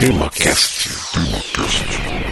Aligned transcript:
TemaCast. 0.00 0.88
TemaCast. 1.12 2.29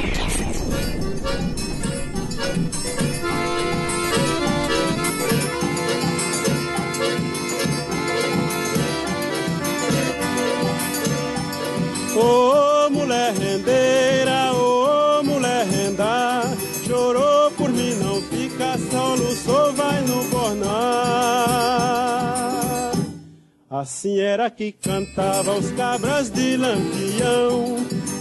Assim 23.79 24.19
era 24.19 24.51
que 24.51 24.73
cantava 24.73 25.55
os 25.55 25.71
cabras 25.71 26.31
de 26.31 26.57
lampião 26.57 27.77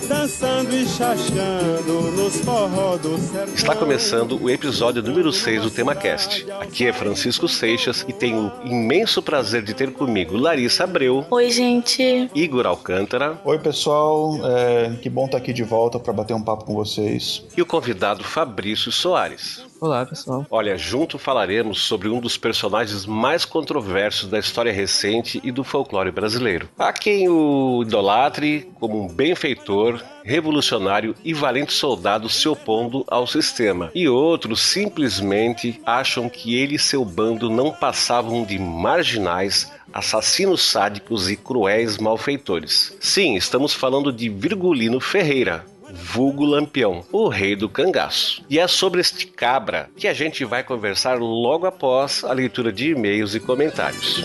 dançando 0.07 0.73
e 0.73 0.85
chachando 0.85 2.11
nos 2.11 2.39
forró 2.41 2.95
do 2.95 3.17
sertão. 3.17 3.53
Está 3.53 3.75
começando 3.75 4.41
o 4.41 4.49
episódio 4.49 5.01
número 5.01 5.33
6 5.33 5.63
do 5.63 5.71
TemaCast. 5.71 6.45
Aqui 6.61 6.85
é 6.85 6.93
Francisco 6.93 7.47
Seixas 7.47 8.05
e 8.07 8.13
tenho 8.13 8.51
o 8.63 8.67
imenso 8.67 9.21
prazer 9.21 9.63
de 9.63 9.73
ter 9.73 9.91
comigo 9.91 10.37
Larissa 10.37 10.83
Abreu. 10.83 11.25
Oi, 11.29 11.49
gente. 11.49 12.29
Igor 12.33 12.65
Alcântara. 12.65 13.39
Oi, 13.43 13.59
pessoal. 13.59 14.39
É, 14.45 14.91
que 15.01 15.09
bom 15.09 15.25
estar 15.25 15.39
aqui 15.39 15.51
de 15.51 15.63
volta 15.63 15.99
para 15.99 16.13
bater 16.13 16.33
um 16.33 16.41
papo 16.41 16.65
com 16.65 16.73
vocês. 16.73 17.43
E 17.57 17.61
o 17.61 17.65
convidado 17.65 18.23
Fabrício 18.23 18.91
Soares. 18.91 19.65
Olá, 19.79 20.05
pessoal. 20.05 20.45
Olha, 20.49 20.77
junto 20.77 21.19
falaremos 21.19 21.81
sobre 21.81 22.09
um 22.09 22.19
dos 22.19 22.37
personagens 22.37 23.05
mais 23.05 23.45
controversos 23.45 24.27
da 24.27 24.39
história 24.39 24.71
recente 24.71 25.39
e 25.43 25.51
do 25.51 25.63
folclore 25.63 26.11
brasileiro. 26.11 26.67
Há 26.77 26.91
quem 26.91 27.29
o 27.29 27.83
idolatre 27.83 28.67
como 28.79 29.03
um 29.03 29.07
benfeitor, 29.07 30.01
revolucionário 30.23 31.15
e 31.23 31.33
valente 31.33 31.73
soldado 31.73 32.27
se 32.27 32.49
opondo 32.49 33.05
ao 33.07 33.27
sistema, 33.27 33.91
e 33.93 34.09
outros 34.09 34.61
simplesmente 34.61 35.79
acham 35.85 36.27
que 36.27 36.55
ele 36.55 36.75
e 36.75 36.79
seu 36.79 37.05
bando 37.05 37.49
não 37.49 37.71
passavam 37.71 38.43
de 38.43 38.57
marginais 38.57 39.71
assassinos 39.93 40.61
sádicos 40.61 41.29
e 41.29 41.35
cruéis 41.37 41.97
malfeitores. 41.97 42.95
Sim, 42.99 43.35
estamos 43.35 43.73
falando 43.73 44.11
de 44.11 44.27
Virgulino 44.29 44.99
Ferreira, 44.99 45.65
vulgo 45.93 46.45
Lampião, 46.45 47.03
o 47.11 47.27
rei 47.27 47.55
do 47.55 47.69
cangaço. 47.69 48.43
E 48.49 48.59
é 48.59 48.67
sobre 48.67 49.01
este 49.01 49.27
cabra 49.27 49.89
que 49.95 50.07
a 50.07 50.13
gente 50.13 50.43
vai 50.45 50.63
conversar 50.63 51.17
logo 51.17 51.65
após 51.65 52.23
a 52.23 52.33
leitura 52.33 52.71
de 52.71 52.91
e-mails 52.91 53.35
e 53.35 53.39
comentários. 53.39 54.23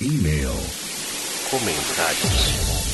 E-mail. 0.00 0.52
Comentários. 1.50 2.87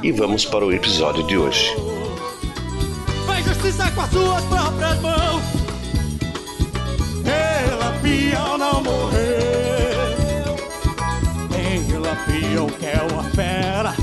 E 0.03 0.11
vamos 0.11 0.45
para 0.45 0.65
o 0.65 0.73
episódio 0.73 1.25
de 1.27 1.37
hoje. 1.37 1.73
Faz 3.27 3.45
justiça 3.45 3.89
com 3.93 4.01
as 4.01 4.11
suas 4.11 4.45
próprias 4.47 5.01
mãos. 5.01 5.60
Lampião 7.91 8.57
não 8.57 8.83
morreu. 8.85 9.21
Em 11.59 11.99
Lampião 11.99 12.67
que 12.69 12.87
é 12.87 13.03
uma 13.13 13.25
fera. 13.25 13.95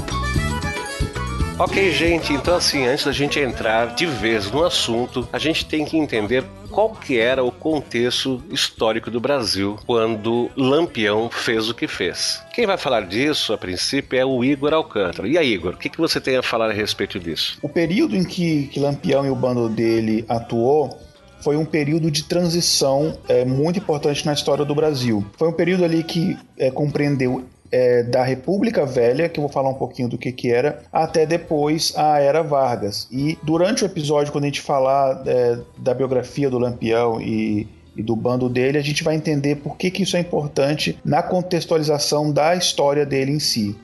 Ok, 1.58 1.92
gente, 1.94 2.34
então 2.34 2.56
assim, 2.56 2.86
antes 2.86 3.06
da 3.06 3.14
gente 3.14 3.40
entrar 3.40 3.96
de 3.96 4.06
vez 4.06 4.52
no 4.52 4.66
assunto, 4.66 5.28
a 5.32 5.40
gente 5.40 5.66
tem 5.66 5.86
que 5.86 5.98
entender 5.98 6.44
qual 6.70 6.90
que 6.90 7.18
era 7.18 7.42
o 7.44 7.52
contexto 7.52 8.44
histórico 8.52 9.10
do 9.10 9.22
Brasil 9.22 9.78
quando 9.88 10.52
Lampião 10.58 11.30
fez 11.32 11.70
o 11.70 11.74
que 11.74 11.88
fez. 11.88 12.44
Quem 12.54 12.68
vai 12.68 12.78
falar 12.78 13.08
disso, 13.08 13.54
a 13.54 13.58
princípio, 13.58 14.20
é 14.20 14.26
o 14.26 14.44
Igor 14.44 14.74
Alcântara. 14.74 15.30
E 15.30 15.38
aí, 15.38 15.54
Igor, 15.54 15.76
o 15.76 15.78
que, 15.78 15.90
que 15.90 15.98
você 15.98 16.20
tem 16.20 16.36
a 16.36 16.44
falar 16.44 16.70
a 16.70 16.74
respeito 16.74 17.18
disso? 17.18 17.58
O 17.62 17.70
período 17.70 18.18
em 18.18 18.26
que, 18.26 18.68
que 18.68 18.82
Lampião 18.82 19.26
e 19.26 19.30
o 19.30 19.36
bando 19.36 19.70
dele 19.70 20.26
atuou 20.28 21.07
foi 21.42 21.56
um 21.56 21.66
período 21.66 22.10
de 22.10 22.24
transição 22.24 23.18
é, 23.28 23.46
muito 23.46 23.80
importante 23.80 24.26
na 24.26 24.34
história 24.34 24.66
do 24.66 24.76
Brasil. 24.76 25.26
Foi 25.38 25.48
um 25.48 25.54
período 25.54 25.84
ali 25.84 26.04
que 26.04 26.38
é, 26.58 26.72
compreendeu 26.72 27.44
é, 27.72 28.04
da 28.04 28.24
República 28.24 28.86
Velha, 28.86 29.28
que 29.30 29.40
eu 29.40 29.44
vou 29.44 29.52
falar 29.52 29.70
um 29.70 29.76
pouquinho 29.76 30.08
do 30.08 30.18
que, 30.18 30.32
que 30.32 30.52
era, 30.52 30.84
até 30.92 31.26
depois 31.26 31.94
a 31.96 32.20
Era 32.20 32.42
Vargas. 32.42 33.08
E 33.12 33.38
durante 33.44 33.84
o 33.84 33.86
episódio, 33.86 34.32
quando 34.32 34.46
a 34.46 34.48
gente 34.48 34.62
falar 34.62 35.24
é, 35.26 35.58
da 35.78 35.94
biografia 35.94 36.50
do 36.50 36.58
Lampião 36.58 37.22
e, 37.22 37.68
e 37.96 38.02
do 38.02 38.16
bando 38.16 38.50
dele, 38.50 38.78
a 38.78 38.84
gente 38.84 39.04
vai 39.04 39.16
entender 39.16 39.56
por 39.58 39.76
que, 39.78 39.92
que 39.92 40.04
isso 40.04 40.16
é 40.16 40.20
importante 40.20 40.98
na 41.04 41.22
contextualização 41.22 42.32
da 42.32 42.56
história 42.56 43.06
dele 43.06 43.32
em 43.32 43.40
si. 43.40 43.76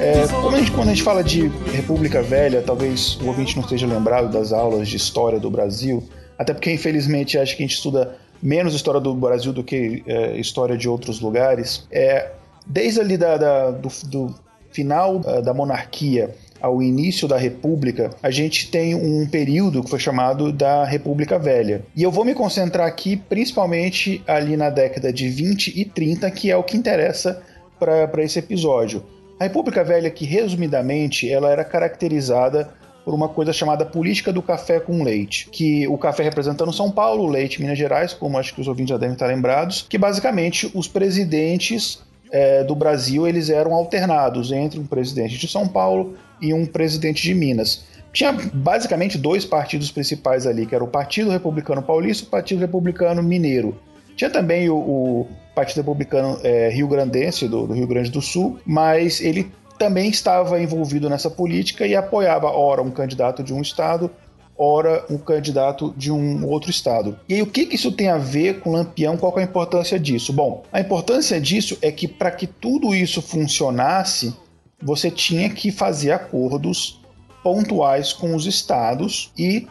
É, 0.00 0.26
como 0.28 0.56
a 0.56 0.58
gente, 0.58 0.72
quando 0.72 0.88
a 0.88 0.90
gente 0.90 1.02
fala 1.02 1.22
de 1.22 1.48
República 1.72 2.22
Velha, 2.22 2.62
talvez 2.62 3.16
o 3.20 3.26
ouvinte 3.26 3.54
não 3.54 3.62
esteja 3.62 3.86
lembrado 3.86 4.32
das 4.32 4.50
aulas 4.50 4.88
de 4.88 4.96
história 4.96 5.38
do 5.38 5.50
Brasil, 5.50 6.02
até 6.38 6.54
porque 6.54 6.72
infelizmente 6.72 7.38
acho 7.38 7.54
que 7.54 7.62
a 7.62 7.66
gente 7.66 7.76
estuda 7.76 8.16
menos 8.42 8.74
história 8.74 8.98
do 8.98 9.14
Brasil 9.14 9.52
do 9.52 9.62
que 9.62 10.02
é, 10.06 10.38
história 10.38 10.76
de 10.76 10.88
outros 10.88 11.20
lugares. 11.20 11.86
É, 11.90 12.30
desde 12.66 13.00
ali 13.00 13.18
da, 13.18 13.36
da 13.36 13.70
do, 13.72 13.88
do, 14.06 14.34
final 14.72 15.16
uh, 15.16 15.42
da 15.42 15.52
monarquia 15.52 16.34
ao 16.60 16.82
início 16.82 17.26
da 17.26 17.36
República, 17.36 18.10
a 18.22 18.30
gente 18.30 18.70
tem 18.70 18.94
um 18.94 19.26
período 19.26 19.82
que 19.82 19.90
foi 19.90 19.98
chamado 19.98 20.52
da 20.52 20.84
República 20.84 21.38
Velha. 21.38 21.82
E 21.96 22.02
eu 22.02 22.10
vou 22.10 22.24
me 22.24 22.34
concentrar 22.34 22.86
aqui 22.86 23.16
principalmente 23.16 24.22
ali 24.26 24.56
na 24.56 24.70
década 24.70 25.12
de 25.12 25.28
20 25.28 25.78
e 25.78 25.84
30, 25.84 26.30
que 26.30 26.50
é 26.50 26.56
o 26.56 26.62
que 26.62 26.76
interessa 26.76 27.42
para 27.78 28.22
esse 28.22 28.38
episódio. 28.38 29.02
A 29.40 29.44
República 29.44 29.82
Velha, 29.82 30.10
que 30.10 30.26
resumidamente, 30.26 31.26
ela 31.26 31.48
era 31.48 31.64
caracterizada 31.64 32.68
por 33.02 33.14
uma 33.14 33.26
coisa 33.26 33.54
chamada 33.54 33.86
política 33.86 34.30
do 34.30 34.42
café 34.42 34.78
com 34.78 35.02
leite, 35.02 35.48
que 35.50 35.88
o 35.88 35.96
café 35.96 36.22
representando 36.22 36.70
São 36.74 36.90
Paulo, 36.90 37.24
o 37.24 37.26
leite 37.26 37.58
Minas 37.58 37.78
Gerais, 37.78 38.12
como 38.12 38.36
acho 38.36 38.54
que 38.54 38.60
os 38.60 38.68
ouvintes 38.68 38.90
já 38.90 38.98
devem 38.98 39.14
estar 39.14 39.28
lembrados, 39.28 39.86
que 39.88 39.96
basicamente 39.96 40.70
os 40.74 40.86
presidentes 40.86 42.02
é, 42.30 42.62
do 42.64 42.74
Brasil 42.74 43.26
eles 43.26 43.48
eram 43.48 43.72
alternados 43.72 44.52
entre 44.52 44.78
um 44.78 44.84
presidente 44.84 45.38
de 45.38 45.48
São 45.48 45.66
Paulo 45.66 46.18
e 46.38 46.52
um 46.52 46.66
presidente 46.66 47.22
de 47.22 47.32
Minas. 47.32 47.84
Tinha 48.12 48.32
basicamente 48.52 49.16
dois 49.16 49.46
partidos 49.46 49.90
principais 49.90 50.46
ali, 50.46 50.66
que 50.66 50.74
era 50.74 50.84
o 50.84 50.88
Partido 50.88 51.30
Republicano 51.30 51.80
Paulista 51.82 52.24
e 52.24 52.28
o 52.28 52.30
Partido 52.30 52.60
Republicano 52.60 53.22
Mineiro. 53.22 53.74
Tinha 54.20 54.28
também 54.28 54.68
o, 54.68 54.76
o 54.76 55.28
Partido 55.54 55.78
Republicano 55.78 56.38
é, 56.42 56.68
Rio 56.68 56.86
Grandense, 56.86 57.48
do, 57.48 57.66
do 57.66 57.72
Rio 57.72 57.86
Grande 57.86 58.10
do 58.10 58.20
Sul, 58.20 58.60
mas 58.66 59.18
ele 59.18 59.50
também 59.78 60.10
estava 60.10 60.60
envolvido 60.60 61.08
nessa 61.08 61.30
política 61.30 61.86
e 61.86 61.96
apoiava, 61.96 62.48
ora, 62.48 62.82
um 62.82 62.90
candidato 62.90 63.42
de 63.42 63.54
um 63.54 63.62
estado, 63.62 64.10
ora, 64.58 65.06
um 65.08 65.16
candidato 65.16 65.94
de 65.96 66.12
um 66.12 66.46
outro 66.46 66.70
estado. 66.70 67.18
E 67.26 67.32
aí, 67.32 67.40
o 67.40 67.46
que, 67.46 67.64
que 67.64 67.76
isso 67.76 67.90
tem 67.92 68.10
a 68.10 68.18
ver 68.18 68.60
com 68.60 68.72
Lampião? 68.72 69.16
Qual 69.16 69.38
é 69.38 69.40
a 69.40 69.44
importância 69.44 69.98
disso? 69.98 70.34
Bom, 70.34 70.64
a 70.70 70.82
importância 70.82 71.40
disso 71.40 71.78
é 71.80 71.90
que 71.90 72.06
para 72.06 72.30
que 72.30 72.46
tudo 72.46 72.94
isso 72.94 73.22
funcionasse, 73.22 74.36
você 74.82 75.10
tinha 75.10 75.48
que 75.48 75.72
fazer 75.72 76.12
acordos 76.12 77.00
pontuais 77.42 78.12
com 78.12 78.36
os 78.36 78.44
estados 78.44 79.32
e 79.38 79.66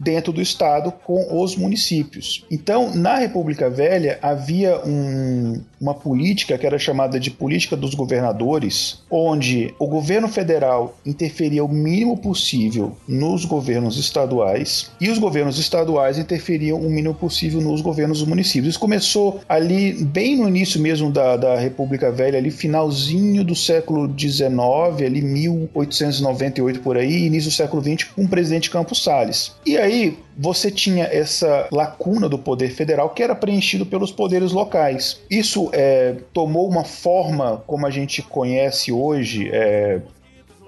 dentro 0.00 0.32
do 0.32 0.40
estado 0.40 0.90
com 0.90 1.42
os 1.42 1.54
municípios. 1.54 2.44
Então, 2.50 2.94
na 2.94 3.16
República 3.16 3.68
Velha 3.68 4.18
havia 4.22 4.80
um, 4.86 5.60
uma 5.78 5.92
política 5.92 6.56
que 6.56 6.66
era 6.66 6.78
chamada 6.78 7.20
de 7.20 7.30
política 7.30 7.76
dos 7.76 7.94
governadores, 7.94 9.02
onde 9.10 9.74
o 9.78 9.86
governo 9.86 10.26
federal 10.26 10.98
interferia 11.04 11.62
o 11.62 11.68
mínimo 11.68 12.16
possível 12.16 12.96
nos 13.06 13.44
governos 13.44 13.98
estaduais 13.98 14.90
e 14.98 15.10
os 15.10 15.18
governos 15.18 15.58
estaduais 15.58 16.16
interferiam 16.16 16.80
o 16.80 16.88
mínimo 16.88 17.14
possível 17.14 17.60
nos 17.60 17.82
governos 17.82 18.20
dos 18.20 18.28
municípios. 18.28 18.70
Isso 18.70 18.80
começou 18.80 19.40
ali 19.48 19.92
bem 20.04 20.36
no 20.36 20.48
início 20.48 20.80
mesmo 20.80 21.10
da, 21.10 21.36
da 21.36 21.58
República 21.58 22.10
Velha, 22.10 22.38
ali 22.38 22.50
finalzinho 22.50 23.44
do 23.44 23.54
século 23.54 24.10
XIX, 24.18 24.50
ali 25.04 25.20
1898 25.20 26.80
por 26.80 26.96
aí, 26.96 27.26
início 27.26 27.50
do 27.50 27.54
século 27.54 27.82
XX, 27.82 28.04
com 28.14 28.24
o 28.24 28.28
presidente 28.28 28.70
Campos 28.70 29.02
Salles. 29.02 29.52
E 29.66 29.76
aí 29.76 29.89
aí 29.90 30.18
você 30.36 30.70
tinha 30.70 31.04
essa 31.04 31.68
lacuna 31.70 32.28
do 32.28 32.38
poder 32.38 32.70
federal 32.70 33.10
que 33.10 33.22
era 33.22 33.34
preenchido 33.34 33.84
pelos 33.84 34.10
poderes 34.10 34.52
locais. 34.52 35.20
Isso 35.30 35.68
é, 35.72 36.16
tomou 36.32 36.68
uma 36.68 36.84
forma 36.84 37.62
como 37.66 37.86
a 37.86 37.90
gente 37.90 38.22
conhece 38.22 38.92
hoje, 38.92 39.50
é, 39.52 40.00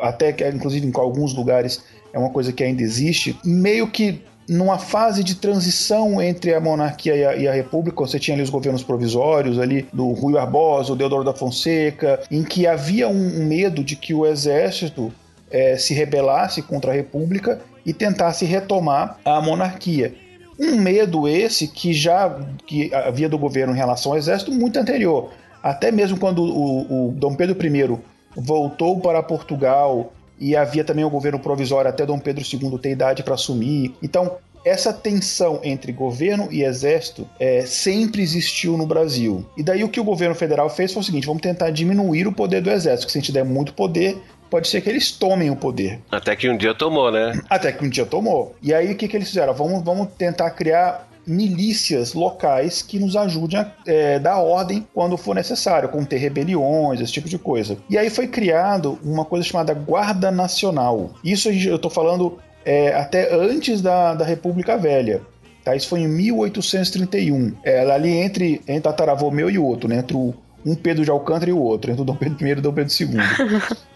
até 0.00 0.32
que 0.32 0.46
inclusive 0.46 0.86
em 0.86 0.92
alguns 0.94 1.34
lugares 1.34 1.82
é 2.12 2.18
uma 2.18 2.30
coisa 2.30 2.52
que 2.52 2.62
ainda 2.62 2.82
existe, 2.82 3.38
meio 3.42 3.90
que 3.90 4.20
numa 4.48 4.78
fase 4.78 5.22
de 5.22 5.36
transição 5.36 6.20
entre 6.20 6.52
a 6.52 6.60
monarquia 6.60 7.14
e 7.14 7.24
a, 7.24 7.36
e 7.36 7.48
a, 7.48 7.52
república, 7.52 7.96
você 8.00 8.18
tinha 8.18 8.34
ali 8.34 8.42
os 8.42 8.50
governos 8.50 8.82
provisórios 8.82 9.58
ali 9.58 9.86
do 9.92 10.10
Rui 10.12 10.34
Barbosa, 10.34 10.92
o 10.92 10.96
Deodoro 10.96 11.24
da 11.24 11.32
Fonseca, 11.32 12.20
em 12.30 12.42
que 12.42 12.66
havia 12.66 13.08
um, 13.08 13.40
um 13.40 13.46
medo 13.46 13.82
de 13.84 13.96
que 13.96 14.12
o 14.12 14.26
exército 14.26 15.12
é, 15.50 15.76
se 15.76 15.94
rebelasse 15.94 16.60
contra 16.60 16.90
a 16.90 16.94
república 16.94 17.60
e 17.84 17.92
tentasse 17.92 18.44
retomar 18.44 19.18
a 19.24 19.40
monarquia. 19.40 20.14
Um 20.58 20.76
medo 20.76 21.26
esse 21.26 21.66
que 21.66 21.92
já 21.92 22.38
que 22.66 22.94
havia 22.94 23.28
do 23.28 23.38
governo 23.38 23.72
em 23.72 23.76
relação 23.76 24.12
ao 24.12 24.18
exército 24.18 24.52
muito 24.52 24.78
anterior. 24.78 25.30
Até 25.62 25.90
mesmo 25.90 26.18
quando 26.18 26.42
o, 26.42 27.08
o 27.08 27.12
Dom 27.12 27.34
Pedro 27.34 27.56
I 27.64 27.98
voltou 28.36 29.00
para 29.00 29.22
Portugal 29.22 30.12
e 30.38 30.56
havia 30.56 30.84
também 30.84 31.04
o 31.04 31.10
governo 31.10 31.38
provisório 31.38 31.88
até 31.88 32.04
Dom 32.04 32.18
Pedro 32.18 32.44
II 32.44 32.78
ter 32.78 32.90
idade 32.90 33.22
para 33.22 33.34
assumir. 33.34 33.94
Então, 34.02 34.38
essa 34.64 34.92
tensão 34.92 35.60
entre 35.62 35.92
governo 35.92 36.48
e 36.50 36.62
exército 36.62 37.26
é, 37.38 37.66
sempre 37.66 38.22
existiu 38.22 38.76
no 38.76 38.86
Brasil. 38.86 39.44
E 39.56 39.62
daí 39.62 39.82
o 39.82 39.88
que 39.88 40.00
o 40.00 40.04
governo 40.04 40.34
federal 40.34 40.70
fez 40.70 40.92
foi 40.92 41.02
o 41.02 41.04
seguinte: 41.04 41.26
vamos 41.26 41.42
tentar 41.42 41.70
diminuir 41.70 42.26
o 42.26 42.32
poder 42.32 42.60
do 42.60 42.70
exército, 42.70 43.06
que 43.06 43.12
se 43.12 43.18
a 43.18 43.20
gente 43.20 43.32
der 43.32 43.44
muito 43.44 43.74
poder, 43.74 44.20
pode 44.52 44.68
ser 44.68 44.82
que 44.82 44.90
eles 44.90 45.10
tomem 45.10 45.48
o 45.48 45.56
poder. 45.56 45.98
Até 46.10 46.36
que 46.36 46.46
um 46.46 46.58
dia 46.58 46.74
tomou, 46.74 47.10
né? 47.10 47.40
Até 47.48 47.72
que 47.72 47.82
um 47.82 47.88
dia 47.88 48.04
tomou. 48.04 48.54
E 48.62 48.74
aí 48.74 48.92
o 48.92 48.94
que, 48.94 49.08
que 49.08 49.16
eles 49.16 49.28
fizeram? 49.28 49.54
Vamos, 49.54 49.82
vamos 49.82 50.08
tentar 50.18 50.50
criar 50.50 51.08
milícias 51.26 52.12
locais 52.12 52.82
que 52.82 52.98
nos 52.98 53.16
ajudem 53.16 53.60
a 53.60 53.72
é, 53.86 54.18
dar 54.18 54.40
ordem 54.40 54.86
quando 54.92 55.16
for 55.16 55.34
necessário, 55.34 55.88
conter 55.88 56.18
rebeliões, 56.18 57.00
esse 57.00 57.12
tipo 57.12 57.30
de 57.30 57.38
coisa. 57.38 57.78
E 57.88 57.96
aí 57.96 58.10
foi 58.10 58.26
criado 58.26 58.98
uma 59.02 59.24
coisa 59.24 59.42
chamada 59.42 59.72
Guarda 59.72 60.30
Nacional. 60.30 61.12
Isso 61.24 61.48
eu 61.48 61.76
estou 61.76 61.90
falando 61.90 62.38
é, 62.62 62.94
até 62.94 63.34
antes 63.34 63.80
da, 63.80 64.12
da 64.12 64.24
República 64.24 64.76
Velha. 64.76 65.22
Tá? 65.64 65.74
Isso 65.74 65.88
foi 65.88 66.00
em 66.00 66.08
1831. 66.08 67.54
É, 67.64 67.90
ali 67.90 68.10
entre, 68.10 68.60
entre 68.68 68.80
tataravô 68.80 69.30
meu 69.30 69.48
e 69.48 69.56
o 69.56 69.64
outro, 69.64 69.88
né? 69.88 69.96
entre 69.96 70.14
o, 70.14 70.34
um 70.66 70.74
Pedro 70.74 71.04
de 71.04 71.10
Alcântara 71.10 71.48
e 71.48 71.54
o 71.54 71.58
outro, 71.58 71.90
entre 71.90 72.02
o 72.02 72.04
Dom 72.04 72.16
Pedro 72.16 72.46
I 72.46 72.50
e 72.50 72.52
o 72.52 72.60
Dom 72.60 72.74
Pedro 72.74 72.92
II. 73.00 73.16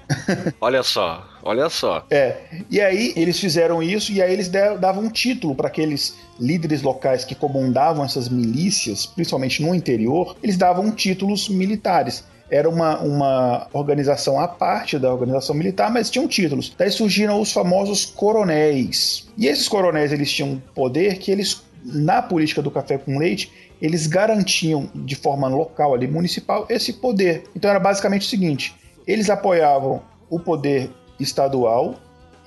olha 0.60 0.82
só, 0.82 1.26
olha 1.42 1.68
só. 1.68 2.04
É. 2.10 2.36
E 2.70 2.80
aí 2.80 3.12
eles 3.16 3.38
fizeram 3.38 3.82
isso 3.82 4.12
e 4.12 4.22
aí 4.22 4.32
eles 4.32 4.48
davam 4.48 5.04
um 5.04 5.10
título 5.10 5.54
para 5.54 5.68
aqueles 5.68 6.16
líderes 6.38 6.82
locais 6.82 7.24
que 7.24 7.34
comandavam 7.34 8.04
essas 8.04 8.28
milícias, 8.28 9.06
principalmente 9.06 9.62
no 9.62 9.74
interior, 9.74 10.36
eles 10.42 10.56
davam 10.56 10.90
títulos 10.90 11.48
militares 11.48 12.24
era 12.50 12.68
uma, 12.68 13.00
uma 13.00 13.66
organização 13.72 14.38
à 14.38 14.46
parte 14.46 14.98
da 14.98 15.12
organização 15.12 15.54
militar, 15.54 15.90
mas 15.90 16.08
tinham 16.08 16.28
títulos. 16.28 16.72
Daí 16.78 16.90
surgiram 16.90 17.40
os 17.40 17.52
famosos 17.52 18.04
coronéis. 18.04 19.26
E 19.36 19.46
esses 19.46 19.68
coronéis 19.68 20.12
eles 20.12 20.30
tinham 20.30 20.62
poder 20.74 21.18
que 21.18 21.30
eles 21.30 21.64
na 21.84 22.20
política 22.20 22.60
do 22.60 22.70
café 22.70 22.98
com 22.98 23.18
leite, 23.18 23.50
eles 23.80 24.06
garantiam 24.06 24.90
de 24.94 25.14
forma 25.14 25.48
local 25.48 25.94
ali 25.94 26.06
municipal 26.06 26.66
esse 26.68 26.94
poder. 26.94 27.44
Então 27.54 27.70
era 27.70 27.78
basicamente 27.78 28.22
o 28.22 28.30
seguinte: 28.30 28.74
eles 29.06 29.30
apoiavam 29.30 30.02
o 30.28 30.38
poder 30.40 30.90
estadual 31.18 31.94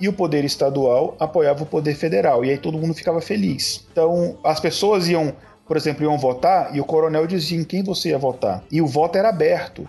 e 0.00 0.08
o 0.08 0.12
poder 0.12 0.44
estadual 0.44 1.14
apoiava 1.18 1.62
o 1.62 1.66
poder 1.66 1.94
federal. 1.94 2.44
E 2.44 2.50
aí 2.50 2.58
todo 2.58 2.78
mundo 2.78 2.94
ficava 2.94 3.20
feliz. 3.20 3.86
Então 3.92 4.36
as 4.44 4.60
pessoas 4.60 5.08
iam, 5.08 5.32
por 5.66 5.76
exemplo, 5.76 6.04
iam 6.04 6.18
votar 6.18 6.74
e 6.74 6.80
o 6.80 6.84
coronel 6.84 7.26
dizia 7.26 7.58
em 7.58 7.64
quem 7.64 7.82
você 7.82 8.10
ia 8.10 8.18
votar. 8.18 8.62
E 8.70 8.80
o 8.80 8.86
voto 8.86 9.16
era 9.16 9.28
aberto. 9.28 9.86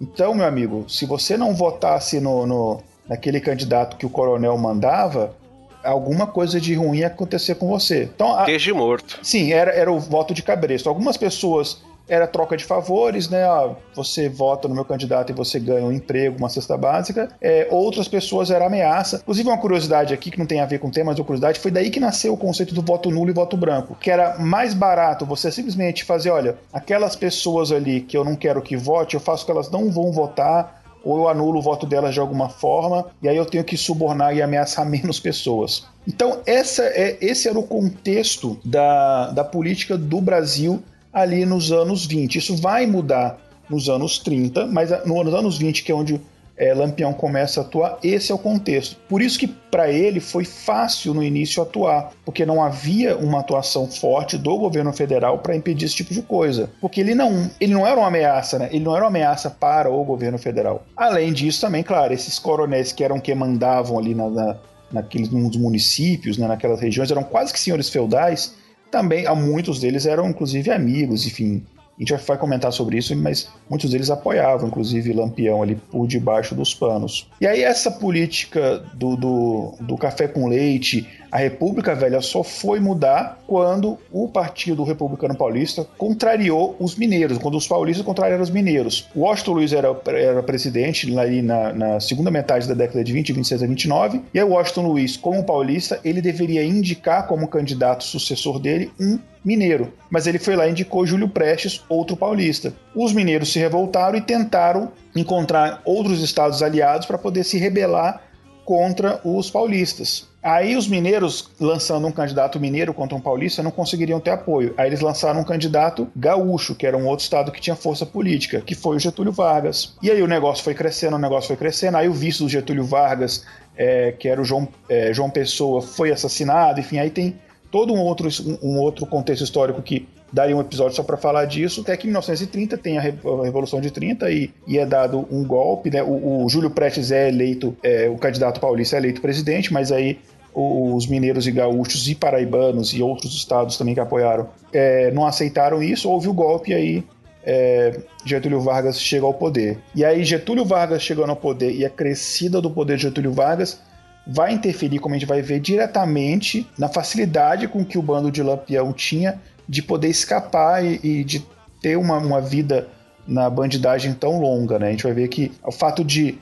Então, 0.00 0.32
meu 0.32 0.46
amigo, 0.46 0.84
se 0.88 1.04
você 1.04 1.36
não 1.36 1.54
votasse 1.54 2.20
no, 2.20 2.46
no 2.46 2.80
naquele 3.08 3.40
candidato 3.40 3.96
que 3.96 4.06
o 4.06 4.10
coronel 4.10 4.56
mandava, 4.56 5.34
alguma 5.82 6.26
coisa 6.26 6.60
de 6.60 6.74
ruim 6.74 6.98
ia 6.98 7.06
acontecer 7.08 7.54
com 7.56 7.66
você. 7.66 8.04
Então, 8.14 8.34
a, 8.34 8.44
Desde 8.44 8.72
morto. 8.72 9.18
sim, 9.22 9.52
era, 9.52 9.72
era 9.72 9.90
o 9.90 9.98
voto 9.98 10.34
de 10.34 10.42
cabresto. 10.42 10.88
Algumas 10.88 11.16
pessoas 11.16 11.82
era 12.08 12.26
troca 12.26 12.56
de 12.56 12.64
favores, 12.64 13.28
né? 13.28 13.44
Ah, 13.44 13.74
você 13.94 14.28
vota 14.28 14.66
no 14.66 14.74
meu 14.74 14.84
candidato 14.84 15.30
e 15.30 15.34
você 15.34 15.60
ganha 15.60 15.84
um 15.84 15.92
emprego, 15.92 16.38
uma 16.38 16.48
cesta 16.48 16.76
básica. 16.76 17.28
É, 17.40 17.68
outras 17.70 18.08
pessoas 18.08 18.50
era 18.50 18.66
ameaça. 18.66 19.16
Inclusive, 19.16 19.48
uma 19.48 19.58
curiosidade 19.58 20.14
aqui 20.14 20.30
que 20.30 20.38
não 20.38 20.46
tem 20.46 20.60
a 20.60 20.66
ver 20.66 20.78
com 20.78 20.88
o 20.88 20.90
tema, 20.90 21.10
mas 21.10 21.18
uma 21.18 21.24
curiosidade, 21.24 21.60
foi 21.60 21.70
daí 21.70 21.90
que 21.90 22.00
nasceu 22.00 22.32
o 22.32 22.36
conceito 22.36 22.74
do 22.74 22.82
voto 22.82 23.10
nulo 23.10 23.30
e 23.30 23.34
voto 23.34 23.56
branco. 23.56 23.96
Que 24.00 24.10
era 24.10 24.38
mais 24.38 24.74
barato 24.74 25.26
você 25.26 25.52
simplesmente 25.52 26.04
fazer, 26.04 26.30
olha, 26.30 26.56
aquelas 26.72 27.14
pessoas 27.14 27.72
ali 27.72 28.00
que 28.00 28.16
eu 28.16 28.24
não 28.24 28.36
quero 28.36 28.62
que 28.62 28.76
vote, 28.76 29.14
eu 29.14 29.20
faço 29.20 29.44
que 29.44 29.50
elas 29.50 29.70
não 29.70 29.90
vão 29.90 30.10
votar 30.12 30.78
ou 31.04 31.18
eu 31.18 31.28
anulo 31.28 31.58
o 31.58 31.62
voto 31.62 31.86
delas 31.86 32.12
de 32.12 32.20
alguma 32.20 32.48
forma, 32.48 33.06
e 33.22 33.28
aí 33.28 33.36
eu 33.36 33.46
tenho 33.46 33.64
que 33.64 33.76
subornar 33.76 34.36
e 34.36 34.42
ameaçar 34.42 34.84
menos 34.88 35.20
pessoas. 35.20 35.86
Então, 36.06 36.40
essa 36.46 36.82
é, 36.84 37.16
esse 37.20 37.48
era 37.48 37.58
o 37.58 37.62
contexto 37.62 38.58
da, 38.64 39.30
da 39.30 39.44
política 39.44 39.96
do 39.96 40.20
Brasil 40.20 40.82
ali 41.20 41.44
nos 41.44 41.72
anos 41.72 42.06
20. 42.06 42.36
Isso 42.36 42.56
vai 42.56 42.86
mudar 42.86 43.38
nos 43.68 43.88
anos 43.88 44.18
30, 44.18 44.66
mas 44.66 44.90
nos 45.04 45.34
anos 45.34 45.58
20, 45.58 45.82
que 45.82 45.92
é 45.92 45.94
onde 45.94 46.20
é, 46.58 46.74
Lampião 46.74 47.12
começa 47.12 47.60
a 47.60 47.62
atuar, 47.62 47.98
esse 48.02 48.32
é 48.32 48.34
o 48.34 48.38
contexto. 48.38 48.96
Por 49.08 49.22
isso 49.22 49.38
que 49.38 49.46
para 49.46 49.90
ele 49.90 50.18
foi 50.18 50.44
fácil 50.44 51.14
no 51.14 51.22
início 51.22 51.62
atuar, 51.62 52.12
porque 52.24 52.44
não 52.44 52.62
havia 52.62 53.16
uma 53.16 53.40
atuação 53.40 53.86
forte 53.86 54.36
do 54.36 54.58
governo 54.58 54.92
federal 54.92 55.38
para 55.38 55.54
impedir 55.54 55.86
esse 55.86 55.94
tipo 55.94 56.12
de 56.12 56.20
coisa. 56.20 56.68
Porque 56.80 57.00
ele 57.00 57.14
não, 57.14 57.48
ele 57.60 57.72
não 57.72 57.86
era 57.86 57.98
uma 57.98 58.08
ameaça, 58.08 58.58
né? 58.58 58.68
Ele 58.72 58.84
não 58.84 58.94
era 58.94 59.04
uma 59.04 59.08
ameaça 59.08 59.48
para 59.48 59.88
o 59.88 60.04
governo 60.04 60.38
federal. 60.38 60.84
Além 60.96 61.32
disso, 61.32 61.60
também, 61.60 61.84
claro, 61.84 62.12
esses 62.12 62.38
coronéis 62.38 62.90
que 62.90 63.04
eram 63.04 63.20
que 63.20 63.32
mandavam 63.34 63.98
ali 63.98 64.14
na, 64.14 64.28
na, 64.28 64.56
naqueles 64.90 65.30
nos 65.30 65.56
municípios, 65.56 66.36
né, 66.36 66.48
naquelas 66.48 66.80
regiões, 66.80 67.10
eram 67.10 67.22
quase 67.22 67.52
que 67.52 67.60
senhores 67.60 67.88
feudais. 67.88 68.54
Também, 68.90 69.26
a 69.26 69.34
muitos 69.34 69.80
deles 69.80 70.06
eram 70.06 70.28
inclusive 70.28 70.70
amigos, 70.70 71.26
enfim, 71.26 71.64
a 71.98 72.02
gente 72.02 72.26
vai 72.26 72.38
comentar 72.38 72.72
sobre 72.72 72.96
isso, 72.96 73.14
mas 73.16 73.48
muitos 73.68 73.90
deles 73.90 74.08
apoiavam, 74.08 74.68
inclusive 74.68 75.12
Lampião 75.12 75.62
ali 75.62 75.74
por 75.74 76.06
debaixo 76.06 76.54
dos 76.54 76.72
panos. 76.72 77.28
E 77.40 77.46
aí 77.46 77.62
essa 77.62 77.90
política 77.90 78.82
do, 78.94 79.16
do, 79.16 79.74
do 79.80 79.96
café 79.96 80.28
com 80.28 80.46
leite, 80.46 81.06
a 81.30 81.36
República 81.36 81.94
Velha 81.94 82.20
só 82.20 82.42
foi 82.42 82.80
mudar 82.80 83.38
quando 83.46 83.98
o 84.10 84.28
Partido 84.28 84.82
Republicano 84.82 85.36
Paulista 85.36 85.86
contrariou 85.98 86.74
os 86.78 86.96
mineiros, 86.96 87.38
quando 87.38 87.56
os 87.56 87.66
paulistas 87.66 88.04
contrariaram 88.04 88.42
os 88.42 88.50
mineiros. 88.50 89.08
O 89.14 89.20
Washington 89.20 89.52
Luiz 89.52 89.72
era, 89.72 89.88
era 90.06 90.42
presidente 90.42 91.18
ali 91.18 91.42
na, 91.42 91.72
na 91.72 92.00
segunda 92.00 92.30
metade 92.30 92.66
da 92.66 92.74
década 92.74 93.04
de 93.04 93.12
20, 93.12 93.32
26 93.32 93.62
a 93.62 93.66
29, 93.66 94.22
e 94.32 94.38
aí 94.38 94.44
o 94.44 94.50
Washington 94.50 94.88
Luiz, 94.88 95.16
como 95.16 95.44
paulista, 95.44 96.00
ele 96.04 96.22
deveria 96.22 96.64
indicar 96.64 97.26
como 97.26 97.48
candidato 97.48 98.04
sucessor 98.04 98.58
dele 98.58 98.90
um 98.98 99.18
mineiro, 99.48 99.90
mas 100.10 100.26
ele 100.26 100.38
foi 100.38 100.54
lá 100.54 100.68
e 100.68 100.70
indicou 100.70 101.06
Júlio 101.06 101.28
Prestes, 101.28 101.82
outro 101.88 102.14
paulista. 102.14 102.74
Os 102.94 103.14
mineiros 103.14 103.50
se 103.50 103.58
revoltaram 103.58 104.18
e 104.18 104.20
tentaram 104.20 104.92
encontrar 105.16 105.80
outros 105.86 106.22
estados 106.22 106.62
aliados 106.62 107.06
para 107.06 107.16
poder 107.16 107.44
se 107.44 107.56
rebelar 107.56 108.22
contra 108.66 109.18
os 109.24 109.50
paulistas. 109.50 110.28
Aí 110.42 110.76
os 110.76 110.86
mineiros, 110.86 111.50
lançando 111.58 112.06
um 112.06 112.12
candidato 112.12 112.60
mineiro 112.60 112.92
contra 112.92 113.16
um 113.16 113.20
paulista, 113.20 113.62
não 113.62 113.70
conseguiriam 113.70 114.20
ter 114.20 114.30
apoio. 114.30 114.74
Aí 114.76 114.86
eles 114.86 115.00
lançaram 115.00 115.40
um 115.40 115.44
candidato 115.44 116.06
gaúcho, 116.14 116.74
que 116.74 116.86
era 116.86 116.96
um 116.96 117.06
outro 117.06 117.24
estado 117.24 117.50
que 117.50 117.60
tinha 117.60 117.74
força 117.74 118.04
política, 118.04 118.60
que 118.60 118.74
foi 118.74 118.96
o 118.96 119.00
Getúlio 119.00 119.32
Vargas. 119.32 119.96
E 120.02 120.10
aí 120.10 120.22
o 120.22 120.26
negócio 120.26 120.62
foi 120.62 120.74
crescendo, 120.74 121.16
o 121.16 121.18
negócio 121.18 121.48
foi 121.48 121.56
crescendo. 121.56 121.96
Aí 121.96 122.08
o 122.08 122.12
vice 122.12 122.40
do 122.40 122.48
Getúlio 122.48 122.84
Vargas, 122.84 123.44
é, 123.76 124.12
que 124.12 124.28
era 124.28 124.40
o 124.40 124.44
João, 124.44 124.68
é, 124.88 125.12
João 125.14 125.30
Pessoa, 125.30 125.80
foi 125.80 126.12
assassinado. 126.12 126.78
Enfim, 126.78 126.98
aí 126.98 127.10
tem 127.10 127.34
todo 127.70 127.92
um 127.92 128.00
outro, 128.00 128.28
um 128.62 128.78
outro 128.78 129.06
contexto 129.06 129.42
histórico 129.42 129.82
que 129.82 130.06
daria 130.32 130.56
um 130.56 130.60
episódio 130.60 130.94
só 130.94 131.02
para 131.02 131.16
falar 131.16 131.44
disso. 131.44 131.80
Até 131.80 131.96
que 131.96 132.06
em 132.06 132.10
1930 132.10 132.78
tem 132.78 132.98
a 132.98 133.00
Revolução 133.00 133.80
de 133.80 133.90
30 133.90 134.30
e, 134.30 134.50
e 134.66 134.78
é 134.78 134.86
dado 134.86 135.26
um 135.30 135.44
golpe, 135.44 135.90
né? 135.90 136.02
O, 136.02 136.44
o 136.44 136.48
Júlio 136.48 136.70
Prestes 136.70 137.10
é 137.10 137.28
eleito, 137.28 137.76
é, 137.82 138.08
o 138.08 138.16
candidato 138.16 138.60
paulista 138.60 138.96
é 138.96 138.98
eleito 138.98 139.20
presidente, 139.20 139.72
mas 139.72 139.90
aí 139.92 140.18
os 140.54 141.06
mineiros 141.06 141.46
e 141.46 141.52
gaúchos 141.52 142.08
e 142.08 142.14
paraibanos 142.14 142.92
e 142.92 143.02
outros 143.02 143.34
estados 143.34 143.76
também 143.76 143.94
que 143.94 144.00
apoiaram 144.00 144.48
é, 144.72 145.10
não 145.12 145.24
aceitaram 145.24 145.80
isso, 145.80 146.10
houve 146.10 146.26
o 146.26 146.32
golpe 146.32 146.72
e 146.72 146.74
aí 146.74 147.04
é, 147.44 148.00
Getúlio 148.24 148.60
Vargas 148.60 149.00
chega 149.00 149.24
ao 149.24 149.32
poder. 149.32 149.78
E 149.94 150.04
aí 150.04 150.24
Getúlio 150.24 150.64
Vargas 150.64 151.02
chegando 151.02 151.30
ao 151.30 151.36
poder 151.36 151.72
e 151.72 151.84
a 151.84 151.90
crescida 151.90 152.60
do 152.60 152.70
poder 152.70 152.96
de 152.96 153.04
Getúlio 153.04 153.32
Vargas 153.32 153.80
vai 154.28 154.52
interferir, 154.52 154.98
como 154.98 155.14
a 155.14 155.18
gente 155.18 155.26
vai 155.26 155.40
ver, 155.40 155.58
diretamente 155.58 156.68
na 156.76 156.88
facilidade 156.88 157.66
com 157.66 157.84
que 157.84 157.98
o 157.98 158.02
bando 158.02 158.30
de 158.30 158.42
Lampião 158.42 158.92
tinha 158.92 159.40
de 159.66 159.82
poder 159.82 160.08
escapar 160.08 160.84
e, 160.84 161.00
e 161.02 161.24
de 161.24 161.44
ter 161.80 161.96
uma, 161.96 162.18
uma 162.18 162.40
vida 162.40 162.88
na 163.26 163.48
bandidagem 163.48 164.12
tão 164.12 164.38
longa. 164.38 164.78
Né? 164.78 164.88
A 164.88 164.90
gente 164.90 165.04
vai 165.04 165.12
ver 165.12 165.28
que 165.28 165.52
o 165.64 165.72
fato 165.72 166.04
de 166.04 166.38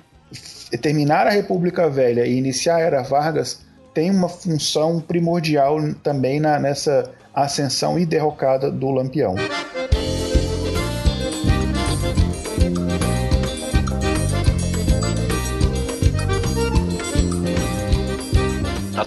terminar 0.80 1.26
a 1.26 1.30
República 1.30 1.88
Velha 1.88 2.26
e 2.26 2.36
iniciar 2.36 2.76
a 2.76 2.80
Era 2.80 3.02
Vargas 3.02 3.64
tem 3.94 4.10
uma 4.10 4.28
função 4.28 5.00
primordial 5.00 5.78
também 6.02 6.40
na, 6.40 6.58
nessa 6.58 7.10
ascensão 7.34 7.98
e 7.98 8.04
derrocada 8.04 8.70
do 8.70 8.90
Lampião. 8.90 9.36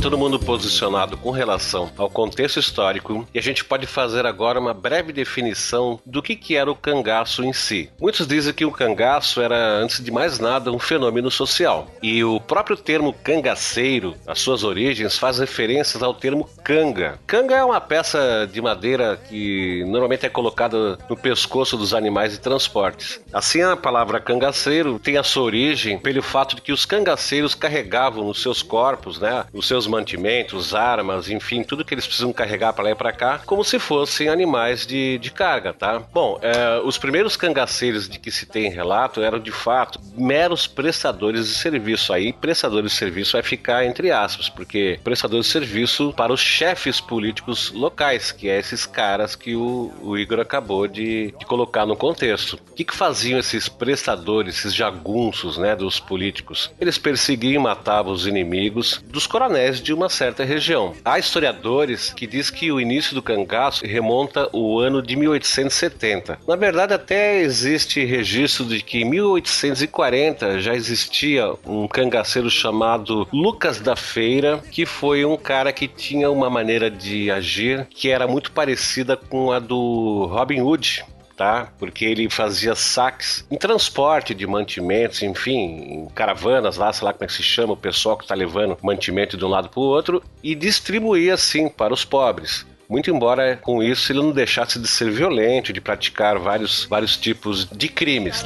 Todo 0.01 0.17
mundo 0.17 0.39
posicionado 0.39 1.17
com 1.17 1.29
relação 1.29 1.91
ao 1.97 2.09
contexto 2.09 2.57
histórico 2.57 3.27
e 3.33 3.39
a 3.39 3.41
gente 3.41 3.65
pode 3.65 3.85
fazer 3.85 4.25
agora 4.25 4.59
uma 4.59 4.73
breve 4.73 5.11
definição 5.11 5.99
do 6.05 6.21
que, 6.21 6.37
que 6.37 6.55
era 6.55 6.71
o 6.71 6.75
cangaço 6.75 7.43
em 7.43 7.51
si. 7.51 7.89
Muitos 7.99 8.25
dizem 8.25 8.53
que 8.53 8.63
o 8.63 8.71
cangaço 8.71 9.41
era, 9.41 9.57
antes 9.77 10.01
de 10.01 10.09
mais 10.09 10.39
nada, 10.39 10.71
um 10.71 10.79
fenômeno 10.79 11.29
social. 11.29 11.87
E 12.01 12.23
o 12.23 12.39
próprio 12.39 12.77
termo 12.77 13.11
cangaceiro, 13.11 14.15
as 14.25 14.39
suas 14.39 14.63
origens, 14.63 15.17
faz 15.17 15.37
referências 15.37 16.01
ao 16.01 16.13
termo 16.13 16.49
canga. 16.63 17.19
Canga 17.27 17.55
é 17.55 17.63
uma 17.63 17.81
peça 17.81 18.49
de 18.49 18.61
madeira 18.61 19.19
que 19.27 19.83
normalmente 19.85 20.25
é 20.25 20.29
colocada 20.29 20.97
no 21.09 21.17
pescoço 21.17 21.75
dos 21.75 21.93
animais 21.93 22.31
de 22.31 22.39
transportes. 22.39 23.19
Assim, 23.33 23.61
a 23.61 23.75
palavra 23.75 24.21
cangaceiro 24.21 24.97
tem 24.97 25.17
a 25.17 25.23
sua 25.23 25.43
origem 25.43 25.99
pelo 25.99 26.21
fato 26.23 26.55
de 26.55 26.61
que 26.61 26.71
os 26.71 26.85
cangaceiros 26.85 27.53
carregavam 27.53 28.23
nos 28.23 28.41
seus 28.41 28.61
corpos, 28.61 29.19
né, 29.19 29.45
os 29.53 29.67
seus 29.67 29.88
mantimentos, 29.89 30.73
armas, 30.73 31.29
enfim, 31.29 31.63
tudo 31.63 31.83
que 31.83 31.93
eles 31.93 32.05
precisam 32.05 32.31
carregar 32.31 32.73
para 32.73 32.85
lá 32.85 32.91
e 32.91 32.95
para 32.95 33.11
cá, 33.11 33.41
como 33.45 33.63
se 33.63 33.79
fossem 33.79 34.29
animais 34.29 34.85
de, 34.85 35.17
de 35.17 35.31
carga, 35.31 35.73
tá? 35.73 35.99
Bom, 36.13 36.39
é, 36.41 36.81
os 36.83 36.97
primeiros 36.97 37.35
cangaceiros 37.35 38.07
de 38.07 38.19
que 38.19 38.31
se 38.31 38.45
tem 38.45 38.69
relato 38.69 39.21
eram 39.21 39.39
de 39.39 39.51
fato 39.51 39.99
meros 40.15 40.67
prestadores 40.67 41.47
de 41.47 41.55
serviço. 41.55 42.13
Aí, 42.13 42.31
prestadores 42.31 42.91
de 42.91 42.97
serviço 42.97 43.33
vai 43.33 43.43
ficar 43.43 43.85
entre 43.85 44.11
aspas, 44.11 44.49
porque 44.49 44.99
prestadores 45.03 45.47
de 45.47 45.51
serviço 45.51 46.13
para 46.15 46.31
os 46.31 46.39
chefes 46.39 46.99
políticos 47.01 47.71
locais, 47.71 48.31
que 48.31 48.49
é 48.49 48.59
esses 48.59 48.85
caras 48.85 49.35
que 49.35 49.55
o, 49.55 49.91
o 50.01 50.17
Igor 50.17 50.39
acabou 50.39 50.87
de, 50.87 51.33
de, 51.37 51.45
colocar 51.45 51.85
no 51.85 51.95
contexto. 51.95 52.59
O 52.69 52.73
que, 52.73 52.83
que 52.83 52.95
faziam 52.95 53.39
esses 53.39 53.67
prestadores, 53.67 54.59
esses 54.59 54.73
jagunços, 54.73 55.57
né, 55.57 55.75
dos 55.75 55.99
políticos? 55.99 56.71
Eles 56.79 56.97
perseguiam 56.97 57.53
e 57.53 57.63
matavam 57.63 58.13
os 58.13 58.27
inimigos 58.27 59.03
dos 59.07 59.25
coronéis 59.25 59.78
de 59.81 59.93
uma 59.93 60.09
certa 60.09 60.43
região. 60.43 60.93
Há 61.03 61.19
historiadores 61.19 62.13
que 62.13 62.27
diz 62.27 62.49
que 62.49 62.71
o 62.71 62.79
início 62.79 63.15
do 63.15 63.21
cangaço 63.21 63.85
remonta 63.85 64.49
o 64.53 64.79
ano 64.79 65.01
de 65.01 65.15
1870. 65.15 66.39
Na 66.47 66.55
verdade, 66.55 66.93
até 66.93 67.39
existe 67.39 68.03
registro 68.05 68.65
de 68.65 68.81
que 68.81 68.99
em 68.99 69.05
1840 69.05 70.59
já 70.59 70.73
existia 70.73 71.53
um 71.65 71.87
cangaceiro 71.87 72.49
chamado 72.49 73.27
Lucas 73.31 73.79
da 73.79 73.95
Feira, 73.95 74.61
que 74.71 74.85
foi 74.85 75.25
um 75.25 75.37
cara 75.37 75.71
que 75.71 75.87
tinha 75.87 76.29
uma 76.29 76.49
maneira 76.49 76.89
de 76.89 77.31
agir 77.31 77.87
que 77.89 78.09
era 78.09 78.27
muito 78.27 78.51
parecida 78.51 79.15
com 79.15 79.51
a 79.51 79.59
do 79.59 80.27
Robin 80.31 80.61
Hood, 80.61 81.05
tá? 81.39 81.71
Porque 81.79 82.03
ele 82.03 82.29
fazia 82.29 82.75
saques 82.75 83.45
em 83.49 83.55
transporte 83.55 84.35
de 84.35 84.45
mantimentos, 84.45 85.23
enfim, 85.23 85.55
em 85.55 86.05
caravanas 86.07 86.75
lá, 86.75 86.91
sei 86.91 87.05
lá 87.05 87.13
como 87.13 87.23
é 87.23 87.27
que 87.27 87.33
se 87.33 87.41
chama, 87.41 87.71
o 87.71 87.77
pessoal 87.77 88.17
que 88.17 88.25
está 88.25 88.35
levando 88.35 88.77
mantimento 88.81 89.37
de 89.37 89.45
um 89.45 89.47
lado 89.47 89.69
para 89.69 89.79
o 89.79 89.83
outro 89.83 90.21
e 90.43 90.53
distribuía 90.53 91.35
assim 91.35 91.69
para 91.69 91.93
os 91.93 92.03
pobres. 92.03 92.65
Muito 92.89 93.11
embora 93.11 93.55
com 93.55 93.83
isso 93.83 94.11
ele 94.11 94.19
não 94.19 94.31
deixasse 94.31 94.79
de 94.79 94.87
ser 94.87 95.11
violento, 95.11 95.71
de 95.71 95.79
praticar 95.79 96.39
vários, 96.39 96.85
vários 96.85 97.15
tipos 97.15 97.65
de 97.71 97.87
crimes. 97.87 98.43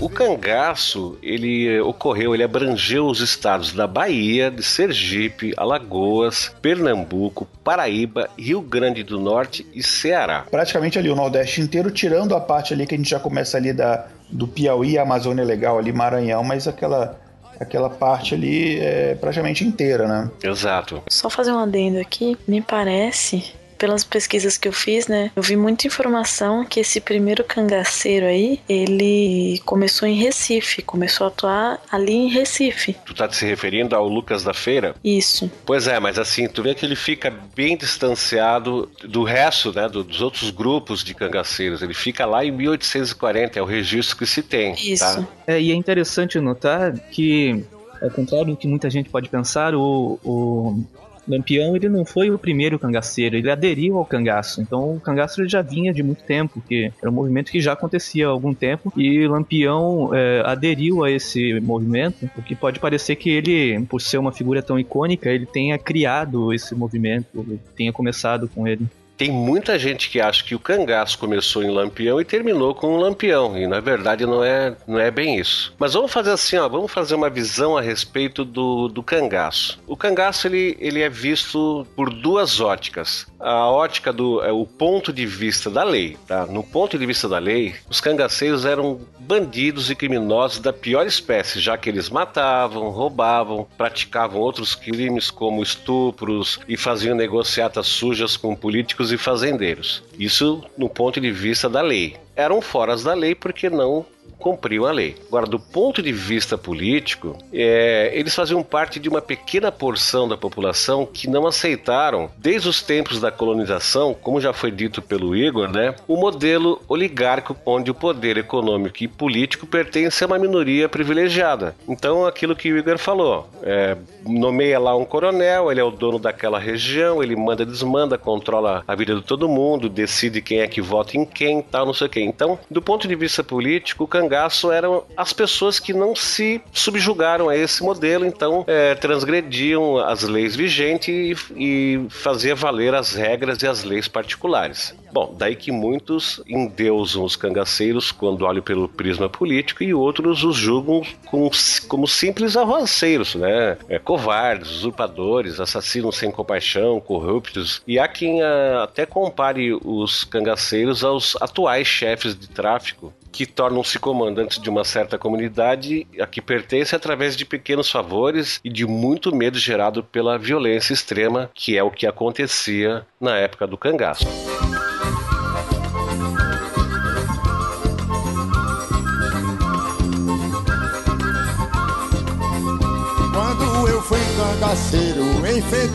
O 0.00 0.08
cangaço, 0.08 1.18
ele 1.22 1.78
ocorreu, 1.80 2.34
ele 2.34 2.42
abrangeu 2.42 3.04
os 3.04 3.20
estados 3.20 3.74
da 3.74 3.86
Bahia, 3.86 4.50
de 4.50 4.62
Sergipe, 4.62 5.52
Alagoas, 5.54 6.50
Pernambuco, 6.62 7.46
Paraíba, 7.62 8.30
Rio 8.38 8.62
Grande 8.62 9.02
do 9.02 9.20
Norte 9.20 9.66
e 9.74 9.82
Ceará. 9.82 10.46
Praticamente 10.50 10.98
ali 10.98 11.10
o 11.10 11.14
Nordeste 11.14 11.60
inteiro, 11.60 11.90
tirando 11.90 12.34
a 12.34 12.40
parte 12.40 12.72
ali 12.72 12.86
que 12.86 12.94
a 12.94 12.98
gente 12.98 13.10
já 13.10 13.20
começa 13.20 13.58
ali 13.58 13.74
da, 13.74 14.06
do 14.30 14.48
Piauí, 14.48 14.96
Amazônia 14.96 15.44
Legal 15.44 15.78
ali, 15.78 15.92
Maranhão, 15.92 16.42
mas 16.42 16.66
aquela 16.66 17.20
aquela 17.62 17.90
parte 17.90 18.34
ali 18.34 18.78
é, 18.78 19.14
praticamente 19.14 19.64
inteira, 19.64 20.06
né? 20.06 20.30
Exato. 20.42 21.02
Só 21.08 21.30
fazer 21.30 21.52
um 21.52 21.58
adendo 21.58 21.98
aqui, 21.98 22.36
me 22.46 22.60
parece 22.60 23.52
pelas 23.82 24.04
pesquisas 24.04 24.56
que 24.56 24.68
eu 24.68 24.72
fiz, 24.72 25.08
né, 25.08 25.32
eu 25.34 25.42
vi 25.42 25.56
muita 25.56 25.88
informação 25.88 26.64
que 26.64 26.78
esse 26.78 27.00
primeiro 27.00 27.42
cangaceiro 27.42 28.26
aí, 28.26 28.60
ele 28.68 29.60
começou 29.64 30.06
em 30.06 30.14
Recife, 30.14 30.82
começou 30.82 31.24
a 31.24 31.28
atuar 31.28 31.82
ali 31.90 32.12
em 32.12 32.28
Recife. 32.28 32.94
Tu 33.04 33.12
tá 33.12 33.28
se 33.32 33.44
referindo 33.44 33.96
ao 33.96 34.06
Lucas 34.06 34.44
da 34.44 34.54
Feira? 34.54 34.94
Isso. 35.02 35.50
Pois 35.66 35.88
é, 35.88 35.98
mas 35.98 36.16
assim, 36.16 36.46
tu 36.46 36.62
vê 36.62 36.76
que 36.76 36.86
ele 36.86 36.94
fica 36.94 37.34
bem 37.56 37.76
distanciado 37.76 38.88
do 39.02 39.24
resto, 39.24 39.72
né, 39.72 39.88
dos 39.88 40.20
outros 40.20 40.50
grupos 40.50 41.02
de 41.02 41.12
cangaceiros. 41.12 41.82
Ele 41.82 41.92
fica 41.92 42.24
lá 42.24 42.44
em 42.44 42.52
1840, 42.52 43.58
é 43.58 43.62
o 43.62 43.64
registro 43.64 44.16
que 44.16 44.26
se 44.26 44.44
tem. 44.44 44.74
Isso. 44.74 45.02
Tá? 45.02 45.26
É, 45.44 45.60
e 45.60 45.72
é 45.72 45.74
interessante 45.74 46.38
notar 46.38 46.96
que, 47.10 47.64
ao 48.00 48.10
contrário 48.10 48.52
do 48.52 48.56
que 48.56 48.68
muita 48.68 48.88
gente 48.88 49.10
pode 49.10 49.28
pensar, 49.28 49.74
o, 49.74 50.20
o 50.22 50.84
Lampião 51.28 51.76
ele 51.76 51.88
não 51.88 52.04
foi 52.04 52.30
o 52.30 52.38
primeiro 52.38 52.78
cangaceiro, 52.78 53.36
ele 53.36 53.50
aderiu 53.50 53.98
ao 53.98 54.04
cangaço. 54.04 54.60
Então 54.60 54.96
o 54.96 55.00
cangaço 55.00 55.46
já 55.48 55.62
vinha 55.62 55.92
de 55.92 56.02
muito 56.02 56.22
tempo, 56.24 56.62
que 56.66 56.92
era 57.00 57.10
um 57.10 57.14
movimento 57.14 57.50
que 57.50 57.60
já 57.60 57.72
acontecia 57.72 58.26
há 58.26 58.30
algum 58.30 58.54
tempo 58.54 58.92
e 58.96 59.26
Lampião 59.26 60.10
é, 60.14 60.42
aderiu 60.44 61.04
a 61.04 61.10
esse 61.10 61.60
movimento, 61.60 62.28
o 62.36 62.42
que 62.42 62.54
pode 62.54 62.78
parecer 62.80 63.16
que 63.16 63.30
ele, 63.30 63.84
por 63.86 64.00
ser 64.00 64.18
uma 64.18 64.32
figura 64.32 64.62
tão 64.62 64.78
icônica, 64.78 65.30
ele 65.30 65.46
tenha 65.46 65.78
criado 65.78 66.52
esse 66.52 66.74
movimento, 66.74 67.60
tenha 67.76 67.92
começado 67.92 68.48
com 68.48 68.66
ele. 68.66 68.86
Tem 69.16 69.30
muita 69.30 69.78
gente 69.78 70.10
que 70.10 70.20
acha 70.20 70.42
que 70.44 70.54
o 70.54 70.58
cangaço 70.58 71.18
começou 71.18 71.62
em 71.62 71.70
Lampião 71.70 72.20
e 72.20 72.24
terminou 72.24 72.74
com 72.74 72.94
o 72.94 73.00
Lampião, 73.00 73.56
e 73.56 73.66
na 73.66 73.80
verdade 73.80 74.26
não 74.26 74.42
é, 74.42 74.74
não 74.86 74.98
é 74.98 75.10
bem 75.10 75.38
isso. 75.38 75.74
Mas 75.78 75.94
vamos 75.94 76.12
fazer 76.12 76.30
assim, 76.30 76.56
ó, 76.56 76.68
vamos 76.68 76.90
fazer 76.90 77.14
uma 77.14 77.30
visão 77.30 77.76
a 77.76 77.80
respeito 77.80 78.44
do, 78.44 78.88
do 78.88 79.02
cangaço. 79.02 79.80
O 79.86 79.96
cangaço 79.96 80.46
ele, 80.46 80.76
ele 80.80 81.00
é 81.00 81.08
visto 81.08 81.86
por 81.94 82.10
duas 82.10 82.60
óticas. 82.60 83.26
A 83.38 83.68
ótica 83.68 84.12
do 84.12 84.42
é, 84.42 84.52
o 84.52 84.66
ponto 84.66 85.12
de 85.12 85.26
vista 85.26 85.70
da 85.70 85.84
lei, 85.84 86.16
tá? 86.26 86.46
No 86.46 86.62
ponto 86.62 86.98
de 86.98 87.06
vista 87.06 87.28
da 87.28 87.38
lei, 87.38 87.74
os 87.88 88.00
cangaceiros 88.00 88.64
eram 88.64 89.00
bandidos 89.20 89.90
e 89.90 89.94
criminosos 89.94 90.58
da 90.58 90.72
pior 90.72 91.06
espécie, 91.06 91.60
já 91.60 91.76
que 91.76 91.88
eles 91.88 92.10
matavam, 92.10 92.90
roubavam, 92.90 93.66
praticavam 93.76 94.40
outros 94.40 94.74
crimes 94.74 95.30
como 95.30 95.62
estupros 95.62 96.60
e 96.68 96.76
faziam 96.76 97.16
negociatas 97.16 97.86
sujas 97.86 98.36
com 98.36 98.54
políticos 98.54 99.11
e 99.12 99.18
fazendeiros. 99.18 100.02
Isso 100.18 100.64
no 100.76 100.88
ponto 100.88 101.20
de 101.20 101.30
vista 101.30 101.68
da 101.68 101.82
lei. 101.82 102.16
Eram 102.34 102.60
foras 102.60 103.02
da 103.02 103.14
lei 103.14 103.34
porque 103.34 103.68
não 103.68 104.06
cumpriam 104.42 104.84
a 104.84 104.92
lei. 104.92 105.14
Agora, 105.28 105.46
do 105.46 105.58
ponto 105.58 106.02
de 106.02 106.12
vista 106.12 106.58
político, 106.58 107.38
é, 107.52 108.10
eles 108.12 108.34
faziam 108.34 108.62
parte 108.62 108.98
de 108.98 109.08
uma 109.08 109.22
pequena 109.22 109.70
porção 109.70 110.28
da 110.28 110.36
população 110.36 111.06
que 111.06 111.30
não 111.30 111.46
aceitaram, 111.46 112.28
desde 112.36 112.68
os 112.68 112.82
tempos 112.82 113.20
da 113.20 113.30
colonização, 113.30 114.12
como 114.12 114.40
já 114.40 114.52
foi 114.52 114.70
dito 114.70 115.00
pelo 115.00 115.36
Igor, 115.36 115.70
né, 115.70 115.94
o 116.08 116.16
modelo 116.16 116.80
oligárquico 116.88 117.56
onde 117.64 117.90
o 117.90 117.94
poder 117.94 118.36
econômico 118.36 119.02
e 119.02 119.08
político 119.08 119.66
pertence 119.66 120.24
a 120.24 120.26
uma 120.26 120.38
minoria 120.38 120.88
privilegiada. 120.88 121.76
Então, 121.88 122.26
aquilo 122.26 122.56
que 122.56 122.72
o 122.72 122.76
Igor 122.76 122.98
falou, 122.98 123.48
é, 123.62 123.96
nomeia 124.26 124.78
lá 124.78 124.96
um 124.96 125.04
coronel, 125.04 125.70
ele 125.70 125.80
é 125.80 125.84
o 125.84 125.90
dono 125.90 126.18
daquela 126.18 126.58
região, 126.58 127.22
ele 127.22 127.36
manda, 127.36 127.64
desmanda, 127.64 128.18
controla 128.18 128.82
a 128.88 128.94
vida 128.94 129.14
de 129.14 129.22
todo 129.22 129.48
mundo, 129.48 129.88
decide 129.88 130.42
quem 130.42 130.60
é 130.60 130.66
que 130.66 130.80
vota 130.80 131.16
em 131.16 131.24
quem, 131.24 131.62
tal, 131.62 131.86
não 131.86 131.94
sei 131.94 132.06
o 132.06 132.10
quê. 132.10 132.20
Então, 132.20 132.58
do 132.70 132.82
ponto 132.82 133.06
de 133.06 133.14
vista 133.14 133.44
político, 133.44 134.04
o 134.04 134.08
cangaço 134.32 134.72
eram 134.72 135.04
as 135.14 135.32
pessoas 135.32 135.78
que 135.78 135.92
não 135.92 136.16
se 136.16 136.60
subjugaram 136.72 137.50
a 137.50 137.56
esse 137.56 137.82
modelo, 137.82 138.24
então 138.24 138.64
é, 138.66 138.94
transgrediam 138.94 139.98
as 139.98 140.22
leis 140.22 140.56
vigentes 140.56 141.14
e, 141.14 141.36
e 141.56 142.06
fazia 142.08 142.54
valer 142.54 142.94
as 142.94 143.14
regras 143.14 143.62
e 143.62 143.66
as 143.66 143.84
leis 143.84 144.08
particulares. 144.08 144.94
Bom, 145.12 145.34
daí 145.36 145.54
que 145.54 145.70
muitos 145.70 146.40
endeusam 146.48 147.22
os 147.22 147.36
cangaceiros 147.36 148.10
quando 148.10 148.46
olham 148.46 148.62
pelo 148.62 148.88
prisma 148.88 149.28
político 149.28 149.84
e 149.84 149.92
outros 149.92 150.42
os 150.42 150.56
julgam 150.56 151.02
como, 151.26 151.50
como 151.86 152.08
simples 152.08 152.56
arronceiros, 152.56 153.34
né? 153.34 153.76
É, 153.90 153.98
covardes, 153.98 154.70
usurpadores, 154.70 155.60
assassinos 155.60 156.16
sem 156.16 156.30
compaixão, 156.30 156.98
corruptos. 156.98 157.82
E 157.86 157.98
há 157.98 158.08
quem 158.08 158.42
a, 158.42 158.84
até 158.84 159.04
compare 159.04 159.74
os 159.84 160.24
cangaceiros 160.24 161.04
aos 161.04 161.36
atuais 161.42 161.86
chefes 161.86 162.34
de 162.34 162.48
tráfico 162.48 163.12
que 163.32 163.46
tornam-se 163.46 163.98
comandantes 163.98 164.60
de 164.60 164.68
uma 164.68 164.84
certa 164.84 165.18
comunidade 165.18 166.06
a 166.20 166.26
que 166.26 166.42
pertence 166.42 166.94
através 166.94 167.36
de 167.36 167.44
pequenos 167.44 167.90
favores 167.90 168.60
e 168.62 168.68
de 168.68 168.86
muito 168.86 169.34
medo 169.34 169.58
gerado 169.58 170.04
pela 170.04 170.38
violência 170.38 170.92
extrema, 170.92 171.50
que 171.54 171.76
é 171.76 171.82
o 171.82 171.90
que 171.90 172.06
acontecia 172.06 173.06
na 173.20 173.36
época 173.38 173.66
do 173.66 173.78
cangaço. 173.78 174.26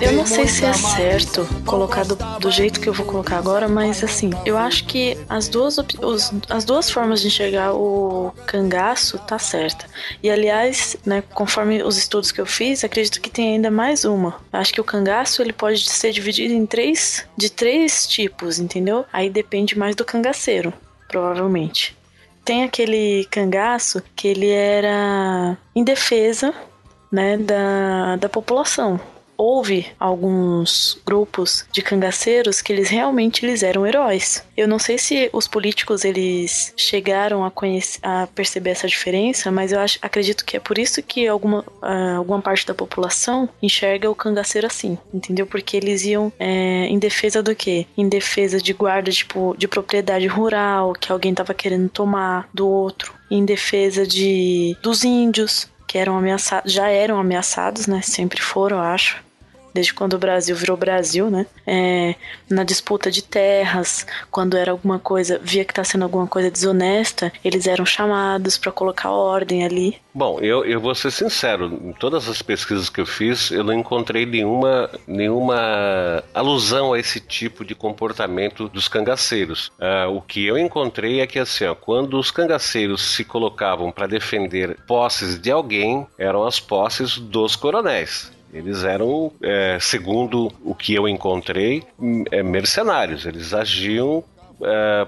Eu 0.02 0.12
não 0.13 0.26
sei 0.26 0.48
se 0.48 0.65
é 0.65 0.74
certo 0.74 1.48
colocar 1.65 2.04
do, 2.06 2.15
do 2.39 2.50
jeito 2.52 2.80
que 2.80 2.88
eu 2.89 2.93
vou 2.93 3.06
colocar 3.06 3.38
agora, 3.38 3.67
mas 3.67 4.04
assim, 4.04 4.32
eu 4.46 4.58
acho 4.58 4.86
que 4.86 5.17
as 5.30 5.48
duas, 5.48 5.78
os- 5.78 6.32
as 6.50 6.65
duas 6.65 6.89
formas 6.89 7.22
de 7.22 7.28
enxergar 7.28 7.74
o 7.74 8.32
cangaço 8.46 9.17
tá 9.20 9.38
certa. 9.39 9.86
E 10.22 10.30
aliás, 10.30 10.98
né, 11.06 11.24
conforme 11.34 11.82
os 11.84 11.98
estudos 11.98 12.32
que 12.32 12.41
eu 12.41 12.46
fiz, 12.46 12.84
acredito 12.84 13.22
que 13.22 13.30
tem 13.30 13.54
ainda 13.56 13.70
mais 13.72 14.06
uma. 14.06 14.36
Acho 14.52 14.74
que 14.74 14.82
o 14.82 14.84
cangaço 14.84 15.41
ele 15.41 15.54
pode 15.54 15.88
ser 15.89 16.12
dividido 16.12 16.54
em 16.54 16.65
três, 16.65 17.26
de 17.38 17.50
três 17.50 18.08
tipos, 18.08 18.60
entendeu? 18.60 19.06
Aí 19.13 19.30
depende 19.30 19.78
mais 19.78 19.96
do 19.96 20.04
cangaceiro, 20.06 20.74
provavelmente. 21.08 21.96
Tem 22.43 22.63
aquele 22.63 23.28
cangaço 23.30 24.02
que 24.15 24.28
ele 24.28 24.50
era 24.50 25.58
indefesa 25.76 26.54
né, 27.12 27.38
da, 27.38 28.15
da 28.17 28.30
população. 28.30 29.00
Houve 29.38 29.86
alguns 30.00 31.00
grupos 31.06 31.63
de 31.72 31.84
cangaceiros 31.84 32.60
que 32.60 32.74
eles 32.74 32.89
realmente 32.89 33.46
eles 33.46 33.62
eram 33.62 33.86
heróis. 33.86 34.43
Eu 34.58 34.67
não 34.67 34.80
sei 34.80 34.98
se 34.98 35.30
os 35.32 35.48
políticos 35.48 36.04
eles 36.04 36.74
chegaram 36.76 37.46
a, 37.46 37.52
conhecer, 37.52 38.00
a 38.02 38.28
perceber 38.34 38.72
essa 38.72 38.88
diferença, 38.88 39.52
mas 39.52 39.72
eu 39.72 39.80
acho, 39.80 40.00
acredito 40.02 40.43
que 40.43 40.58
é 40.58 40.60
por 40.60 40.80
isso 40.80 41.04
que 41.04 41.28
alguma, 41.28 41.63
ah, 41.84 42.15
alguma 42.15 42.41
parte 42.41 42.65
da 42.65 42.74
população 42.74 43.48
enxerga 43.62 44.10
o 44.10 44.15
cangaceiro 44.15 44.65
assim, 44.65 44.98
entendeu? 45.13 45.46
Porque 45.46 45.78
eles 45.78 46.04
iam 46.04 46.34
é, 46.39 46.88
em 46.88 46.98
defesa 46.98 47.43
do 47.43 47.56
quê? 47.56 47.86
Em 47.96 48.10
defesa 48.10 48.60
de 48.60 48.74
guarda 48.74 49.12
tipo, 49.12 49.56
de 49.56 49.67
propriedade 49.67 50.26
rural 50.26 50.93
que 50.93 51.12
alguém 51.12 51.32
estava 51.32 51.54
querendo 51.54 51.89
tomar 51.89 52.50
do 52.52 52.67
outro, 52.67 53.13
em 53.30 53.46
defesa 53.46 54.08
de 54.08 54.76
dos 54.82 55.04
índios 55.04 55.70
que 55.88 55.97
eram 55.97 56.17
ameaçados, 56.17 56.71
já 56.71 56.89
eram 56.89 57.17
ameaçados, 57.17 57.88
né? 57.88 58.02
Sempre 58.02 58.41
foram, 58.41 58.82
acho. 58.82 59.23
Desde 59.77 59.93
quando 59.93 60.13
o 60.13 60.17
Brasil 60.17 60.55
virou 60.55 60.75
Brasil, 60.75 61.29
né? 61.29 61.45
É, 61.67 62.15
na 62.49 62.63
disputa 62.63 63.11
de 63.11 63.21
terras, 63.21 64.07
quando 64.31 64.57
era 64.57 64.71
alguma 64.71 64.97
coisa, 64.97 65.39
via 65.39 65.63
que 65.63 65.71
tá 65.71 65.83
sendo 65.83 66.01
alguma 66.01 66.25
coisa 66.25 66.49
desonesta, 66.49 67.31
eles 67.45 67.67
eram 67.67 67.85
chamados 67.85 68.57
para 68.57 68.71
colocar 68.71 69.11
ordem 69.11 69.63
ali. 69.63 69.95
Bom, 70.11 70.39
eu, 70.39 70.65
eu 70.65 70.81
vou 70.81 70.95
ser 70.95 71.11
sincero, 71.11 71.65
em 71.67 71.93
todas 71.93 72.27
as 72.27 72.41
pesquisas 72.41 72.89
que 72.89 72.99
eu 72.99 73.05
fiz, 73.05 73.51
eu 73.51 73.63
não 73.63 73.71
encontrei 73.71 74.25
nenhuma, 74.25 74.89
nenhuma 75.05 76.23
alusão 76.33 76.93
a 76.93 76.99
esse 76.99 77.19
tipo 77.19 77.63
de 77.63 77.75
comportamento 77.75 78.67
dos 78.67 78.87
cangaceiros. 78.87 79.71
Ah, 79.79 80.07
o 80.07 80.23
que 80.23 80.43
eu 80.43 80.57
encontrei 80.57 81.21
é 81.21 81.27
que, 81.27 81.37
assim, 81.37 81.65
ó, 81.65 81.75
quando 81.75 82.17
os 82.17 82.31
cangaceiros 82.31 83.13
se 83.13 83.23
colocavam 83.23 83.91
para 83.91 84.07
defender 84.07 84.75
posses 84.87 85.39
de 85.39 85.51
alguém, 85.51 86.07
eram 86.17 86.47
as 86.47 86.59
posses 86.59 87.19
dos 87.19 87.55
coronéis. 87.55 88.35
Eles 88.53 88.83
eram, 88.83 89.31
é, 89.41 89.77
segundo 89.79 90.51
o 90.63 90.73
que 90.73 90.93
eu 90.95 91.07
encontrei, 91.07 91.83
m- 91.99 92.25
é, 92.31 92.41
mercenários. 92.41 93.25
Eles 93.25 93.53
agiam 93.53 94.23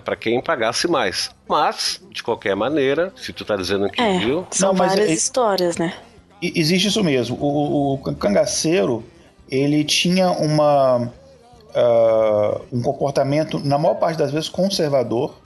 para 0.06 0.16
quem 0.16 0.40
pagasse 0.40 0.88
mais. 0.88 1.32
Mas, 1.48 2.00
de 2.12 2.22
qualquer 2.22 2.56
maneira, 2.56 3.12
se 3.16 3.34
tu 3.34 3.44
tá 3.44 3.56
dizendo 3.56 3.90
que 3.90 4.00
É, 4.00 4.20
viu, 4.20 4.46
são 4.52 4.70
Não, 4.70 4.76
várias 4.76 5.10
é- 5.10 5.14
histórias, 5.14 5.76
né? 5.78 5.92
Existe 6.40 6.88
isso 6.88 7.04
mesmo. 7.04 7.36
O, 7.42 7.96
o 7.96 7.98
cangaceiro, 8.16 9.04
ele 9.50 9.84
tinha 9.84 10.30
uma, 10.30 11.12
ah, 11.74 12.62
um 12.72 12.82
comportamento, 12.82 13.60
na 13.60 13.80
maior 13.80 13.96
parte 13.96 14.18
das 14.20 14.32
vezes, 14.32 14.48
conservador. 14.50 15.39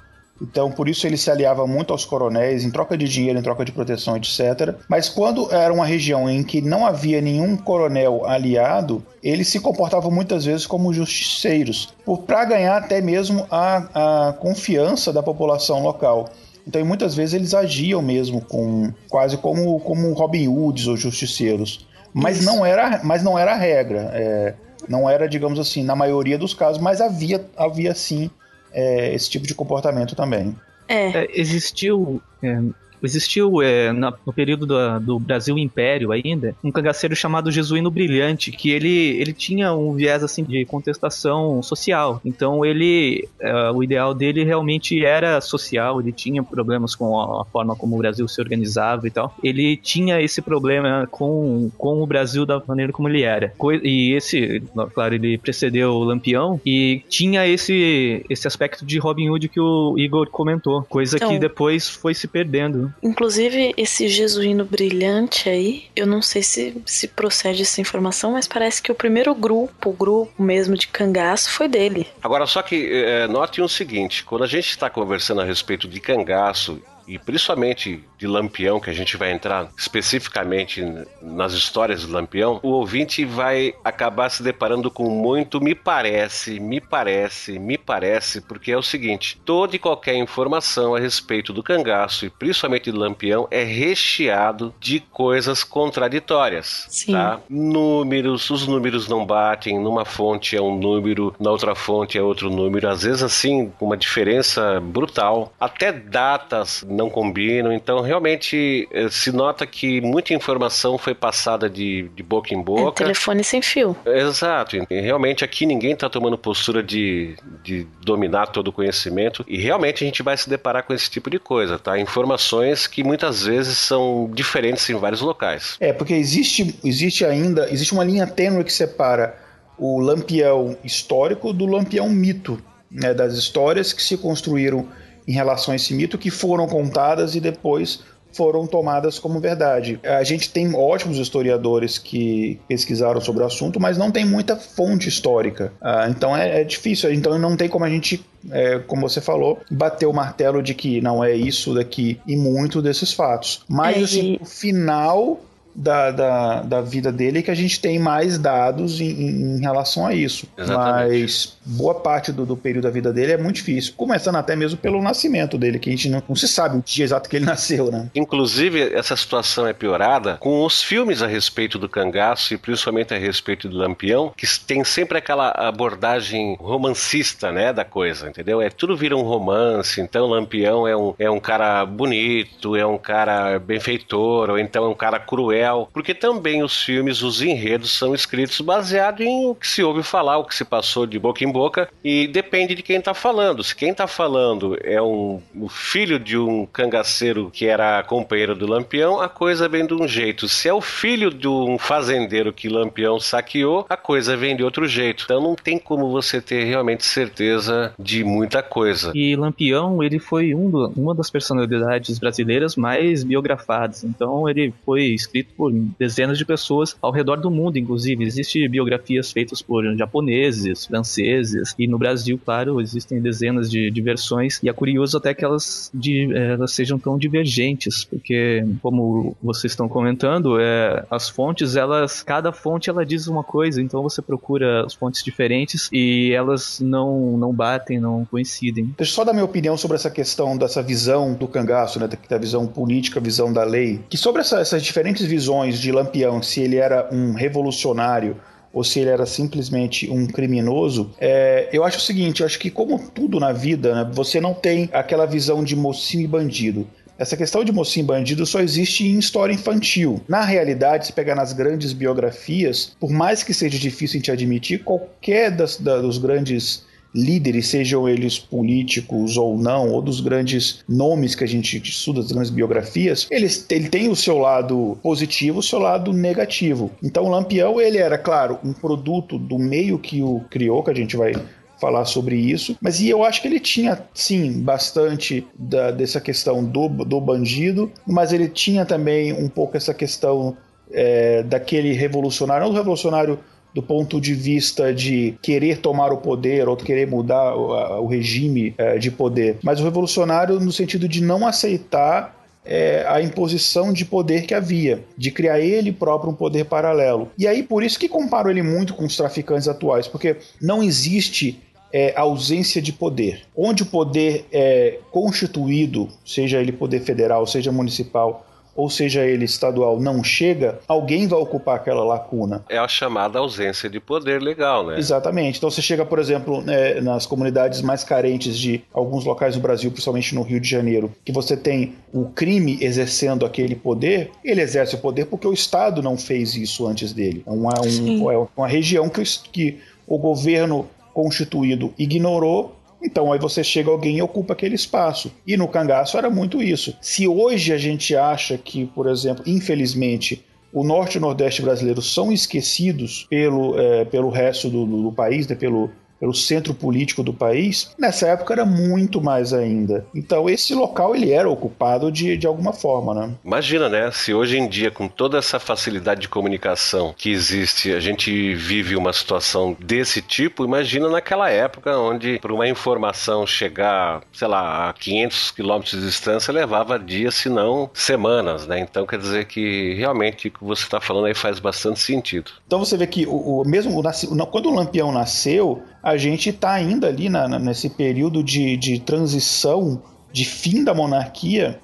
Então, 0.44 0.70
por 0.70 0.90
isso 0.90 1.08
ele 1.08 1.16
se 1.16 1.32
aliava 1.32 1.66
muito 1.66 1.94
aos 1.94 2.04
coronéis, 2.04 2.66
em 2.66 2.70
troca 2.70 2.98
de 2.98 3.08
dinheiro, 3.08 3.40
em 3.40 3.42
troca 3.42 3.64
de 3.64 3.72
proteção, 3.72 4.18
etc. 4.18 4.76
Mas 4.90 5.08
quando 5.08 5.50
era 5.54 5.74
uma 5.74 5.86
região 5.86 6.30
em 6.30 6.44
que 6.44 6.62
não 6.62 6.86
havia 6.86 7.22
nenhum 7.22 7.56
coronel 7.56 8.26
aliado, 8.26 9.02
eles 9.24 9.48
se 9.48 9.62
comportavam 9.62 10.12
muitas 10.12 10.44
vezes 10.44 10.68
como 10.68 10.94
justiceiros, 10.94 11.94
para 12.28 12.44
ganhar 12.44 12.76
até 12.76 13.00
mesmo 13.00 13.48
a, 13.50 14.28
a 14.30 14.34
confiança 14.34 15.14
da 15.14 15.24
população 15.24 15.82
local. 15.82 16.30
Então, 16.68 16.84
muitas 16.86 17.16
vezes 17.16 17.34
eles 17.34 17.54
agiam 17.54 18.02
mesmo 18.02 18.42
com 18.42 18.92
quase 19.10 19.38
como, 19.38 19.80
como 19.80 20.12
Robin 20.14 20.50
Hoods 20.50 20.88
ou 20.88 20.98
justiceiros. 20.98 21.88
Mas 22.14 22.44
não 22.44 22.66
era, 22.66 23.02
mas 23.04 23.24
não 23.24 23.40
era 23.40 23.54
a 23.54 23.58
regra. 23.58 24.12
É, 24.14 24.54
não 24.88 25.10
era, 25.10 25.28
digamos 25.28 25.58
assim, 25.58 25.84
na 25.84 25.96
maioria 25.96 26.38
dos 26.38 26.54
casos, 26.54 26.82
mas 26.82 27.00
havia, 27.00 27.46
havia 27.58 27.96
sim 27.96 28.30
é, 28.74 29.14
esse 29.14 29.30
tipo 29.30 29.46
de 29.48 29.56
comportamento 29.56 30.16
também. 30.16 30.56
É. 30.88 31.24
é 31.24 31.28
existiu 31.34 32.22
é, 32.42 32.60
Existiu 33.04 33.62
é, 33.62 33.92
na, 33.92 34.14
no 34.26 34.34
período 34.34 34.66
do, 34.66 35.00
do, 35.00 35.20
Brasil 35.20 35.58
Império 35.58 36.12
ainda 36.12 36.56
um 36.64 36.72
cangaceiro 36.72 37.16
chamado 37.16 37.52
Jesuíno 37.52 37.92
Brilhante, 37.92 38.52
que 38.52 38.72
ele, 38.72 39.20
ele 39.20 39.34
tinha 39.34 39.74
um 39.74 39.94
viés 39.94 40.24
assim 40.24 40.44
de 40.44 40.66
contestação 40.66 41.62
social. 41.62 42.22
Então 42.26 42.66
ele, 42.66 43.28
é, 43.40 43.72
o 43.72 43.84
ideal 43.84 44.14
dele 44.14 44.44
realmente 44.44 45.04
era 45.04 45.40
social. 45.42 46.00
Ele 46.00 46.12
tinha 46.12 46.44
problemas 46.44 46.96
com 46.96 47.20
a, 47.20 47.42
a, 47.42 47.46
forma 47.46 47.76
como 47.76 47.96
o 47.96 48.00
Brasil 48.00 48.28
se 48.28 48.42
organizava 48.42 49.08
e 49.08 49.12
tal. 49.12 49.36
Ele 49.44 49.78
tinha 49.78 50.22
esse 50.22 50.42
problema 50.42 51.08
com, 51.10 51.70
com 51.78 52.02
o 52.02 52.08
Brasil 52.08 52.46
da 52.46 52.62
maneira 52.68 52.92
como 52.92 53.10
ele 53.10 53.24
era. 53.24 53.54
E 53.84 54.14
esse, 54.14 54.62
claro, 54.94 55.16
ele 55.16 55.38
precedeu 55.38 55.92
o 55.92 56.04
Lampião 56.04 56.60
e 56.66 57.02
tinha 57.10 57.48
esse 57.48 58.26
esse 58.30 58.48
aspecto 58.48 58.86
de 58.86 58.98
Robin 58.98 59.30
Hood 59.30 59.50
que 59.50 59.60
o 59.60 59.96
Igor 59.98 60.30
comentou, 60.30 60.84
coisa 60.84 61.18
então, 61.18 61.30
que 61.30 61.40
depois 61.40 61.90
foi 61.90 62.14
se 62.14 62.28
perdendo. 62.28 62.93
Inclusive, 63.02 63.74
esse 63.78 64.08
jesuíno 64.08 64.66
brilhante 64.66 65.50
aí, 65.50 65.86
eu 65.96 66.06
não 66.06 66.22
sei 66.22 66.44
se, 66.44 66.82
se 66.86 67.08
procede 67.08 67.62
essa 67.62 67.82
informação, 67.82 68.34
mas 68.34 68.48
parece 68.48 68.82
que 68.82 68.92
o 68.92 68.96
primeiro 68.96 69.34
grupo, 69.36 69.90
o 69.90 69.94
grupo 69.94 70.42
mesmo 70.42 70.76
de 70.76 70.88
cangaço, 70.88 71.50
foi 71.52 71.68
dele. 71.68 72.08
Agora, 72.22 72.46
só 72.46 72.62
que 72.62 72.90
é, 72.92 73.28
note 73.28 73.62
o 73.62 73.68
seguinte: 73.68 74.24
quando 74.24 74.44
a 74.44 74.48
gente 74.48 74.70
está 74.70 74.90
conversando 74.90 75.42
a 75.42 75.46
respeito 75.46 75.88
de 75.88 76.00
cangaço 76.00 76.82
e 77.08 77.18
principalmente 77.18 78.04
de 78.18 78.28
Lampião, 78.28 78.80
que 78.80 78.90
a 78.90 78.94
gente 78.94 79.18
vai 79.18 79.32
entrar 79.32 79.70
especificamente 79.78 80.84
nas 81.22 81.54
histórias 81.54 82.02
de 82.02 82.12
Lampião, 82.12 82.60
o 82.64 82.70
ouvinte 82.70 83.26
vai 83.26 83.74
acabar 83.84 84.30
se 84.30 84.42
deparando 84.42 84.90
com 84.90 85.10
muito 85.10 85.60
me 85.60 85.76
parece, 85.76 86.60
me 86.60 86.80
parece, 86.80 87.60
me 87.60 87.78
parece, 87.78 88.42
porque 88.42 88.72
é 88.72 88.78
o 88.78 88.82
seguinte: 88.82 89.40
toda 89.44 89.76
e 89.76 89.80
qualquer 89.80 90.16
informação 90.16 90.96
a 90.96 91.00
respeito 91.00 91.52
do 91.52 91.64
cangaço 91.64 92.26
e 92.26 92.30
principalmente 92.30 92.92
de 92.92 92.98
Lampião 92.98 93.48
é 93.52 93.64
recheado 93.64 94.74
de 94.80 95.00
coisas 95.00 95.64
contraditórias. 95.64 96.86
Sim. 96.90 97.14
Tá? 97.14 97.40
Números, 97.50 98.50
os 98.50 98.68
números 98.68 99.08
não 99.08 99.26
batem, 99.26 99.80
numa 99.80 100.06
fonte 100.06 100.56
é 100.56 100.62
um 100.62 100.78
número, 100.78 101.36
na 101.40 101.52
outra 101.52 101.76
fonte 101.76 102.18
é 102.18 102.22
outro 102.22 102.50
número, 102.50 102.88
às 102.88 103.04
vezes 103.04 103.24
assim, 103.24 103.72
com 103.78 103.86
uma 103.86 103.98
diferença 103.98 104.80
brutal. 104.80 105.54
Até 105.60 105.92
datas 105.92 106.86
não 106.94 107.10
combinam, 107.10 107.74
então 107.74 108.02
realmente 108.02 108.88
eh, 108.92 109.10
se 109.10 109.32
nota 109.32 109.66
que 109.66 110.00
muita 110.02 110.34
informação 110.34 110.98
foi 110.98 111.14
passada 111.14 111.70
de, 111.70 112.10
de 112.16 112.24
boca 112.24 112.54
em 112.54 112.60
é, 112.60 112.64
boca. 112.64 113.04
É, 113.04 113.08
telefone 113.08 113.44
sem 113.44 113.62
fio. 113.62 113.96
Exato. 114.06 114.78
E 114.90 115.02
realmente 115.02 115.44
aqui 115.44 115.66
ninguém 115.66 115.94
está 115.94 116.10
tomando 116.10 116.38
postura 116.38 116.82
de, 116.82 117.36
de 117.64 117.88
dominar 118.04 118.48
todo 118.48 118.68
o 118.70 118.72
conhecimento 118.72 119.44
e 119.48 119.58
realmente 119.58 120.04
a 120.04 120.08
gente 120.08 120.24
vai 120.24 120.38
se 120.38 120.50
deparar 120.50 120.84
com 120.84 120.94
esse 120.94 121.10
tipo 121.10 121.30
de 121.30 121.40
coisa, 121.40 121.78
tá? 121.80 122.00
Informações 122.00 122.88
que 122.88 123.04
muitas 123.04 123.44
vezes 123.44 123.78
são 123.78 124.30
diferentes 124.34 124.90
em 124.90 124.96
vários 124.96 125.22
locais. 125.22 125.78
É, 125.80 125.92
porque 125.92 126.14
existe, 126.14 126.76
existe 126.84 127.26
ainda, 127.26 127.72
existe 127.72 127.94
uma 127.94 128.04
linha 128.04 128.28
tênue 128.28 128.64
que 128.64 128.74
separa 128.74 129.42
o 129.78 130.00
lampião 130.00 130.78
histórico 130.84 131.52
do 131.52 131.66
lampião 131.66 132.10
mito, 132.10 132.62
né, 132.90 133.14
das 133.14 133.34
histórias 133.34 133.92
que 133.92 134.04
se 134.04 134.18
construíram 134.18 134.88
em 135.28 135.34
relação 135.34 135.72
a 135.72 135.76
esse 135.76 135.94
mito 135.94 136.18
que 136.18 136.30
foram 136.30 136.68
contadas 136.68 137.36
e 137.36 137.40
depois 137.40 138.02
foram 138.34 138.66
tomadas 138.66 139.20
como 139.20 139.40
verdade. 139.40 140.00
A 140.04 140.24
gente 140.24 140.50
tem 140.50 140.76
ótimos 140.76 141.18
historiadores 141.18 141.98
que 141.98 142.60
pesquisaram 142.68 143.22
sobre 143.22 143.44
o 143.44 143.46
assunto, 143.46 143.80
mas 143.80 143.98
não 143.98 144.12
tem 144.12 144.26
muita 144.26 144.56
fonte 144.56 145.08
histórica. 145.08 145.72
Ah, 145.80 146.08
então 146.10 146.36
é, 146.36 146.62
é, 146.62 146.64
difícil. 146.64 147.14
Então 147.14 147.38
não 147.38 147.56
tem 147.56 147.70
como 147.70 147.86
a 147.86 147.90
gente, 147.90 148.26
é, 148.52 148.80
como 148.80 149.08
você 149.08 149.22
falou, 149.22 149.60
bater 149.70 150.08
o 150.08 150.14
martelo 150.14 150.62
de 150.62 150.74
que 150.74 151.00
não 151.00 151.24
é 151.24 151.34
isso 151.34 151.74
daqui 151.74 152.20
e 152.28 152.36
muito 152.36 152.82
desses 152.82 153.14
fatos. 153.14 153.62
Mas 153.68 153.98
é, 153.98 154.04
assim, 154.04 154.38
o 154.42 154.46
final 154.46 155.40
da, 155.76 156.12
da, 156.12 156.62
da, 156.62 156.82
vida 156.82 157.12
dele 157.12 157.42
que 157.42 157.52
a 157.52 157.56
gente 157.56 157.80
tem 157.80 157.98
mais 157.98 158.38
dados 158.38 159.02
em, 159.02 159.58
em 159.58 159.60
relação 159.60 160.06
a 160.06 160.14
isso. 160.14 160.48
Exatamente. 160.58 161.22
Mas 161.22 161.58
boa 161.66 161.96
parte 161.96 162.32
do, 162.32 162.46
do, 162.46 162.56
período 162.56 162.84
da 162.84 162.90
vida 162.90 163.12
dele 163.12 163.34
é 163.34 163.38
muito 163.38 163.58
difícil. 163.58 163.94
Começando 163.96 164.36
até 164.36 164.56
mesmo 164.56 164.78
pelo 164.78 165.02
nascimento 165.02 165.58
dele, 165.58 165.80
que 165.80 165.90
a 165.90 165.92
gente 165.92 166.10
não, 166.10 166.22
não, 166.28 166.36
se 166.36 166.48
sabe 166.48 166.78
o 166.78 166.84
dia 166.86 167.04
exato 167.04 167.30
que 167.30 167.36
ele 167.36 167.46
nasceu, 167.54 167.92
né? 167.92 168.10
Inclusive, 168.16 168.94
essa 168.94 169.16
situação 169.16 169.66
é 169.66 169.74
piorada 169.74 170.38
com 170.38 170.64
os 170.64 170.82
filmes 170.82 171.22
a 171.22 171.28
respeito 171.28 171.80
do 171.80 171.90
cangaço 171.90 172.54
e 172.54 172.58
principalmente 172.58 173.14
a 173.14 173.18
respeito 173.18 173.68
do 173.68 173.78
Lampião, 173.78 174.32
que 174.36 174.48
tem 174.60 174.84
sempre 174.84 175.18
aquela 175.18 175.50
abordagem 175.50 176.56
romancista, 176.60 177.52
né, 177.52 177.74
da 177.74 177.84
coisa, 177.84 178.30
entendeu? 178.30 178.62
É 178.62 178.70
tudo 178.70 178.96
vira 178.96 179.16
um 179.16 179.22
romance, 179.22 180.00
então 180.02 180.28
Lampião 180.28 180.88
é 180.88 180.96
um, 180.96 181.14
é 181.18 181.30
um 181.30 181.40
cara 181.40 181.86
bonito, 181.86 182.76
é 182.76 182.86
um 182.86 182.98
cara 182.98 183.60
benfeitor, 183.60 184.50
ou 184.50 184.60
então 184.60 184.86
é 184.86 184.88
um 184.88 184.94
cara 184.94 185.20
cruel 185.20 185.63
porque 185.94 186.14
também 186.14 186.64
os 186.64 186.82
filmes, 186.82 187.22
os 187.22 187.42
enredos 187.42 187.92
são 187.92 188.14
escritos 188.14 188.60
baseado 188.62 189.22
em 189.22 189.46
o 189.48 189.56
que 189.56 189.68
se 189.68 189.84
ouve 189.84 190.04
falar, 190.04 190.38
o 190.38 190.46
que 190.46 190.56
se 190.56 190.66
passou 190.66 191.06
de 191.06 191.20
boca 191.20 191.44
em 191.44 191.52
boca, 191.52 191.90
e 192.04 192.28
depende 192.28 192.76
de 192.76 192.84
quem 192.84 192.98
está 192.98 193.14
falando. 193.14 193.64
Se 193.64 193.76
quem 193.76 193.92
está 193.92 194.08
falando 194.08 194.78
é 194.84 195.02
um, 195.02 195.42
o 195.56 195.70
filho 195.70 196.20
de 196.20 196.38
um 196.38 196.66
cangaceiro 196.66 197.50
que 197.52 197.66
era 197.66 198.04
companheiro 198.04 198.56
do 198.56 198.68
Lampião, 198.68 199.22
a 199.22 199.30
coisa 199.30 199.68
vem 199.68 199.86
de 199.86 199.94
um 199.94 200.08
jeito. 200.08 200.48
Se 200.48 200.68
é 200.68 200.74
o 200.74 200.82
filho 200.82 201.30
de 201.30 201.48
um 201.48 201.78
fazendeiro 201.78 202.54
que 202.54 202.70
Lampião 202.70 203.20
saqueou, 203.20 203.86
a 203.90 203.98
coisa 203.98 204.36
vem 204.36 204.56
de 204.56 204.64
outro 204.64 204.88
jeito. 204.88 205.24
Então 205.26 205.42
não 205.42 205.56
tem 205.56 205.78
como 205.78 206.10
você 206.10 206.42
ter 206.42 206.64
realmente 206.64 207.06
certeza 207.06 207.94
de 207.98 208.24
muita 208.24 208.62
coisa. 208.62 209.12
E 209.16 209.36
Lampião, 209.36 210.02
ele 210.04 210.20
foi 210.20 210.54
um 210.54 210.70
do, 210.70 210.94
uma 210.96 211.16
das 211.16 211.30
personalidades 211.30 212.20
brasileiras 212.20 212.76
mais 212.76 213.24
biografadas. 213.24 214.04
Então 214.04 214.50
ele 214.50 214.74
foi 214.86 215.06
escrito 215.06 215.53
por 215.56 215.72
dezenas 216.00 216.38
de 216.38 216.46
pessoas 216.46 216.96
ao 217.02 217.12
redor 217.12 217.38
do 217.38 217.52
mundo, 217.52 217.78
inclusive. 217.78 218.24
Existem 218.24 218.70
biografias 218.70 219.32
feitas 219.32 219.62
por 219.62 219.84
japoneses, 219.96 220.86
franceses, 220.86 221.74
e 221.78 221.88
no 221.88 221.98
Brasil, 221.98 222.40
claro, 222.44 222.82
existem 222.82 223.22
dezenas 223.22 223.70
de, 223.70 223.92
de 223.92 224.02
versões, 224.02 224.60
e 224.64 224.70
é 224.70 224.74
curioso 224.74 225.18
até 225.18 225.34
que 225.34 225.46
elas, 225.46 225.92
de, 225.94 226.34
eh, 226.34 226.54
elas 226.54 226.74
sejam 226.74 226.98
tão 226.98 227.18
divergentes, 227.18 228.04
porque, 228.04 228.66
como 228.82 229.36
vocês 229.42 229.72
estão 229.74 229.88
comentando, 229.88 230.60
é, 230.60 231.06
as 231.10 231.30
fontes, 231.30 231.76
elas, 231.76 232.24
cada 232.24 232.52
fonte 232.52 232.90
ela 232.90 233.06
diz 233.06 233.28
uma 233.28 233.44
coisa, 233.44 233.82
então 233.82 234.02
você 234.02 234.22
procura 234.22 234.86
as 234.86 234.94
fontes 234.94 235.24
diferentes 235.24 235.90
e 235.92 236.32
elas 236.34 236.80
não, 236.80 237.38
não 237.38 237.54
batem, 237.54 238.00
não 238.00 238.26
coincidem. 238.26 238.94
Deixa 238.98 239.12
eu 239.12 239.16
só 239.16 239.24
dar 239.24 239.34
minha 239.34 239.46
opinião 239.46 239.78
sobre 239.78 239.96
essa 239.96 240.10
questão 240.10 240.58
dessa 240.58 240.82
visão 240.82 241.34
do 241.34 241.48
cangaço, 241.48 242.00
né, 242.00 242.10
da, 242.30 242.38
visão 242.38 242.66
política, 242.68 243.20
visão 243.20 243.54
da 243.54 243.64
lei, 243.64 244.02
que 244.10 244.18
sobre 244.18 244.42
essa, 244.42 244.60
essas 244.60 244.84
diferentes 244.84 245.26
visões 245.26 245.43
visões 245.44 245.78
de 245.80 245.92
Lampião, 245.92 246.42
se 246.42 246.62
ele 246.62 246.78
era 246.78 247.10
um 247.12 247.34
revolucionário 247.34 248.38
ou 248.72 248.84
se 248.84 249.00
ele 249.00 249.10
era 249.10 249.26
simplesmente 249.26 250.10
um 250.10 250.26
criminoso, 250.26 251.12
é, 251.20 251.70
eu 251.72 251.84
acho 251.84 251.98
o 251.98 252.02
seguinte, 252.02 252.42
eu 252.42 252.46
acho 252.46 252.58
que 252.58 252.72
como 252.72 252.98
tudo 252.98 253.40
na 253.40 253.52
vida, 253.52 253.94
né, 253.94 254.12
você 254.12 254.40
não 254.40 254.54
tem 254.54 254.90
aquela 254.94 255.26
visão 255.26 255.64
de 255.64 255.76
mocinho 255.76 256.24
e 256.24 256.28
bandido. 256.28 256.88
Essa 257.20 257.38
questão 257.38 257.64
de 257.64 257.72
mocinho 257.72 258.06
bandido 258.06 258.46
só 258.46 258.60
existe 258.60 259.06
em 259.06 259.20
história 259.20 259.54
infantil. 259.54 260.20
Na 260.28 260.42
realidade, 260.42 261.06
se 261.06 261.14
pegar 261.14 261.36
nas 261.36 261.54
grandes 261.54 261.94
biografias, 261.94 262.96
por 263.00 263.12
mais 263.12 263.44
que 263.44 263.54
seja 263.54 263.78
difícil 263.78 264.20
de 264.20 264.32
admitir, 264.32 264.84
qualquer 264.84 265.52
das, 265.52 265.78
da, 265.78 266.02
dos 266.02 266.18
grandes 266.18 266.84
líderes, 267.14 267.68
sejam 267.68 268.08
eles 268.08 268.40
políticos 268.40 269.38
ou 269.38 269.58
não, 269.58 269.90
ou 269.92 270.02
dos 270.02 270.20
grandes 270.20 270.84
nomes 270.88 271.36
que 271.36 271.44
a 271.44 271.48
gente 271.48 271.78
estuda, 271.78 272.22
das 272.22 272.32
grandes 272.32 272.50
biografias, 272.50 273.28
eles, 273.30 273.66
ele 273.70 273.90
tem 273.90 274.10
o 274.10 274.16
seu 274.16 274.38
lado 274.38 274.98
positivo, 275.04 275.60
o 275.60 275.64
seu 275.64 275.80
lado 275.80 276.12
negativo. 276.12 276.92
Então, 277.04 277.26
o 277.26 277.30
Lampião, 277.30 277.80
ele 277.80 277.98
era, 277.98 278.18
claro, 278.18 278.58
um 278.64 278.74
produto 278.74 279.38
do 279.38 279.60
meio 279.60 280.00
que 280.00 280.22
o 280.22 280.42
criou, 280.50 280.84
que 280.84 280.92
a 280.92 280.96
gente 280.96 281.16
vai 281.16 281.34
falar 281.80 282.06
sobre 282.06 282.38
isso, 282.38 282.78
mas 282.80 283.02
e 283.02 283.10
eu 283.10 283.26
acho 283.26 283.42
que 283.42 283.48
ele 283.48 283.60
tinha 283.60 284.02
sim 284.14 284.62
bastante 284.62 285.46
da, 285.60 285.92
dessa 285.92 286.22
questão 286.22 286.64
do, 286.64 286.88
do 286.88 287.20
bandido, 287.20 287.92
mas 288.08 288.32
ele 288.32 288.48
tinha 288.48 288.86
também 288.86 289.34
um 289.34 289.50
pouco 289.50 289.76
essa 289.76 289.94
questão 289.94 290.56
é, 290.94 291.44
daquele 291.44 291.92
revolucionário, 291.92 292.64
não 292.64 292.72
do 292.72 292.78
revolucionário 292.78 293.38
do 293.74 293.82
ponto 293.82 294.22
de 294.22 294.34
vista 294.34 294.94
de 294.94 295.36
querer 295.42 295.80
tomar 295.80 296.12
o 296.12 296.18
poder 296.18 296.68
ou 296.68 296.78
querer 296.78 297.08
mudar 297.08 297.56
o, 297.56 298.04
o 298.04 298.08
regime 298.08 298.74
é, 298.78 298.98
de 298.98 299.10
poder, 299.10 299.58
mas 299.64 299.80
o 299.80 299.84
revolucionário 299.84 300.60
no 300.60 300.72
sentido 300.72 301.08
de 301.08 301.22
não 301.22 301.48
aceitar 301.48 302.44
é, 302.66 303.06
a 303.08 303.22
imposição 303.22 303.92
de 303.92 304.06
poder 304.06 304.46
que 304.46 304.54
havia, 304.54 305.04
de 305.18 305.32
criar 305.32 305.60
ele 305.60 305.92
próprio 305.92 306.32
um 306.32 306.36
poder 306.36 306.66
paralelo. 306.66 307.30
E 307.38 307.48
aí 307.48 307.64
por 307.64 307.84
isso 307.84 308.00
que 308.00 308.08
comparo 308.08 308.50
ele 308.50 308.62
muito 308.62 308.94
com 308.94 309.06
os 309.06 309.18
traficantes 309.18 309.68
atuais, 309.68 310.08
porque 310.08 310.38
não 310.62 310.82
existe 310.82 311.60
é 311.96 312.12
ausência 312.18 312.82
de 312.82 312.92
poder. 312.92 313.44
Onde 313.56 313.84
o 313.84 313.86
poder 313.86 314.48
é 314.52 314.98
constituído, 315.12 316.10
seja 316.26 316.60
ele 316.60 316.72
poder 316.72 317.02
federal, 317.02 317.46
seja 317.46 317.72
municipal, 317.72 318.48
ou 318.76 318.90
seja 318.90 319.26
ele 319.26 319.46
estadual, 319.46 320.00
não 320.00 320.24
chega, 320.24 320.80
alguém 320.88 321.28
vai 321.28 321.40
ocupar 321.40 321.76
aquela 321.76 322.04
lacuna. 322.04 322.64
É 322.70 322.78
a 322.78 322.88
chamada 322.88 323.40
ausência 323.40 323.90
de 323.90 324.00
poder 324.00 324.42
legal, 324.42 324.86
né? 324.88 324.98
Exatamente. 324.98 325.58
Então 325.58 325.70
você 325.70 325.82
chega, 325.82 326.06
por 326.06 326.20
exemplo, 326.20 326.62
né, 326.62 327.00
nas 327.02 327.26
comunidades 327.26 327.82
mais 327.82 328.04
carentes 328.04 328.58
de 328.58 328.84
alguns 328.94 329.26
locais 329.26 329.56
do 329.56 329.62
Brasil, 329.62 329.92
principalmente 329.92 330.34
no 330.36 330.42
Rio 330.42 330.60
de 330.60 330.70
Janeiro, 330.70 331.12
que 331.24 331.32
você 331.32 331.56
tem 331.56 331.96
o 332.14 332.26
crime 332.26 332.78
exercendo 332.82 333.46
aquele 333.46 333.76
poder, 333.76 334.32
ele 334.44 334.62
exerce 334.62 334.96
o 334.96 335.00
poder 335.00 335.26
porque 335.26 335.48
o 335.48 335.54
Estado 335.54 336.02
não 336.02 336.18
fez 336.18 336.56
isso 336.56 336.88
antes 336.88 337.14
dele. 337.14 337.44
É 337.46 337.52
uma, 337.52 337.74
um, 337.82 338.32
é 338.32 338.48
uma 338.56 338.68
região 338.68 339.10
que, 339.10 339.24
que 339.52 339.80
o 340.08 340.18
governo 340.18 340.88
constituído 341.14 341.94
ignorou 341.98 342.76
então 343.04 343.32
aí 343.32 343.40
você 343.40 343.64
chega 343.64 343.92
alguém 343.92 344.18
e 344.18 344.22
ocupa 344.22 344.54
aquele 344.54 344.76
espaço. 344.76 345.32
E 345.46 345.58
no 345.58 345.68
cangaço 345.68 346.18
era 346.18 346.30
muito 346.30 346.62
isso. 346.62 346.96
Se 347.02 347.28
hoje 347.28 347.74
a 347.74 347.78
gente 347.78 348.16
acha 348.16 348.58
que, 348.58 348.86
por 348.86 349.08
exemplo, 349.08 349.44
infelizmente, 349.46 350.44
o 350.72 350.84
norte 350.84 351.16
e 351.16 351.18
o 351.18 351.22
nordeste 351.22 351.62
brasileiro 351.62 352.02
são 352.02 352.32
esquecidos 352.32 353.28
pelo, 353.30 353.80
é, 353.80 354.06
pelo 354.06 354.30
resto 354.30 354.70
do, 354.70 354.86
do 354.86 355.12
país, 355.12 355.48
né, 355.48 355.56
pelo, 355.56 355.92
pelo 356.24 356.34
centro 356.34 356.74
político 356.74 357.22
do 357.22 357.34
país, 357.34 357.92
nessa 358.00 358.28
época 358.28 358.54
era 358.54 358.66
muito 358.66 359.22
mais 359.22 359.52
ainda. 359.52 360.06
Então 360.16 360.50
esse 360.50 360.74
local 360.74 361.14
ele 361.14 361.32
era 361.32 361.50
ocupado 361.50 362.10
de, 362.10 362.38
de 362.38 362.48
alguma 362.48 362.72
forma, 362.72 363.14
né? 363.14 363.34
Imagina, 363.44 363.90
né? 363.90 364.10
Se 364.10 364.34
hoje 364.34 364.58
em 364.58 364.70
dia, 364.70 364.90
com 364.90 365.10
toda 365.10 365.38
essa 365.38 365.60
facilidade 365.60 366.22
de 366.22 366.30
comunicação 366.30 367.14
que 367.18 367.30
existe, 367.30 367.92
a 367.92 368.00
gente 368.00 368.56
vive 368.56 368.96
uma 368.96 369.12
situação 369.12 369.76
desse 369.78 370.22
tipo, 370.22 370.64
imagina 370.64 371.10
naquela 371.10 371.50
época 371.50 371.98
onde 371.98 372.40
para 372.40 372.54
uma 372.54 372.70
informação 372.70 373.46
chegar, 373.46 374.22
sei 374.32 374.48
lá, 374.48 374.88
a 374.90 374.94
500 374.94 375.52
quilômetros 375.52 376.00
de 376.00 376.08
distância 376.08 376.54
levava 376.54 376.98
dias, 376.98 377.36
se 377.36 377.50
não 377.50 377.90
semanas, 377.94 378.66
né? 378.66 378.80
Então 378.80 379.06
quer 379.06 379.20
dizer 379.20 379.44
que 379.44 379.94
realmente 379.96 380.48
o 380.48 380.52
que 380.52 380.64
você 380.64 380.84
está 380.84 381.02
falando 381.02 381.26
aí 381.26 381.36
faz 381.36 381.60
bastante 381.60 382.00
sentido. 382.00 382.50
Então 382.66 382.80
você 382.80 382.96
vê 382.96 383.08
que 383.08 383.26
o, 383.26 383.60
o 383.60 383.68
mesmo 383.68 384.00
o, 384.00 384.48
quando 384.48 384.70
o 384.70 384.74
Lampião 384.74 385.12
nasceu, 385.12 385.84
a 386.04 386.18
gente 386.18 386.50
está 386.50 386.74
ainda 386.74 387.08
ali 387.08 387.30
na, 387.30 387.48
nesse 387.58 387.90
período 387.90 388.44
de, 388.44 388.76
de 388.76 389.00
transição, 389.00 390.02
de 390.34 390.44
fim 390.44 390.84
da 390.84 390.94
monarquia 390.94 391.80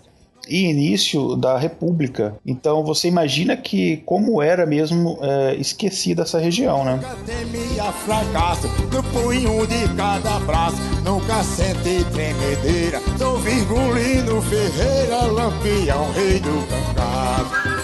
e 0.49 0.65
início 0.65 1.35
da 1.35 1.57
República. 1.57 2.35
Então 2.45 2.83
você 2.83 3.07
imagina 3.07 3.55
que 3.55 3.97
como 4.05 4.41
era 4.41 4.65
mesmo 4.65 5.17
é, 5.21 5.55
esquecida 5.55 6.23
essa 6.23 6.39
região, 6.39 6.83
né? 6.83 6.99
No 8.91 9.03
punho 9.03 9.67
de 9.67 9.95
cada 9.95 10.39
braço, 10.39 10.77
nunca 11.05 11.43
senti 11.43 12.03
tremedeira. 12.11 12.99
Sou 13.17 13.37
Virgulino 13.37 14.41
Ferreira, 14.41 15.21
lampião, 15.27 16.11
rei 16.11 16.39
do. 16.39 17.78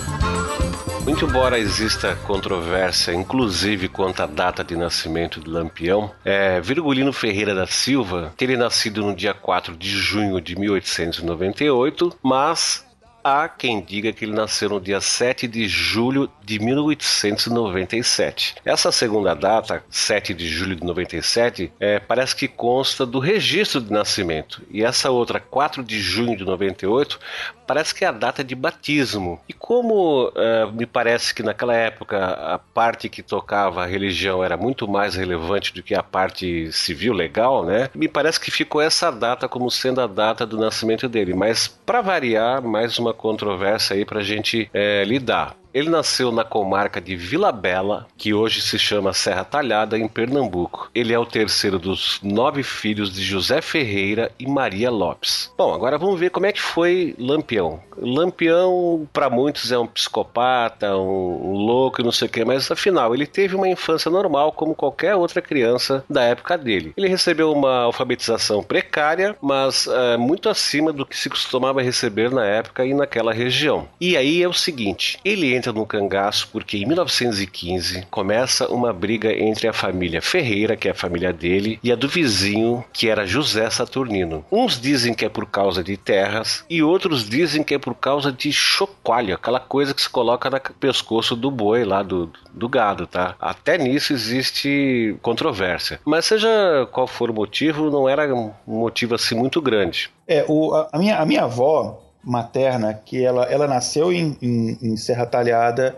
Muito 1.05 1.23
embora 1.23 1.59
exista 1.59 2.15
controvérsia, 2.25 3.13
inclusive 3.13 3.87
quanto 3.87 4.21
à 4.21 4.25
data 4.25 4.63
de 4.63 4.75
nascimento 4.75 5.39
do 5.39 5.51
Lampião, 5.51 6.11
é, 6.25 6.59
Virgulino 6.59 7.13
Ferreira 7.13 7.53
da 7.53 7.67
Silva 7.67 8.33
teria 8.35 8.57
nascido 8.57 9.03
no 9.03 9.15
dia 9.15 9.31
4 9.31 9.77
de 9.77 9.87
junho 9.87 10.41
de 10.41 10.59
1898, 10.59 12.17
mas 12.23 12.84
Há 13.27 13.49
quem 13.49 13.81
diga 13.81 14.13
que 14.13 14.23
ele 14.23 14.33
nasceu 14.33 14.69
no 14.69 14.79
dia 14.79 15.01
7 15.01 15.47
de 15.47 15.67
julho 15.67 16.29
de 16.43 16.59
1897. 16.59 18.53
Essa 18.63 18.91
segunda 18.91 19.33
data, 19.33 19.83
7 19.89 20.31
de 20.31 20.47
julho 20.47 20.75
de 20.75 20.83
97, 20.83 21.73
é, 21.79 21.97
parece 21.97 22.35
que 22.35 22.47
consta 22.47 23.03
do 23.03 23.17
registro 23.17 23.81
de 23.81 23.91
nascimento. 23.91 24.61
E 24.69 24.83
essa 24.83 25.09
outra, 25.09 25.39
4 25.39 25.83
de 25.83 25.99
junho 25.99 26.37
de 26.37 26.45
98, 26.45 27.19
parece 27.65 27.95
que 27.95 28.05
é 28.05 28.07
a 28.07 28.11
data 28.11 28.43
de 28.43 28.53
batismo. 28.53 29.39
E 29.49 29.53
como 29.53 30.31
é, 30.35 30.67
me 30.71 30.85
parece 30.85 31.33
que 31.33 31.41
naquela 31.41 31.75
época 31.75 32.27
a 32.27 32.59
parte 32.59 33.09
que 33.09 33.23
tocava 33.23 33.81
a 33.81 33.87
religião 33.87 34.43
era 34.43 34.55
muito 34.55 34.87
mais 34.87 35.15
relevante 35.15 35.73
do 35.73 35.81
que 35.81 35.95
a 35.95 36.03
parte 36.03 36.71
civil 36.71 37.13
legal, 37.13 37.65
né? 37.65 37.89
Me 37.95 38.07
parece 38.07 38.39
que 38.39 38.51
ficou 38.51 38.81
essa 38.81 39.11
data 39.11 39.49
como 39.49 39.71
sendo 39.71 39.99
a 39.99 40.05
data 40.05 40.45
do 40.45 40.59
nascimento 40.59 41.09
dele. 41.09 41.33
Mas 41.33 41.67
para 41.67 42.01
variar, 42.01 42.61
mais 42.61 42.99
uma 42.99 43.14
controvérsia 43.15 43.95
aí 43.95 44.05
para 44.05 44.19
a 44.19 44.23
gente 44.23 44.69
é, 44.73 45.03
lidar. 45.03 45.57
Ele 45.75 45.89
nasceu 45.89 46.31
na 46.31 46.45
comarca 46.45 47.01
de 47.01 47.17
Vila 47.17 47.51
Bela, 47.51 48.07
que 48.17 48.33
hoje 48.33 48.61
se 48.61 48.79
chama 48.79 49.11
Serra 49.11 49.43
Talhada, 49.43 49.99
em 49.99 50.07
Pernambuco. 50.07 50.89
Ele 50.95 51.11
é 51.11 51.19
o 51.19 51.25
terceiro 51.25 51.77
dos 51.77 52.21
nove 52.23 52.63
filhos 52.63 53.13
de 53.13 53.21
José 53.21 53.61
Ferreira 53.61 54.31
e 54.39 54.47
Maria 54.47 54.89
Lopes. 54.89 55.51
Bom, 55.57 55.73
agora 55.73 55.97
vamos 55.97 56.17
ver 56.17 56.29
como 56.29 56.45
é 56.45 56.53
que 56.53 56.61
foi 56.61 57.13
Lampião. 57.19 57.81
Lampião, 57.97 59.05
para 59.11 59.29
muitos, 59.29 59.69
é 59.69 59.77
um 59.77 59.85
psicopata, 59.85 60.95
um, 60.95 61.51
louco 61.51 61.99
e 61.99 62.05
não 62.05 62.11
sei 62.11 62.29
o 62.29 62.31
que, 62.31 62.45
mas 62.45 62.71
afinal, 62.71 63.13
ele 63.13 63.25
teve 63.25 63.53
uma 63.53 63.67
infância 63.67 64.09
normal 64.09 64.53
como 64.53 64.75
qualquer 64.75 65.15
outra 65.15 65.41
criança 65.41 66.05
da 66.09 66.23
época 66.23 66.57
dele. 66.57 66.93
Ele 66.95 67.09
recebeu 67.09 67.51
uma 67.51 67.83
alfabetização 67.83 68.63
precária, 68.63 69.35
mas 69.41 69.87
é, 69.87 70.15
muito 70.15 70.47
acima 70.47 70.93
do 70.93 71.05
que 71.05 71.17
se 71.17 71.29
costumava 71.29 71.81
receber 71.81 72.31
na 72.31 72.45
época 72.45 72.85
e 72.85 72.93
naquela 72.93 73.33
região. 73.33 73.89
E 73.99 74.15
aí 74.15 74.41
é 74.41 74.47
o 74.47 74.53
seguinte: 74.53 75.19
ele 75.25 75.53
entra 75.53 75.64
entra 75.65 75.73
no 75.73 75.85
cangaço 75.85 76.47
porque 76.51 76.77
em 76.77 76.85
1915 76.85 78.05
começa 78.11 78.67
uma 78.67 78.93
briga 78.93 79.33
entre 79.33 79.67
a 79.67 79.73
família 79.73 80.21
Ferreira, 80.21 80.75
que 80.75 80.87
é 80.87 80.91
a 80.91 80.95
família 80.95 81.33
dele, 81.33 81.79
e 81.83 81.91
a 81.91 81.95
do 81.95 82.07
vizinho, 82.07 82.83
que 82.93 83.09
era 83.09 83.25
José 83.25 83.69
Saturnino. 83.69 84.45
Uns 84.51 84.79
dizem 84.79 85.13
que 85.13 85.25
é 85.25 85.29
por 85.29 85.45
causa 85.45 85.83
de 85.83 85.97
terras 85.97 86.63
e 86.69 86.83
outros 86.83 87.27
dizem 87.27 87.63
que 87.63 87.73
é 87.73 87.79
por 87.79 87.95
causa 87.95 88.31
de 88.31 88.51
chocalho, 88.51 89.33
aquela 89.33 89.59
coisa 89.59 89.93
que 89.93 90.01
se 90.01 90.09
coloca 90.09 90.49
no 90.49 90.59
pescoço 90.79 91.35
do 91.35 91.49
boi 91.49 91.83
lá 91.83 92.03
do, 92.03 92.31
do 92.53 92.69
gado, 92.69 93.07
tá? 93.07 93.35
Até 93.39 93.77
nisso 93.77 94.13
existe 94.13 95.15
controvérsia. 95.21 95.99
Mas 96.05 96.25
seja 96.25 96.87
qual 96.91 97.07
for 97.07 97.29
o 97.29 97.33
motivo, 97.33 97.89
não 97.89 98.07
era 98.07 98.33
um 98.33 98.53
motivo 98.67 99.15
assim 99.15 99.35
muito 99.35 99.61
grande. 99.61 100.09
É, 100.27 100.45
o, 100.47 100.73
a, 100.91 100.97
minha, 100.97 101.17
a 101.17 101.25
minha 101.25 101.43
avó, 101.43 102.04
materna, 102.25 102.93
que 102.93 103.23
ela, 103.23 103.43
ela 103.45 103.67
nasceu 103.67 104.11
em, 104.11 104.37
em, 104.41 104.77
em 104.81 104.97
Serra 104.97 105.25
Talhada 105.25 105.95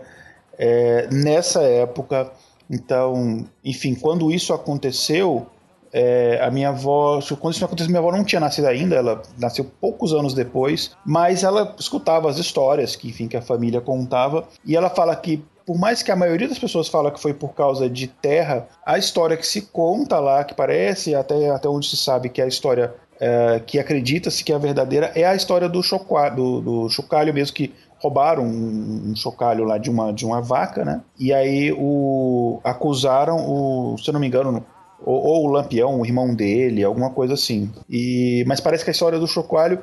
é, 0.58 1.08
nessa 1.10 1.62
época. 1.62 2.30
Então, 2.70 3.46
enfim, 3.64 3.94
quando 3.94 4.30
isso 4.30 4.52
aconteceu, 4.52 5.46
é, 5.92 6.38
a 6.42 6.50
minha 6.50 6.68
avó, 6.68 7.20
quando 7.40 7.54
isso 7.54 7.64
aconteceu, 7.64 7.90
minha 7.90 8.00
avó 8.00 8.12
não 8.12 8.24
tinha 8.24 8.40
nascido 8.40 8.66
ainda, 8.66 8.96
ela 8.96 9.22
nasceu 9.38 9.64
poucos 9.80 10.12
anos 10.12 10.34
depois, 10.34 10.90
mas 11.04 11.42
ela 11.42 11.74
escutava 11.78 12.28
as 12.28 12.36
histórias 12.36 12.94
que, 12.94 13.08
enfim, 13.08 13.26
que 13.26 13.36
a 13.36 13.42
família 13.42 13.80
contava, 13.80 14.46
e 14.64 14.76
ela 14.76 14.90
fala 14.90 15.16
que 15.16 15.42
por 15.68 15.76
mais 15.76 16.02
que 16.02 16.10
a 16.10 16.16
maioria 16.16 16.48
das 16.48 16.58
pessoas 16.58 16.88
fala 16.88 17.10
que 17.10 17.20
foi 17.20 17.34
por 17.34 17.52
causa 17.52 17.90
de 17.90 18.06
terra, 18.06 18.66
a 18.86 18.96
história 18.96 19.36
que 19.36 19.46
se 19.46 19.60
conta 19.60 20.18
lá, 20.18 20.42
que 20.42 20.54
parece 20.54 21.14
até, 21.14 21.50
até 21.50 21.68
onde 21.68 21.90
se 21.90 21.96
sabe 21.98 22.30
que 22.30 22.40
é 22.40 22.44
a 22.44 22.48
história 22.48 22.94
é, 23.20 23.60
que 23.66 23.78
acredita-se 23.78 24.44
que 24.44 24.52
é 24.52 24.54
a 24.54 24.58
verdadeira 24.58 25.12
é 25.14 25.24
a 25.24 25.34
história 25.34 25.68
do, 25.68 25.82
chocalho, 25.82 26.36
do, 26.36 26.60
do 26.60 26.88
chocalho 26.88 27.34
mesmo 27.34 27.54
que 27.54 27.72
roubaram 28.00 28.44
um, 28.44 29.10
um, 29.10 29.16
chocalho 29.16 29.64
lá 29.64 29.76
de 29.76 29.90
uma, 29.90 30.12
de 30.12 30.24
uma 30.24 30.40
vaca, 30.40 30.84
né? 30.84 31.00
E 31.18 31.32
aí 31.32 31.72
o 31.76 32.60
acusaram 32.62 33.36
o, 33.36 33.96
se 33.98 34.08
eu 34.08 34.12
não 34.12 34.20
me 34.20 34.28
engano, 34.28 34.64
ou, 35.04 35.16
ou, 35.16 35.44
o 35.46 35.50
Lampião, 35.50 36.00
o 36.00 36.06
irmão 36.06 36.32
dele, 36.34 36.84
alguma 36.84 37.10
coisa 37.10 37.34
assim. 37.34 37.70
E 37.90 38.44
mas 38.46 38.60
parece 38.60 38.84
que 38.84 38.90
a 38.90 38.92
história 38.92 39.18
do 39.18 39.26
chocalho 39.26 39.82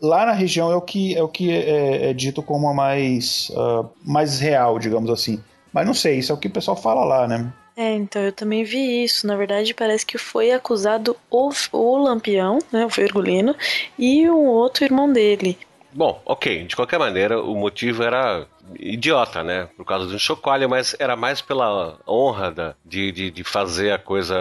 lá 0.00 0.26
na 0.26 0.32
região 0.32 0.70
é 0.70 0.76
o 0.76 0.80
que 0.80 1.16
é 1.16 1.22
o 1.22 1.28
que 1.28 1.50
é, 1.50 2.10
é 2.10 2.12
dito 2.14 2.42
como 2.42 2.68
a 2.68 2.74
mais 2.74 3.50
uh, 3.50 3.88
mais 4.04 4.38
real, 4.38 4.78
digamos 4.78 5.10
assim. 5.10 5.40
Mas 5.72 5.86
não 5.86 5.94
sei, 5.94 6.18
isso 6.18 6.30
é 6.30 6.34
o 6.34 6.38
que 6.38 6.48
o 6.48 6.52
pessoal 6.52 6.76
fala 6.76 7.04
lá, 7.04 7.26
né? 7.26 7.52
É, 7.76 7.92
então 7.92 8.22
eu 8.22 8.32
também 8.32 8.64
vi 8.64 9.04
isso. 9.04 9.26
Na 9.26 9.36
verdade, 9.36 9.74
parece 9.74 10.06
que 10.06 10.16
foi 10.16 10.50
acusado 10.50 11.14
o, 11.30 11.50
o 11.72 11.96
Lampião, 11.98 12.58
né, 12.72 12.86
o 12.86 12.88
Virgulino, 12.88 13.54
e 13.98 14.28
um 14.30 14.46
outro 14.46 14.84
irmão 14.84 15.12
dele. 15.12 15.58
Bom, 15.92 16.20
ok. 16.24 16.64
De 16.64 16.74
qualquer 16.74 16.98
maneira, 16.98 17.40
o 17.40 17.54
motivo 17.54 18.02
era 18.02 18.46
idiota, 18.78 19.42
né? 19.42 19.68
Por 19.76 19.84
causa 19.84 20.06
de 20.06 20.14
um 20.14 20.18
chocalho, 20.18 20.68
mas 20.68 20.96
era 20.98 21.16
mais 21.16 21.40
pela 21.40 21.98
honra 22.06 22.50
da, 22.50 22.74
de, 22.84 23.12
de, 23.12 23.30
de, 23.30 23.44
fazer 23.44 23.92
a 23.92 23.98
coisa 23.98 24.36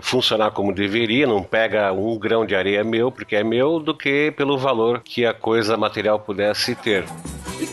funcionar 0.00 0.50
como 0.52 0.72
deveria, 0.72 1.26
não 1.26 1.42
pega 1.42 1.92
um 1.92 2.18
grão 2.18 2.46
de 2.46 2.56
areia 2.56 2.82
meu, 2.82 3.12
porque 3.12 3.36
é 3.36 3.44
meu, 3.44 3.78
do 3.78 3.94
que 3.94 4.32
pelo 4.32 4.58
valor 4.58 5.00
que 5.00 5.26
a 5.26 5.34
coisa 5.34 5.76
material 5.76 6.18
pudesse 6.18 6.74
ter. 6.74 7.04
Que 7.58 7.66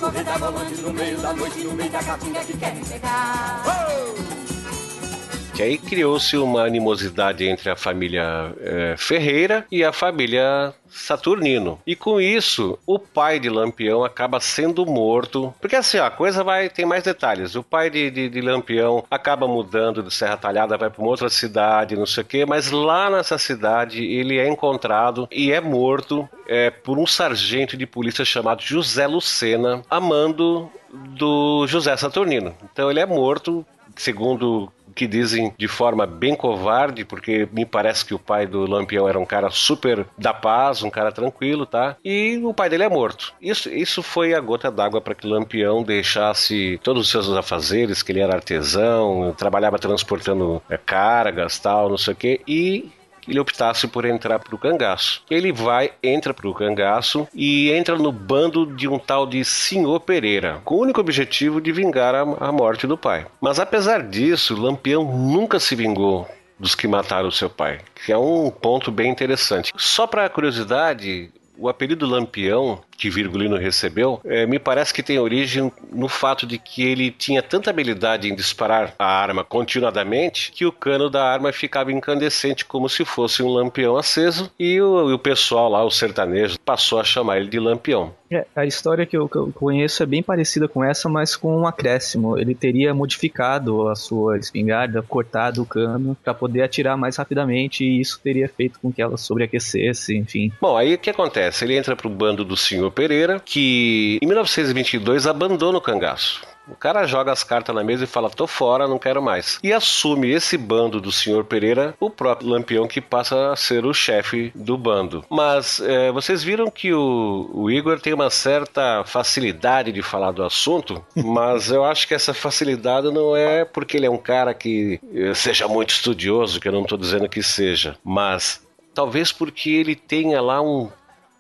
aí 5.62 5.78
criou-se 5.78 6.36
uma 6.38 6.64
animosidade 6.64 7.48
entre 7.48 7.70
a 7.70 7.76
família 7.76 8.54
é, 8.60 8.96
Ferreira 8.98 9.66
e 9.72 9.84
a 9.84 9.94
família 9.94 10.74
Saturnino. 10.96 11.80
E 11.86 11.96
com 11.96 12.22
isso, 12.22 12.80
o 12.86 12.98
pai 12.98 13.40
de 13.40 13.50
Lampião 13.50 14.04
acaba 14.04 14.40
sendo 14.40 14.86
morto. 14.86 15.54
Porque 15.60 15.76
assim, 15.76 15.98
a 15.98 16.10
coisa 16.10 16.44
vai. 16.44 16.70
tem 16.70 16.86
mais 16.86 17.04
detalhes. 17.04 17.56
O 17.56 17.64
pai 17.64 17.90
de, 17.90 18.10
de, 18.10 18.30
de 18.30 18.42
Lampião 18.42 19.04
acaba 19.12 19.48
mudando 19.48 20.02
de 20.02 20.14
Serra 20.14 20.38
Talhada, 20.38 20.78
vai 20.78 20.90
para 20.90 21.02
uma 21.02 21.10
outra 21.10 21.30
cidade, 21.30 21.98
não 21.98 22.06
sei 22.06 22.24
o 22.24 22.26
quê, 22.26 22.46
mas 22.46 22.72
lá 22.72 23.10
nessa 23.10 23.38
cidade 23.38 24.04
ele 24.04 24.38
é 24.38 24.48
encontrado 24.48 25.28
e 25.32 25.52
é 25.52 25.60
morto 25.60 26.28
é, 26.48 26.70
por 26.70 26.98
um 26.98 27.06
sargento 27.06 27.76
de 27.76 27.86
polícia 27.86 28.24
chamado 28.24 28.62
José 28.62 29.06
Lucena, 29.06 29.82
amando 29.90 30.70
do 30.92 31.68
José 31.68 31.96
Saturnino. 31.98 32.56
Então 32.72 32.90
ele 32.90 33.00
é 33.00 33.06
morto, 33.06 33.66
segundo 33.96 34.72
que 34.96 35.06
dizem 35.06 35.54
de 35.58 35.68
forma 35.68 36.06
bem 36.06 36.36
covarde, 36.36 37.04
porque 37.04 37.48
me 37.52 37.66
parece 37.66 38.06
que 38.06 38.14
o 38.14 38.20
pai 38.20 38.48
do 38.48 38.66
Lampião 38.66 39.08
era 39.08 39.20
um 39.20 39.26
cara 39.26 39.50
super 39.52 40.06
da 40.18 40.34
paz, 40.34 40.82
um 40.82 40.90
cara 40.90 41.12
tranquilo, 41.12 41.66
tá? 41.66 41.98
E 42.04 42.40
o 42.44 42.54
pai 42.54 42.70
dele 42.70 42.84
é 42.84 42.90
morto. 42.90 43.34
Isso, 43.42 43.70
isso 43.70 44.02
foi 44.02 44.34
a 44.34 44.40
gota 44.40 44.72
d'água 44.72 45.02
para 45.02 45.14
que 45.14 45.28
Lampião 45.28 45.84
deixasse 45.84 46.80
todos 46.82 47.04
os 47.04 47.10
seus 47.10 47.30
afazeres, 47.30 48.02
que 48.02 48.12
ele 48.12 48.22
era 48.22 48.36
artesão, 48.36 49.34
trabalhava 49.38 49.78
transportando 49.78 50.62
é, 50.70 50.78
cargas, 50.78 51.60
tal, 51.60 51.90
não 51.90 51.98
sei 51.98 52.14
o 52.14 52.18
quê, 52.18 52.42
e 52.48 52.90
ele 53.28 53.40
optasse 53.40 53.88
por 53.88 54.06
entrar 54.06 54.40
pro 54.40 54.58
cangaço. 54.58 55.22
Ele 55.30 55.52
vai, 55.52 55.92
entra 56.04 56.34
pro 56.34 56.54
cangaço 56.54 57.28
e 57.34 57.72
entra 57.72 57.98
no 57.98 58.12
bando 58.12 58.66
de 58.66 58.88
um 58.88 59.00
tal 59.00 59.26
de 59.26 59.44
Senhor 59.44 60.00
Pereira, 60.00 60.62
com 60.64 60.76
o 60.76 60.82
único 60.82 61.00
objetivo 61.00 61.62
de 61.62 61.72
vingar 61.72 62.16
a, 62.16 62.22
a 62.22 62.52
morte 62.52 62.88
do 62.88 62.98
pai. 62.98 63.26
Mas 63.42 63.60
apesar 63.60 64.04
disso, 64.04 64.60
Lampião 64.60 65.04
nunca 65.04 65.60
se 65.60 65.76
vingou 65.76 66.28
dos 66.60 66.76
que 66.76 66.88
mataram 66.88 67.30
seu 67.32 67.50
pai, 67.50 67.80
que 68.06 68.12
é 68.12 68.18
um 68.18 68.50
ponto 68.50 68.92
bem 68.92 69.12
interessante. 69.12 69.74
Só 69.76 70.08
para 70.08 70.30
curiosidade, 70.30 71.30
o 71.58 71.70
apelido 71.70 72.06
Lampião 72.06 72.82
que 72.98 73.10
Virgulino 73.10 73.58
recebeu, 73.58 74.20
é, 74.26 74.46
me 74.46 74.60
parece 74.60 74.94
que 74.94 75.04
tem 75.04 75.20
origem 75.20 75.72
no 75.92 76.08
fato 76.08 76.46
de 76.46 76.58
que 76.58 76.84
ele 76.84 77.12
tinha 77.12 77.42
tanta 77.42 77.70
habilidade 77.70 78.30
em 78.30 78.36
disparar 78.36 78.94
a 78.98 79.06
arma 79.06 79.44
continuadamente 79.44 80.52
que 80.52 80.66
o 80.66 80.72
cano 80.72 81.10
da 81.10 81.24
arma 81.24 81.52
ficava 81.52 81.92
incandescente 81.92 82.66
como 82.66 82.90
se 82.90 83.06
fosse 83.06 83.44
um 83.44 83.50
lampião 83.50 83.98
aceso 83.98 84.52
e 84.60 84.80
o, 84.82 85.10
e 85.10 85.14
o 85.14 85.20
pessoal 85.20 85.70
lá, 85.70 85.84
o 85.84 85.92
sertanejo, 85.92 86.58
passou 86.60 87.00
a 87.00 87.04
chamar 87.04 87.38
ele 87.38 87.50
de 87.50 87.60
Lampião. 87.60 88.14
É, 88.30 88.46
a 88.56 88.66
história 88.66 89.06
que 89.06 89.16
eu, 89.16 89.30
que 89.30 89.38
eu, 89.38 89.52
conheço 89.54 90.02
é 90.02 90.06
bem 90.06 90.24
parecida 90.24 90.68
com 90.68 90.84
essa, 90.84 91.08
mas 91.08 91.36
com 91.36 91.56
um 91.56 91.68
acréscimo. 91.68 92.38
Ele 92.38 92.56
teria 92.56 92.94
modificado 92.94 93.88
a 93.88 93.96
sua 93.96 94.38
espingarda, 94.38 95.02
cortado 95.02 95.62
o 95.62 95.66
cano 95.66 96.18
para 96.24 96.34
poder 96.34 96.64
atirar 96.64 96.98
mais 96.98 97.18
rapidamente 97.18 97.84
e 97.84 98.02
isso 98.02 98.20
teria 98.24 98.50
feito 98.50 98.80
com 98.80 98.92
que 98.92 99.02
ela 99.02 99.18
sobreaquecesse, 99.18 100.16
enfim. 100.18 100.52
Bom, 100.60 100.76
aí 100.76 100.96
o 100.96 100.98
que 100.98 101.10
acontece? 101.10 101.64
Ele 101.64 101.78
entra 101.78 101.96
pro 101.96 102.10
bando 102.10 102.44
do 102.44 102.58
senhor 102.58 102.85
Senhor 102.86 102.92
Pereira, 102.92 103.42
que 103.44 104.20
em 104.22 104.28
1922 104.28 105.26
abandona 105.26 105.78
o 105.78 105.82
cangaço. 105.82 106.42
O 106.68 106.76
cara 106.76 107.06
joga 107.06 107.32
as 107.32 107.44
cartas 107.44 107.76
na 107.76 107.84
mesa 107.84 108.04
e 108.04 108.08
fala: 108.08 108.30
tô 108.30 108.48
fora, 108.48 108.88
não 108.88 108.98
quero 108.98 109.22
mais. 109.22 109.60
E 109.64 109.72
assume 109.72 110.32
esse 110.32 110.58
bando 110.58 111.00
do 111.00 111.12
senhor 111.12 111.46
Pereira, 111.46 111.96
o 112.00 112.10
próprio 112.10 112.50
Lampião, 112.50 112.88
que 112.88 113.00
passa 113.00 113.52
a 113.52 113.56
ser 113.56 113.86
o 113.86 113.94
chefe 113.94 114.52
do 114.56 114.76
bando. 114.76 115.24
Mas 115.30 115.80
é, 115.80 116.12
vocês 116.12 116.44
viram 116.44 116.72
que 116.72 116.92
o, 116.92 117.50
o, 117.54 117.72
Igor 117.72 118.00
tem 118.00 118.14
uma 118.14 118.32
certa 118.32 119.04
facilidade 119.06 119.92
de 119.92 120.02
falar 120.02 120.32
do 120.32 120.44
assunto, 120.44 121.04
mas 121.16 121.70
eu 121.70 121.84
acho 121.84 122.08
que 122.08 122.16
essa 122.16 122.34
facilidade 122.34 123.12
não 123.12 123.36
é 123.36 123.64
porque 123.64 123.98
ele 123.98 124.08
é 124.08 124.12
um 124.12 124.18
cara 124.18 124.54
que 124.54 125.00
é, 125.14 125.34
seja 125.36 125.68
muito 125.68 125.92
estudioso, 125.92 126.60
que 126.60 126.68
eu 126.68 126.74
não 126.74 126.82
estou 126.82 126.98
dizendo 126.98 127.30
que 127.30 127.44
seja, 127.44 127.96
mas 128.04 128.66
talvez 128.94 129.32
porque 129.32 129.70
ele 129.70 129.96
tenha 129.96 130.42
lá 130.42 130.62
um 130.62 130.90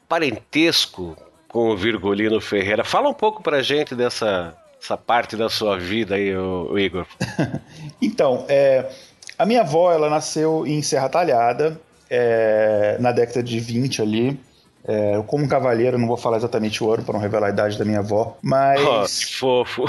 parentesco 0.07 1.17
com 1.55 1.69
o 1.69 1.77
Virgulino 1.77 2.41
Ferreira. 2.41 2.83
Fala 2.83 3.07
um 3.07 3.13
pouco 3.13 3.41
pra 3.41 3.61
gente 3.61 3.95
dessa 3.95 4.53
essa 4.77 4.97
parte 4.97 5.37
da 5.37 5.49
sua 5.49 5.79
vida 5.79 6.15
aí, 6.15 6.35
o, 6.35 6.67
o 6.69 6.77
Igor. 6.77 7.07
então, 8.01 8.43
é, 8.49 8.89
a 9.39 9.45
minha 9.45 9.61
avó, 9.61 9.89
ela 9.89 10.09
nasceu 10.09 10.67
em 10.67 10.81
Serra 10.81 11.07
Talhada, 11.07 11.79
é, 12.09 12.97
na 12.99 13.13
década 13.13 13.41
de 13.41 13.57
20 13.57 14.01
ali. 14.01 14.37
É, 14.83 15.23
como 15.25 15.45
um 15.45 15.47
cavalheiro, 15.47 15.97
não 15.97 16.07
vou 16.07 16.17
falar 16.17 16.35
exatamente 16.35 16.83
o 16.83 16.91
ano 16.91 17.03
para 17.03 17.13
não 17.13 17.21
revelar 17.21 17.47
a 17.47 17.51
idade 17.51 17.79
da 17.79 17.85
minha 17.85 17.99
avó, 17.99 18.37
mas. 18.41 18.81
Oh, 18.85 19.05
que 19.05 19.33
fofo! 19.37 19.85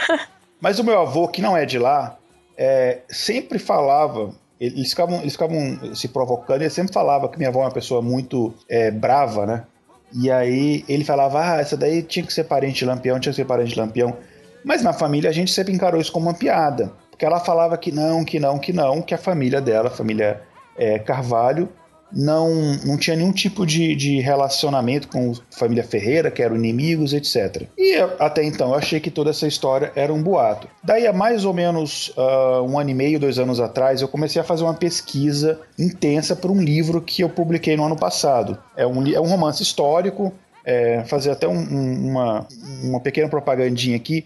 mas 0.60 0.78
o 0.78 0.84
meu 0.84 1.00
avô, 1.00 1.26
que 1.26 1.40
não 1.40 1.56
é 1.56 1.64
de 1.64 1.78
lá, 1.78 2.18
é, 2.54 2.98
sempre 3.08 3.58
falava 3.58 4.34
eles 4.60 4.90
ficavam, 4.90 5.20
eles 5.20 5.32
ficavam 5.32 5.94
se 5.94 6.08
provocando 6.08 6.60
e 6.60 6.64
ele 6.64 6.70
sempre 6.70 6.92
falava 6.92 7.28
que 7.28 7.38
minha 7.38 7.48
avó 7.48 7.60
é 7.62 7.64
uma 7.64 7.72
pessoa 7.72 8.02
muito 8.02 8.52
é, 8.68 8.90
brava, 8.90 9.46
né? 9.46 9.64
E 10.12 10.30
aí 10.30 10.84
ele 10.88 11.04
falava, 11.04 11.40
ah, 11.40 11.60
essa 11.60 11.76
daí 11.76 12.02
tinha 12.02 12.24
que 12.24 12.32
ser 12.32 12.44
parente 12.44 12.80
de 12.80 12.84
Lampião, 12.86 13.20
tinha 13.20 13.32
que 13.32 13.36
ser 13.36 13.44
parente 13.44 13.74
de 13.74 13.80
Lampião. 13.80 14.16
Mas 14.64 14.82
na 14.82 14.92
família 14.92 15.30
a 15.30 15.32
gente 15.32 15.52
sempre 15.52 15.72
encarou 15.72 16.00
isso 16.00 16.12
como 16.12 16.28
uma 16.28 16.34
piada. 16.34 16.92
Porque 17.10 17.24
ela 17.24 17.40
falava 17.40 17.76
que 17.76 17.92
não, 17.92 18.24
que 18.24 18.38
não, 18.38 18.58
que 18.58 18.72
não, 18.72 19.02
que 19.02 19.14
a 19.14 19.18
família 19.18 19.60
dela, 19.60 19.88
a 19.88 19.92
família 19.92 20.40
é, 20.76 20.98
Carvalho, 20.98 21.68
não, 22.12 22.74
não 22.84 22.96
tinha 22.96 23.16
nenhum 23.16 23.32
tipo 23.32 23.66
de, 23.66 23.94
de 23.94 24.20
relacionamento 24.20 25.08
com 25.08 25.32
a 25.32 25.56
família 25.58 25.84
Ferreira, 25.84 26.30
que 26.30 26.42
eram 26.42 26.56
inimigos, 26.56 27.12
etc. 27.12 27.64
E 27.76 27.96
até 28.18 28.44
então 28.44 28.68
eu 28.68 28.74
achei 28.74 29.00
que 29.00 29.10
toda 29.10 29.30
essa 29.30 29.46
história 29.46 29.92
era 29.94 30.12
um 30.12 30.22
boato. 30.22 30.68
Daí, 30.82 31.06
há 31.06 31.12
mais 31.12 31.44
ou 31.44 31.52
menos 31.52 32.08
uh, 32.16 32.62
um 32.62 32.78
ano 32.78 32.90
e 32.90 32.94
meio, 32.94 33.20
dois 33.20 33.38
anos 33.38 33.60
atrás, 33.60 34.00
eu 34.00 34.08
comecei 34.08 34.40
a 34.40 34.44
fazer 34.44 34.64
uma 34.64 34.74
pesquisa 34.74 35.60
intensa 35.78 36.34
para 36.34 36.50
um 36.50 36.62
livro 36.62 37.00
que 37.00 37.22
eu 37.22 37.28
publiquei 37.28 37.76
no 37.76 37.84
ano 37.84 37.96
passado. 37.96 38.58
É 38.76 38.86
um, 38.86 39.06
é 39.06 39.20
um 39.20 39.26
romance 39.26 39.62
histórico, 39.62 40.32
é, 40.64 41.02
fazer 41.04 41.30
até 41.30 41.48
um, 41.48 41.58
um, 41.58 42.10
uma, 42.10 42.46
uma 42.82 43.00
pequena 43.00 43.28
propagandinha 43.28 43.96
aqui. 43.96 44.24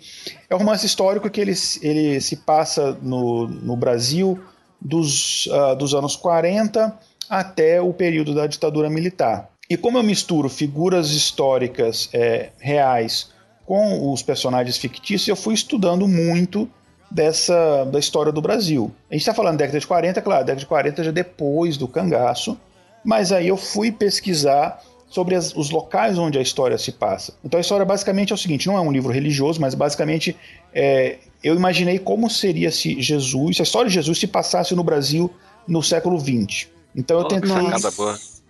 É 0.49 0.55
um 0.55 0.59
romance 0.59 0.85
histórico 0.85 1.31
que 1.31 1.41
ele, 1.41 1.55
ele 1.83 2.21
se 2.21 2.37
passa 2.37 2.97
no, 3.03 3.47
no 3.47 3.77
Brasil 3.77 4.39
dos, 4.81 5.47
uh, 5.47 5.77
dos 5.77 5.95
anos 5.95 6.17
40 6.17 6.99
até 7.33 7.81
o 7.81 7.95
período 7.95 8.35
da 8.35 8.47
ditadura 8.47 8.91
militar. 8.91 9.49
E 9.71 9.75
como 9.75 9.97
eu 9.97 10.03
misturo 10.03 10.51
figuras 10.51 11.13
históricas 11.13 12.11
é, 12.13 12.51
reais 12.61 13.31
com 13.65 14.13
os 14.13 14.23
personagens 14.23 14.77
fictícios, 14.77 15.29
eu 15.29 15.35
fui 15.35 15.55
estudando 15.55 16.07
muito 16.07 16.69
dessa 17.11 17.85
da 17.85 17.99
história 17.99 18.31
do 18.31 18.43
Brasil. 18.43 18.93
A 19.11 19.15
gente 19.15 19.23
está 19.23 19.33
falando 19.33 19.55
da 19.55 19.65
década 19.65 19.81
de 19.81 19.87
40, 19.87 20.21
claro, 20.21 20.45
década 20.45 20.61
de 20.61 20.67
40 20.67 21.05
já 21.05 21.11
depois 21.11 21.79
do 21.79 21.89
cangaço, 21.89 22.61
mas 23.03 23.33
aí 23.33 23.49
eu 23.49 23.57
fui 23.57 23.91
pesquisar 23.91 24.83
sobre 25.09 25.35
as, 25.35 25.57
os 25.57 25.71
locais 25.71 26.19
onde 26.19 26.37
a 26.37 26.43
história 26.43 26.77
se 26.77 26.93
passa. 26.93 27.33
Então 27.43 27.57
a 27.57 27.63
história 27.63 27.87
basicamente 27.87 28.31
é 28.33 28.35
o 28.35 28.39
seguinte: 28.39 28.67
não 28.67 28.77
é 28.77 28.81
um 28.83 28.93
livro 28.93 29.11
religioso, 29.11 29.59
mas 29.59 29.75
basicamente 29.75 30.37
é, 30.75 31.17
eu 31.43 31.55
imaginei 31.55 31.99
como 31.99 32.29
seria 32.29 32.71
se 32.71 33.01
Jesus, 33.01 33.57
se 33.57 33.63
a 33.63 33.65
história 33.65 33.89
de 33.89 33.95
Jesus 33.95 34.19
se 34.19 34.27
passasse 34.27 34.75
no 34.75 34.85
Brasil 34.85 35.33
no 35.67 35.83
século 35.83 36.21
XX. 36.21 36.71
Então 36.95 37.19
eu 37.19 37.25
tentei. 37.25 37.51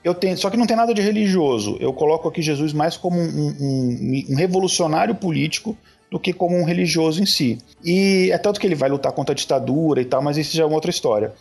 Eu 0.04 0.14
tento, 0.14 0.40
só 0.40 0.50
que 0.50 0.56
não 0.56 0.66
tem 0.66 0.76
nada 0.76 0.92
de 0.92 1.00
religioso. 1.00 1.76
Eu 1.78 1.92
coloco 1.92 2.28
aqui 2.28 2.42
Jesus 2.42 2.72
mais 2.72 2.96
como 2.96 3.20
um, 3.20 3.56
um, 3.60 4.24
um, 4.30 4.34
revolucionário 4.34 5.14
político 5.14 5.76
do 6.10 6.18
que 6.18 6.32
como 6.32 6.56
um 6.56 6.64
religioso 6.64 7.22
em 7.22 7.26
si. 7.26 7.58
E 7.84 8.28
é 8.32 8.38
tanto 8.38 8.58
que 8.58 8.66
ele 8.66 8.74
vai 8.74 8.88
lutar 8.88 9.12
contra 9.12 9.32
a 9.32 9.36
ditadura 9.36 10.02
e 10.02 10.04
tal, 10.04 10.20
mas 10.20 10.36
isso 10.36 10.56
já 10.56 10.64
é 10.64 10.66
uma 10.66 10.74
outra 10.74 10.90
história. 10.90 11.32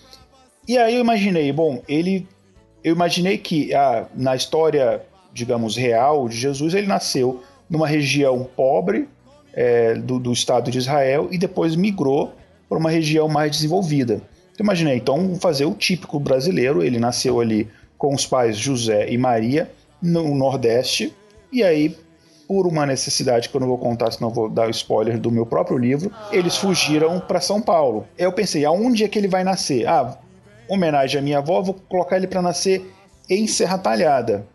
E 0.67 0.77
aí 0.77 0.95
eu 0.95 1.01
imaginei, 1.01 1.51
bom, 1.51 1.81
ele. 1.87 2.27
Eu 2.83 2.93
imaginei 2.93 3.37
que 3.37 3.73
ah, 3.73 4.07
na 4.15 4.35
história, 4.35 5.01
digamos, 5.33 5.75
real 5.75 6.27
de 6.27 6.37
Jesus, 6.37 6.73
ele 6.73 6.87
nasceu 6.87 7.41
numa 7.69 7.87
região 7.87 8.47
pobre 8.55 9.07
é, 9.53 9.95
do, 9.95 10.19
do 10.19 10.31
Estado 10.31 10.71
de 10.71 10.77
Israel 10.77 11.27
e 11.31 11.37
depois 11.37 11.75
migrou 11.75 12.33
para 12.67 12.77
uma 12.77 12.89
região 12.89 13.27
mais 13.27 13.51
desenvolvida. 13.51 14.21
Então, 14.53 14.63
imaginei, 14.63 14.97
então, 14.97 15.35
fazer 15.35 15.65
o 15.65 15.73
típico 15.73 16.19
brasileiro, 16.19 16.83
ele 16.83 16.99
nasceu 16.99 17.39
ali 17.39 17.69
com 17.97 18.13
os 18.13 18.25
pais 18.25 18.57
José 18.57 19.09
e 19.09 19.17
Maria, 19.17 19.71
no 20.01 20.33
Nordeste, 20.33 21.13
e 21.51 21.63
aí, 21.63 21.95
por 22.47 22.65
uma 22.65 22.85
necessidade 22.85 23.49
que 23.49 23.55
eu 23.55 23.61
não 23.61 23.67
vou 23.67 23.77
contar, 23.77 24.11
senão 24.11 24.29
vou 24.29 24.49
dar 24.49 24.69
spoiler 24.71 25.19
do 25.19 25.29
meu 25.29 25.45
próprio 25.45 25.77
livro, 25.77 26.11
eles 26.31 26.57
fugiram 26.57 27.19
para 27.19 27.39
São 27.39 27.61
Paulo. 27.61 28.07
Eu 28.17 28.31
pensei, 28.33 28.65
aonde 28.65 29.03
é 29.03 29.07
que 29.07 29.19
ele 29.19 29.27
vai 29.27 29.43
nascer? 29.43 29.87
Ah, 29.87 30.17
homenagem 30.67 31.19
à 31.19 31.21
minha 31.21 31.37
avó, 31.37 31.61
vou 31.61 31.75
colocar 31.87 32.17
ele 32.17 32.27
para 32.27 32.41
nascer 32.41 32.91
em 33.29 33.47
Serra 33.47 33.77
Talhada. 33.77 34.45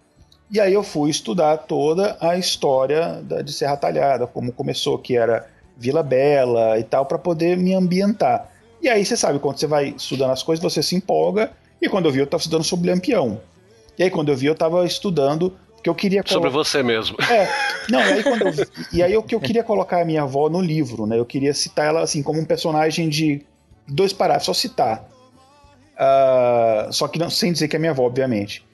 E 0.50 0.60
aí 0.60 0.72
eu 0.72 0.82
fui 0.82 1.10
estudar 1.10 1.56
toda 1.58 2.16
a 2.20 2.36
história 2.36 3.22
de 3.44 3.52
Serra 3.52 3.76
Talhada, 3.76 4.26
como 4.26 4.52
começou, 4.52 4.98
que 4.98 5.16
era 5.16 5.46
Vila 5.76 6.02
Bela 6.02 6.78
e 6.78 6.84
tal, 6.84 7.04
para 7.04 7.18
poder 7.18 7.56
me 7.56 7.74
ambientar. 7.74 8.50
E 8.82 8.88
aí 8.88 9.04
você 9.04 9.16
sabe, 9.16 9.38
quando 9.38 9.58
você 9.58 9.66
vai 9.66 9.94
estudando 9.96 10.30
as 10.30 10.42
coisas, 10.42 10.62
você 10.62 10.82
se 10.82 10.94
empolga. 10.94 11.50
E 11.80 11.88
quando 11.88 12.06
eu 12.06 12.12
vi, 12.12 12.18
eu 12.18 12.24
estava 12.24 12.40
estudando 12.40 12.64
sobre 12.64 12.90
Lampião. 12.90 13.40
E 13.98 14.02
aí 14.02 14.10
quando 14.10 14.30
eu 14.30 14.36
vi, 14.36 14.46
eu 14.46 14.52
estava 14.52 14.84
estudando 14.84 15.56
que 15.86 15.88
eu 15.88 15.94
queria 15.94 16.22
sobre 16.26 16.50
você 16.50 16.82
mesmo. 16.82 17.16
É, 17.30 17.48
não. 17.88 18.00
E 18.00 18.12
aí 18.12 18.22
quando 18.22 18.42
eu 18.42 18.52
vi, 18.52 18.64
e 18.92 19.02
aí 19.02 19.16
o 19.16 19.22
que 19.22 19.34
eu 19.34 19.40
queria 19.40 19.62
colocar 19.62 20.02
a 20.02 20.04
minha 20.04 20.22
avó 20.22 20.48
no 20.48 20.60
livro, 20.60 21.06
né? 21.06 21.16
Eu 21.16 21.24
queria 21.24 21.54
citar 21.54 21.86
ela 21.86 22.00
assim 22.00 22.22
como 22.22 22.40
um 22.40 22.44
personagem 22.44 23.08
de 23.08 23.42
dois 23.86 24.12
parágrafos, 24.12 24.46
só 24.46 24.54
citar. 24.54 25.08
Uh, 25.94 26.92
só 26.92 27.06
que 27.06 27.18
não, 27.18 27.30
sem 27.30 27.52
dizer 27.52 27.68
que 27.68 27.76
é 27.76 27.78
minha 27.78 27.92
avó, 27.92 28.04
obviamente. 28.04 28.66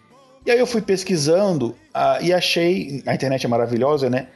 E 0.47 0.51
aí 0.51 0.59
eu 0.59 0.67
fui 0.67 0.81
pesquisando 0.81 1.77
uh, 1.95 2.23
e 2.23 2.33
achei. 2.33 3.03
A 3.07 3.15
internet 3.15 3.45
é 3.45 3.49
maravilhosa, 3.49 4.09
né? 4.09 4.29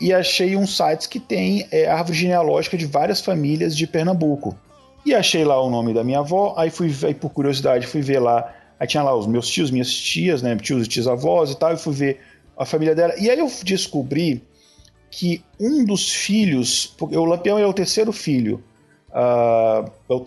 E 0.00 0.12
achei 0.12 0.56
uns 0.56 0.76
sites 0.76 1.06
que 1.06 1.20
tem 1.20 1.66
é, 1.70 1.86
árvore 1.86 2.18
genealógica 2.18 2.76
de 2.76 2.86
várias 2.86 3.20
famílias 3.20 3.74
de 3.74 3.86
Pernambuco. 3.86 4.58
E 5.06 5.14
achei 5.14 5.44
lá 5.44 5.62
o 5.62 5.70
nome 5.70 5.94
da 5.94 6.02
minha 6.02 6.18
avó, 6.18 6.52
aí 6.58 6.68
fui 6.68 6.92
aí 7.04 7.14
por 7.14 7.30
curiosidade, 7.30 7.86
fui 7.86 8.00
ver 8.02 8.18
lá. 8.18 8.52
Aí 8.78 8.88
tinha 8.88 9.04
lá 9.04 9.14
os 9.14 9.28
meus 9.28 9.46
tios, 9.46 9.70
minhas 9.70 9.94
tias, 9.94 10.42
né? 10.42 10.56
Tios 10.56 10.84
e 10.84 10.88
tias 10.88 11.06
avós 11.06 11.52
e 11.52 11.56
tal, 11.56 11.72
e 11.72 11.76
fui 11.76 11.94
ver 11.94 12.20
a 12.58 12.64
família 12.64 12.92
dela. 12.92 13.14
E 13.16 13.30
aí 13.30 13.38
eu 13.38 13.48
descobri 13.62 14.42
que 15.08 15.44
um 15.60 15.84
dos 15.84 16.10
filhos, 16.10 16.92
porque 16.98 17.16
o 17.16 17.24
Lampião 17.24 17.56
é 17.56 17.64
o 17.64 17.72
terceiro 17.72 18.12
filho, 18.12 18.60
uh, 19.10 19.88
uh, 20.12 20.26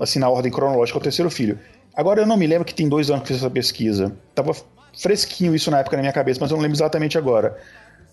assim 0.00 0.20
na 0.20 0.30
ordem 0.30 0.52
cronológica, 0.52 0.96
é 0.96 1.00
o 1.00 1.02
terceiro 1.02 1.28
filho. 1.28 1.58
Agora 1.92 2.22
eu 2.22 2.26
não 2.26 2.36
me 2.36 2.46
lembro 2.46 2.64
que 2.64 2.74
tem 2.74 2.88
dois 2.88 3.10
anos 3.10 3.22
que 3.22 3.28
fiz 3.28 3.38
essa 3.38 3.50
pesquisa. 3.50 4.16
Tava 4.32 4.54
fresquinho 4.96 5.56
isso 5.56 5.72
na 5.72 5.80
época 5.80 5.96
na 5.96 6.02
minha 6.02 6.12
cabeça, 6.12 6.38
mas 6.40 6.52
eu 6.52 6.56
não 6.56 6.62
lembro 6.62 6.76
exatamente 6.76 7.18
agora. 7.18 7.58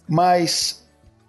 Mas 0.10 0.84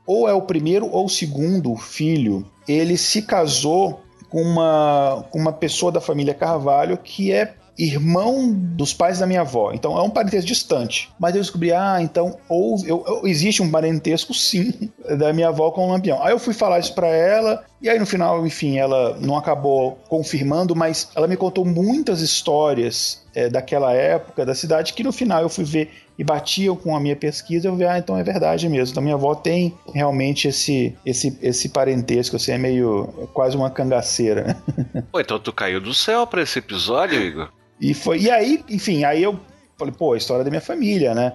ou 0.07 0.27
é 0.27 0.33
o 0.33 0.41
primeiro 0.41 0.87
ou 0.87 1.05
o 1.05 1.11
segundo 1.11 1.77
filho, 1.77 2.51
ele 2.67 2.97
se 2.97 3.21
casou 3.21 4.02
com 4.33 4.41
uma, 4.41 5.27
com 5.31 5.39
uma 5.39 5.53
pessoa 5.53 5.93
da 5.93 6.01
família 6.01 6.33
Carvalho 6.33 6.97
que 6.97 7.31
é 7.31 7.53
irmão 7.79 8.53
dos 8.53 8.93
pais 8.93 9.19
da 9.19 9.27
minha 9.27 9.43
avó. 9.43 9.73
Então 9.73 9.99
é 9.99 10.03
um 10.03 10.09
parentesco 10.09 10.47
distante. 10.47 11.11
Mas 11.19 11.35
eu 11.35 11.43
descobri, 11.43 11.71
ah, 11.73 11.99
então 12.01 12.39
ou, 12.49 12.79
eu, 12.87 13.05
eu, 13.07 13.27
existe 13.27 13.63
um 13.63 13.71
parentesco 13.71 14.33
sim 14.33 14.91
da 15.19 15.33
minha 15.35 15.49
avó 15.49 15.71
com 15.71 15.87
o 15.87 15.91
Lampião. 15.91 16.23
Aí 16.23 16.33
eu 16.33 16.39
fui 16.39 16.55
falar 16.55 16.79
isso 16.79 16.95
para 16.95 17.09
ela 17.09 17.63
e 17.81 17.91
aí 17.91 17.99
no 17.99 18.07
final, 18.07 18.47
enfim, 18.47 18.79
ela 18.79 19.19
não 19.21 19.37
acabou 19.37 19.99
confirmando, 20.09 20.75
mas 20.75 21.11
ela 21.15 21.27
me 21.27 21.37
contou 21.37 21.65
muitas 21.65 22.21
histórias 22.21 23.23
é, 23.35 23.51
daquela 23.51 23.93
época 23.93 24.47
da 24.47 24.55
cidade 24.55 24.95
que 24.95 25.03
no 25.03 25.13
final 25.13 25.43
eu 25.43 25.49
fui 25.49 25.65
ver 25.65 25.91
e 26.23 26.25
batiam 26.25 26.77
com 26.77 26.95
a 26.95 27.01
minha 27.01 27.17
pesquisa, 27.17 27.67
eu 27.67 27.75
vi, 27.75 27.85
ah, 27.85 27.99
então 27.99 28.17
é 28.17 28.23
verdade 28.23 28.69
mesmo. 28.69 28.93
Então 28.93 29.03
minha 29.03 29.17
avó 29.17 29.35
tem 29.35 29.77
realmente 29.93 30.47
esse 30.47 30.95
esse 31.05 31.37
esse 31.43 31.69
parentesco, 31.69 32.37
assim, 32.37 32.53
é 32.53 32.59
meio 32.59 33.13
é 33.21 33.27
quase 33.27 33.57
uma 33.57 33.69
cangaceira. 33.69 34.57
Pô, 35.11 35.19
então 35.19 35.41
tu 35.41 35.53
caiu 35.53 35.81
do 35.81 35.93
céu 35.93 36.25
para 36.25 36.41
esse 36.41 36.61
episódio, 36.61 37.21
Igor? 37.21 37.49
E, 37.81 37.93
foi, 37.93 38.21
e 38.21 38.31
aí, 38.31 38.65
enfim, 38.71 39.03
aí 39.03 39.21
eu 39.21 39.37
falei, 39.77 39.93
pô, 39.93 40.13
a 40.13 40.17
história 40.17 40.45
da 40.45 40.51
minha 40.51 40.61
família, 40.61 41.13
né? 41.13 41.33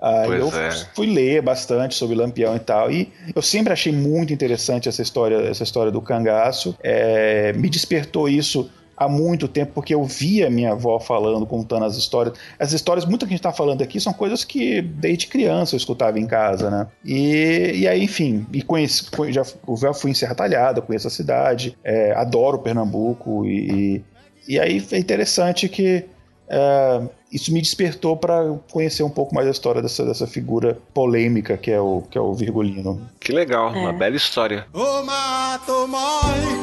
Aí 0.00 0.26
pois 0.28 0.40
eu 0.40 0.58
é. 0.58 0.70
fui 0.94 1.06
ler 1.08 1.42
bastante 1.42 1.94
sobre 1.94 2.16
Lampião 2.16 2.56
e 2.56 2.60
tal. 2.60 2.90
E 2.90 3.12
eu 3.36 3.42
sempre 3.42 3.70
achei 3.70 3.92
muito 3.92 4.32
interessante 4.32 4.88
essa 4.88 5.02
história, 5.02 5.36
essa 5.36 5.62
história 5.62 5.92
do 5.92 6.00
cangaço. 6.00 6.74
É, 6.82 7.52
me 7.52 7.68
despertou 7.68 8.26
isso 8.26 8.70
há 9.00 9.08
muito 9.08 9.48
tempo, 9.48 9.72
porque 9.74 9.94
eu 9.94 10.04
via 10.04 10.50
minha 10.50 10.72
avó 10.72 11.00
falando, 11.00 11.46
contando 11.46 11.86
as 11.86 11.96
histórias. 11.96 12.34
As 12.58 12.72
histórias, 12.72 13.06
muito 13.06 13.20
que 13.20 13.32
a 13.32 13.34
gente 13.34 13.38
está 13.38 13.50
falando 13.50 13.80
aqui, 13.80 13.98
são 13.98 14.12
coisas 14.12 14.44
que 14.44 14.82
desde 14.82 15.26
criança 15.26 15.74
eu 15.74 15.78
escutava 15.78 16.20
em 16.20 16.26
casa, 16.26 16.68
né? 16.70 16.86
E, 17.02 17.72
e 17.76 17.88
aí, 17.88 18.04
enfim, 18.04 18.46
e 18.52 18.60
conheci, 18.60 19.06
já, 19.30 19.42
já 19.78 19.94
fui 19.94 20.10
em 20.10 20.14
Serra 20.14 20.34
Talhada, 20.34 20.82
conheço 20.82 21.08
a 21.08 21.10
cidade, 21.10 21.78
é, 21.82 22.12
adoro 22.12 22.58
Pernambuco 22.58 23.46
e, 23.46 24.04
e 24.46 24.60
aí 24.60 24.86
é 24.92 24.98
interessante 24.98 25.66
que 25.66 26.04
é, 26.46 27.00
isso 27.32 27.54
me 27.54 27.62
despertou 27.62 28.18
para 28.18 28.54
conhecer 28.70 29.02
um 29.02 29.08
pouco 29.08 29.34
mais 29.34 29.46
a 29.48 29.50
história 29.50 29.80
dessa, 29.80 30.04
dessa 30.04 30.26
figura 30.26 30.76
polêmica 30.92 31.56
que 31.56 31.70
é 31.70 31.80
o, 31.80 32.02
que 32.02 32.18
é 32.18 32.20
o 32.20 32.34
Virgulino. 32.34 33.08
Que 33.18 33.32
legal, 33.32 33.74
é. 33.74 33.78
uma 33.78 33.94
bela 33.94 34.16
história. 34.16 34.66
O 34.74 35.02
mato 35.02 35.88
morre, 35.88 36.58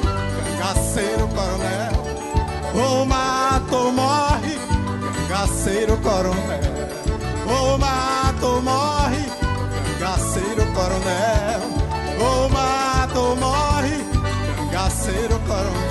cangaceiro 0.60 1.28
coronel. 1.30 1.97
O 2.78 3.06
mato 3.06 3.92
morre, 3.92 4.60
cangaceiro 5.28 5.98
coronel. 5.98 6.38
O 7.48 7.78
mato 7.80 8.62
morre, 8.62 9.26
cangaceiro 10.00 10.64
coronel. 10.76 11.62
O 12.20 12.50
mato 12.50 13.36
morre, 13.36 14.06
cangaceiro 14.58 15.40
coronel. 15.48 15.88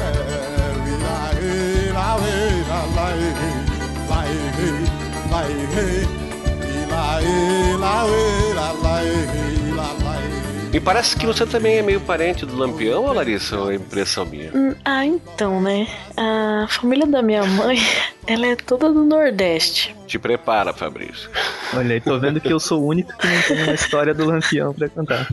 Me 10.76 10.80
parece 10.80 11.16
que 11.16 11.24
você 11.24 11.46
também 11.46 11.78
é 11.78 11.82
meio 11.82 12.02
parente 12.02 12.44
do 12.44 12.54
Lampião, 12.54 13.04
ou 13.04 13.12
Larissa, 13.14 13.58
ou 13.58 13.72
é 13.72 13.76
impressão 13.76 14.26
minha? 14.26 14.50
Hum, 14.54 14.74
ah, 14.84 15.06
então, 15.06 15.58
né? 15.58 15.88
A 16.14 16.66
família 16.68 17.06
da 17.06 17.22
minha 17.22 17.42
mãe, 17.46 17.78
ela 18.28 18.48
é 18.48 18.56
toda 18.56 18.92
do 18.92 19.02
Nordeste. 19.02 19.96
Te 20.06 20.18
prepara, 20.18 20.74
Fabrício. 20.74 21.30
Olha, 21.74 21.98
tô 21.98 22.18
vendo 22.18 22.42
que 22.42 22.52
eu 22.52 22.60
sou 22.60 22.82
o 22.82 22.88
único 22.88 23.10
que 23.16 23.26
não 23.26 23.42
tem 23.42 23.62
uma 23.62 23.72
história 23.72 24.12
do 24.12 24.26
Lampião 24.26 24.74
pra 24.74 24.86
contar. 24.90 25.26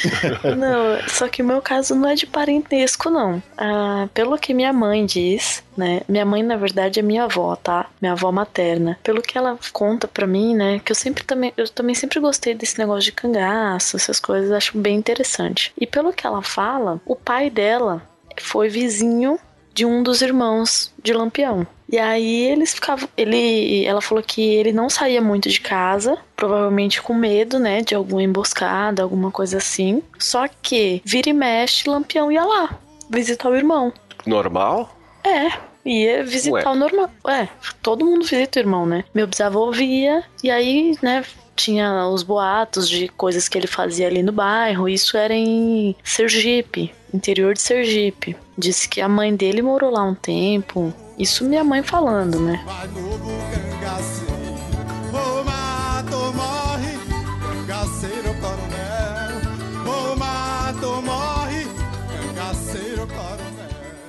não, 0.56 1.08
só 1.08 1.28
que 1.28 1.42
o 1.42 1.44
meu 1.44 1.60
caso 1.60 1.94
não 1.94 2.08
é 2.08 2.14
de 2.14 2.26
parentesco, 2.26 3.10
não. 3.10 3.42
Ah, 3.56 4.08
pelo 4.14 4.38
que 4.38 4.54
minha 4.54 4.72
mãe 4.72 5.04
diz, 5.04 5.62
né? 5.76 6.02
Minha 6.08 6.24
mãe, 6.24 6.42
na 6.42 6.56
verdade, 6.56 7.00
é 7.00 7.02
minha 7.02 7.24
avó, 7.24 7.56
tá? 7.56 7.86
Minha 8.00 8.12
avó 8.12 8.30
materna. 8.32 8.98
Pelo 9.02 9.22
que 9.22 9.36
ela 9.36 9.58
conta 9.72 10.08
pra 10.08 10.26
mim, 10.26 10.54
né? 10.54 10.80
Que 10.84 10.92
eu 10.92 10.96
sempre 10.96 11.24
também, 11.24 11.52
eu 11.56 11.68
também 11.68 11.94
sempre 11.94 12.20
gostei 12.20 12.54
desse 12.54 12.78
negócio 12.78 13.04
de 13.04 13.12
cangaço, 13.12 13.96
essas 13.96 14.18
coisas, 14.18 14.52
acho 14.52 14.78
bem 14.78 14.96
interessante. 14.96 15.72
E 15.78 15.86
pelo 15.86 16.12
que 16.12 16.26
ela 16.26 16.42
fala, 16.42 17.00
o 17.06 17.16
pai 17.16 17.50
dela 17.50 18.02
foi 18.40 18.68
vizinho 18.68 19.38
de 19.74 19.84
um 19.84 20.02
dos 20.02 20.20
irmãos 20.20 20.92
de 21.02 21.12
Lampião. 21.12 21.66
E 21.92 21.98
aí 21.98 22.44
eles 22.44 22.72
ficavam. 22.72 23.06
Ele, 23.14 23.84
ela 23.84 24.00
falou 24.00 24.24
que 24.24 24.42
ele 24.42 24.72
não 24.72 24.88
saía 24.88 25.20
muito 25.20 25.50
de 25.50 25.60
casa, 25.60 26.16
provavelmente 26.34 27.02
com 27.02 27.12
medo, 27.12 27.58
né? 27.58 27.82
De 27.82 27.94
alguma 27.94 28.22
emboscada, 28.22 29.02
alguma 29.02 29.30
coisa 29.30 29.58
assim. 29.58 30.02
Só 30.18 30.48
que 30.48 31.02
vira 31.04 31.28
e 31.28 31.34
mexe, 31.34 31.90
Lampião 31.90 32.32
ia 32.32 32.44
lá 32.46 32.78
visitar 33.10 33.50
o 33.50 33.54
irmão. 33.54 33.92
Normal? 34.24 34.96
É, 35.22 35.52
ia 35.84 36.24
visitar 36.24 36.70
Ué. 36.70 36.72
o 36.72 36.74
normal. 36.74 37.10
É, 37.28 37.46
todo 37.82 38.06
mundo 38.06 38.24
visita 38.24 38.58
o 38.58 38.62
irmão, 38.62 38.86
né? 38.86 39.04
Meu 39.14 39.26
bisavô 39.26 39.70
via, 39.70 40.24
e 40.42 40.50
aí, 40.50 40.96
né, 41.02 41.22
tinha 41.54 42.06
os 42.08 42.22
boatos 42.22 42.88
de 42.88 43.08
coisas 43.08 43.48
que 43.48 43.58
ele 43.58 43.66
fazia 43.66 44.06
ali 44.06 44.22
no 44.22 44.32
bairro. 44.32 44.88
Isso 44.88 45.16
era 45.16 45.34
em 45.34 45.94
Sergipe, 46.02 46.92
interior 47.12 47.54
de 47.54 47.62
Sergipe. 47.62 48.36
Disse 48.56 48.88
que 48.88 49.00
a 49.00 49.08
mãe 49.08 49.34
dele 49.34 49.62
morou 49.62 49.90
lá 49.90 50.02
um 50.02 50.14
tempo, 50.14 50.92
isso 51.18 51.44
minha 51.44 51.64
mãe 51.64 51.82
falando, 51.82 52.40
né? 52.40 52.64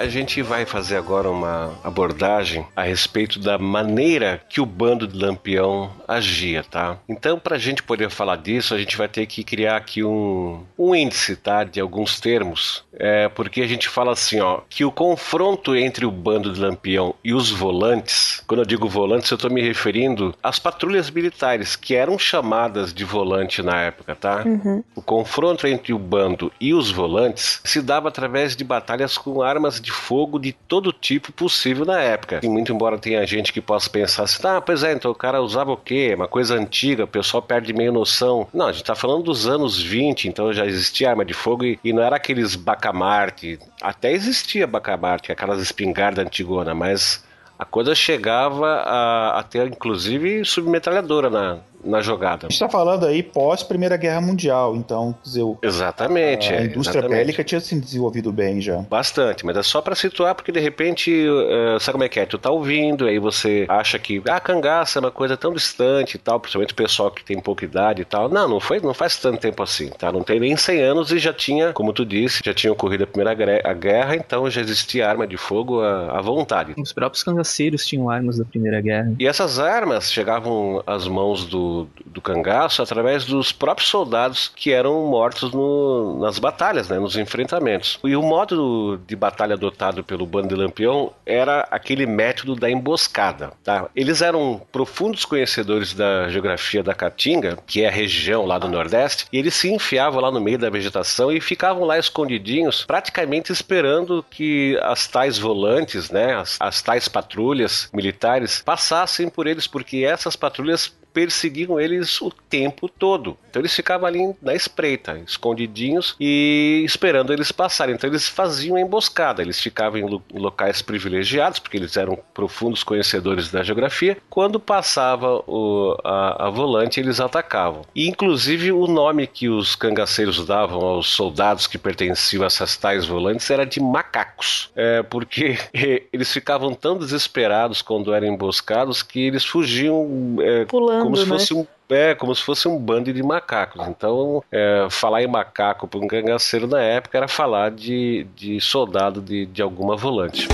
A 0.04 0.10
gente 0.10 0.42
vai 0.42 0.66
fazer 0.66 0.98
agora 0.98 1.30
uma 1.30 1.80
abordagem 1.82 2.68
a 2.76 2.84
respeito 2.84 3.40
da 3.40 3.58
maneira 3.58 4.42
que 4.50 4.60
o 4.60 4.66
bando 4.66 5.08
de 5.08 5.18
Lampião 5.18 5.94
agia, 6.06 6.62
tá? 6.62 6.98
Então, 7.08 7.40
para 7.40 7.56
a 7.56 7.60
gente 7.60 7.82
poder 7.82 8.10
falar 8.10 8.36
disso, 8.36 8.76
a 8.76 8.78
gente 8.78 8.98
vai 8.98 9.08
ter 9.08 9.26
que 9.26 9.46
criar 9.46 9.78
aqui 9.78 10.04
um, 10.04 10.62
um 10.78 10.94
índice, 10.94 11.38
tá? 11.38 11.64
De 11.64 11.80
alguns 11.80 12.20
termos, 12.20 12.84
é, 13.00 13.30
porque 13.30 13.62
a 13.62 13.68
gente 13.68 13.88
fala 13.88 14.12
assim, 14.12 14.42
ó, 14.42 14.60
que 14.70 14.84
o 14.84 14.92
confronto 14.92 15.74
entre 15.74 16.06
o 16.06 16.12
bando 16.12 16.52
de 16.52 16.60
Lampião 16.60 17.16
e 17.24 17.34
os 17.34 17.50
volantes, 17.50 18.44
quando 18.46 18.60
eu 18.60 18.66
digo 18.66 18.90
volantes, 18.90 19.32
eu 19.32 19.36
estou 19.36 19.50
me 19.50 19.62
referindo 19.62 20.36
às 20.44 20.60
patrulhas 20.60 21.10
militares, 21.10 21.78
que 21.78 21.96
eram 21.96 22.20
chamadas 22.20 22.94
de 22.94 23.06
volante 23.06 23.62
na 23.62 23.80
época, 23.80 24.14
tá? 24.16 24.44
Uhum. 24.46 24.84
O 24.94 25.02
confronto 25.02 25.66
entre 25.66 25.94
o 25.94 25.98
bando 25.98 26.52
e 26.60 26.74
os 26.74 26.92
volantes 26.92 27.62
se 27.64 27.82
dava 27.82 28.10
através 28.10 28.54
de 28.54 28.66
batalhas 28.66 29.18
com 29.18 29.42
armas 29.42 29.80
de 29.80 29.93
fogo 29.94 30.38
de 30.38 30.52
todo 30.52 30.92
tipo 30.92 31.32
possível 31.32 31.86
na 31.86 32.00
época. 32.02 32.42
E 32.44 32.50
muito 32.50 32.74
embora 32.74 32.98
tenha 32.98 33.26
gente 33.26 33.54
que 33.54 33.62
possa 33.62 33.90
pensar 33.90 34.24
assim, 34.24 34.46
ah, 34.46 34.60
pois 34.60 34.84
é, 34.84 34.92
então 34.92 35.12
o 35.12 35.16
cara 35.16 35.42
usava 35.42 35.72
o 35.72 35.78
quê? 35.78 36.14
Uma 36.16 36.28
coisa 36.28 36.56
antiga, 36.56 37.06
o 37.06 37.08
pessoal 37.08 37.42
perde 37.42 37.72
meio 37.74 37.92
noção. 37.92 38.48
Não, 38.54 38.68
a 38.68 38.72
gente 38.72 38.84
tá 38.84 38.96
falando 38.96 39.24
dos 39.24 39.48
anos 39.48 39.82
20, 39.82 40.28
então 40.28 40.52
já 40.52 40.66
existia 40.66 41.10
arma 41.10 41.24
de 41.24 41.34
fogo 41.34 41.64
e, 41.64 41.80
e 41.84 41.94
não 41.94 42.04
era 42.04 42.16
aqueles 42.16 42.56
bacamarte. 42.56 43.60
Até 43.82 44.12
existia 44.12 44.68
bacamarte, 44.68 45.32
aquelas 45.32 45.62
espingardas 45.62 46.26
antigona, 46.26 46.74
mas 46.74 47.24
a 47.58 47.66
coisa 47.66 47.94
chegava 47.96 48.68
a, 48.68 49.40
a 49.40 49.44
ter 49.44 49.68
inclusive 49.68 50.44
submetralhadora 50.44 51.30
na, 51.30 51.60
na 51.84 52.02
jogada. 52.02 52.48
A 52.48 52.50
gente 52.50 52.54
está 52.54 52.70
falando 52.70 53.06
aí 53.06 53.22
pós 53.22 53.64
Primeira 53.64 53.98
Guerra 53.98 54.22
Mundial, 54.22 54.76
então, 54.76 55.14
quer 55.24 55.30
dizer, 55.30 55.44
exatamente, 55.62 56.54
a, 56.54 56.58
é, 56.58 56.66
indústria 56.66 57.00
exatamente. 57.00 57.20
bélica 57.20 57.44
tinha 57.44 57.62
se 57.62 57.80
desenvolvido 57.80 58.32
bem 58.32 58.62
já. 58.62 58.78
Bastante, 58.78 59.46
mas 59.46 59.58
é 59.58 59.64
só 59.64 59.82
para 59.82 59.96
situar, 59.96 60.36
porque 60.36 60.52
de 60.52 60.60
repente, 60.60 61.12
uh, 61.12 61.80
sabe 61.80 61.94
como 61.94 62.04
é 62.04 62.10
que 62.10 62.20
é? 62.20 62.26
Tu 62.26 62.38
tá 62.38 62.50
ouvindo, 62.50 63.06
aí 63.06 63.20
você 63.20 63.66
acha 63.68 63.98
que, 64.00 64.22
ah, 64.30 64.40
cangaça 64.40 65.00
é 65.00 65.02
uma 65.02 65.12
coisa 65.12 65.36
tão 65.36 65.54
distante 65.54 66.16
e 66.16 66.18
tal, 66.18 66.40
principalmente 66.40 66.74
o 66.74 66.76
pessoal 66.76 67.12
que 67.12 67.24
tem 67.24 67.40
pouca 67.40 67.66
idade 67.66 68.02
e 68.02 68.06
tal. 68.06 68.30
Não, 68.30 68.48
não, 68.48 68.60
foi, 68.60 68.80
não 68.80 68.94
faz 68.94 69.18
tanto 69.18 69.40
tempo 69.40 69.62
assim, 69.62 69.90
tá? 69.90 70.12
Não 70.12 70.24
tem 70.24 70.40
nem 70.40 70.56
100 70.56 70.82
anos 70.82 71.12
e 71.12 71.20
já 71.20 71.34
tinha, 71.34 71.74
como 71.74 71.94
tu 71.94 72.06
disse, 72.06 72.42
já 72.44 72.54
tinha 72.54 72.72
ocorrido 72.72 73.04
a 73.04 73.08
Primeira 73.08 73.34
a 73.64 73.74
Guerra, 73.74 74.16
então 74.16 74.50
já 74.50 74.62
existia 74.62 75.08
arma 75.08 75.26
de 75.26 75.38
fogo 75.38 75.82
à, 75.82 76.18
à 76.18 76.22
vontade. 76.22 76.74
Os 76.78 76.94
próprios 76.94 77.24
cangaceiros 77.24 77.86
tinham 77.86 78.10
armas 78.10 78.38
da 78.38 78.46
Primeira 78.46 78.80
Guerra. 78.82 79.14
E 79.20 79.28
essas 79.28 79.60
armas 79.60 80.12
chegavam 80.12 80.84
às 80.86 81.08
mãos 81.08 81.46
do, 81.46 81.73
do 82.06 82.22
cangaço 82.22 82.82
através 82.82 83.26
dos 83.26 83.52
próprios 83.52 83.90
soldados 83.90 84.52
que 84.56 84.72
eram 84.72 85.06
mortos 85.06 85.52
no, 85.52 86.20
nas 86.20 86.40
batalhas, 86.40 86.90
né, 86.90 87.00
nos 87.00 87.18
enfrentamentos. 87.18 88.00
E 88.04 88.16
o 88.16 88.22
modo 88.22 89.00
de 89.08 89.16
batalha 89.16 89.56
adotado 89.56 90.04
pelo 90.04 90.26
bando 90.26 90.50
de 90.50 90.56
Lampião 90.56 91.12
era 91.26 91.68
aquele 91.72 92.06
método 92.06 92.56
da 92.56 92.70
emboscada. 92.70 93.52
Tá? 93.64 93.90
Eles 93.96 94.22
eram 94.22 94.62
profundos 94.72 95.26
conhecedores 95.26 95.94
da 95.94 96.30
geografia 96.30 96.84
da 96.84 96.94
Caatinga, 96.94 97.58
que 97.66 97.84
é 97.84 97.88
a 97.88 97.92
região 97.92 98.46
lá 98.46 98.60
do 98.60 98.68
Nordeste, 98.68 99.26
e 99.32 99.38
eles 99.38 99.54
se 99.54 99.72
enfiavam 99.72 100.22
lá 100.22 100.32
no 100.32 100.42
meio 100.42 100.58
da 100.58 100.70
vegetação 100.70 101.32
e 101.32 101.42
ficavam 101.42 101.84
lá 101.84 101.98
escondidinhos, 101.98 102.86
praticamente 102.86 103.52
esperando 103.52 104.24
que 104.30 104.80
as 104.84 105.08
tais 105.08 105.38
volantes, 105.38 106.10
né, 106.10 106.36
as, 106.36 106.58
as 106.60 106.82
tais 106.82 107.08
patrulhas 107.08 107.90
militares 107.94 108.62
passassem 108.62 109.30
por 109.30 109.48
eles, 109.48 109.68
porque 109.68 109.98
essas 109.98 110.36
patrulhas 110.36 110.94
perseguiam 111.14 111.80
eles 111.80 112.20
o 112.22 112.32
tempo 112.32 112.90
todo. 112.90 113.38
Então 113.54 113.62
eles 113.62 113.76
ficavam 113.76 114.08
ali 114.08 114.36
na 114.42 114.56
espreita, 114.56 115.22
escondidinhos 115.28 116.16
e 116.20 116.82
esperando 116.84 117.32
eles 117.32 117.52
passarem. 117.52 117.94
Então 117.94 118.10
eles 118.10 118.28
faziam 118.28 118.76
a 118.76 118.82
emboscada, 118.82 119.44
eles 119.44 119.60
ficavam 119.60 120.00
em 120.00 120.22
locais 120.34 120.82
privilegiados, 120.82 121.60
porque 121.60 121.78
eles 121.78 121.96
eram 121.96 122.18
profundos 122.34 122.84
conhecedores 122.84 123.52
da 123.52 123.62
geografia. 123.62 124.18
Quando 124.28 124.60
passava 124.60 125.36
o, 125.46 125.96
a, 126.04 126.48
a, 126.48 126.50
volante, 126.50 127.00
eles 127.00 127.20
atacavam. 127.20 127.84
E 127.94 128.10
inclusive 128.10 128.72
o 128.72 128.88
nome 128.88 129.28
que 129.28 129.48
os 129.48 129.76
cangaceiros 129.76 130.44
davam 130.48 130.82
aos 130.82 131.12
soldados 131.12 131.68
que 131.68 131.78
pertenciam 131.78 132.42
a 132.42 132.48
essas 132.48 132.76
tais 132.76 133.06
volantes 133.06 133.52
era 133.52 133.68
de 133.68 133.80
macacos, 133.80 134.72
é, 134.76 135.04
porque 135.04 135.60
eles 136.12 136.34
ficavam 136.34 136.74
tão 136.74 136.98
desesperados 136.98 137.84
quando 137.84 138.16
eram 138.16 138.26
emboscados 138.26 139.04
que 139.04 139.28
eles 139.28 139.46
fugiam 139.46 140.38
é, 140.40 140.66
Pulando, 140.66 141.04
como 141.04 141.16
se 141.18 141.24
né? 141.24 141.30
fosse 141.30 141.54
um 141.54 141.68
é 141.94 142.16
como 142.16 142.34
se 142.36 142.44
fosse 142.44 142.68
um 142.68 142.78
bando 142.78 143.12
de 143.14 143.24
macacos. 143.24 143.88
Então, 143.88 144.44
é, 144.52 144.88
falar 144.90 145.24
em 145.24 145.28
macaco 145.28 145.88
para 145.88 146.00
um 146.00 146.08
cangaceiro 146.08 146.68
na 146.68 146.82
época 146.82 147.18
era 147.18 147.28
falar 147.28 147.72
de, 147.72 148.28
de 148.36 148.60
soldado 148.60 149.22
de, 149.22 149.46
de 149.46 149.62
alguma 149.62 149.96
volante. 149.96 150.48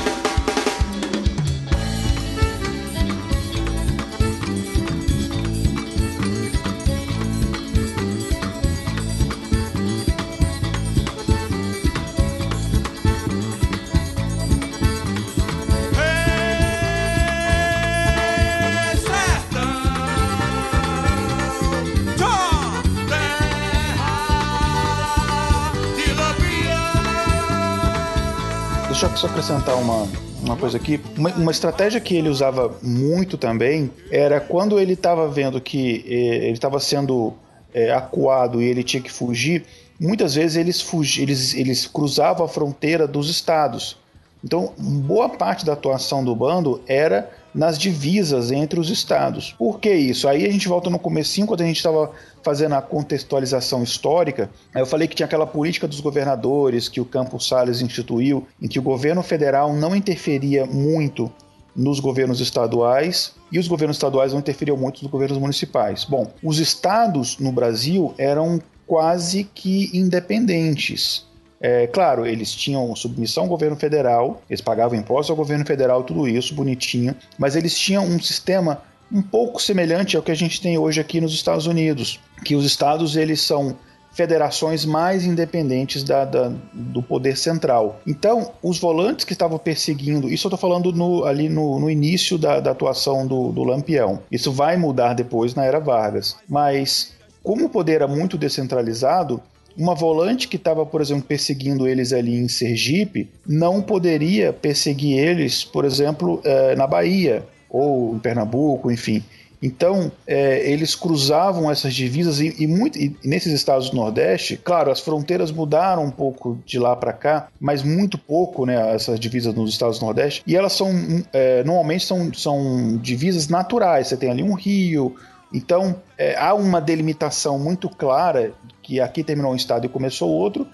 Deixa 28.99 29.13
eu 29.13 29.17
só 29.17 29.27
acrescentar 29.27 29.77
uma, 29.77 30.09
uma 30.41 30.57
coisa 30.57 30.75
aqui. 30.75 30.99
Uma, 31.15 31.29
uma, 31.29 31.51
estratégia 31.51 32.01
que 32.01 32.17
ele 32.17 32.27
usava 32.27 32.77
muito 32.83 33.37
também 33.37 33.89
era 34.11 34.41
quando 34.41 34.77
ele 34.77 34.91
estava 34.91 35.25
vendo 35.25 35.61
que 35.61 36.03
eh, 36.05 36.47
ele 36.47 36.51
estava 36.51 36.81
sendo 36.81 37.33
eh, 37.73 37.93
acuado 37.93 38.61
e 38.61 38.65
ele 38.65 38.83
tinha 38.83 39.01
que 39.01 39.09
fugir, 39.09 39.65
muitas 39.97 40.35
vezes 40.35 40.57
eles, 40.57 40.81
fugi, 40.81 41.21
eles, 41.21 41.53
eles 41.53 41.87
cruzavam 41.87 42.45
a 42.45 42.49
fronteira 42.49 43.07
dos 43.07 43.29
estados. 43.29 43.95
Então, 44.43 44.73
boa 44.77 45.29
parte 45.29 45.65
da 45.65 45.71
atuação 45.71 46.21
do 46.21 46.35
bando 46.35 46.81
era 46.85 47.31
nas 47.53 47.77
divisas 47.77 48.51
entre 48.51 48.79
os 48.79 48.89
estados. 48.89 49.55
Por 49.57 49.79
que 49.79 49.91
isso? 49.91 50.27
Aí 50.27 50.45
a 50.45 50.51
gente 50.51 50.67
volta 50.67 50.89
no 50.89 50.99
comecinho, 50.99 51.47
quando 51.47 51.61
a 51.61 51.65
gente 51.65 51.77
estava 51.77 52.11
fazendo 52.43 52.75
a 52.75 52.81
contextualização 52.81 53.83
histórica, 53.83 54.49
eu 54.73 54.85
falei 54.85 55.07
que 55.07 55.15
tinha 55.15 55.25
aquela 55.25 55.47
política 55.47 55.87
dos 55.87 55.99
governadores 55.99 56.87
que 56.87 57.01
o 57.01 57.05
Campos 57.05 57.47
Salles 57.47 57.81
instituiu, 57.81 58.47
em 58.61 58.67
que 58.67 58.79
o 58.79 58.83
governo 58.83 59.21
federal 59.21 59.73
não 59.73 59.95
interferia 59.95 60.65
muito 60.65 61.31
nos 61.75 61.99
governos 61.99 62.41
estaduais 62.41 63.33
e 63.51 63.59
os 63.59 63.67
governos 63.67 63.97
estaduais 63.97 64.33
não 64.33 64.39
interferiam 64.39 64.77
muito 64.77 65.01
nos 65.01 65.11
governos 65.11 65.37
municipais. 65.37 66.03
Bom, 66.03 66.31
os 66.43 66.59
estados 66.59 67.37
no 67.39 67.51
Brasil 67.51 68.13
eram 68.17 68.59
quase 68.85 69.43
que 69.43 69.89
independentes. 69.93 71.28
É, 71.61 71.87
claro, 71.87 72.25
eles 72.25 72.53
tinham 72.53 72.95
submissão 72.95 73.43
ao 73.43 73.49
governo 73.49 73.75
federal, 73.75 74.41
eles 74.49 74.61
pagavam 74.61 74.97
impostos 74.97 75.29
ao 75.29 75.35
governo 75.35 75.65
federal, 75.65 76.03
tudo 76.03 76.27
isso 76.27 76.53
bonitinho, 76.53 77.15
mas 77.37 77.55
eles 77.55 77.77
tinham 77.77 78.05
um 78.05 78.19
sistema 78.19 78.81
um 79.11 79.21
pouco 79.21 79.61
semelhante 79.61 80.15
ao 80.15 80.23
que 80.23 80.31
a 80.31 80.35
gente 80.35 80.61
tem 80.61 80.77
hoje 80.77 81.01
aqui 81.01 81.19
nos 81.19 81.33
Estados 81.33 81.65
Unidos, 81.65 82.19
que 82.45 82.55
os 82.55 82.65
estados 82.65 83.17
eles 83.17 83.41
são 83.41 83.75
federações 84.11 84.85
mais 84.85 85.23
independentes 85.23 86.03
da, 86.03 86.25
da, 86.25 86.51
do 86.73 87.01
poder 87.01 87.37
central. 87.37 87.99
Então, 88.05 88.51
os 88.61 88.79
volantes 88.79 89.23
que 89.23 89.33
estavam 89.33 89.57
perseguindo, 89.57 90.29
isso 90.29 90.47
eu 90.47 90.49
estou 90.49 90.57
falando 90.57 90.91
no, 90.91 91.23
ali 91.25 91.47
no, 91.47 91.79
no 91.79 91.89
início 91.89 92.37
da, 92.37 92.59
da 92.59 92.71
atuação 92.71 93.25
do, 93.27 93.51
do 93.51 93.63
Lampião. 93.63 94.19
Isso 94.31 94.51
vai 94.51 94.77
mudar 94.77 95.13
depois 95.13 95.53
na 95.53 95.63
era 95.63 95.79
Vargas. 95.79 96.35
Mas, 96.47 97.13
como 97.43 97.65
o 97.65 97.69
poder 97.69 97.95
era 97.95 98.07
muito 98.07 98.37
descentralizado, 98.37 99.41
uma 99.79 99.95
volante 99.95 100.47
que 100.47 100.57
estava, 100.57 100.85
por 100.85 101.01
exemplo, 101.01 101.23
perseguindo 101.23 101.87
eles 101.87 102.13
ali 102.13 102.35
em 102.35 102.47
Sergipe 102.47 103.29
não 103.47 103.81
poderia 103.81 104.51
perseguir 104.51 105.17
eles, 105.17 105.63
por 105.63 105.85
exemplo, 105.85 106.41
na 106.77 106.85
Bahia 106.85 107.43
ou 107.69 108.15
em 108.15 108.19
Pernambuco, 108.19 108.91
enfim. 108.91 109.23
Então, 109.61 110.11
é, 110.25 110.69
eles 110.69 110.95
cruzavam 110.95 111.69
essas 111.69 111.93
divisas 111.93 112.39
e, 112.39 112.55
e, 112.57 112.65
muito, 112.65 112.97
e, 112.97 113.15
nesses 113.23 113.51
estados 113.51 113.89
do 113.89 113.97
Nordeste, 113.97 114.55
claro, 114.55 114.89
as 114.89 115.01
fronteiras 115.01 115.51
mudaram 115.51 116.05
um 116.05 116.11
pouco 116.11 116.57
de 116.65 116.79
lá 116.79 116.95
para 116.95 117.11
cá, 117.11 117.49
mas 117.59 117.83
muito 117.83 118.17
pouco, 118.17 118.65
né, 118.65 118.95
essas 118.95 119.19
divisas 119.19 119.53
nos 119.53 119.71
estados 119.71 119.99
do 119.99 120.05
Nordeste, 120.05 120.41
e 120.47 120.55
elas 120.55 120.73
são, 120.73 120.91
é, 121.33 121.63
normalmente 121.63 122.05
são, 122.05 122.33
são 122.33 122.97
divisas 122.97 123.49
naturais, 123.49 124.07
você 124.07 124.15
tem 124.15 124.29
ali 124.29 124.41
um 124.41 124.53
rio, 124.53 125.15
então 125.53 125.95
é, 126.17 126.37
há 126.37 126.53
uma 126.53 126.79
delimitação 126.79 127.59
muito 127.59 127.89
clara 127.89 128.53
que 128.89 128.99
aqui 128.99 129.23
terminou 129.23 129.51
um 129.51 129.55
estado 129.55 129.85
e 129.85 129.89
começou 129.89 130.31
outro, 130.31 130.67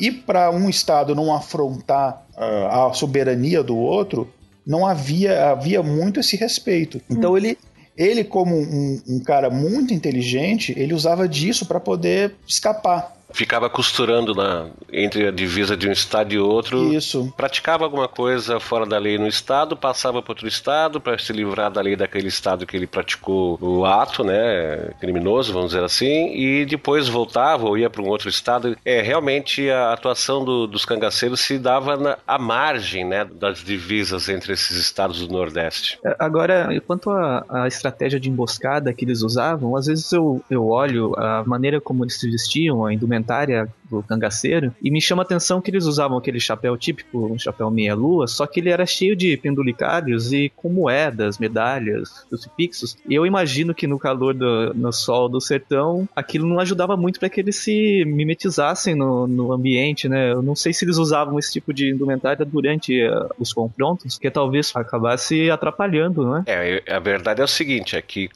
e 0.00 0.10
para 0.10 0.50
um 0.50 0.70
estado 0.70 1.14
não 1.14 1.34
afrontar 1.34 2.24
uh, 2.34 2.88
a 2.88 2.94
soberania 2.94 3.62
do 3.62 3.76
outro, 3.76 4.26
não 4.66 4.86
havia, 4.86 5.50
havia 5.50 5.82
muito 5.82 6.18
esse 6.18 6.34
respeito. 6.34 6.98
Então 7.10 7.32
hum. 7.32 7.36
ele 7.36 7.58
ele, 7.94 8.22
como 8.22 8.54
um, 8.54 9.02
um, 9.08 9.18
cara 9.18 9.50
muito 9.50 9.92
inteligente, 9.92 10.72
ele 10.76 10.94
usava 10.94 11.28
disso 11.28 11.66
para 11.66 11.80
poder 11.80 12.36
escapar. 12.46 13.12
Ficava 13.30 13.68
costurando 13.68 14.34
na, 14.34 14.66
entre 14.90 15.26
a 15.26 15.30
divisa 15.30 15.76
de 15.76 15.86
um 15.88 15.92
estado 15.92 16.32
e 16.32 16.38
outro. 16.38 16.92
Isso. 16.92 17.32
Praticava 17.36 17.84
alguma 17.84 18.08
coisa 18.08 18.58
fora 18.58 18.86
da 18.86 18.98
lei 18.98 19.18
no 19.18 19.28
estado, 19.28 19.76
passava 19.76 20.22
para 20.22 20.32
outro 20.32 20.48
estado 20.48 21.00
para 21.00 21.18
se 21.18 21.32
livrar 21.32 21.70
da 21.70 21.80
lei 21.80 21.94
daquele 21.94 22.28
estado 22.28 22.66
que 22.66 22.76
ele 22.76 22.86
praticou 22.86 23.58
o 23.60 23.84
ato, 23.84 24.24
né, 24.24 24.92
criminoso, 24.98 25.52
vamos 25.52 25.68
dizer 25.68 25.84
assim, 25.84 26.34
e 26.34 26.64
depois 26.64 27.06
voltava 27.08 27.66
ou 27.66 27.76
ia 27.76 27.90
para 27.90 28.02
um 28.02 28.08
outro 28.08 28.28
estado. 28.28 28.76
É 28.84 29.02
realmente 29.02 29.70
a 29.70 29.92
atuação 29.92 30.44
do, 30.44 30.66
dos 30.66 30.84
cangaceiros 30.84 31.40
se 31.40 31.58
dava 31.58 31.96
na, 31.96 32.18
à 32.26 32.38
margem, 32.38 33.04
né, 33.04 33.26
das 33.26 33.62
divisas 33.62 34.28
entre 34.28 34.54
esses 34.54 34.76
estados 34.76 35.26
do 35.26 35.32
Nordeste. 35.32 35.98
Agora, 36.18 36.68
quanto 36.86 37.10
à 37.10 37.66
estratégia 37.66 38.18
de 38.18 38.30
emboscada 38.30 38.92
que 38.92 39.04
eles 39.04 39.22
usavam, 39.22 39.76
às 39.76 39.86
vezes 39.86 40.10
eu, 40.12 40.42
eu 40.50 40.66
olho 40.68 41.14
a 41.18 41.44
maneira 41.44 41.80
como 41.80 42.04
eles 42.04 42.18
se 42.18 42.30
vestiam, 42.30 42.86
a 42.86 42.94
indumentaria 42.94 43.17
indumentária 43.18 43.68
do 43.90 44.02
cangaceiro 44.02 44.74
e 44.82 44.90
me 44.90 45.00
chama 45.00 45.22
a 45.22 45.24
atenção 45.24 45.60
que 45.60 45.70
eles 45.70 45.84
usavam 45.84 46.18
aquele 46.18 46.38
chapéu 46.38 46.76
típico, 46.76 47.32
um 47.32 47.38
chapéu 47.38 47.70
meia-lua, 47.70 48.26
só 48.26 48.46
que 48.46 48.60
ele 48.60 48.70
era 48.70 48.84
cheio 48.84 49.16
de 49.16 49.36
pendulicários 49.36 50.32
e 50.32 50.52
com 50.54 50.68
moedas, 50.68 51.38
medalhas, 51.38 52.24
crucifixos. 52.28 52.96
E 53.08 53.14
eu 53.14 53.26
imagino 53.26 53.74
que 53.74 53.86
no 53.86 53.98
calor 53.98 54.34
do 54.34 54.74
no 54.74 54.92
sol 54.92 55.28
do 55.28 55.40
sertão, 55.40 56.08
aquilo 56.14 56.46
não 56.46 56.60
ajudava 56.60 56.96
muito 56.96 57.18
para 57.18 57.28
que 57.28 57.40
eles 57.40 57.56
se 57.56 58.04
mimetizassem 58.06 58.94
no, 58.94 59.26
no 59.26 59.52
ambiente, 59.52 60.08
né? 60.08 60.32
Eu 60.32 60.42
não 60.42 60.54
sei 60.54 60.72
se 60.72 60.84
eles 60.84 60.98
usavam 60.98 61.38
esse 61.38 61.52
tipo 61.52 61.72
de 61.72 61.90
indumentária 61.90 62.44
durante 62.44 63.02
uh, 63.06 63.30
os 63.38 63.52
confrontos, 63.52 64.18
que 64.18 64.30
talvez 64.30 64.70
acabasse 64.74 65.50
atrapalhando, 65.50 66.30
né? 66.30 66.42
É, 66.46 66.82
a 66.92 66.98
verdade 66.98 67.40
é 67.40 67.44
o 67.44 67.48
seguinte, 67.48 67.96
é 67.96 68.02
que 68.02 68.28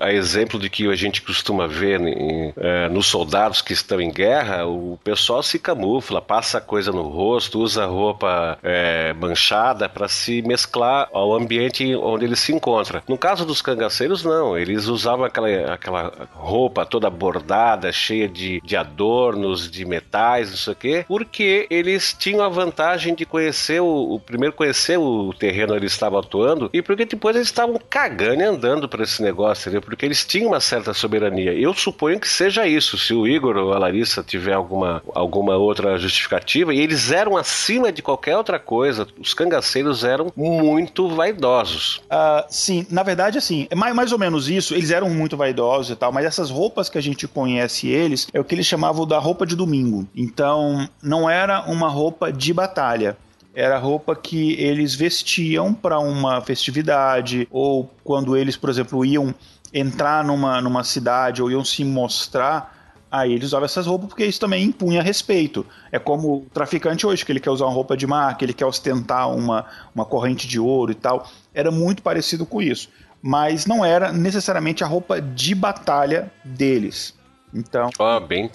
a 0.00 0.12
exemplo 0.12 0.60
de 0.60 0.68
que 0.68 0.86
a 0.86 0.94
gente 0.94 1.22
costuma 1.22 1.66
ver 1.66 2.00
em, 2.00 2.52
é, 2.56 2.88
nos 2.88 3.06
soldados 3.06 3.62
que 3.62 3.72
estão 3.72 4.00
em 4.00 4.12
guerra, 4.12 4.27
o 4.66 4.98
pessoal 5.02 5.42
se 5.42 5.58
camufla, 5.58 6.20
passa 6.20 6.60
coisa 6.60 6.92
no 6.92 7.02
rosto, 7.02 7.60
usa 7.60 7.86
roupa 7.86 8.58
é, 8.62 9.12
manchada 9.14 9.88
para 9.88 10.08
se 10.08 10.42
mesclar 10.42 11.08
ao 11.12 11.34
ambiente 11.34 11.94
onde 11.94 12.24
ele 12.24 12.36
se 12.36 12.52
encontra. 12.52 13.02
No 13.08 13.18
caso 13.18 13.44
dos 13.44 13.62
cangaceiros, 13.62 14.24
não, 14.24 14.56
eles 14.56 14.86
usavam 14.86 15.24
aquela, 15.24 15.74
aquela 15.74 16.12
roupa 16.32 16.84
toda 16.84 17.10
bordada, 17.10 17.92
cheia 17.92 18.28
de, 18.28 18.60
de 18.60 18.76
adornos, 18.76 19.70
de 19.70 19.84
metais, 19.84 20.50
não 20.50 20.56
sei 20.56 20.72
o 20.72 20.76
quê, 20.76 21.04
porque 21.06 21.66
eles 21.70 22.12
tinham 22.12 22.42
a 22.42 22.48
vantagem 22.48 23.14
de 23.14 23.24
conhecer 23.24 23.80
o, 23.80 24.14
o 24.14 24.20
primeiro 24.20 24.54
conhecer 24.54 24.98
o 24.98 25.32
terreno 25.32 25.72
onde 25.72 25.82
eles 25.82 25.92
estavam 25.92 26.18
atuando 26.18 26.70
e 26.72 26.82
porque 26.82 27.04
depois 27.04 27.36
eles 27.36 27.48
estavam 27.48 27.80
cagando 27.88 28.42
e 28.42 28.44
andando 28.44 28.88
para 28.88 29.02
esse 29.02 29.22
negócio, 29.22 29.62
entendeu? 29.62 29.82
Porque 29.82 30.04
eles 30.04 30.24
tinham 30.24 30.48
uma 30.48 30.60
certa 30.60 30.92
soberania. 30.92 31.52
Eu 31.52 31.72
suponho 31.74 32.20
que 32.20 32.28
seja 32.28 32.66
isso. 32.66 32.98
Se 32.98 33.14
o 33.14 33.26
Igor 33.26 33.56
ou 33.56 33.72
a 33.72 33.78
Larissa 33.78 34.17
tiver 34.22 34.52
alguma, 34.52 35.02
alguma 35.14 35.56
outra 35.56 35.98
justificativa, 35.98 36.74
e 36.74 36.80
eles 36.80 37.10
eram 37.10 37.36
acima 37.36 37.92
de 37.92 38.02
qualquer 38.02 38.36
outra 38.36 38.58
coisa. 38.58 39.06
Os 39.18 39.34
cangaceiros 39.34 40.04
eram 40.04 40.32
muito 40.36 41.08
vaidosos. 41.08 42.00
Uh, 42.06 42.44
sim, 42.48 42.86
na 42.90 43.02
verdade, 43.02 43.38
assim, 43.38 43.66
é 43.70 43.74
mais, 43.74 43.94
mais 43.94 44.12
ou 44.12 44.18
menos 44.18 44.48
isso. 44.48 44.74
Eles 44.74 44.90
eram 44.90 45.10
muito 45.10 45.36
vaidosos 45.36 45.90
e 45.92 45.96
tal, 45.96 46.12
mas 46.12 46.24
essas 46.24 46.50
roupas 46.50 46.88
que 46.88 46.98
a 46.98 47.02
gente 47.02 47.26
conhece 47.26 47.88
eles 47.88 48.28
é 48.32 48.40
o 48.40 48.44
que 48.44 48.54
eles 48.54 48.66
chamavam 48.66 49.06
da 49.06 49.18
roupa 49.18 49.46
de 49.46 49.56
domingo. 49.56 50.06
Então, 50.14 50.88
não 51.02 51.28
era 51.28 51.62
uma 51.62 51.88
roupa 51.88 52.32
de 52.32 52.52
batalha 52.52 53.16
era 53.54 53.76
roupa 53.76 54.14
que 54.14 54.52
eles 54.52 54.94
vestiam 54.94 55.74
para 55.74 55.98
uma 55.98 56.40
festividade 56.40 57.48
ou 57.50 57.90
quando 58.04 58.36
eles, 58.36 58.56
por 58.56 58.70
exemplo, 58.70 59.04
iam 59.04 59.34
entrar 59.72 60.24
numa, 60.24 60.60
numa 60.60 60.84
cidade 60.84 61.42
ou 61.42 61.50
iam 61.50 61.64
se 61.64 61.84
mostrar, 61.84 62.77
aí 63.10 63.32
eles 63.32 63.46
usavam 63.48 63.64
essas 63.64 63.86
roupas 63.86 64.08
porque 64.08 64.24
isso 64.24 64.40
também 64.40 64.64
impunha 64.64 65.02
respeito. 65.02 65.64
É 65.90 65.98
como 65.98 66.36
o 66.36 66.46
traficante 66.52 67.06
hoje, 67.06 67.24
que 67.24 67.32
ele 67.32 67.40
quer 67.40 67.50
usar 67.50 67.66
uma 67.66 67.72
roupa 67.72 67.96
de 67.96 68.06
marca, 68.06 68.44
ele 68.44 68.52
quer 68.52 68.66
ostentar 68.66 69.30
uma, 69.30 69.66
uma 69.94 70.04
corrente 70.04 70.46
de 70.46 70.58
ouro 70.58 70.92
e 70.92 70.94
tal. 70.94 71.26
Era 71.54 71.70
muito 71.70 72.02
parecido 72.02 72.44
com 72.46 72.60
isso. 72.60 72.88
Mas 73.20 73.66
não 73.66 73.84
era 73.84 74.12
necessariamente 74.12 74.84
a 74.84 74.86
roupa 74.86 75.20
de 75.20 75.54
batalha 75.54 76.30
deles. 76.44 77.14
Então. 77.52 77.90
Oh, 77.98 78.20
bem. 78.20 78.50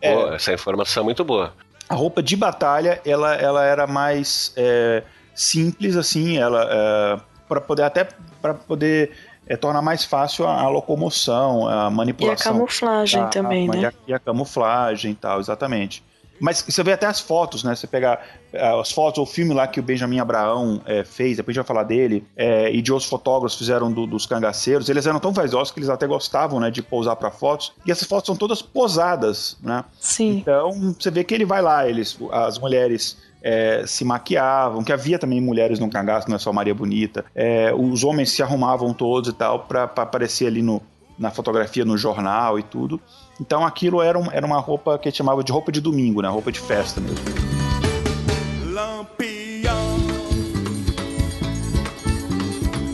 É, 0.00 0.14
Pô, 0.14 0.32
essa 0.32 0.52
informação 0.52 1.02
é 1.02 1.04
muito 1.04 1.24
boa. 1.24 1.52
A 1.88 1.94
roupa 1.94 2.22
de 2.22 2.36
batalha, 2.36 3.00
ela, 3.04 3.34
ela 3.34 3.64
era 3.64 3.86
mais 3.86 4.52
é, 4.56 5.02
simples, 5.34 5.96
assim, 5.96 6.36
ela. 6.36 6.68
É, 6.70 7.20
para 7.48 7.60
poder 7.60 7.82
até 7.82 8.06
para 8.42 8.54
poder 8.54 9.12
é, 9.48 9.56
torna 9.56 9.80
mais 9.80 10.04
fácil 10.04 10.46
a, 10.46 10.60
a, 10.60 10.68
locomoção, 10.68 11.66
a 11.66 11.88
manipulação. 11.90 12.52
E 12.52 12.54
a 12.54 12.58
camuflagem 12.58 13.22
a, 13.22 13.26
também, 13.26 13.68
a, 13.68 13.72
né? 13.72 13.92
E 14.06 14.12
a, 14.12 14.18
camuflagem 14.18 15.12
e 15.12 15.14
tal, 15.14 15.40
exatamente. 15.40 16.04
Mas 16.40 16.62
você 16.62 16.84
vê 16.84 16.92
até 16.92 17.06
as 17.06 17.18
fotos, 17.18 17.64
né? 17.64 17.74
Você 17.74 17.86
pegar 17.86 18.24
uh, 18.52 18.78
as 18.78 18.92
fotos, 18.92 19.18
o 19.20 19.26
filme 19.26 19.52
lá 19.52 19.66
que 19.66 19.80
o 19.80 19.82
Benjamin 19.82 20.20
Abraão 20.20 20.80
é, 20.86 21.02
fez, 21.02 21.36
depois 21.36 21.56
a 21.56 21.60
gente 21.60 21.66
vai 21.66 21.76
falar 21.76 21.82
dele, 21.82 22.24
é, 22.36 22.70
e 22.70 22.80
de 22.80 22.92
outros 22.92 23.10
fotógrafos 23.10 23.58
fizeram 23.58 23.90
do, 23.90 24.06
dos 24.06 24.24
cangaceiros, 24.24 24.88
eles 24.88 25.06
eram 25.06 25.18
tão 25.18 25.32
vaidosos 25.32 25.72
que 25.72 25.80
eles 25.80 25.88
até 25.88 26.06
gostavam, 26.06 26.60
né, 26.60 26.70
de 26.70 26.80
pousar 26.80 27.16
para 27.16 27.30
fotos. 27.30 27.72
E 27.84 27.90
essas 27.90 28.06
fotos 28.06 28.26
são 28.26 28.36
todas 28.36 28.62
posadas, 28.62 29.56
né? 29.60 29.84
Sim. 29.98 30.36
Então 30.36 30.94
você 30.96 31.10
vê 31.10 31.24
que 31.24 31.34
ele 31.34 31.44
vai 31.44 31.60
lá, 31.60 31.88
eles, 31.88 32.16
as 32.30 32.58
mulheres 32.58 33.16
é, 33.42 33.84
se 33.86 34.04
maquiavam, 34.04 34.82
que 34.82 34.92
havia 34.92 35.18
também 35.18 35.40
mulheres 35.40 35.78
no 35.78 35.90
cangaço, 35.90 36.28
não 36.28 36.36
é 36.36 36.38
só 36.38 36.52
Maria 36.52 36.74
Bonita. 36.74 37.24
É, 37.34 37.72
os 37.74 38.04
homens 38.04 38.30
se 38.30 38.42
arrumavam 38.42 38.92
todos 38.92 39.30
e 39.30 39.32
tal 39.32 39.60
para 39.60 39.84
aparecer 39.84 40.46
ali 40.46 40.62
no, 40.62 40.82
na 41.18 41.30
fotografia, 41.30 41.84
no 41.84 41.96
jornal 41.96 42.58
e 42.58 42.62
tudo. 42.62 43.00
Então 43.40 43.64
aquilo 43.64 44.02
era, 44.02 44.18
um, 44.18 44.30
era 44.30 44.46
uma 44.46 44.58
roupa 44.58 44.98
que 44.98 45.10
chamava 45.10 45.42
de 45.42 45.52
roupa 45.52 45.72
de 45.72 45.80
domingo, 45.80 46.22
né? 46.22 46.28
Roupa 46.28 46.52
de 46.52 46.60
festa 46.60 47.00
mesmo. 47.00 47.24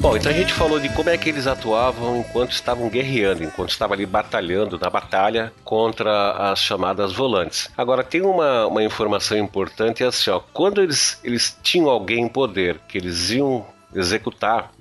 Bom, 0.05 0.19
então 0.19 0.31
a 0.31 0.35
gente 0.35 0.53
falou 0.53 0.79
de 0.79 0.91
como 0.91 1.09
é 1.09 1.17
que 1.17 1.31
eles 1.31 1.47
atuavam 1.47 2.19
enquanto 2.19 2.53
estavam 2.53 2.91
guerreando, 2.91 3.43
enquanto 3.43 3.71
estavam 3.71 3.95
ali 3.95 4.05
batalhando 4.05 4.79
na 4.79 4.91
batalha 4.91 5.51
contra 5.65 6.51
as 6.51 6.59
chamadas 6.59 7.11
volantes. 7.11 7.71
Agora, 7.75 8.05
tem 8.05 8.21
uma, 8.21 8.67
uma 8.67 8.85
informação 8.85 9.39
importante, 9.39 10.05
é 10.05 10.07
assim, 10.07 10.29
ó, 10.29 10.41
quando 10.53 10.83
eles, 10.83 11.19
eles 11.25 11.59
tinham 11.63 11.89
alguém 11.89 12.23
em 12.23 12.29
poder, 12.29 12.81
que 12.87 12.99
eles 12.99 13.31
iam 13.31 13.65
executar 13.95 14.73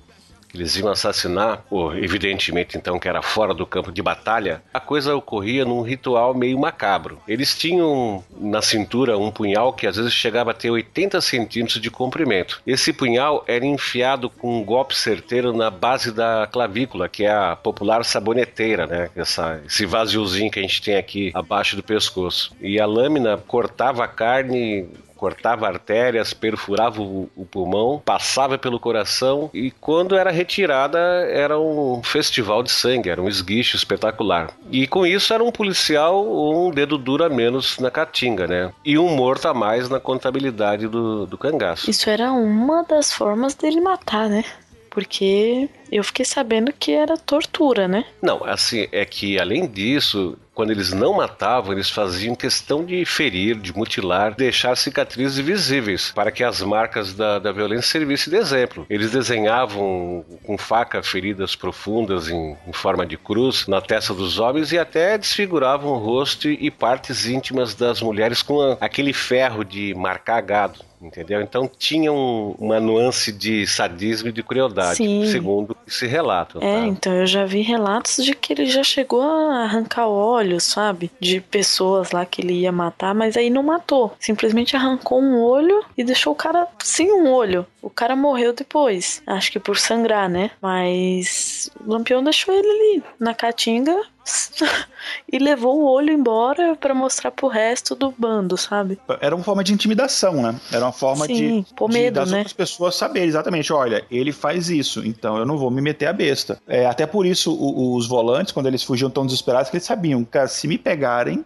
eles 0.54 0.76
iam 0.78 0.90
assassinar, 0.90 1.66
ou 1.70 1.96
evidentemente 1.96 2.78
então 2.78 3.00
que 3.00 3.08
era 3.08 3.22
fora 3.22 3.54
do 3.54 3.66
campo 3.66 3.92
de 3.92 4.02
batalha, 4.02 4.62
a 4.74 4.80
coisa 4.80 5.16
ocorria 5.16 5.66
num 5.66 5.82
ritual 5.82 6.34
meio 6.34 6.60
macabro. 6.60 7.20
Eles 7.28 7.58
tinham 7.58 8.24
na 8.40 8.62
cintura 8.62 9.18
um 9.18 9.32
punhal 9.32 9.74
que 9.74 9.88
às 9.88 9.96
vezes 9.96 10.14
chegava 10.14 10.52
a 10.52 10.54
ter 10.54 10.70
80 10.70 11.20
centímetros 11.22 11.82
de 11.82 11.90
comprimento. 11.90 12.62
Esse 12.66 12.94
punhal 12.94 13.44
era 13.48 13.66
enfiado 13.66 14.30
com 14.30 14.60
um 14.60 14.64
golpe 14.64 14.96
certeiro 14.96 15.54
na 15.54 15.70
base 15.70 16.12
da 16.12 16.48
clavícula, 16.52 17.10
que 17.10 17.24
é 17.24 17.32
a 17.32 17.56
popular 17.56 18.06
saboneteira, 18.06 18.86
né? 18.86 19.10
Essa, 19.16 19.62
esse 19.66 19.86
vaziozinho 19.86 20.52
que 20.52 20.60
a 20.60 20.62
gente 20.62 20.82
tem 20.82 20.98
aqui 20.98 21.32
abaixo 21.34 21.76
do 21.76 21.84
pescoço. 21.84 22.52
E 22.62 22.80
a 22.80 22.86
lâmina 22.86 23.38
cortava 23.38 24.04
a 24.04 24.08
carne 24.08 24.88
cortava 25.24 25.66
artérias, 25.66 26.34
perfurava 26.34 27.02
o, 27.02 27.30
o, 27.34 27.46
pulmão, 27.46 28.02
passava 28.04 28.58
pelo 28.58 28.78
coração 28.78 29.50
e 29.54 29.72
quando 29.72 30.18
era 30.18 30.30
retirada 30.30 31.00
era 31.00 31.58
um 31.58 32.04
festival 32.04 32.62
de 32.62 32.70
sangue, 32.70 33.10
era 33.10 33.22
um 33.22 33.30
esguicho 33.30 33.78
espetacular. 33.78 34.52
E 34.70 34.86
com 34.86 35.06
isso 35.06 35.34
era 35.34 35.42
um 35.42 35.50
policial 35.50 36.26
um 36.54 36.72
dedo 36.72 36.98
duro 36.98 37.24
a 37.24 37.30
menos 37.30 37.80
na 37.80 37.90
caatinga, 37.90 38.48
né? 38.48 38.74
E 38.84 38.98
um 38.98 39.16
morto 39.16 39.48
a 39.48 39.54
mais 39.54 39.88
na 39.88 39.98
contabilidade 39.98 40.90
do, 40.90 41.26
do 41.26 41.38
cangaço. 41.38 41.90
Isso 41.90 42.10
era 42.10 42.34
uma 42.34 42.84
das 42.84 43.14
formas 43.14 43.56
dele 43.56 43.80
matar, 43.80 44.28
né? 44.28 44.44
Porque 44.90 45.70
eu 45.90 46.04
fiquei 46.04 46.26
sabendo 46.26 46.74
que 46.78 46.92
era 46.92 47.16
tortura, 47.16 47.88
né? 47.88 48.04
Não, 48.22 48.44
assim, 48.44 48.90
é 48.92 49.06
que 49.06 49.40
além 49.40 49.68
disso, 49.68 50.38
quando 50.54 50.72
eles 50.72 50.94
não 50.94 51.14
matavam, 51.14 51.74
eles 51.74 51.90
faziam 51.90 52.36
questão 52.36 52.86
de 52.86 53.04
ferir, 53.06 53.56
de 53.58 53.76
mutilar, 53.76 54.36
deixar 54.36 54.76
cicatrizes 54.78 55.38
visíveis, 55.38 56.12
para 56.12 56.32
que 56.32 56.44
as 56.44 56.62
marcas 56.62 57.14
da, 57.14 57.40
da 57.40 57.52
violência 57.52 57.92
servissem 57.92 58.32
de 58.32 58.40
exemplo. 58.40 58.86
Eles 58.90 59.12
desenhavam 59.12 60.26
com 60.44 60.58
faca 60.58 61.02
feridas 61.02 61.56
profundas 61.56 62.30
em, 62.30 62.58
em 62.68 62.74
forma 62.74 63.06
de 63.06 63.18
cruz 63.18 63.68
na 63.68 63.82
testa 63.82 64.14
dos 64.14 64.40
homens 64.40 64.72
e 64.72 64.78
até 64.78 65.18
desfiguravam 65.18 65.92
o 65.92 65.98
rosto 65.98 66.48
e 66.48 66.70
partes 66.70 67.26
íntimas 67.26 67.74
das 67.74 68.02
mulheres 68.02 68.42
com 68.42 68.78
aquele 68.80 69.14
ferro 69.14 69.64
de 69.64 69.94
marcar 69.96 70.42
gado 70.42 70.93
entendeu? 71.04 71.42
Então 71.42 71.70
tinha 71.78 72.12
um, 72.12 72.56
uma 72.58 72.80
nuance 72.80 73.32
de 73.32 73.68
sadismo 73.68 74.30
e 74.30 74.32
de 74.32 74.42
crueldade, 74.42 74.98
Sim. 74.98 75.26
segundo 75.28 75.76
esse 75.88 76.08
relato. 76.08 76.60
É, 76.60 76.82
tá? 76.82 76.88
então 76.88 77.14
eu 77.14 77.28
já 77.28 77.46
vi 77.46 77.62
relatos 77.62 78.24
de 78.24 78.34
que 78.34 78.54
ele 78.54 78.66
já 78.66 78.84
chegou 78.84 79.22
a 79.22 79.64
arrancar 79.64 80.08
olhos, 80.08 80.64
sabe? 80.64 81.12
De 81.20 81.42
pessoas 81.42 82.12
lá 82.12 82.26
que 82.26 82.42
ele 82.42 82.54
ia 82.54 82.72
matar, 82.72 83.14
mas 83.14 83.38
aí 83.38 83.50
não 83.50 83.64
matou. 83.64 84.14
Simplesmente 84.20 84.76
arrancou 84.76 85.22
um 85.22 85.42
olho 85.42 85.84
e 85.98 86.04
deixou 86.04 86.34
o 86.34 86.36
cara 86.36 86.68
sem 86.80 87.12
um 87.12 87.30
olho. 87.32 87.66
O 87.82 87.90
cara 87.90 88.16
morreu 88.16 88.54
depois. 88.54 89.22
Acho 89.28 89.52
que 89.52 89.60
por 89.60 89.78
sangrar, 89.78 90.30
né? 90.30 90.52
Mas 90.62 91.70
o 91.86 91.92
Lampião 91.92 92.24
deixou 92.24 92.54
ele 92.54 92.68
ali 92.68 93.04
na 93.20 93.34
caatinga 93.34 94.02
e 95.32 95.38
levou 95.38 95.82
o 95.82 95.86
olho 95.86 96.12
embora 96.12 96.76
para 96.76 96.94
mostrar 96.94 97.32
pro 97.32 97.48
resto 97.48 97.96
do 97.96 98.14
bando, 98.18 98.58
sabe? 98.58 99.00
Era 99.20 99.36
uma 99.36 99.44
forma 99.44 99.64
de 99.64 99.74
intimidação, 99.74 100.42
né? 100.42 100.60
Era 100.72 100.86
uma 100.86 100.92
forma 100.92 101.26
Sim, 101.26 101.62
de, 101.62 101.74
pôr 101.74 101.90
medo, 101.90 102.16
das 102.16 102.32
né? 102.32 102.40
outras 102.40 102.54
pessoas 102.54 102.96
saberem 102.96 103.28
exatamente, 103.28 103.72
olha, 103.74 104.06
ele 104.10 104.32
faz 104.32 104.70
isso, 104.70 105.06
então 105.06 105.38
eu 105.38 105.46
não 105.46 105.58
vou 105.58 105.70
me 105.70 105.82
meter 105.82 106.08
a 106.08 106.14
besta. 106.14 106.62
É, 106.68 106.86
até 106.86 107.06
por 107.06 107.26
isso 107.26 107.54
o, 107.54 107.96
os 107.96 108.08
volantes, 108.08 108.52
quando 108.52 108.68
eles 108.68 108.84
fugiam 108.84 109.10
tão 109.10 109.26
desesperados, 109.26 109.70
que 109.70 109.78
eles 109.78 109.86
sabiam, 109.86 110.24
cara, 110.24 110.48
se 110.48 110.68
me 110.68 110.78
pegarem, 110.78 111.44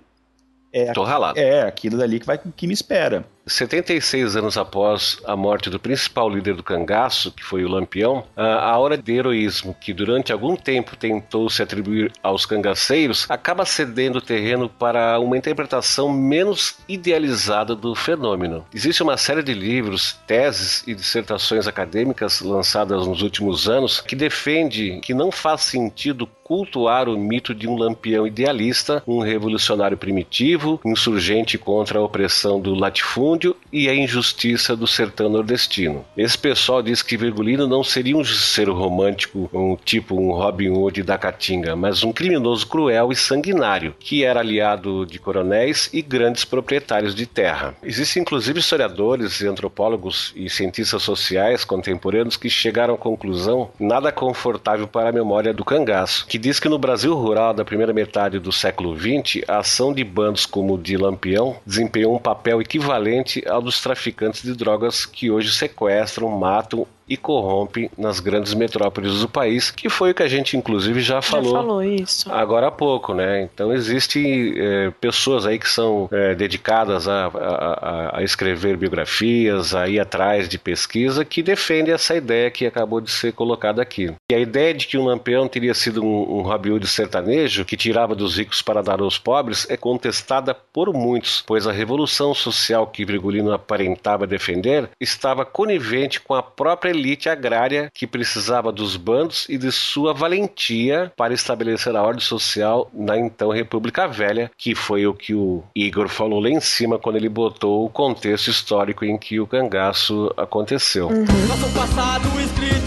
é, 0.71 0.91
Tô 0.91 1.03
ralado. 1.03 1.39
É, 1.39 1.61
aquilo 1.61 1.97
dali 1.97 2.19
que 2.19 2.25
vai 2.25 2.37
que 2.37 2.67
me 2.67 2.73
espera. 2.73 3.25
76 3.47 4.35
anos 4.35 4.57
após 4.57 5.19
a 5.25 5.35
morte 5.35 5.69
do 5.69 5.79
principal 5.79 6.29
líder 6.29 6.55
do 6.55 6.63
cangaço, 6.63 7.31
que 7.31 7.43
foi 7.43 7.63
o 7.63 7.69
Lampião, 7.69 8.23
a 8.35 8.77
hora 8.77 8.97
de 8.97 9.13
heroísmo 9.13 9.75
que 9.79 9.93
durante 9.93 10.31
algum 10.31 10.55
tempo 10.55 10.95
tentou 10.95 11.49
se 11.49 11.63
atribuir 11.63 12.11
aos 12.21 12.45
cangaceiros 12.45 13.25
acaba 13.29 13.65
cedendo 13.65 14.21
terreno 14.21 14.69
para 14.69 15.19
uma 15.19 15.37
interpretação 15.37 16.11
menos 16.11 16.77
idealizada 16.87 17.75
do 17.75 17.95
fenômeno. 17.95 18.65
Existe 18.73 19.03
uma 19.03 19.17
série 19.17 19.43
de 19.43 19.53
livros, 19.53 20.19
teses 20.27 20.83
e 20.87 20.93
dissertações 20.93 21.67
acadêmicas 21.67 22.41
lançadas 22.41 23.07
nos 23.07 23.21
últimos 23.21 23.69
anos 23.69 24.01
que 24.01 24.15
defende 24.15 24.99
que 25.01 25.13
não 25.13 25.31
faz 25.31 25.61
sentido 25.61 26.27
cultuar 26.43 27.09
o 27.09 27.17
mito 27.17 27.53
de 27.53 27.67
um 27.67 27.75
lampião 27.75 28.25
idealista, 28.25 29.03
um 29.05 29.19
revolucionário 29.19 29.97
primitivo, 29.97 30.79
insurgente 30.85 31.57
contra 31.57 31.99
a 31.99 32.01
opressão 32.01 32.59
do 32.59 32.73
latifúndio 32.73 33.36
e 33.71 33.89
a 33.89 33.93
injustiça 33.93 34.75
do 34.75 34.87
sertão 34.87 35.29
nordestino. 35.29 36.05
Esse 36.15 36.37
pessoal 36.37 36.81
diz 36.81 37.01
que 37.01 37.17
Virgulino 37.17 37.67
não 37.67 37.83
seria 37.83 38.15
um 38.15 38.23
ser 38.23 38.69
romântico, 38.69 39.49
um 39.53 39.75
tipo 39.75 40.15
um 40.15 40.31
Robin 40.31 40.69
Hood 40.69 41.03
da 41.03 41.17
Caatinga, 41.17 41.75
mas 41.75 42.03
um 42.03 42.13
criminoso 42.13 42.65
cruel 42.65 43.11
e 43.11 43.15
sanguinário, 43.15 43.93
que 43.99 44.23
era 44.23 44.39
aliado 44.39 45.05
de 45.05 45.19
coronéis 45.19 45.89
e 45.91 46.01
grandes 46.01 46.45
proprietários 46.45 47.13
de 47.13 47.25
terra. 47.25 47.75
Existem 47.83 48.21
inclusive 48.21 48.59
historiadores, 48.59 49.41
antropólogos 49.41 50.31
e 50.35 50.49
cientistas 50.49 51.03
sociais 51.03 51.65
contemporâneos 51.65 52.37
que 52.37 52.49
chegaram 52.49 52.93
à 52.93 52.97
conclusão 52.97 53.69
nada 53.77 54.11
confortável 54.11 54.87
para 54.87 55.09
a 55.09 55.13
memória 55.13 55.53
do 55.53 55.65
cangaço, 55.65 56.25
que 56.27 56.37
que 56.37 56.41
diz 56.41 56.59
que 56.59 56.69
no 56.69 56.77
Brasil 56.77 57.15
rural 57.15 57.51
da 57.51 57.65
primeira 57.65 57.91
metade 57.91 58.37
do 58.37 58.51
século 58.51 58.95
XX, 58.95 59.43
a 59.47 59.57
ação 59.57 59.91
de 59.91 60.03
bandos 60.03 60.45
como 60.45 60.75
o 60.75 60.77
de 60.77 60.95
Lampião 60.95 61.55
desempenhou 61.65 62.15
um 62.15 62.19
papel 62.19 62.61
equivalente 62.61 63.26
ao 63.47 63.61
dos 63.61 63.81
traficantes 63.81 64.43
de 64.43 64.53
drogas 64.53 65.05
que 65.05 65.29
hoje 65.29 65.51
sequestram, 65.51 66.29
matam 66.29 66.87
e 67.07 67.15
corrompe 67.15 67.89
nas 67.97 68.19
grandes 68.19 68.53
metrópoles 68.53 69.19
do 69.19 69.29
país, 69.29 69.71
que 69.71 69.89
foi 69.89 70.11
o 70.11 70.13
que 70.13 70.23
a 70.23 70.27
gente 70.27 70.57
inclusive 70.57 70.99
já 71.01 71.21
falou, 71.21 71.51
já 71.51 71.57
falou 71.57 71.83
isso. 71.83 72.31
agora 72.31 72.67
há 72.67 72.71
pouco, 72.71 73.13
né? 73.13 73.41
Então 73.41 73.73
existem 73.73 74.53
é, 74.57 74.91
pessoas 74.99 75.45
aí 75.45 75.57
que 75.59 75.69
são 75.69 76.09
é, 76.11 76.35
dedicadas 76.35 77.07
a, 77.07 77.27
a, 77.27 78.19
a, 78.19 78.23
escrever 78.23 78.77
biografias, 78.77 79.73
a 79.73 79.87
ir 79.87 79.99
atrás 79.99 80.49
de 80.49 80.57
pesquisa, 80.57 81.23
que 81.23 81.41
defendem 81.41 81.93
essa 81.93 82.15
ideia 82.15 82.51
que 82.51 82.65
acabou 82.65 82.99
de 82.99 83.11
ser 83.11 83.33
colocada 83.33 83.81
aqui. 83.81 84.13
E 84.31 84.35
a 84.35 84.39
ideia 84.39 84.73
de 84.73 84.87
que 84.87 84.97
um 84.97 85.05
Lampião 85.05 85.47
teria 85.47 85.73
sido 85.73 86.03
um, 86.03 86.41
um 86.41 86.85
sertanejo 86.85 87.65
que 87.65 87.77
tirava 87.77 88.15
dos 88.15 88.37
ricos 88.37 88.61
para 88.61 88.81
dar 88.81 88.99
aos 89.01 89.17
pobres 89.17 89.67
é 89.69 89.77
contestada 89.77 90.53
por 90.53 90.93
muitos, 90.93 91.43
pois 91.45 91.67
a 91.67 91.71
revolução 91.71 92.33
social 92.33 92.87
que 92.87 93.05
Virgulino 93.05 93.51
aparentava 93.51 94.27
defender 94.27 94.89
estava 94.99 95.45
conivente 95.45 96.19
com 96.19 96.33
a 96.33 96.43
própria 96.43 96.93
elite 96.97 97.29
agrária 97.29 97.89
que 97.93 98.07
precisava 98.07 98.71
dos 98.71 98.97
bandos 98.97 99.45
e 99.47 99.57
de 99.57 99.71
sua 99.71 100.13
valentia 100.13 101.11
para 101.15 101.33
estabelecer 101.33 101.95
a 101.95 102.03
ordem 102.03 102.23
social 102.23 102.89
na 102.93 103.17
então 103.17 103.51
República 103.51 104.07
Velha, 104.07 104.51
que 104.57 104.73
foi 104.75 105.05
o 105.05 105.13
que 105.13 105.33
o 105.33 105.63
Igor 105.75 106.09
falou 106.09 106.39
lá 106.39 106.49
em 106.49 106.59
cima 106.59 106.99
quando 106.99 107.15
ele 107.15 107.29
botou 107.29 107.85
o 107.85 107.89
contexto 107.89 108.49
histórico 108.49 109.05
em 109.05 109.17
que 109.17 109.39
o 109.39 109.47
cangaço 109.47 110.33
aconteceu. 110.35 111.07
Uhum. 111.07 111.25
Nosso 111.47 111.69
passado 111.73 112.27
escrito, 112.41 112.86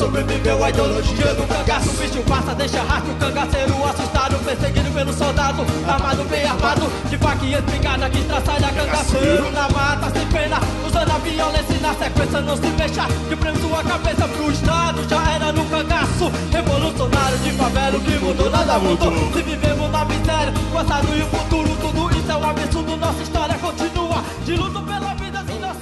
sobreviveu 0.00 0.64
a 0.64 0.70
ideologia 0.70 1.34
do 1.34 1.46
cangaço. 1.46 1.90
O 1.90 1.92
bicho 1.92 2.22
passa, 2.22 2.54
deixa 2.54 2.82
rastro, 2.82 3.12
o 3.12 3.16
cangaceiro 3.16 3.84
assustado, 3.84 4.38
perseguido 4.42 4.90
pelo 4.92 5.12
soldado, 5.12 5.66
armado, 5.86 6.24
bem 6.24 6.44
armado, 6.46 6.90
de 7.10 7.20
e 7.46 7.54
espingarda 7.54 8.08
que 8.08 8.24
traçalha 8.24 8.72
cangaceiro 8.72 9.50
na 9.52 9.68
mata, 9.68 10.10
sem 10.10 10.26
pena, 10.28 10.58
usando 10.86 11.10
a 11.10 11.18
violência 11.18 11.74
e 11.74 11.80
na 11.80 11.94
sequência 11.94 12.40
não 12.40 12.56
se 12.56 12.62
deixar 12.62 13.08
que 13.28 13.36
prende 13.36 13.60
sua 13.60 13.84
cabeça 13.84 14.26
pro 14.26 14.50
Estado. 14.50 15.06
Já 15.06 15.32
era 15.32 15.52
no 15.52 15.66
cangaço, 15.66 16.32
revolucionário 16.50 17.38
de 17.38 17.50
favela, 17.52 18.00
que 18.00 18.18
mudou, 18.24 18.50
nada 18.50 18.78
mudou. 18.78 19.12
Se 19.34 19.42
vivemos 19.42 19.90
na 19.90 20.04
miséria, 20.06 20.52
passado 20.72 21.08
e 21.14 21.22
o 21.22 21.26
futuro, 21.26 21.76
tudo 21.76 22.18
isso 22.18 22.32
é 22.32 22.36
um 22.36 22.48
absurdo. 22.48 22.96
Nossa 22.96 23.22
história 23.22 23.54
continua 23.58 24.24
de 24.46 24.56
luto 24.56 24.80
pela 24.80 25.14
vida. 25.14 25.29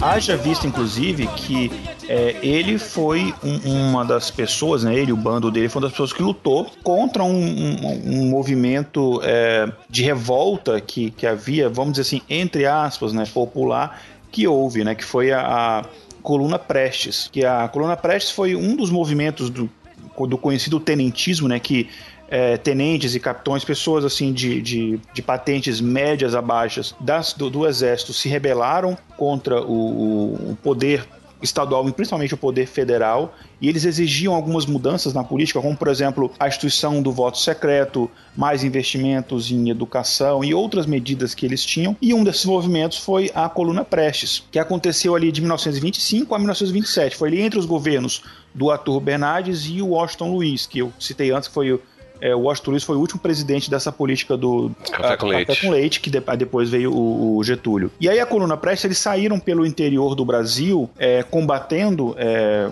Haja 0.00 0.36
visto, 0.36 0.64
inclusive, 0.64 1.26
que 1.28 1.72
é, 2.08 2.36
ele 2.40 2.78
foi 2.78 3.34
um, 3.42 3.90
uma 3.90 4.04
das 4.04 4.30
pessoas, 4.30 4.84
né, 4.84 4.94
ele, 4.94 5.12
o 5.12 5.16
bando 5.16 5.50
dele, 5.50 5.68
foi 5.68 5.80
uma 5.80 5.88
das 5.88 5.92
pessoas 5.92 6.12
que 6.12 6.22
lutou 6.22 6.70
contra 6.84 7.24
um, 7.24 7.34
um, 7.34 8.02
um 8.06 8.30
movimento 8.30 9.20
é, 9.24 9.70
de 9.90 10.04
revolta 10.04 10.80
que, 10.80 11.10
que 11.10 11.26
havia, 11.26 11.68
vamos 11.68 11.94
dizer 11.94 12.02
assim, 12.02 12.22
entre 12.30 12.64
aspas, 12.64 13.12
né, 13.12 13.24
popular, 13.34 14.00
que 14.30 14.46
houve, 14.46 14.84
né, 14.84 14.94
que 14.94 15.04
foi 15.04 15.32
a, 15.32 15.40
a 15.80 15.84
Coluna 16.22 16.60
Prestes, 16.60 17.28
que 17.30 17.44
a 17.44 17.66
Coluna 17.66 17.96
Prestes 17.96 18.30
foi 18.30 18.54
um 18.54 18.76
dos 18.76 18.90
movimentos 18.90 19.50
do, 19.50 19.68
do 20.28 20.38
conhecido 20.38 20.78
tenentismo, 20.78 21.48
né, 21.48 21.58
que 21.58 21.88
é, 22.28 22.56
tenentes 22.56 23.14
e 23.14 23.20
capitões, 23.20 23.64
pessoas 23.64 24.04
assim 24.04 24.32
de, 24.32 24.60
de, 24.60 25.00
de 25.12 25.22
patentes 25.22 25.80
médias 25.80 26.34
a 26.34 26.42
baixas 26.42 26.94
das, 27.00 27.32
do, 27.32 27.48
do, 27.48 27.66
exército 27.66 28.12
se 28.12 28.28
rebelaram 28.28 28.96
contra 29.16 29.62
o, 29.62 30.52
o 30.52 30.58
poder 30.62 31.06
estadual 31.42 31.88
e 31.88 31.92
principalmente 31.92 32.34
o 32.34 32.36
poder 32.36 32.66
federal, 32.66 33.34
e 33.60 33.68
eles 33.68 33.84
exigiam 33.84 34.34
algumas 34.34 34.66
mudanças 34.66 35.14
na 35.14 35.22
política, 35.22 35.60
como 35.60 35.76
por 35.76 35.88
exemplo 35.88 36.32
a 36.38 36.48
instituição 36.48 37.00
do 37.00 37.12
voto 37.12 37.38
secreto, 37.38 38.10
mais 38.36 38.64
investimentos 38.64 39.50
em 39.50 39.70
educação 39.70 40.42
e 40.42 40.52
outras 40.52 40.86
medidas 40.86 41.34
que 41.34 41.46
eles 41.46 41.64
tinham. 41.64 41.96
E 42.00 42.12
um 42.12 42.24
desses 42.24 42.44
movimentos 42.44 42.98
foi 42.98 43.30
a 43.34 43.48
Coluna 43.48 43.84
Prestes, 43.84 44.44
que 44.50 44.58
aconteceu 44.58 45.14
ali 45.14 45.30
de 45.30 45.40
1925 45.40 46.34
a 46.34 46.38
1927. 46.38 47.16
Foi 47.16 47.28
ali 47.28 47.40
entre 47.40 47.58
os 47.58 47.66
governos 47.66 48.22
do 48.54 48.70
Arthur 48.70 49.00
Bernardes 49.00 49.66
e 49.66 49.80
o 49.80 49.88
Washington 49.88 50.32
Luiz, 50.32 50.66
que 50.66 50.80
eu 50.80 50.92
citei 50.98 51.30
antes, 51.30 51.48
que 51.48 51.54
foi 51.54 51.72
o 51.72 51.80
é, 52.20 52.34
o 52.34 52.40
Washington 52.40 52.72
Luiz 52.72 52.84
foi 52.84 52.96
o 52.96 53.00
último 53.00 53.20
presidente 53.20 53.70
dessa 53.70 53.92
política 53.92 54.36
do 54.36 54.70
café 54.90 55.16
com, 55.16 55.26
leite. 55.26 55.46
Café 55.46 55.60
com 55.60 55.70
leite, 55.70 56.00
que 56.00 56.10
depois 56.10 56.70
veio 56.70 56.92
o, 56.92 57.36
o, 57.36 57.44
Getúlio. 57.44 57.90
E 58.00 58.08
aí 58.08 58.20
a 58.20 58.26
coluna 58.26 58.56
Prestes, 58.56 58.84
eles 58.84 58.98
saíram 58.98 59.38
pelo 59.38 59.66
interior 59.66 60.14
do 60.14 60.24
Brasil 60.24 60.90
é, 60.98 61.22
combatendo 61.22 62.14
é, 62.18 62.70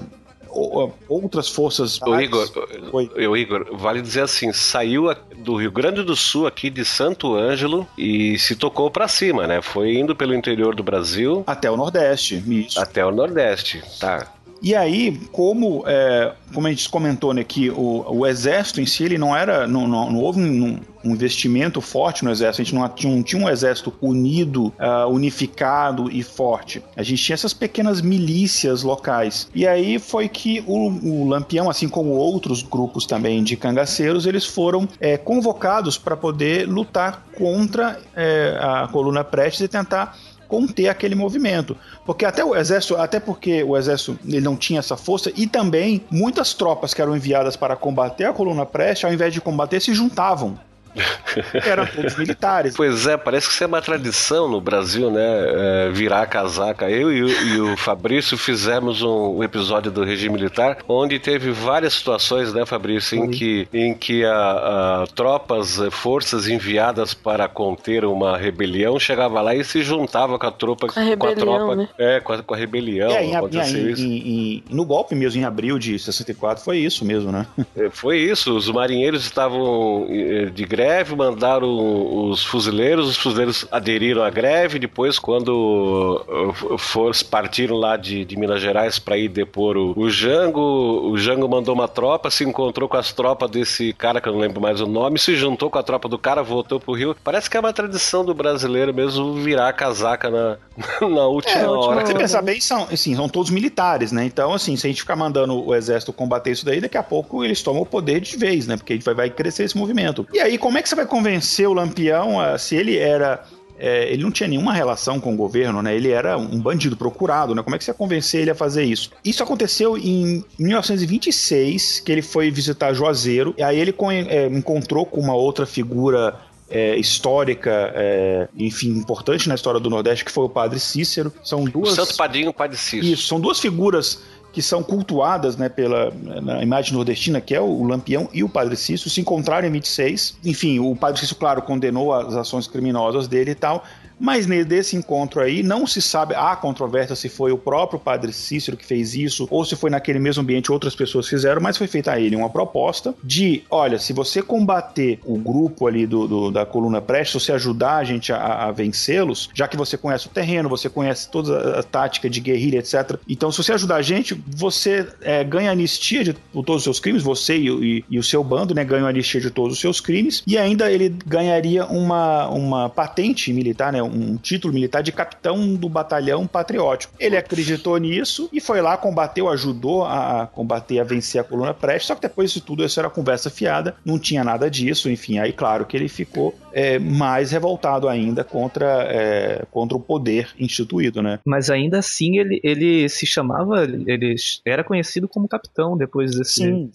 outras 1.09 1.49
forças. 1.49 2.01
O 2.03 2.19
Igor, 2.19 2.49
o 2.93 3.37
Igor, 3.37 3.77
vale 3.77 4.01
dizer 4.01 4.23
assim, 4.23 4.53
saiu 4.53 5.15
do 5.37 5.57
Rio 5.57 5.71
Grande 5.71 6.03
do 6.03 6.17
Sul 6.17 6.47
aqui 6.47 6.71
de 6.71 6.85
Santo 6.85 7.35
Ângelo 7.35 7.87
e 7.97 8.39
se 8.39 8.57
tocou 8.57 8.91
para 8.91 9.07
cima, 9.07 9.47
né? 9.47 9.61
Foi 9.61 9.97
indo 9.97 10.17
pelo 10.17 10.35
interior 10.35 10.75
do 10.75 10.83
Brasil 10.83 11.45
até 11.47 11.71
o 11.71 11.77
Nordeste, 11.77 12.43
isso. 12.47 12.81
Até 12.81 13.05
o 13.05 13.11
Nordeste, 13.11 13.83
tá. 14.01 14.33
E 14.67 14.75
aí, 14.75 15.17
como, 15.31 15.85
é, 15.87 16.33
como 16.53 16.67
a 16.67 16.71
gente 16.71 16.89
comentou 16.89 17.33
né, 17.33 17.45
que 17.45 17.71
o, 17.71 18.05
o 18.09 18.27
exército 18.27 18.81
em 18.81 18.85
si 18.85 19.05
ele 19.05 19.17
não 19.17 19.37
era, 19.37 19.65
não, 19.65 19.87
não, 19.87 20.11
não 20.11 20.19
houve 20.19 20.41
um, 20.41 20.81
um, 21.05 21.13
investimento 21.13 21.81
forte 21.81 22.25
no 22.25 22.33
exército, 22.33 22.63
a 22.63 22.65
gente 22.65 22.75
não 22.75 22.89
tinha, 22.89 23.23
tinha 23.23 23.41
um 23.45 23.49
exército 23.49 23.95
unido, 24.03 24.75
uh, 24.81 25.09
unificado 25.09 26.11
e 26.11 26.21
forte. 26.21 26.83
A 26.97 27.05
gente 27.05 27.23
tinha 27.23 27.35
essas 27.35 27.55
pequenas 27.55 28.01
milícias 28.01 28.83
locais. 28.83 29.49
E 29.55 29.69
aí 29.69 30.01
foi 30.01 30.29
que 30.29 30.65
o, 30.67 30.89
o 30.89 31.29
Lampião, 31.29 31.71
assim 31.71 31.89
como 31.89 32.11
outros 32.11 32.61
grupos 32.61 33.07
também 33.07 33.45
de 33.45 33.57
cangaceiros, 33.57 34.27
eles 34.27 34.45
foram 34.45 34.89
é, 34.99 35.17
convocados 35.17 35.97
para 35.97 36.17
poder 36.17 36.69
lutar 36.69 37.25
contra 37.39 38.01
é, 38.17 38.59
a 38.61 38.89
coluna 38.89 39.23
Prestes 39.23 39.61
e 39.61 39.69
tentar 39.69 40.19
conter 40.49 40.89
aquele 40.89 41.15
movimento. 41.15 41.77
Porque 42.05 42.25
até 42.25 42.45
o 42.45 42.55
exército, 42.55 42.97
até 42.97 43.21
porque 43.21 43.63
o 43.63 43.77
exército 43.77 44.19
ele 44.27 44.41
não 44.41 44.57
tinha 44.57 44.81
essa 44.81 44.97
força 44.97 45.33
e 45.37 45.47
também 45.47 46.05
muitas 46.11 46.55
tropas 46.55 46.95
que 46.95 47.03
eram 47.03 47.17
enviadas 47.17 47.57
para 47.57 47.77
combater 47.77 48.25
a 48.25 48.33
coluna 48.33 48.67
Preste, 48.67 49.07
ao 49.07 49.13
invés 49.13 49.33
de 49.33 49.41
combater, 49.41 49.81
se 49.81 49.95
juntavam 49.95 50.59
eram 51.65 51.87
todos 51.87 52.17
militares. 52.17 52.75
Pois 52.77 53.07
é, 53.07 53.17
parece 53.17 53.49
que 53.49 53.55
isso 53.55 53.65
é 53.65 53.67
uma 53.67 53.83
tradição 53.83 54.49
no 54.49 54.61
Brasil, 54.61 55.11
né? 55.11 55.23
É, 55.23 55.91
virar 55.93 56.23
a 56.23 56.27
casaca. 56.27 56.91
Eu 56.91 57.13
e 57.13 57.23
o, 57.23 57.29
e 57.29 57.61
o 57.61 57.77
Fabrício 57.77 58.37
fizemos 58.39 59.03
um, 59.03 59.39
um, 59.39 59.45
episódio 59.45 59.91
do 59.91 60.05
regime 60.05 60.35
militar 60.35 60.79
onde 60.89 61.19
teve 61.19 61.51
várias 61.51 61.95
situações, 61.95 62.53
né, 62.53 62.65
Fabrício, 62.65 63.19
em 63.19 63.31
que, 63.31 63.69
em 63.73 63.95
que 63.95 64.25
a, 64.25 65.03
a, 65.03 65.07
tropas, 65.15 65.79
eh, 65.81 65.91
forças 65.91 66.49
enviadas 66.49 67.15
para 67.15 67.49
conter 67.49 68.05
uma 68.05 68.37
rebelião 68.37 68.99
chegava 68.99 69.41
lá 69.41 69.55
e 69.55 69.65
se 69.65 69.83
juntava 69.83 70.39
com 70.39 70.47
a 70.47 70.51
tropa, 70.51 70.89
a 70.95 71.01
rebelião, 71.01 71.19
com 71.19 71.27
a 71.27 71.57
tropa, 71.57 71.77
né? 71.77 71.89
é, 71.99 72.21
com 72.21 72.33
a, 72.33 72.43
com 72.43 72.55
a 72.55 72.57
rebelião. 72.57 73.11
É, 73.11 73.25
em, 73.25 73.37
aconteceu 73.37 73.89
em, 73.89 73.93
isso. 73.93 74.03
Em, 74.03 74.65
no 74.71 74.85
golpe 74.85 75.15
mesmo, 75.15 75.41
em 75.41 75.45
abril 75.45 75.79
de 75.79 75.99
64, 75.99 76.65
foi 76.65 76.79
isso 76.79 77.05
mesmo, 77.05 77.31
né? 77.31 77.47
É, 77.77 77.91
foi 77.91 78.19
isso. 78.19 78.57
Os 78.57 78.71
marinheiros 78.71 79.25
estavam 79.25 80.07
eh, 80.09 80.47
de 80.47 80.65
greve 80.65 80.86
greve, 80.87 81.17
mandaram 81.17 82.31
os 82.31 82.45
fuzileiros, 82.45 83.09
os 83.09 83.17
fuzileiros 83.17 83.67
aderiram 83.73 84.23
à 84.23 84.31
greve. 84.31 84.79
Depois, 84.79 85.19
quando 85.19 86.25
uh, 86.29 86.79
for, 86.79 87.13
partiram 87.29 87.77
lá 87.77 87.97
de, 87.97 88.25
de 88.25 88.37
Minas 88.37 88.61
Gerais 88.61 88.99
para 88.99 89.19
ir 89.19 89.29
depor 89.29 89.77
o, 89.77 89.99
o 89.99 90.09
Jango, 90.09 91.11
o 91.11 91.19
Jango 91.19 91.49
mandou 91.49 91.75
uma 91.75 91.89
tropa, 91.89 92.31
se 92.31 92.45
encontrou 92.45 92.89
com 92.89 92.97
as 92.97 93.13
tropas 93.13 93.51
desse 93.51 93.93
cara 93.95 94.21
que 94.21 94.29
eu 94.29 94.33
não 94.33 94.41
lembro 94.41 94.61
mais 94.61 94.81
o 94.81 94.87
nome, 94.87 95.19
se 95.19 95.35
juntou 95.35 95.69
com 95.69 95.79
a 95.79 95.83
tropa 95.83 96.09
do 96.09 96.19
cara, 96.19 96.43
voltou 96.43 96.79
pro 96.79 96.95
Rio. 96.95 97.17
Parece 97.25 97.51
que 97.51 97.57
é 97.57 97.61
uma 97.61 97.73
tradição 97.73 98.25
do 98.25 98.33
brasileiro 98.33 98.95
mesmo 98.95 99.35
virar 99.35 99.69
a 99.69 99.73
casaca 99.73 100.31
na, 100.31 100.57
na 101.01 101.27
última 101.27 101.61
é, 101.61 101.67
hora. 101.67 102.07
Se 102.07 102.15
pensar 102.15 102.43
bem, 102.43 102.61
são, 102.61 102.87
assim, 102.91 103.15
são 103.15 103.29
todos 103.29 103.51
militares, 103.51 104.13
né? 104.13 104.25
Então, 104.25 104.53
assim, 104.53 104.77
se 104.77 104.87
a 104.87 104.91
gente 104.91 105.01
ficar 105.01 105.17
mandando 105.17 105.65
o 105.65 105.75
exército 105.75 106.13
combater 106.13 106.51
isso 106.51 106.65
daí, 106.65 106.81
daqui 106.81 106.99
a 106.99 107.03
pouco 107.03 107.45
eles 107.45 107.63
tomam 107.63 107.83
o 107.83 107.87
poder 107.87 108.21
de 108.21 108.37
vez, 108.37 108.67
né? 108.67 108.77
Porque 108.77 108.93
a 108.93 108.97
gente 108.97 109.05
vai, 109.05 109.15
vai 109.15 109.31
crescer 109.31 109.65
esse 109.65 109.77
movimento. 109.77 110.27
E 110.33 110.41
aí, 110.41 110.59
como 110.59 110.79
é 110.79 110.83
que 110.83 110.89
você 110.89 110.95
vai 110.95 111.07
convencer 111.07 111.69
o 111.69 111.73
Lampião 111.73 112.41
a, 112.41 112.59
se 112.59 112.75
ele 112.77 112.97
era 112.97 113.43
é, 113.79 114.11
ele 114.11 114.23
não 114.23 114.31
tinha 114.31 114.49
nenhuma 114.49 114.73
relação 114.73 115.21
com 115.21 115.35
o 115.35 115.37
governo, 115.37 115.83
né? 115.83 115.95
Ele 115.95 116.11
era 116.11 116.37
um 116.37 116.59
bandido 116.59 116.97
procurado, 116.97 117.55
né? 117.55 117.63
Como 117.63 117.75
é 117.75 117.79
que 117.79 117.85
você 117.85 117.91
ia 117.91 117.95
convencer 117.95 118.41
ele 118.43 118.51
a 118.51 118.55
fazer 118.55 118.85
isso? 118.85 119.11
Isso 119.25 119.43
aconteceu 119.43 119.97
em 119.99 120.45
1926, 120.59 122.01
que 122.01 122.11
ele 122.11 122.23
foi 122.23 122.51
visitar 122.51 122.93
Juazeiro, 122.95 123.55
e 123.57 123.63
aí 123.63 123.79
ele 123.79 123.95
é, 124.29 124.47
encontrou 124.47 125.05
com 125.05 125.21
uma 125.21 125.35
outra 125.35 125.67
figura 125.67 126.35
é, 126.69 126.97
histórica, 126.97 127.93
é, 127.95 128.49
enfim, 128.57 128.91
importante 128.91 129.49
na 129.49 129.55
história 129.55 129.79
do 129.79 129.89
Nordeste, 129.89 130.25
que 130.25 130.33
foi 130.33 130.45
o 130.45 130.49
Padre 130.49 130.81
Cícero. 130.81 131.33
São 131.43 131.65
duas. 131.65 131.93
O 131.93 131.95
Santo 131.95 132.17
Padrinho, 132.17 132.51
o 132.51 132.55
Padre 132.55 132.77
Cícero. 132.77 133.07
Isso, 133.07 133.27
são 133.27 133.41
duas 133.41 133.59
figuras 133.59 134.21
que 134.53 134.63
são 134.63 134.83
cultuadas 134.83 135.55
né, 135.57 135.69
pela 135.69 136.11
na 136.41 136.63
imagem 136.63 136.95
nordestina, 136.95 137.43
que 137.43 137.55
é 137.55 137.61
o 137.61 137.85
Lampião 137.85 138.27
e 138.33 138.43
o 138.43 138.49
Padre 138.49 138.75
Cício, 138.75 139.11
se 139.11 139.21
encontraram 139.21 139.69
em 139.69 139.71
26. 139.71 140.39
Enfim, 140.43 140.79
o 140.79 140.97
Padre 140.97 141.21
Cício, 141.21 141.37
claro, 141.37 141.61
condenou 141.61 142.13
as 142.13 142.35
ações 142.35 142.67
criminosas 142.67 143.29
dele 143.29 143.51
e 143.51 143.55
tal, 143.55 143.85
mas 144.19 144.47
desse 144.67 144.97
encontro 144.97 145.41
aí 145.41 145.63
não 145.63 145.87
se 145.87 146.01
sabe, 146.01 146.35
há 146.35 146.57
controvérsia 146.57 147.17
se 147.17 147.29
foi 147.29 147.53
o 147.53 147.59
próprio 147.59 147.99
padre 147.99 148.33
Cícero 148.33 148.77
que 148.77 148.85
fez 148.85 149.15
isso 149.15 149.47
ou 149.51 149.65
se 149.65 149.77
foi 149.77 149.91
naquele 149.91 150.19
mesmo 150.19 150.43
ambiente 150.43 150.73
outras 150.73 150.95
pessoas 150.95 151.29
fizeram, 151.29 151.61
mas 151.61 151.77
foi 151.77 151.87
feita 151.87 152.13
a 152.13 152.21
ele 152.21 152.37
uma 152.37 152.51
proposta 152.51 153.15
de, 153.23 153.63
olha, 153.71 153.99
se 153.99 154.13
você 154.13 154.43
combater 154.43 155.19
o 155.25 155.39
grupo 155.39 155.87
ali 155.87 156.07
do, 156.07 156.27
do 156.27 156.51
da 156.51 156.65
coluna 156.65 157.01
Prestes, 157.01 157.43
se 157.43 157.53
ajudar 157.53 157.97
a 157.97 158.05
gente 158.05 158.33
a, 158.33 158.67
a 158.67 158.73
vencê-los, 158.73 159.51
já 159.55 159.69
que 159.69 159.77
você 159.77 159.97
conhece 159.97 160.27
o 160.27 160.31
terreno, 160.31 160.69
você 160.69 160.89
conhece 160.89 161.31
toda 161.31 161.79
a 161.79 161.83
tática 161.83 162.29
de 162.29 162.41
guerrilha, 162.41 162.79
etc. 162.79 163.19
Então, 163.29 163.51
se 163.51 163.63
você 163.63 163.73
ajudar 163.73 163.97
a 163.97 164.03
gente, 164.03 164.41
você 164.47 165.07
é, 165.21 165.45
ganha 165.45 165.71
anistia 165.71 166.25
de, 166.25 166.33
de 166.33 166.39
todos 166.53 166.77
os 166.77 166.83
seus 166.83 167.01
crimes, 167.01 167.23
você 167.23 167.57
e, 167.57 167.69
e, 167.69 168.05
e 168.11 168.19
o 168.19 168.23
seu 168.23 168.43
bando, 168.43 168.75
né, 168.75 168.85
ganham 168.85 169.07
anistia 169.07 169.41
de 169.41 169.51
todos 169.51 169.75
os 169.75 169.81
seus 169.81 170.01
crimes, 170.01 170.43
e 170.47 170.59
ainda 170.59 170.91
ele 170.91 171.15
ganharia 171.27 171.87
uma, 171.87 172.49
uma 172.49 172.89
patente 172.89 173.53
militar, 173.53 173.93
né, 173.93 174.03
um 174.07 174.37
título 174.37 174.73
militar 174.73 175.03
de 175.03 175.13
capitão 175.13 175.75
do 175.75 175.89
batalhão 175.89 176.47
patriótico. 176.47 177.15
Ele 177.19 177.37
acreditou 177.37 177.97
nisso 177.99 178.49
e 178.53 178.61
foi 178.61 178.81
lá, 178.81 178.97
combateu, 178.97 179.49
ajudou 179.49 180.05
a 180.05 180.49
combater, 180.53 180.99
a 180.99 181.05
vencer 181.05 181.41
a 181.41 181.45
coluna 181.45 181.75
Prestes, 181.75 182.07
só 182.07 182.15
que 182.15 182.23
depois 182.23 182.51
disso 182.51 182.65
tudo, 182.65 182.85
isso 182.85 182.99
era 182.99 183.11
conversa 183.11 183.51
fiada, 183.51 183.97
não 184.05 184.19
tinha 184.19 184.43
nada 184.43 184.71
disso, 184.71 185.11
enfim, 185.11 185.39
aí 185.39 185.53
claro 185.53 185.85
que 185.85 185.97
ele 185.97 186.09
ficou 186.09 186.55
é, 186.73 186.99
mais 186.99 187.51
revoltado 187.51 188.09
ainda 188.09 188.45
contra, 188.45 189.07
é, 189.09 189.65
contra 189.71 189.97
o 189.97 190.01
poder 190.01 190.49
instituído, 190.59 191.23
né? 191.23 191.39
Mas 191.45 191.71
ainda 191.71 191.99
assim 191.99 192.39
ele, 192.39 192.61
ele 192.63 193.09
se 193.09 193.27
chamava, 193.27 193.85
ele 193.85 194.37
era 194.65 194.85
conhecido 194.85 195.29
como 195.29 195.49
capitão 195.49 195.97
depois 195.97 196.37
desse... 196.37 196.63
Sim, 196.63 196.91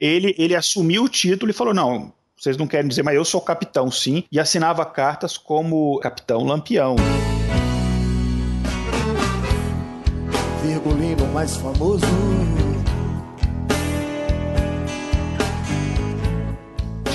ele, 0.00 0.34
ele 0.38 0.54
assumiu 0.54 1.04
o 1.04 1.08
título 1.08 1.50
e 1.50 1.54
falou, 1.54 1.74
não, 1.74 2.12
vocês 2.44 2.58
não 2.58 2.66
querem 2.66 2.88
dizer, 2.88 3.02
mas 3.02 3.14
eu 3.14 3.24
sou 3.24 3.40
capitão 3.40 3.90
sim, 3.90 4.24
e 4.30 4.38
assinava 4.38 4.84
cartas 4.84 5.38
como 5.38 5.98
Capitão 6.00 6.44
Lampião. 6.44 6.96
Virgulino 10.62 11.26
mais 11.28 11.56
famoso. 11.56 12.04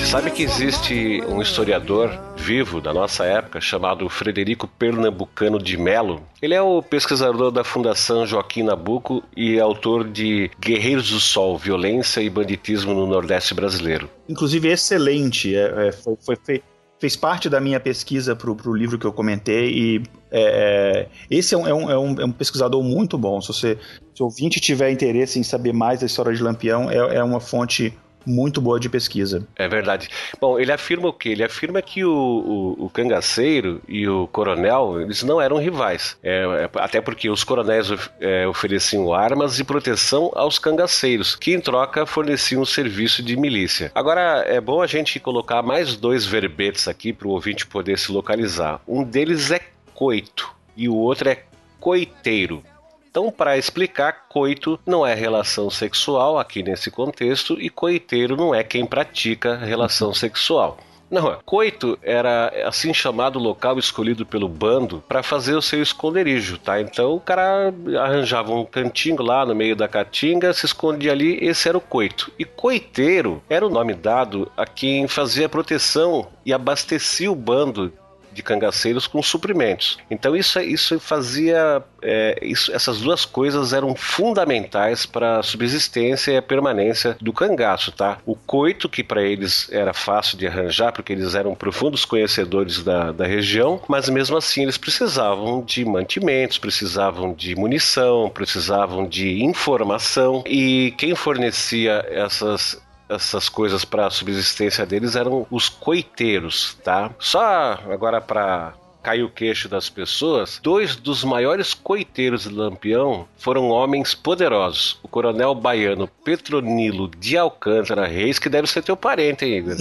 Sabe 0.09 0.31
que 0.31 0.41
existe 0.41 1.21
um 1.29 1.39
historiador 1.39 2.09
vivo 2.35 2.81
da 2.81 2.91
nossa 2.91 3.25
época 3.25 3.61
chamado 3.61 4.09
Frederico 4.09 4.67
Pernambucano 4.67 5.61
de 5.61 5.77
Melo? 5.77 6.23
Ele 6.41 6.55
é 6.55 6.61
o 6.61 6.81
pesquisador 6.81 7.51
da 7.51 7.63
Fundação 7.63 8.25
Joaquim 8.25 8.63
Nabuco 8.63 9.23
e 9.37 9.59
autor 9.59 10.09
de 10.09 10.49
Guerreiros 10.59 11.11
do 11.11 11.19
Sol, 11.19 11.59
Violência 11.59 12.21
e 12.21 12.29
Banditismo 12.29 12.91
no 12.95 13.05
Nordeste 13.05 13.53
Brasileiro. 13.53 14.09
Inclusive, 14.27 14.69
excelente. 14.69 15.55
É, 15.55 15.89
é, 15.89 15.91
foi, 15.91 16.17
foi, 16.25 16.63
fez 16.99 17.15
parte 17.15 17.47
da 17.47 17.61
minha 17.61 17.79
pesquisa 17.79 18.35
para 18.35 18.49
o 18.49 18.75
livro 18.75 18.97
que 18.97 19.05
eu 19.05 19.13
comentei 19.13 19.69
e 19.69 20.03
é, 20.31 20.41
é 20.41 21.07
esse 21.29 21.53
é 21.53 21.57
um, 21.59 21.67
é, 21.67 21.73
um, 21.73 21.91
é, 21.91 21.97
um, 21.99 22.21
é 22.21 22.25
um 22.25 22.31
pesquisador 22.31 22.81
muito 22.81 23.15
bom. 23.15 23.39
Se 23.41 23.49
você, 23.49 23.77
se 24.15 24.23
o 24.23 24.25
ouvinte 24.25 24.59
tiver 24.59 24.89
interesse 24.89 25.37
em 25.37 25.43
saber 25.43 25.71
mais 25.71 25.99
da 25.99 26.07
história 26.07 26.33
de 26.33 26.41
Lampião, 26.41 26.89
é, 26.89 27.17
é 27.17 27.23
uma 27.23 27.39
fonte 27.39 27.93
muito 28.25 28.61
boa 28.61 28.79
de 28.79 28.89
pesquisa. 28.89 29.47
É 29.55 29.67
verdade. 29.67 30.09
Bom, 30.39 30.59
ele 30.59 30.71
afirma 30.71 31.07
o 31.07 31.13
quê? 31.13 31.29
Ele 31.29 31.43
afirma 31.43 31.81
que 31.81 32.03
o, 32.03 32.11
o, 32.11 32.85
o 32.85 32.89
cangaceiro 32.89 33.81
e 33.87 34.07
o 34.07 34.27
coronel, 34.27 35.01
eles 35.01 35.23
não 35.23 35.41
eram 35.41 35.57
rivais. 35.57 36.17
É, 36.23 36.43
é, 36.43 36.69
até 36.79 37.01
porque 37.01 37.29
os 37.29 37.43
coronéis 37.43 37.87
é, 38.19 38.47
ofereciam 38.47 39.13
armas 39.13 39.59
e 39.59 39.63
proteção 39.63 40.31
aos 40.35 40.59
cangaceiros, 40.59 41.35
que 41.35 41.53
em 41.53 41.61
troca 41.61 42.05
forneciam 42.05 42.61
um 42.61 42.65
serviço 42.65 43.23
de 43.23 43.35
milícia. 43.35 43.91
Agora, 43.95 44.43
é 44.47 44.59
bom 44.59 44.81
a 44.81 44.87
gente 44.87 45.19
colocar 45.19 45.61
mais 45.61 45.95
dois 45.95 46.25
verbetes 46.25 46.87
aqui 46.87 47.13
para 47.13 47.27
o 47.27 47.31
ouvinte 47.31 47.65
poder 47.65 47.97
se 47.97 48.11
localizar. 48.11 48.81
Um 48.87 49.03
deles 49.03 49.51
é 49.51 49.61
coito 49.93 50.49
e 50.75 50.87
o 50.87 50.95
outro 50.95 51.29
é 51.29 51.43
coiteiro. 51.79 52.63
Então, 53.09 53.31
para 53.31 53.57
explicar, 53.57 54.27
coito 54.29 54.79
não 54.85 55.05
é 55.05 55.15
relação 55.15 55.69
sexual 55.69 56.37
aqui 56.37 56.61
nesse 56.61 56.91
contexto 56.91 57.59
e 57.59 57.67
coiteiro 57.67 58.37
não 58.37 58.53
é 58.53 58.63
quem 58.63 58.85
pratica 58.85 59.57
relação 59.57 60.13
sexual. 60.13 60.77
Não, 61.09 61.39
coito 61.43 61.97
era 62.03 62.53
assim 62.67 62.93
chamado 62.93 63.39
local 63.39 63.79
escolhido 63.79 64.27
pelo 64.27 64.47
bando 64.47 65.03
para 65.07 65.23
fazer 65.23 65.55
o 65.55 65.61
seu 65.61 65.81
esconderijo, 65.81 66.59
tá? 66.59 66.79
Então 66.79 67.15
o 67.15 67.19
cara 67.19 67.73
arranjava 67.99 68.53
um 68.53 68.63
cantinho 68.63 69.23
lá 69.23 69.43
no 69.43 69.55
meio 69.55 69.75
da 69.75 69.87
caatinga, 69.87 70.53
se 70.53 70.67
escondia 70.67 71.11
ali, 71.11 71.43
esse 71.43 71.67
era 71.67 71.77
o 71.77 71.81
coito. 71.81 72.31
E 72.37 72.45
coiteiro 72.45 73.41
era 73.49 73.65
o 73.65 73.71
nome 73.71 73.95
dado 73.95 74.51
a 74.55 74.67
quem 74.67 75.07
fazia 75.07 75.49
proteção 75.49 76.27
e 76.45 76.53
abastecia 76.53 77.31
o 77.31 77.35
bando 77.35 77.91
de 78.39 78.43
cangaceiros 78.43 79.05
com 79.05 79.21
suprimentos. 79.21 79.97
Então 80.09 80.35
isso, 80.35 80.59
isso 80.61 80.99
fazia. 80.99 81.83
É, 82.01 82.39
isso, 82.41 82.71
essas 82.71 83.01
duas 83.01 83.25
coisas 83.25 83.73
eram 83.73 83.93
fundamentais 83.93 85.05
para 85.05 85.39
a 85.39 85.43
subsistência 85.43 86.31
e 86.31 86.37
a 86.37 86.41
permanência 86.41 87.17
do 87.19 87.33
cangaço, 87.33 87.91
tá? 87.91 88.19
O 88.25 88.35
coito, 88.35 88.87
que 88.87 89.03
para 89.03 89.21
eles 89.21 89.67
era 89.71 89.93
fácil 89.93 90.37
de 90.37 90.47
arranjar, 90.47 90.93
porque 90.93 91.11
eles 91.11 91.35
eram 91.35 91.53
profundos 91.53 92.05
conhecedores 92.05 92.81
da, 92.81 93.11
da 93.11 93.25
região, 93.25 93.81
mas 93.87 94.09
mesmo 94.09 94.37
assim 94.37 94.63
eles 94.63 94.77
precisavam 94.77 95.61
de 95.61 95.83
mantimentos, 95.83 96.57
precisavam 96.57 97.33
de 97.33 97.53
munição, 97.55 98.29
precisavam 98.29 99.05
de 99.05 99.43
informação, 99.43 100.43
e 100.47 100.93
quem 100.97 101.13
fornecia 101.15 102.05
essas 102.09 102.81
essas 103.09 103.49
coisas 103.49 103.83
para 103.83 104.09
subsistência 104.09 104.85
deles 104.85 105.15
eram 105.15 105.45
os 105.49 105.67
coiteiros, 105.67 106.77
tá? 106.83 107.11
Só 107.17 107.79
agora 107.89 108.21
para 108.21 108.73
cai 109.01 109.23
o 109.23 109.29
queixo 109.29 109.69
das 109.69 109.89
pessoas, 109.89 110.59
dois 110.61 110.95
dos 110.95 111.23
maiores 111.23 111.73
coiteiros 111.73 112.43
de 112.43 112.53
Lampião 112.53 113.27
foram 113.37 113.69
homens 113.69 114.13
poderosos. 114.13 114.99
O 115.01 115.07
coronel 115.07 115.55
baiano 115.55 116.07
Petronilo 116.23 117.09
de 117.17 117.37
Alcântara 117.37 118.05
Reis, 118.05 118.39
que 118.39 118.49
deve 118.49 118.67
ser 118.67 118.83
teu 118.83 118.95
parente, 118.95 119.45
hein, 119.45 119.57
Igor? 119.57 119.75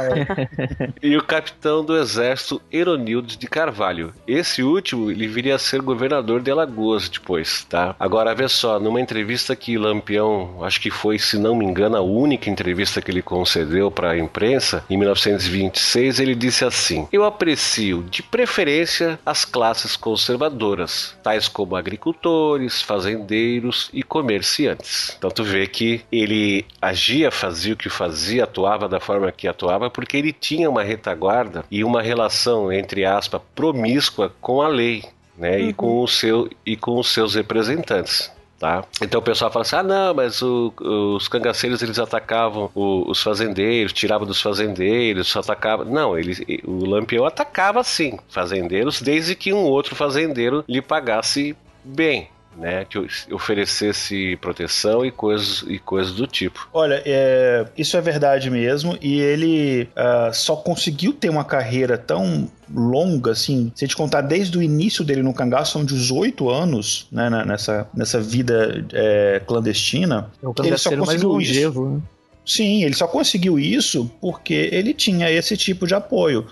e 1.02 1.16
o 1.16 1.22
capitão 1.22 1.84
do 1.84 1.96
exército 1.96 2.62
Eronildo 2.72 3.36
de 3.36 3.46
Carvalho. 3.46 4.12
Esse 4.26 4.62
último, 4.62 5.10
ele 5.10 5.26
viria 5.26 5.56
a 5.56 5.58
ser 5.58 5.82
governador 5.82 6.40
de 6.40 6.50
Alagoas 6.50 7.08
depois, 7.08 7.64
tá? 7.64 7.94
Agora, 7.98 8.34
vê 8.34 8.48
só, 8.48 8.78
numa 8.78 9.00
entrevista 9.00 9.54
que 9.56 9.76
Lampião, 9.76 10.62
acho 10.62 10.80
que 10.80 10.90
foi, 10.90 11.18
se 11.18 11.38
não 11.38 11.54
me 11.54 11.64
engano, 11.64 11.96
a 11.96 12.00
única 12.00 12.48
entrevista 12.48 13.02
que 13.02 13.10
ele 13.10 13.22
concedeu 13.22 13.90
para 13.90 14.10
a 14.10 14.18
imprensa, 14.18 14.84
em 14.88 14.96
1926, 14.96 16.20
ele 16.20 16.34
disse 16.34 16.64
assim: 16.64 17.08
Eu 17.12 17.24
aprecio 17.24 18.02
de 18.04 18.19
de 18.20 18.22
preferência 18.22 19.18
as 19.24 19.46
classes 19.46 19.96
conservadoras, 19.96 21.16
tais 21.22 21.48
como 21.48 21.74
agricultores, 21.74 22.82
fazendeiros 22.82 23.88
e 23.94 24.02
comerciantes. 24.02 25.14
Então 25.16 25.30
tu 25.30 25.42
vê 25.42 25.66
que 25.66 26.02
ele 26.12 26.66
agia, 26.80 27.30
fazia 27.30 27.72
o 27.72 27.76
que 27.76 27.88
fazia, 27.88 28.44
atuava 28.44 28.88
da 28.88 29.00
forma 29.00 29.32
que 29.32 29.48
atuava, 29.48 29.88
porque 29.88 30.18
ele 30.18 30.32
tinha 30.32 30.68
uma 30.68 30.82
retaguarda 30.82 31.64
e 31.70 31.82
uma 31.82 32.02
relação, 32.02 32.70
entre 32.70 33.06
aspas, 33.06 33.40
promíscua 33.54 34.32
com 34.40 34.60
a 34.60 34.68
lei. 34.68 35.02
Né, 35.38 35.56
uhum. 35.56 35.68
e, 35.70 35.72
com 35.72 36.02
o 36.02 36.06
seu, 36.06 36.50
e 36.66 36.76
com 36.76 36.98
os 36.98 37.08
seus 37.08 37.34
representantes. 37.34 38.30
Tá? 38.60 38.84
Então 39.00 39.20
o 39.20 39.22
pessoal 39.22 39.50
fala 39.50 39.62
assim, 39.62 39.76
ah 39.76 39.82
não, 39.82 40.14
mas 40.14 40.42
o, 40.42 40.72
os 41.16 41.26
cangaceiros 41.26 41.82
eles 41.82 41.98
atacavam 41.98 42.70
o, 42.74 43.10
os 43.10 43.22
fazendeiros, 43.22 43.92
tiravam 43.92 44.26
dos 44.26 44.40
fazendeiros, 44.40 45.34
atacavam... 45.34 45.86
Não, 45.86 46.16
ele, 46.16 46.62
o 46.64 46.84
Lampião 46.84 47.24
atacava 47.24 47.82
sim 47.82 48.18
fazendeiros, 48.28 49.00
desde 49.00 49.34
que 49.34 49.52
um 49.52 49.64
outro 49.64 49.96
fazendeiro 49.96 50.62
lhe 50.68 50.82
pagasse 50.82 51.56
bem, 51.82 52.28
né, 52.56 52.84
que 52.84 52.98
oferecesse 53.32 54.36
proteção 54.36 55.04
e 55.04 55.10
coisas, 55.10 55.64
e 55.68 55.78
coisas 55.78 56.12
do 56.12 56.26
tipo. 56.26 56.68
Olha, 56.72 57.02
é, 57.04 57.66
isso 57.76 57.96
é 57.96 58.00
verdade 58.00 58.50
mesmo, 58.50 58.98
e 59.00 59.20
ele 59.20 59.88
uh, 59.96 60.32
só 60.34 60.56
conseguiu 60.56 61.12
ter 61.12 61.30
uma 61.30 61.44
carreira 61.44 61.96
tão 61.96 62.50
longa, 62.72 63.32
assim, 63.32 63.72
se 63.74 63.84
a 63.84 63.86
gente 63.86 63.96
contar 63.96 64.20
desde 64.20 64.56
o 64.56 64.62
início 64.62 65.04
dele 65.04 65.22
no 65.22 65.34
cangaço, 65.34 65.72
são 65.72 65.84
18 65.84 66.48
anos, 66.48 67.06
né, 67.10 67.28
nessa, 67.44 67.88
nessa 67.94 68.20
vida 68.20 68.84
é, 68.92 69.40
clandestina. 69.46 70.30
É 70.42 70.46
o 70.46 70.54
cangaceiro 70.54 71.06
mais 71.06 71.22
longevo, 71.22 71.88
né? 71.88 72.00
Sim, 72.44 72.82
ele 72.82 72.94
só 72.94 73.06
conseguiu 73.06 73.58
isso 73.58 74.10
porque 74.20 74.70
ele 74.72 74.92
tinha 74.94 75.30
esse 75.30 75.56
tipo 75.56 75.86
de 75.86 75.94
apoio 75.94 76.46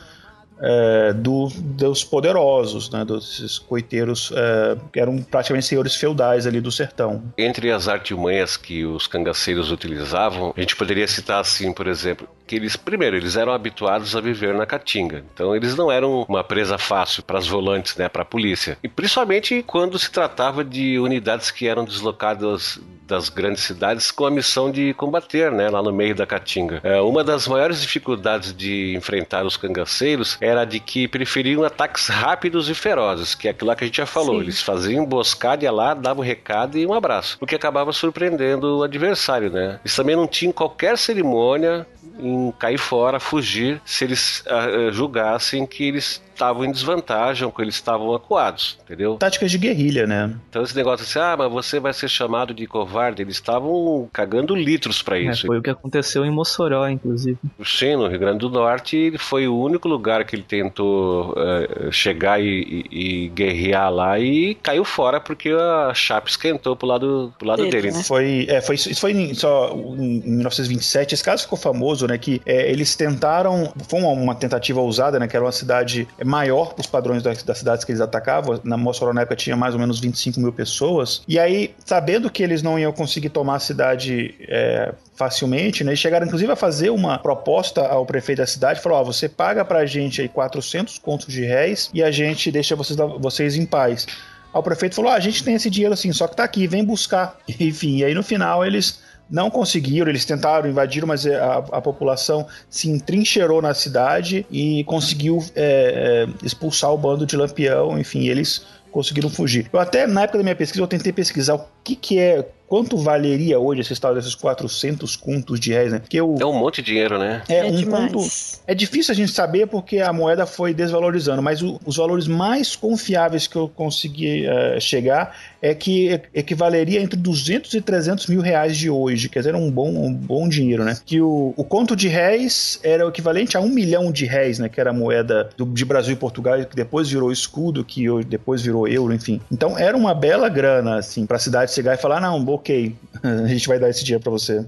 é, 0.60 1.12
do, 1.12 1.48
dos 1.54 2.04
poderosos, 2.04 2.90
né, 2.90 3.04
desses 3.04 3.58
coiteiros 3.58 4.32
é, 4.34 4.76
que 4.92 5.00
eram 5.00 5.18
praticamente 5.18 5.66
senhores 5.66 5.94
feudais 5.94 6.46
ali 6.46 6.60
do 6.60 6.70
sertão. 6.70 7.22
Entre 7.36 7.70
as 7.70 7.88
artimanhas 7.88 8.56
que 8.56 8.84
os 8.84 9.06
cangaceiros 9.06 9.70
utilizavam, 9.70 10.52
a 10.56 10.60
gente 10.60 10.76
poderia 10.76 11.06
citar 11.06 11.40
assim, 11.40 11.72
por 11.72 11.86
exemplo, 11.86 12.28
que 12.46 12.56
eles, 12.56 12.76
primeiro, 12.76 13.16
eles 13.16 13.36
eram 13.36 13.52
habituados 13.52 14.16
a 14.16 14.20
viver 14.20 14.54
na 14.54 14.66
caatinga, 14.66 15.24
então 15.32 15.54
eles 15.54 15.76
não 15.76 15.92
eram 15.92 16.24
uma 16.28 16.42
presa 16.42 16.78
fácil 16.78 17.22
para 17.22 17.38
as 17.38 17.46
volantes, 17.46 17.96
né, 17.96 18.08
para 18.08 18.22
a 18.22 18.24
polícia. 18.24 18.78
E 18.82 18.88
principalmente 18.88 19.62
quando 19.66 19.98
se 19.98 20.10
tratava 20.10 20.64
de 20.64 20.98
unidades 20.98 21.50
que 21.50 21.68
eram 21.68 21.84
deslocadas 21.84 22.80
das 23.08 23.30
grandes 23.30 23.62
cidades 23.62 24.10
com 24.10 24.26
a 24.26 24.30
missão 24.30 24.70
de 24.70 24.92
combater, 24.92 25.50
né, 25.50 25.70
lá 25.70 25.82
no 25.82 25.92
meio 25.92 26.14
da 26.14 26.26
caatinga. 26.26 26.80
É, 26.84 27.00
uma 27.00 27.24
das 27.24 27.48
maiores 27.48 27.80
dificuldades 27.80 28.54
de 28.54 28.94
enfrentar 28.94 29.46
os 29.46 29.56
cangaceiros 29.56 30.36
era 30.48 30.64
de 30.64 30.80
que 30.80 31.06
preferiam 31.06 31.62
ataques 31.62 32.08
rápidos 32.08 32.68
e 32.68 32.74
ferozes, 32.74 33.34
que 33.34 33.48
é 33.48 33.50
aquilo 33.50 33.68
lá 33.68 33.76
que 33.76 33.84
a 33.84 33.86
gente 33.86 33.96
já 33.96 34.06
falou. 34.06 34.36
Sim. 34.36 34.42
Eles 34.42 34.62
faziam 34.62 35.04
emboscada, 35.04 35.64
ia 35.64 35.72
lá, 35.72 35.94
davam 35.94 36.22
o 36.22 36.26
recado 36.26 36.78
e 36.78 36.86
um 36.86 36.92
abraço, 36.92 37.36
o 37.40 37.46
que 37.46 37.54
acabava 37.54 37.92
surpreendendo 37.92 38.78
o 38.78 38.82
adversário, 38.82 39.50
né? 39.50 39.78
Eles 39.82 39.94
também 39.94 40.16
não 40.16 40.26
tinham 40.26 40.52
qualquer 40.52 40.96
cerimônia 40.98 41.86
em 42.18 42.52
cair 42.58 42.78
fora, 42.78 43.20
fugir, 43.20 43.80
se 43.84 44.04
eles 44.04 44.44
uh, 44.46 44.92
julgassem 44.92 45.64
que 45.66 45.84
eles 45.84 46.20
estavam 46.38 46.64
em 46.64 46.70
desvantagem, 46.70 47.50
que 47.50 47.62
eles 47.62 47.74
estavam 47.74 48.14
acuados, 48.14 48.78
entendeu? 48.84 49.16
Táticas 49.16 49.50
de 49.50 49.58
guerrilha, 49.58 50.06
né? 50.06 50.32
Então 50.48 50.62
esse 50.62 50.74
negócio 50.76 51.04
assim, 51.04 51.18
ah, 51.18 51.36
mas 51.36 51.50
você 51.50 51.80
vai 51.80 51.92
ser 51.92 52.08
chamado 52.08 52.54
de 52.54 52.66
covarde, 52.66 53.22
eles 53.22 53.34
estavam 53.34 54.08
cagando 54.12 54.54
litros 54.54 55.02
para 55.02 55.18
é, 55.18 55.22
isso. 55.22 55.46
É, 55.46 55.48
foi 55.48 55.58
o 55.58 55.62
que 55.62 55.70
aconteceu 55.70 56.24
em 56.24 56.30
Mossoró, 56.30 56.88
inclusive. 56.88 57.38
Sim, 57.64 57.96
no 57.96 58.06
Rio 58.06 58.20
Grande 58.20 58.38
do 58.38 58.50
Norte 58.50 59.16
foi 59.18 59.48
o 59.48 59.58
único 59.58 59.88
lugar 59.88 60.24
que 60.24 60.37
ele 60.38 60.44
tentou 60.46 61.32
uh, 61.32 61.92
chegar 61.92 62.40
e, 62.40 62.86
e, 62.90 63.24
e, 63.24 63.28
guerrear 63.28 63.90
lá 63.92 64.18
e 64.18 64.54
caiu 64.54 64.84
fora 64.84 65.20
porque 65.20 65.50
a 65.50 65.92
chapa 65.94 66.28
esquentou 66.28 66.76
pro 66.76 66.86
lado, 66.86 67.34
pro 67.38 67.46
lado 67.46 67.68
dele. 67.68 67.90
Né? 67.90 68.02
Foi, 68.02 68.46
é, 68.48 68.60
foi, 68.60 68.76
isso 68.76 69.00
foi 69.00 69.12
em, 69.12 69.34
só 69.34 69.72
em 69.74 70.20
1927, 70.24 71.14
esse 71.14 71.24
caso 71.24 71.42
ficou 71.42 71.58
famoso, 71.58 72.06
né, 72.06 72.16
que 72.16 72.40
é, 72.46 72.70
eles 72.70 72.94
tentaram, 72.94 73.72
foi 73.88 74.00
uma, 74.00 74.10
uma, 74.10 74.34
tentativa 74.34 74.80
ousada, 74.80 75.18
né, 75.18 75.26
que 75.26 75.36
era 75.36 75.44
uma 75.44 75.52
cidade 75.52 76.06
maior 76.24 76.74
para 76.74 76.80
os 76.80 76.86
padrões 76.86 77.22
das, 77.22 77.42
das, 77.42 77.58
cidades 77.58 77.84
que 77.84 77.92
eles 77.92 78.00
atacavam. 78.00 78.60
Na 78.62 78.76
Mossoró, 78.76 79.12
na 79.12 79.22
época, 79.22 79.36
tinha 79.36 79.56
mais 79.56 79.74
ou 79.74 79.80
menos 79.80 79.98
25 79.98 80.40
mil 80.40 80.52
pessoas. 80.52 81.22
E 81.26 81.38
aí, 81.38 81.74
sabendo 81.84 82.30
que 82.30 82.42
eles 82.42 82.62
não 82.62 82.78
iam 82.78 82.92
conseguir 82.92 83.30
tomar 83.30 83.56
a 83.56 83.58
cidade 83.58 84.34
é, 84.40 84.92
facilmente, 85.18 85.82
né, 85.82 85.90
eles 85.90 85.98
chegaram 85.98 86.24
inclusive 86.24 86.52
a 86.52 86.54
fazer 86.54 86.90
uma 86.90 87.18
proposta 87.18 87.84
ao 87.84 88.06
prefeito 88.06 88.38
da 88.38 88.46
cidade, 88.46 88.80
falou, 88.80 88.98
ó, 88.98 89.04
você 89.04 89.28
paga 89.28 89.64
pra 89.64 89.84
gente 89.84 90.22
aí 90.22 90.28
400 90.28 90.96
contos 90.98 91.26
de 91.26 91.44
réis 91.44 91.90
e 91.92 92.04
a 92.04 92.10
gente 92.12 92.52
deixa 92.52 92.76
vocês, 92.76 92.96
vocês 93.18 93.56
em 93.56 93.66
paz. 93.66 94.06
Aí 94.54 94.60
o 94.60 94.62
prefeito 94.62 94.94
falou, 94.94 95.10
ah, 95.10 95.16
a 95.16 95.20
gente 95.20 95.42
tem 95.42 95.56
esse 95.56 95.68
dinheiro 95.68 95.92
assim, 95.92 96.12
só 96.12 96.28
que 96.28 96.36
tá 96.36 96.44
aqui, 96.44 96.68
vem 96.68 96.84
buscar. 96.84 97.36
Enfim, 97.58 97.96
e 97.96 98.04
aí 98.04 98.14
no 98.14 98.22
final 98.22 98.64
eles 98.64 99.00
não 99.28 99.50
conseguiram, 99.50 100.08
eles 100.08 100.24
tentaram, 100.24 100.70
invadir, 100.70 101.04
mas 101.04 101.26
é, 101.26 101.34
a, 101.36 101.56
a 101.56 101.80
população 101.80 102.46
se 102.70 102.88
entrincheirou 102.88 103.60
na 103.60 103.74
cidade 103.74 104.46
e 104.48 104.84
conseguiu 104.84 105.44
é, 105.56 106.28
expulsar 106.44 106.92
o 106.92 106.96
bando 106.96 107.26
de 107.26 107.36
Lampião, 107.36 107.98
enfim, 107.98 108.28
eles 108.28 108.64
conseguiram 108.92 109.28
fugir. 109.28 109.68
Eu 109.72 109.80
até, 109.80 110.06
na 110.06 110.22
época 110.22 110.38
da 110.38 110.44
minha 110.44 110.56
pesquisa, 110.56 110.82
eu 110.82 110.86
tentei 110.86 111.12
pesquisar 111.12 111.56
o 111.56 111.64
que, 111.82 111.96
que 111.96 112.18
é 112.18 112.46
Quanto 112.68 112.98
valeria 112.98 113.58
hoje 113.58 113.80
esse 113.80 113.98
tal 113.98 114.14
desses 114.14 114.34
400 114.34 115.16
contos 115.16 115.58
de 115.58 115.72
réis, 115.72 115.90
né? 115.90 116.00
Porque 116.00 116.20
o, 116.20 116.36
é 116.38 116.44
um 116.44 116.52
monte 116.52 116.82
de 116.82 116.92
dinheiro, 116.92 117.18
né? 117.18 117.42
É, 117.48 117.60
é 117.60 117.64
um 117.64 117.74
demais. 117.74 118.12
conto. 118.12 118.28
É 118.66 118.74
difícil 118.74 119.12
a 119.12 119.14
gente 119.14 119.32
saber 119.32 119.66
porque 119.66 120.00
a 120.00 120.12
moeda 120.12 120.44
foi 120.44 120.74
desvalorizando, 120.74 121.42
mas 121.42 121.62
o, 121.62 121.80
os 121.86 121.96
valores 121.96 122.26
mais 122.26 122.76
confiáveis 122.76 123.46
que 123.46 123.56
eu 123.56 123.68
consegui 123.68 124.46
uh, 124.46 124.78
chegar 124.78 125.34
é 125.60 125.74
que 125.74 126.20
equivaleria 126.32 127.00
entre 127.00 127.18
200 127.18 127.74
e 127.74 127.80
300 127.80 128.26
mil 128.26 128.40
reais 128.40 128.76
de 128.76 128.88
hoje, 128.88 129.28
quer 129.28 129.40
dizer, 129.40 129.54
um 129.54 129.70
bom, 129.70 129.88
um 129.88 130.12
bom 130.12 130.48
dinheiro, 130.48 130.84
né? 130.84 130.96
Que 131.04 131.20
o, 131.20 131.52
o 131.56 131.64
conto 131.64 131.96
de 131.96 132.08
réis 132.08 132.78
era 132.82 133.04
o 133.04 133.08
equivalente 133.08 133.56
a 133.56 133.60
um 133.60 133.68
milhão 133.68 134.12
de 134.12 134.24
réis, 134.24 134.58
né? 134.58 134.68
Que 134.68 134.80
era 134.80 134.90
a 134.90 134.92
moeda 134.92 135.50
do, 135.56 135.66
de 135.66 135.84
Brasil 135.84 136.12
e 136.12 136.16
Portugal, 136.16 136.64
que 136.64 136.76
depois 136.76 137.08
virou 137.08 137.32
escudo, 137.32 137.84
que 137.84 138.06
depois 138.24 138.62
virou 138.62 138.86
euro, 138.86 139.12
enfim. 139.12 139.40
Então 139.50 139.78
era 139.78 139.96
uma 139.96 140.14
bela 140.14 140.48
grana, 140.48 140.98
assim, 140.98 141.26
pra 141.26 141.38
cidade 141.38 141.72
chegar 141.72 141.94
e 141.94 141.96
falar: 141.96 142.20
não, 142.20 142.44
ok, 142.46 142.94
a 143.22 143.46
gente 143.46 143.66
vai 143.66 143.78
dar 143.78 143.88
esse 143.88 144.04
dia 144.04 144.20
para 144.20 144.30
você. 144.30 144.64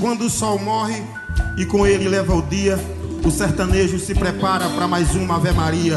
Quando 0.00 0.22
o 0.22 0.30
sol 0.30 0.58
morre 0.58 1.02
e 1.56 1.64
com 1.64 1.86
ele 1.86 2.08
leva 2.08 2.34
o 2.34 2.42
dia, 2.42 2.78
o 3.24 3.30
sertanejo 3.30 3.98
se 3.98 4.14
prepara 4.14 4.68
para 4.70 4.88
mais 4.88 5.14
uma 5.14 5.36
Ave 5.36 5.52
Maria. 5.52 5.96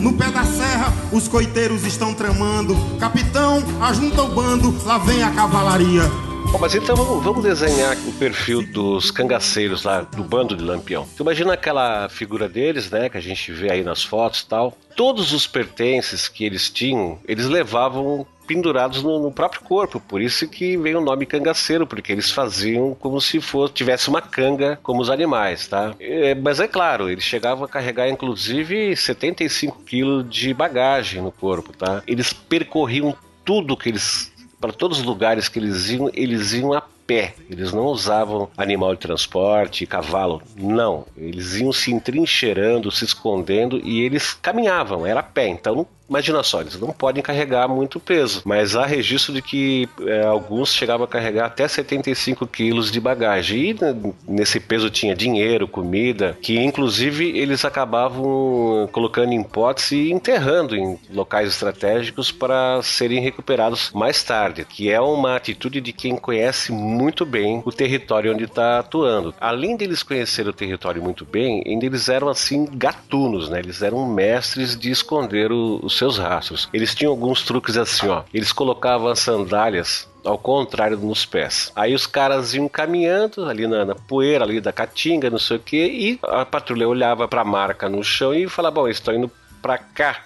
No 0.00 0.12
pé 0.12 0.30
da 0.30 0.44
serra, 0.44 0.92
os 1.12 1.28
coiteiros 1.28 1.84
estão 1.84 2.12
tramando. 2.12 2.74
Capitão, 2.98 3.62
ajunta 3.80 4.22
o 4.22 4.28
bando, 4.28 4.74
lá 4.84 4.98
vem 4.98 5.22
a 5.22 5.30
cavalaria. 5.30 6.02
Bom, 6.50 6.58
mas 6.58 6.74
então 6.74 6.94
vamos, 6.94 7.24
vamos, 7.24 7.42
desenhar 7.42 7.96
o 8.06 8.12
perfil 8.12 8.62
dos 8.62 9.10
cangaceiros 9.10 9.82
lá 9.82 10.02
do 10.02 10.22
bando 10.22 10.56
de 10.56 10.62
Lampião. 10.62 11.06
Tu 11.16 11.22
imagina 11.22 11.52
aquela 11.54 12.08
figura 12.08 12.48
deles, 12.48 12.90
né, 12.90 13.08
que 13.08 13.16
a 13.16 13.20
gente 13.20 13.50
vê 13.50 13.72
aí 13.72 13.82
nas 13.82 14.04
fotos 14.04 14.40
e 14.40 14.46
tal. 14.46 14.76
Todos 14.94 15.32
os 15.32 15.46
pertences 15.46 16.28
que 16.28 16.44
eles 16.44 16.70
tinham, 16.70 17.18
eles 17.26 17.46
levavam 17.46 18.24
pendurados 18.46 19.02
no, 19.02 19.18
no, 19.18 19.32
próprio 19.32 19.62
corpo. 19.62 20.00
Por 20.00 20.20
isso 20.20 20.48
que 20.48 20.76
vem 20.76 20.94
o 20.94 21.00
nome 21.00 21.26
cangaceiro, 21.26 21.86
porque 21.86 22.12
eles 22.12 22.30
faziam 22.30 22.94
como 22.94 23.20
se 23.20 23.40
fosse, 23.40 23.74
tivesse 23.74 24.08
uma 24.08 24.20
canga 24.20 24.78
como 24.82 25.00
os 25.00 25.10
animais, 25.10 25.66
tá? 25.66 25.94
É, 25.98 26.34
mas 26.34 26.60
é 26.60 26.68
claro, 26.68 27.10
eles 27.10 27.24
chegavam 27.24 27.64
a 27.64 27.68
carregar 27.68 28.08
inclusive 28.08 28.96
75 28.96 29.82
quilos 29.84 30.28
de 30.28 30.52
bagagem 30.54 31.22
no 31.22 31.32
corpo, 31.32 31.72
tá? 31.72 32.02
Eles 32.06 32.32
percorriam 32.32 33.16
tudo 33.44 33.76
que 33.76 33.88
eles 33.88 34.32
para 34.60 34.72
todos 34.72 35.00
os 35.00 35.04
lugares 35.04 35.46
que 35.46 35.58
eles 35.58 35.90
iam, 35.90 36.10
eles 36.14 36.54
iam 36.54 36.72
a 36.72 36.82
pé. 37.06 37.34
Eles 37.50 37.72
não 37.72 37.84
usavam 37.86 38.48
animal 38.56 38.94
de 38.94 39.00
transporte, 39.00 39.86
cavalo. 39.86 40.42
Não. 40.56 41.06
Eles 41.16 41.56
iam 41.56 41.72
se 41.72 41.92
entrincheirando, 41.92 42.90
se 42.90 43.04
escondendo 43.04 43.78
e 43.84 44.00
eles 44.00 44.32
caminhavam, 44.32 45.06
era 45.06 45.20
a 45.20 45.22
pé. 45.22 45.48
Então 45.48 45.86
Imagina 46.08 46.42
só, 46.42 46.60
eles 46.60 46.78
não 46.78 46.90
podem 46.90 47.22
carregar 47.22 47.66
muito 47.66 47.98
peso, 47.98 48.42
mas 48.44 48.76
há 48.76 48.84
registro 48.84 49.32
de 49.32 49.40
que 49.40 49.88
é, 50.02 50.24
alguns 50.24 50.72
chegavam 50.72 51.04
a 51.04 51.08
carregar 51.08 51.46
até 51.46 51.66
75 51.66 52.46
quilos 52.46 52.90
de 52.90 53.00
bagagem. 53.00 53.70
E 53.70 53.74
né, 53.74 53.96
nesse 54.28 54.60
peso 54.60 54.90
tinha 54.90 55.14
dinheiro, 55.14 55.66
comida, 55.66 56.36
que 56.42 56.58
inclusive 56.58 57.36
eles 57.38 57.64
acabavam 57.64 58.88
colocando 58.92 59.32
em 59.32 59.42
potes 59.42 59.92
e 59.92 60.12
enterrando 60.12 60.76
em 60.76 60.98
locais 61.10 61.48
estratégicos 61.48 62.30
para 62.30 62.82
serem 62.82 63.20
recuperados 63.20 63.90
mais 63.94 64.22
tarde, 64.22 64.64
que 64.64 64.90
é 64.90 65.00
uma 65.00 65.36
atitude 65.36 65.80
de 65.80 65.92
quem 65.92 66.16
conhece 66.16 66.70
muito 66.70 67.24
bem 67.24 67.62
o 67.64 67.72
território 67.72 68.32
onde 68.32 68.44
está 68.44 68.78
atuando. 68.78 69.34
Além 69.40 69.76
deles 69.76 70.02
conhecer 70.02 70.46
o 70.46 70.52
território 70.52 71.02
muito 71.02 71.24
bem, 71.24 71.62
ainda 71.66 71.86
eles 71.86 72.08
eram 72.08 72.28
assim 72.28 72.68
gatunos, 72.74 73.48
né? 73.48 73.60
Eles 73.60 73.80
eram 73.80 74.06
mestres 74.06 74.76
de 74.76 74.90
esconder 74.90 75.50
o, 75.50 75.80
os 75.94 75.98
seus 75.98 76.18
rastros. 76.18 76.68
Eles 76.72 76.94
tinham 76.94 77.10
alguns 77.10 77.42
truques 77.42 77.76
assim, 77.76 78.08
ó. 78.08 78.22
Eles 78.32 78.52
colocavam 78.52 79.08
as 79.08 79.20
sandálias 79.20 80.08
ao 80.24 80.36
contrário 80.36 80.96
nos 80.96 81.24
pés. 81.24 81.70
Aí 81.76 81.94
os 81.94 82.06
caras 82.06 82.54
iam 82.54 82.68
caminhando 82.68 83.44
ali 83.44 83.66
na, 83.66 83.84
na 83.84 83.94
poeira 83.94 84.44
ali 84.44 84.60
da 84.60 84.72
caatinga, 84.72 85.30
não 85.30 85.38
sei 85.38 85.56
o 85.56 85.60
que, 85.60 85.86
e 85.86 86.18
a 86.22 86.44
patrulha 86.44 86.88
olhava 86.88 87.28
para 87.28 87.42
a 87.42 87.44
marca 87.44 87.88
no 87.88 88.02
chão 88.02 88.34
e 88.34 88.48
falava: 88.48 88.74
"Bom, 88.74 88.88
estou 88.88 89.14
indo 89.14 89.30
para 89.62 89.78
cá" 89.78 90.22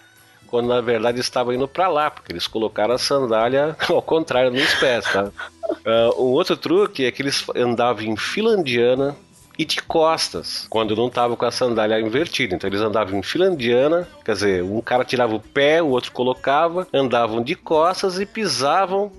quando 0.47 0.69
na 0.69 0.81
verdade 0.81 1.21
estavam 1.21 1.53
indo 1.53 1.69
para 1.69 1.89
lá, 1.89 2.11
porque 2.11 2.33
eles 2.33 2.47
colocaram 2.47 2.95
a 2.95 2.99
sandália 2.99 3.77
ao 3.89 4.01
contrário 4.01 4.51
nos 4.51 4.75
pés, 4.75 5.05
tá? 5.05 5.25
Uh, 5.25 6.17
um 6.25 6.33
outro 6.33 6.57
truque 6.57 7.05
é 7.05 7.13
que 7.13 7.21
eles 7.21 7.45
andavam 7.55 8.03
em 8.05 8.17
fila 8.17 8.59
indiana 8.59 9.15
e 9.59 9.65
de 9.65 9.83
costas, 9.83 10.67
quando 10.71 10.95
não 10.95 11.09
estavam 11.09 11.37
com 11.37 11.45
a 11.45 11.51
sandália 11.51 12.01
invertida. 12.01 12.55
Então 12.55 12.69
eles 12.71 12.81
andavam 12.81 13.19
em 13.19 13.23
fila 13.23 13.47
indiana, 13.49 14.07
quer 14.25 14.33
dizer, 14.33 14.63
um 14.63 14.81
cara 14.81 15.05
tirava 15.05 15.35
o 15.35 15.41
pé, 15.41 15.83
o 15.83 15.89
outro 15.89 16.13
colocava, 16.13 16.87
andavam 16.95 17.43
de 17.43 17.55
costas 17.57 18.21
e 18.21 18.25
pisavam 18.27 19.11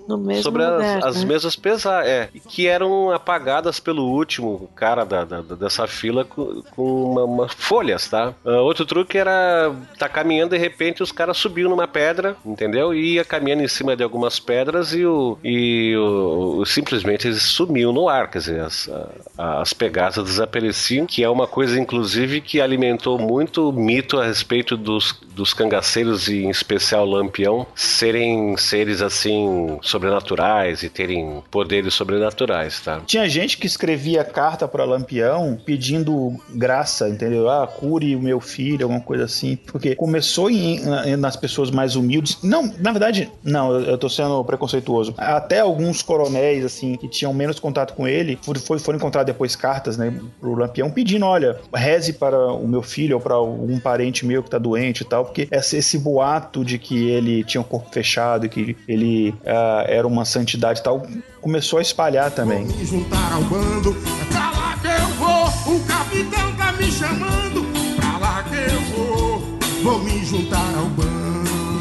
sobre 0.42 0.64
lugar, 0.64 0.98
as, 1.00 1.06
as 1.06 1.24
né? 1.24 1.26
mesas 1.26 1.56
pesadas, 1.56 2.08
é, 2.08 2.30
que 2.48 2.68
eram 2.68 3.12
apagadas 3.12 3.80
pelo 3.80 4.04
último 4.06 4.70
cara 4.76 5.04
da, 5.04 5.26
da- 5.26 5.42
dessa 5.42 5.86
fila 5.88 6.24
com, 6.24 6.62
com 6.72 7.12
uma, 7.12 7.24
uma- 7.26 7.50
folhas, 7.50 8.08
tá? 8.08 8.34
Ah, 8.46 8.62
outro 8.62 8.86
truque 8.86 9.18
era 9.18 9.72
tá 9.98 10.08
caminhando 10.08 10.52
de 10.52 10.58
repente 10.58 11.04
os 11.04 11.12
caras 11.12 11.38
subiam 11.38 11.70
numa 11.70 11.88
pedra, 11.88 12.36
entendeu? 12.46 12.94
E 12.94 13.16
ia 13.16 13.26
caminhando 13.26 13.64
em 13.64 13.68
cima 13.68 13.96
de 13.96 14.04
algumas 14.04 14.40
pedras 14.40 14.94
e 14.94 15.06
o 15.06 15.38
e 15.44 15.96
o, 15.98 16.60
o- 16.60 16.66
simplesmente 16.66 17.28
eles 17.28 17.42
sumiam 17.42 17.92
no 17.92 18.08
ar, 18.08 18.30
quer 18.30 18.38
dizer, 18.40 18.62
as, 18.62 18.90
as 19.38 19.74
pegadas 19.74 20.29
desapareciam, 20.30 21.06
que 21.06 21.24
é 21.24 21.30
uma 21.30 21.48
coisa 21.48 21.80
inclusive 21.80 22.42
que 22.42 22.62
alimentou 22.62 23.18
muito 23.20 23.72
mito 23.74 24.20
a 24.20 24.26
respeito 24.26 24.78
dos, 24.78 25.16
dos 25.36 25.54
cangaceiros 25.54 26.28
e 26.28 26.44
em 26.44 26.50
especial 26.50 27.06
o 27.08 27.12
Lampião 27.12 27.66
serem 27.76 28.56
seres 28.58 29.02
assim 29.02 29.78
sobrenaturais 29.82 30.84
e 30.84 30.90
terem 30.90 31.42
poderes 31.52 31.94
sobrenaturais, 31.94 32.80
tá? 32.82 33.02
Tinha 33.06 33.28
gente 33.28 33.58
que 33.58 33.68
escrevia 33.68 34.24
carta 34.24 34.68
para 34.68 34.84
Lampião 34.86 35.58
pedindo 35.66 36.36
graça, 36.50 37.10
entendeu? 37.10 37.50
Ah, 37.50 37.68
cure 37.68 38.16
o 38.16 38.22
meu 38.22 38.40
filho, 38.40 38.84
alguma 38.86 39.02
coisa 39.02 39.24
assim. 39.26 39.56
Porque 39.68 39.96
começou 39.96 40.50
em- 40.50 40.80
na- 40.82 41.18
nas 41.18 41.36
pessoas 41.36 41.72
mais 41.72 41.96
humildes. 41.96 42.38
Não, 42.44 42.72
na 42.80 42.92
verdade, 42.92 43.30
não, 43.44 43.74
eu, 43.80 43.98
tô 43.98 44.10
sendo 44.10 44.44
preconceituoso. 44.44 45.14
Até 45.18 45.60
alguns 45.60 46.02
coronéis, 46.02 46.64
assim, 46.66 46.96
que 46.96 47.08
tinham 47.08 47.34
menos 47.34 47.60
contato 47.60 47.94
com 47.94 48.08
ele, 48.08 48.38
for- 48.42 48.58
foi- 48.60 48.80
foram 48.80 48.98
encontrar 48.98 49.24
depois 49.24 49.56
cartas, 49.56 49.98
né, 49.98 50.14
pro 50.40 50.56
Lampião 50.56 50.90
pedindo: 50.90 51.26
olha, 51.26 51.60
reze 51.74 52.14
para 52.14 52.52
o 52.52 52.68
meu 52.68 52.82
filho 52.82 53.16
ou 53.16 53.22
para 53.22 53.36
algum 53.36 53.80
parente 53.80 54.26
meu 54.26 54.44
que 54.44 54.50
tá 54.50 54.58
doente 54.58 55.02
e 55.02 55.06
tal, 55.06 55.26
porque 55.26 55.48
esse, 55.52 55.78
esse 55.78 55.98
boato 55.98 56.64
de 56.64 56.78
que 56.78 57.10
ele 57.10 57.44
tinha 57.44 57.62
um 57.62 57.64
corpo 57.64 57.90
fechado 57.92 58.46
e 58.46 58.50
que 58.50 58.78
ele 58.88 59.34
ah, 59.46 59.86
era 59.88 60.08
uma 60.08 60.26
santidade 60.26 60.80
e 60.80 60.84
tal, 60.84 61.06
começou 61.42 61.80
a 61.80 61.82
espalhar 61.82 62.32
também. 62.32 62.66
Me 62.66 62.86
juntar 62.86 63.34
ao 63.34 63.42
bando, 63.44 63.96
pra 64.30 64.52
lá 64.52 64.78
que 64.82 64.88
eu 64.88 65.08
vou. 65.18 65.76
O 65.76 65.84
capitão 65.86 66.56
tá 66.56 66.72
me 66.74 66.92
chamando, 66.92 67.66
pra 67.96 68.18
lá 68.18 68.44
que 68.44 68.56
eu 68.56 68.82
vou. 68.96 69.60
Vou 69.84 70.00
me 70.04 70.24
juntar 70.26 70.76
ao 70.78 70.86
bando. 70.86 71.09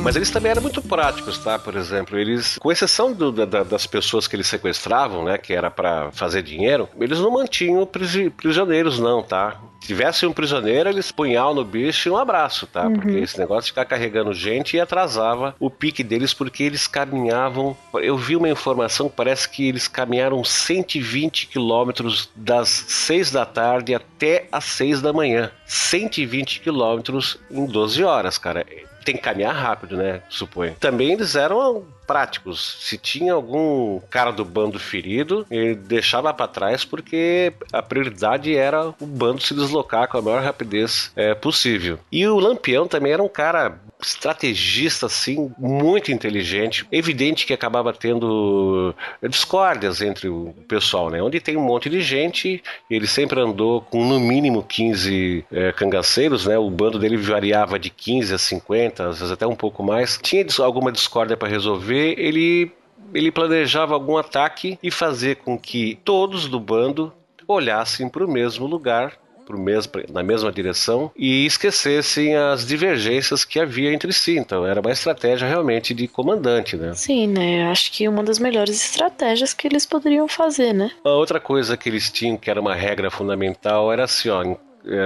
Mas 0.03 0.17
eles 0.17 0.31
também 0.31 0.51
eram 0.53 0.63
muito 0.63 0.81
práticos, 0.81 1.37
tá? 1.39 1.59
Por 1.59 1.75
exemplo, 1.77 2.17
eles, 2.19 2.57
com 2.59 2.71
exceção 2.73 3.13
do- 3.13 3.33
da- 3.33 3.45
da- 3.45 3.63
das 3.65 3.87
pessoas 3.87 4.27
que 4.27 4.37
eles 4.37 4.47
sequestravam, 4.47 5.25
né, 5.25 5.37
que 5.37 5.53
era 5.53 5.71
pra 5.71 6.11
fazer 6.13 6.41
dinheiro, 6.43 6.89
eles 6.99 7.19
não 7.19 7.31
mantinham 7.33 7.85
prisi- 7.85 8.31
prisioneiros, 8.31 8.99
não, 8.99 9.23
tá? 9.23 9.61
Tivesse 9.81 10.25
um 10.27 10.33
prisioneiro, 10.33 10.89
eles 10.89 11.13
punhal 11.13 11.55
no 11.55 11.65
bicho 11.65 12.09
e 12.09 12.13
um 12.13 12.17
abraço, 12.17 12.67
tá? 12.67 12.89
Porque 12.91 13.11
esse 13.19 13.39
negócio 13.39 13.65
de 13.65 13.69
ficar 13.71 13.85
carregando 13.85 14.33
gente 14.33 14.77
e 14.77 14.81
atrasava 14.81 15.55
o 15.59 15.69
pique 15.71 16.03
deles 16.03 16.33
porque 16.33 16.63
eles 16.63 16.87
caminhavam. 16.87 17.77
Eu 17.95 18.17
vi 18.17 18.35
uma 18.37 18.49
informação 18.49 19.09
que 19.09 19.17
parece 19.17 19.49
que 19.49 19.69
eles 19.69 19.87
caminharam 19.89 20.43
120 20.43 21.47
quilômetros 21.47 22.29
das 22.35 22.69
6 22.69 23.31
da 23.31 23.45
tarde 23.45 23.95
até 23.95 24.47
as 24.51 24.65
6 24.65 25.01
da 25.03 25.13
manhã. 25.13 25.51
120 25.67 26.61
quilômetros 26.61 27.39
em 27.51 27.65
12 27.67 28.03
horas, 28.03 28.37
cara 28.39 28.65
tem 29.09 29.17
que 29.17 29.23
caminhar 29.23 29.55
rápido, 29.55 29.97
né? 29.97 30.21
Suponho. 30.29 30.75
Também 30.79 31.13
eles 31.13 31.35
eram 31.35 31.83
práticos. 32.09 32.79
Se 32.81 32.97
tinha 32.97 33.35
algum 33.35 34.01
cara 34.09 34.33
do 34.33 34.45
bando 34.45 34.79
ferido, 34.79 35.47
ele 35.51 35.75
deixava 35.75 36.33
pra 36.33 36.49
trás 36.49 36.83
porque 36.83 37.53
a 37.71 37.83
prioridade 37.83 38.57
era 38.57 38.89
o 38.99 39.07
bando 39.07 39.43
se 39.43 39.55
deslocar 39.55 40.09
com 40.09 40.17
a 40.17 40.23
maior 40.23 40.43
rapidez 40.43 41.13
é, 41.15 41.35
possível. 41.35 41.99
E 42.11 42.27
o 42.27 42.41
Lampião 42.41 42.89
também 42.89 43.13
era 43.13 43.23
um 43.23 43.29
cara 43.29 43.79
estrategista, 44.01 45.07
assim, 45.07 45.53
muito 45.59 46.13
inteligente. 46.13 46.87
Evidente 46.91 47.47
que 47.47 47.53
acabava 47.53 47.93
tendo 47.93 48.95
discórdias 49.29 50.01
entre 50.01 50.29
o 50.29 50.55
pessoal, 50.69 51.11
né? 51.11 51.23
Onde 51.23 51.41
tem 51.41 51.57
um 51.57 51.63
monte 51.63 51.91
de 51.91 52.01
gente, 52.01 52.63
ele 52.89 53.07
sempre 53.07 53.41
andou 53.41 53.81
com 53.81 54.05
no 54.05 54.21
mínimo 54.21 54.63
15 54.63 55.45
é, 55.51 55.73
cangaceiros, 55.73 56.47
né? 56.47 56.57
O 56.59 56.71
bando 56.71 56.99
dele 56.99 57.17
variava 57.17 57.79
de 57.79 57.91
15 57.91 58.35
a 58.35 58.39
50, 58.39 59.09
às 59.09 59.19
vezes 59.19 59.33
até 59.33 59.47
um 59.47 59.57
pouco 59.57 59.83
mais. 59.83 60.19
Tinha 60.23 60.47
alguma 60.61 60.93
discórdia 60.93 61.37
para 61.37 61.49
resolver, 61.49 61.98
ele 61.99 62.73
ele 63.15 63.31
planejava 63.31 63.95
algum 63.95 64.17
ataque 64.17 64.79
e 64.83 64.91
fazer 64.91 65.37
com 65.37 65.59
que 65.59 65.99
todos 66.05 66.47
do 66.47 66.61
bando 66.61 67.13
olhassem 67.47 68.09
para 68.09 68.25
o 68.25 68.31
mesmo 68.31 68.67
lugar, 68.67 69.17
mesmo, 69.57 69.93
na 70.13 70.23
mesma 70.23 70.53
direção 70.53 71.11
e 71.17 71.47
esquecessem 71.47 72.37
as 72.37 72.67
divergências 72.67 73.47
que 73.47 73.59
havia 73.59 73.93
entre 73.95 74.13
si. 74.13 74.37
Então 74.37 74.67
era 74.67 74.81
uma 74.81 74.91
estratégia 74.91 75.49
realmente 75.49 75.95
de 75.95 76.07
comandante, 76.07 76.77
né? 76.77 76.93
Sim, 76.95 77.29
né? 77.29 77.63
Eu 77.63 77.69
acho 77.69 77.91
que 77.93 78.07
uma 78.07 78.23
das 78.23 78.39
melhores 78.39 78.85
estratégias 78.85 79.55
que 79.55 79.67
eles 79.67 79.87
poderiam 79.87 80.29
fazer, 80.29 80.75
né? 80.75 80.91
A 81.03 81.11
outra 81.11 81.41
coisa 81.41 81.77
que 81.79 81.89
eles 81.89 82.11
tinham, 82.11 82.37
que 82.37 82.51
era 82.51 82.61
uma 82.61 82.75
regra 82.75 83.11
fundamental, 83.11 83.91
era 83.91 84.05
assim, 84.05 84.29
ó, 84.29 84.57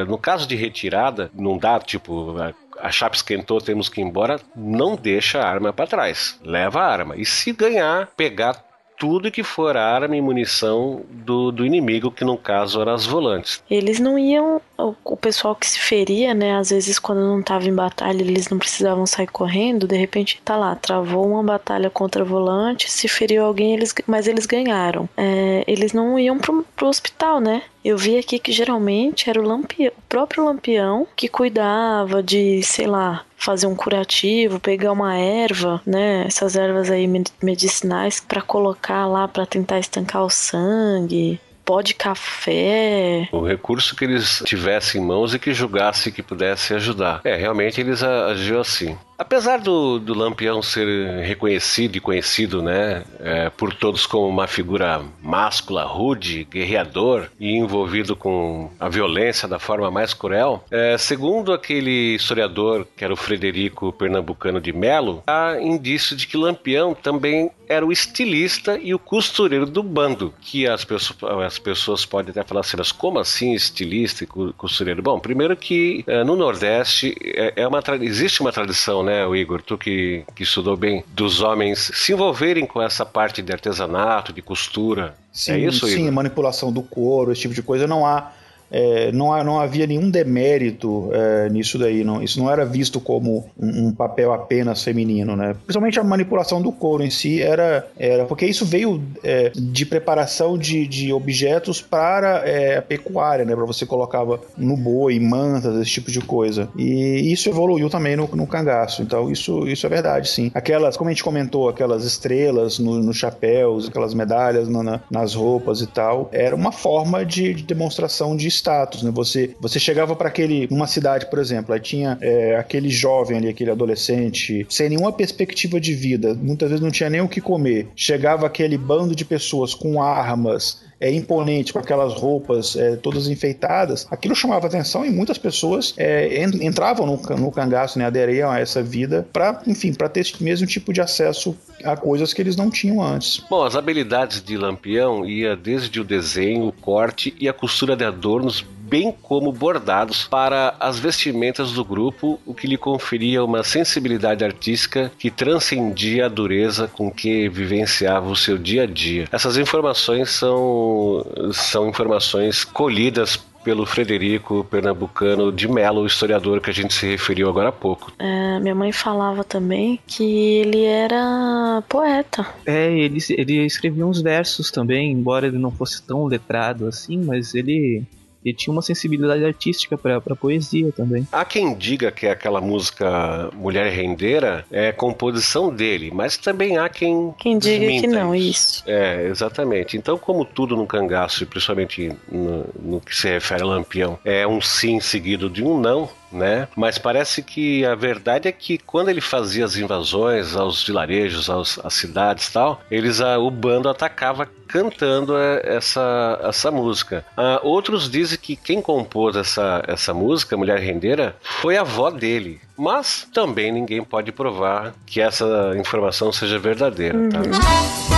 no 0.09 0.19
caso 0.19 0.47
de 0.47 0.55
retirada, 0.57 1.31
não 1.35 1.57
dá, 1.59 1.79
tipo, 1.81 2.37
a- 2.39 2.53
a 2.81 2.91
chapa 2.91 3.17
esquentou, 3.17 3.61
temos 3.61 3.89
que 3.89 4.01
ir 4.01 4.05
embora, 4.05 4.41
não 4.57 4.97
deixa 4.97 5.41
a 5.41 5.49
arma 5.49 5.73
para 5.73 5.87
trás, 5.87 6.39
leva 6.45 6.81
a 6.81 6.87
arma. 6.87 7.17
E 7.17 7.25
se 7.25 7.53
ganhar, 7.53 8.09
pegar 8.17 8.65
tudo 8.99 9.31
que 9.33 9.43
for 9.43 9.77
arma 9.77 10.17
e 10.17 10.21
munição 10.21 11.03
do, 11.11 11.51
do 11.51 11.67
inimigo, 11.67 12.11
que 12.11 12.25
no 12.25 12.37
caso 12.39 12.81
eram 12.81 12.95
as 12.95 13.05
volantes. 13.05 13.63
Eles 13.69 13.99
não 13.99 14.17
iam. 14.19 14.61
O, 14.83 15.17
pessoal 15.17 15.55
que 15.55 15.67
se 15.67 15.79
feria, 15.79 16.35
né? 16.35 16.57
Às 16.57 16.71
vezes, 16.71 16.99
quando 16.99 17.21
não 17.21 17.43
tava 17.43 17.69
em 17.69 17.75
batalha, 17.75 18.21
eles 18.23 18.49
não 18.49 18.59
precisavam 18.59 19.07
sair 19.07 19.29
correndo. 19.29 19.87
De 19.87 19.97
repente, 19.97 20.41
tá 20.45 20.57
lá, 20.57 20.75
travou 20.75 21.27
uma 21.29 21.43
batalha 21.43 21.89
contra 21.89 22.25
volante, 22.25 22.91
se 22.91 23.07
feriu 23.09 23.45
alguém, 23.45 23.75
eles, 23.75 23.95
mas 24.07 24.27
eles 24.27 24.47
ganharam. 24.47 25.09
É, 25.17 25.65
eles 25.67 25.93
não 25.93 26.19
iam 26.19 26.39
pro, 26.39 26.65
pro 26.77 26.89
hospital, 26.89 27.41
né? 27.41 27.63
Eu 27.85 27.99
vi 27.99 28.17
aqui 28.19 28.39
que 28.39 28.53
geralmente 28.53 29.29
era 29.29 29.41
o, 29.41 29.45
lampião, 29.45 29.93
o 29.97 30.03
próprio 30.09 30.45
lampião 30.45 31.07
que 31.17 31.29
cuidava 31.29 32.23
de, 32.23 32.63
sei 32.63 32.87
lá, 32.87 33.25
fazer 33.37 33.67
um 33.67 33.75
curativo, 33.75 34.61
pegar 34.61 34.93
uma 34.93 35.17
erva, 35.17 35.83
né? 35.85 36.25
Essas 36.27 36.55
ervas 36.57 36.91
aí 36.91 37.09
med- 37.09 37.33
medicinais 37.43 38.21
pra 38.21 38.41
colocar 38.41 39.07
lá 39.07 39.27
pra 39.27 39.47
tentar 39.47 39.79
estancar 39.81 40.25
o 40.25 40.31
sangue. 40.31 41.41
Pó 41.65 41.81
de 41.81 41.95
café. 41.95 43.29
O 43.33 43.41
recurso 43.47 43.95
que 43.95 44.05
eles 44.05 44.43
tivessem 44.45 45.01
em 45.01 45.05
mãos 45.05 45.33
e 45.35 45.39
que 45.39 45.55
julgasse 45.55 46.11
que 46.13 46.23
pudesse 46.23 46.75
ajudar. 46.75 47.21
É, 47.25 47.37
realmente 47.37 47.81
eles 47.81 48.03
a- 48.03 48.27
agiam 48.27 48.61
assim. 48.61 48.97
Apesar 49.23 49.61
do, 49.61 50.01
do 50.01 50.15
Lampião 50.19 50.61
ser 50.61 51.23
reconhecido 51.23 51.95
e 51.95 52.01
conhecido, 52.01 52.61
né, 52.61 53.05
é, 53.21 53.51
por 53.51 53.73
todos 53.73 54.05
como 54.05 54.27
uma 54.27 54.49
figura 54.49 55.01
máscula, 55.23 55.85
rude, 55.85 56.43
guerreador 56.51 57.29
e 57.39 57.57
envolvido 57.57 58.17
com 58.17 58.69
a 58.81 58.89
violência 58.89 59.47
da 59.47 59.61
forma 59.61 59.93
mais 59.93 60.13
cruel, 60.13 60.65
é, 60.73 60.99
segundo 60.99 61.53
aquele 61.53 62.17
historiador 62.17 62.85
que 62.97 63.05
era 63.05 63.15
o 63.15 63.17
Frederico 63.17 63.93
Pernambucano 63.93 64.61
de 64.61 64.73
Melo, 64.73 65.23
há 65.25 65.57
indício 65.61 66.17
de 66.17 66.27
que 66.27 66.37
Lampião 66.37 66.93
também 66.93 67.49
era 67.69 67.87
o 67.87 67.93
estilista 67.93 68.79
e 68.79 68.93
o 68.93 68.99
costureiro 68.99 69.67
do 69.67 69.83
bando, 69.83 70.35
que 70.41 70.67
as 70.67 70.85
pessoas, 70.85 71.33
as 71.47 71.59
pessoas 71.59 72.05
podem 72.05 72.31
até 72.31 72.43
falar 72.43 72.61
assim, 72.61 72.77
mas 72.77 72.93
como 72.93 73.19
assim 73.19 73.55
estilista 73.55 74.25
e 74.25 74.27
costureiro? 74.27 75.03
Bom, 75.03 75.19
primeiro 75.19 75.57
que 75.57 76.05
eh, 76.07 76.25
no 76.25 76.37
Nordeste 76.37 77.15
é, 77.25 77.63
é 77.63 77.69
uma 77.69 77.83
existe 78.03 78.41
uma 78.41 78.53
tradição, 78.53 79.03
né, 79.03 79.12
o 79.27 79.37
Igor, 79.37 79.63
tu 79.63 79.79
que, 79.79 80.25
que 80.35 80.43
estudou 80.43 80.77
bem, 80.77 81.05
dos 81.09 81.41
homens 81.41 81.91
se 81.95 82.13
envolverem 82.13 82.67
com 82.67 82.81
essa 82.81 83.05
parte 83.05 83.43
de 83.43 83.53
artesanato, 83.53 84.33
de 84.33 84.43
costura. 84.43 85.15
Sim, 85.33 85.53
é 85.53 85.59
isso, 85.59 85.87
sim, 85.87 86.03
Igor? 86.03 86.13
manipulação 86.13 86.73
do 86.73 86.83
couro, 86.83 87.33
esse 87.33 87.43
tipo 87.43 87.55
de 87.55 87.63
coisa, 87.63 87.87
não 87.87 88.07
há. 88.07 88.33
É, 88.73 89.13
não, 89.13 89.27
não 89.45 89.61
havia 89.61 89.87
nenhum 89.87 90.11
demérito 90.11 91.11
é, 91.13 91.49
nisso 91.51 91.79
daí. 91.79 92.03
Não, 92.03 92.23
isso 92.23 92.39
não 92.41 92.51
era 92.51 92.65
visto 92.65 92.99
como 93.01 93.45
um, 93.59 93.89
um 93.89 93.93
papel 93.93 94.33
apenas 94.33 94.83
feminino, 94.83 95.37
né? 95.37 95.55
Principalmente 95.65 96.01
a 96.01 96.05
manipulação 96.05 96.61
do 96.63 96.73
couro 96.73 97.03
em 97.05 97.11
si 97.11 97.43
era. 97.43 97.87
era 97.99 98.25
porque 98.25 98.47
isso 98.47 98.65
veio 98.65 99.03
é, 99.23 99.51
de 99.55 99.85
preparação 99.87 100.57
de, 100.57 100.87
de 100.87 101.13
objetos 101.13 101.81
para 101.83 102.39
é, 102.49 102.79
a 102.79 102.83
pecuária, 102.83 103.45
né? 103.45 103.55
Para 103.55 103.65
você 103.67 103.85
colocava 103.85 104.41
no 104.57 104.77
boi, 104.77 105.19
mantas, 105.21 105.77
esse 105.81 105.91
tipo 105.91 106.11
de 106.11 106.21
coisa. 106.21 106.69
E 106.77 107.31
isso 107.33 107.49
evoluiu 107.49 107.91
também 107.91 108.17
no, 108.17 108.27
no 108.35 108.47
cangaço. 108.47 109.03
Então, 109.03 109.31
isso, 109.31 109.67
isso 109.69 109.85
é 109.87 109.89
verdade, 109.89 110.29
sim. 110.29 110.51
Aquelas, 110.55 110.97
como 110.97 111.11
a 111.11 111.13
gente 111.13 111.23
comentou, 111.25 111.69
aquelas 111.69 112.05
estrelas 112.05 112.79
no- 112.79 113.03
nos 113.03 113.17
chapéus, 113.17 113.89
aquelas 113.89 114.15
medalhas 114.15 114.69
na- 114.69 114.83
na- 114.83 115.01
nas 115.11 115.35
roupas 115.35 115.81
e 115.81 115.87
tal, 115.87 116.29
era 116.33 116.55
uma 116.57 116.73
forma 116.73 117.25
de, 117.25 117.53
de 117.55 117.63
demonstração 117.63 118.37
de 118.37 118.47
status, 118.63 119.03
né? 119.03 119.11
Você, 119.13 119.55
você 119.61 119.79
chegava 119.79 120.15
para 120.15 120.29
aquele, 120.29 120.69
numa 120.71 120.87
cidade, 120.87 121.27
por 121.27 121.39
exemplo, 121.39 121.75
aí 121.75 121.81
tinha 121.81 122.17
é, 122.21 122.57
aquele 122.57 122.89
jovem 122.89 123.37
ali, 123.37 123.49
aquele 123.49 123.71
adolescente, 123.71 124.65
sem 124.71 124.89
nenhuma 124.89 125.13
perspectiva 125.13 125.81
de 125.81 125.93
vida, 125.93 126.35
muitas 126.35 126.69
vezes 126.71 126.83
não 126.83 126.91
tinha 126.91 127.11
nem 127.11 127.21
o 127.21 127.29
que 127.29 127.41
comer. 127.41 127.89
Chegava 127.97 128.47
aquele 128.47 128.79
bando 128.79 129.15
de 129.15 129.25
pessoas 129.25 129.75
com 129.75 130.01
armas, 130.01 130.83
é, 131.03 131.13
imponente, 131.13 131.73
com 131.73 131.81
aquelas 131.81 132.15
roupas 132.15 132.77
é, 132.77 132.95
todas 132.95 133.27
enfeitadas, 133.27 134.07
aquilo 134.09 134.37
chamava 134.37 134.69
atenção 134.69 135.05
e 135.05 135.11
muitas 135.11 135.37
pessoas 135.37 135.95
é, 135.97 136.45
entravam 136.45 137.05
no, 137.05 137.21
no 137.37 137.51
cangaço, 137.51 137.99
né, 137.99 138.07
aderiam 138.07 138.49
a 138.49 138.61
essa 138.61 138.81
vida 138.81 139.27
para, 139.33 139.61
enfim, 139.67 139.93
para 139.93 140.09
ter 140.09 140.21
esse 140.21 140.41
mesmo 140.41 140.65
tipo 140.65 140.93
de 140.93 141.01
acesso 141.01 141.57
a 141.83 141.97
coisas 141.97 142.33
que 142.33 142.41
eles 142.41 142.55
não 142.55 142.71
tinham 142.71 143.03
antes. 143.03 143.43
Bom, 143.51 143.65
as 143.65 143.75
habilidades 143.75 144.41
de 144.41 144.57
Lampião 144.57 145.27
ia 145.27 145.57
desde 145.57 146.01
o 146.01 146.05
desenho, 146.05 146.69
o 146.69 146.73
corte 146.73 147.35
e 147.41 147.49
a 147.49 147.53
costura 147.53 147.97
de 147.97 148.05
adornos 148.05 148.65
bem 148.93 149.11
como 149.23 149.51
bordados 149.51 150.27
para 150.27 150.75
as 150.79 150.99
vestimentas 150.99 151.73
do 151.73 151.83
grupo, 151.83 152.39
o 152.45 152.53
que 152.53 152.67
lhe 152.67 152.77
conferia 152.77 153.43
uma 153.43 153.63
sensibilidade 153.63 154.45
artística 154.45 155.11
que 155.19 155.31
transcendia 155.31 156.27
a 156.27 156.29
dureza 156.29 156.87
com 156.89 157.11
que 157.11 157.49
vivenciava 157.49 158.29
o 158.29 158.37
seu 158.37 158.59
dia 158.59 158.83
a 158.83 158.87
dia. 158.87 159.27
Essas 159.33 159.57
informações 159.57 160.29
são, 160.29 161.25
são 161.55 161.89
informações 161.89 162.65
colhidas 162.65 163.43
pelo 163.65 163.87
Frederico 163.87 164.63
Pernambucano 164.65 165.51
de 165.51 165.67
Mello, 165.69 166.03
o 166.03 166.07
historiador 166.07 166.61
que 166.61 166.69
a 166.69 166.75
gente 166.75 166.93
se 166.93 167.07
referiu 167.07 167.49
agora 167.49 167.71
há 167.71 167.73
pouco. 167.73 168.13
É, 168.19 168.59
minha 168.61 168.75
mãe 168.75 168.93
falava 168.93 169.43
também 169.43 169.99
que 170.07 170.23
ele 170.59 170.85
era 170.85 171.83
poeta. 171.89 172.47
É, 172.67 172.93
ele, 172.93 173.19
ele 173.31 173.65
escrevia 173.65 174.07
uns 174.07 174.21
versos 174.21 174.71
também, 174.71 175.13
embora 175.13 175.47
ele 175.47 175.59
não 175.59 175.71
fosse 175.71 176.03
tão 176.03 176.27
letrado 176.27 176.87
assim, 176.87 177.17
mas 177.25 177.55
ele 177.55 178.03
ele 178.45 178.55
tinha 178.55 178.73
uma 178.73 178.83
sensibilidade 178.83 179.45
artística 179.45 179.97
para 179.97 180.21
poesia 180.37 180.93
também. 180.93 181.27
Há 181.31 181.45
quem 181.45 181.75
diga 181.75 182.11
que 182.11 182.27
aquela 182.27 182.61
música 182.61 183.51
Mulher 183.55 183.93
Rendeira 183.93 184.65
é 184.71 184.93
composição 184.93 185.75
dele, 185.75 186.11
mas 186.13 186.37
também 186.37 186.77
há 186.79 186.89
quem. 186.89 187.35
Quem 187.39 187.59
diga 187.59 187.87
que 187.87 188.07
não, 188.07 188.35
isso. 188.35 188.83
É, 188.87 189.27
exatamente. 189.27 189.97
Então, 189.97 190.19
como 190.19 190.45
tudo 190.45 190.77
no 190.77 190.87
cangaço, 190.87 191.43
e 191.43 191.47
principalmente 191.47 192.13
no, 192.31 192.67
no 192.81 193.01
que 193.01 193.15
se 193.15 193.29
refere 193.29 193.63
a 193.63 193.67
Lampião, 193.67 194.19
é 194.25 194.47
um 194.47 194.61
sim 194.61 195.01
seguido 195.01 195.49
de 195.49 195.63
um 195.63 195.79
não, 195.79 196.09
né? 196.33 196.69
Mas 196.77 196.99
parece 196.99 197.43
que 197.43 197.85
a 197.85 197.95
verdade 197.95 198.49
é 198.49 198.53
que 198.53 198.79
quando 198.79 199.09
ele 199.09 199.21
fazia 199.21 199.65
as 199.65 199.77
invasões 199.77 200.57
aos 200.57 200.83
vilarejos, 200.83 201.49
aos, 201.49 201.79
às 201.85 201.95
cidades 201.95 202.51
tal, 202.51 202.81
eles, 202.91 203.21
a, 203.21 203.39
o 203.39 203.51
bando 203.51 203.89
atacava 203.89 204.49
cantando 204.67 205.37
é, 205.37 205.77
essa, 205.77 206.41
essa 206.43 206.71
música. 206.71 207.25
Ah, 207.37 207.61
outros 207.63 208.11
dizem 208.11 208.39
que 208.39 208.57
quem 208.57 208.81
compôs 208.81 209.37
essa, 209.37 209.83
essa 209.87 210.15
música, 210.15 210.57
Mulher 210.57 210.79
Rendeira, 210.79 211.37
foi 211.43 211.77
a 211.77 211.83
avó 211.83 212.11
dele. 212.11 212.61
Mas 212.77 213.29
também 213.33 213.71
ninguém 213.71 214.03
pode 214.03 214.33
provar 214.33 214.95
que 215.07 215.21
essa 215.21 215.75
informação 215.77 216.33
seja 216.33 216.59
verdadeira. 216.59 217.29
Tá? 217.29 217.39
Uhum. 217.39 218.12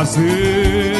Fazer. 0.00 0.94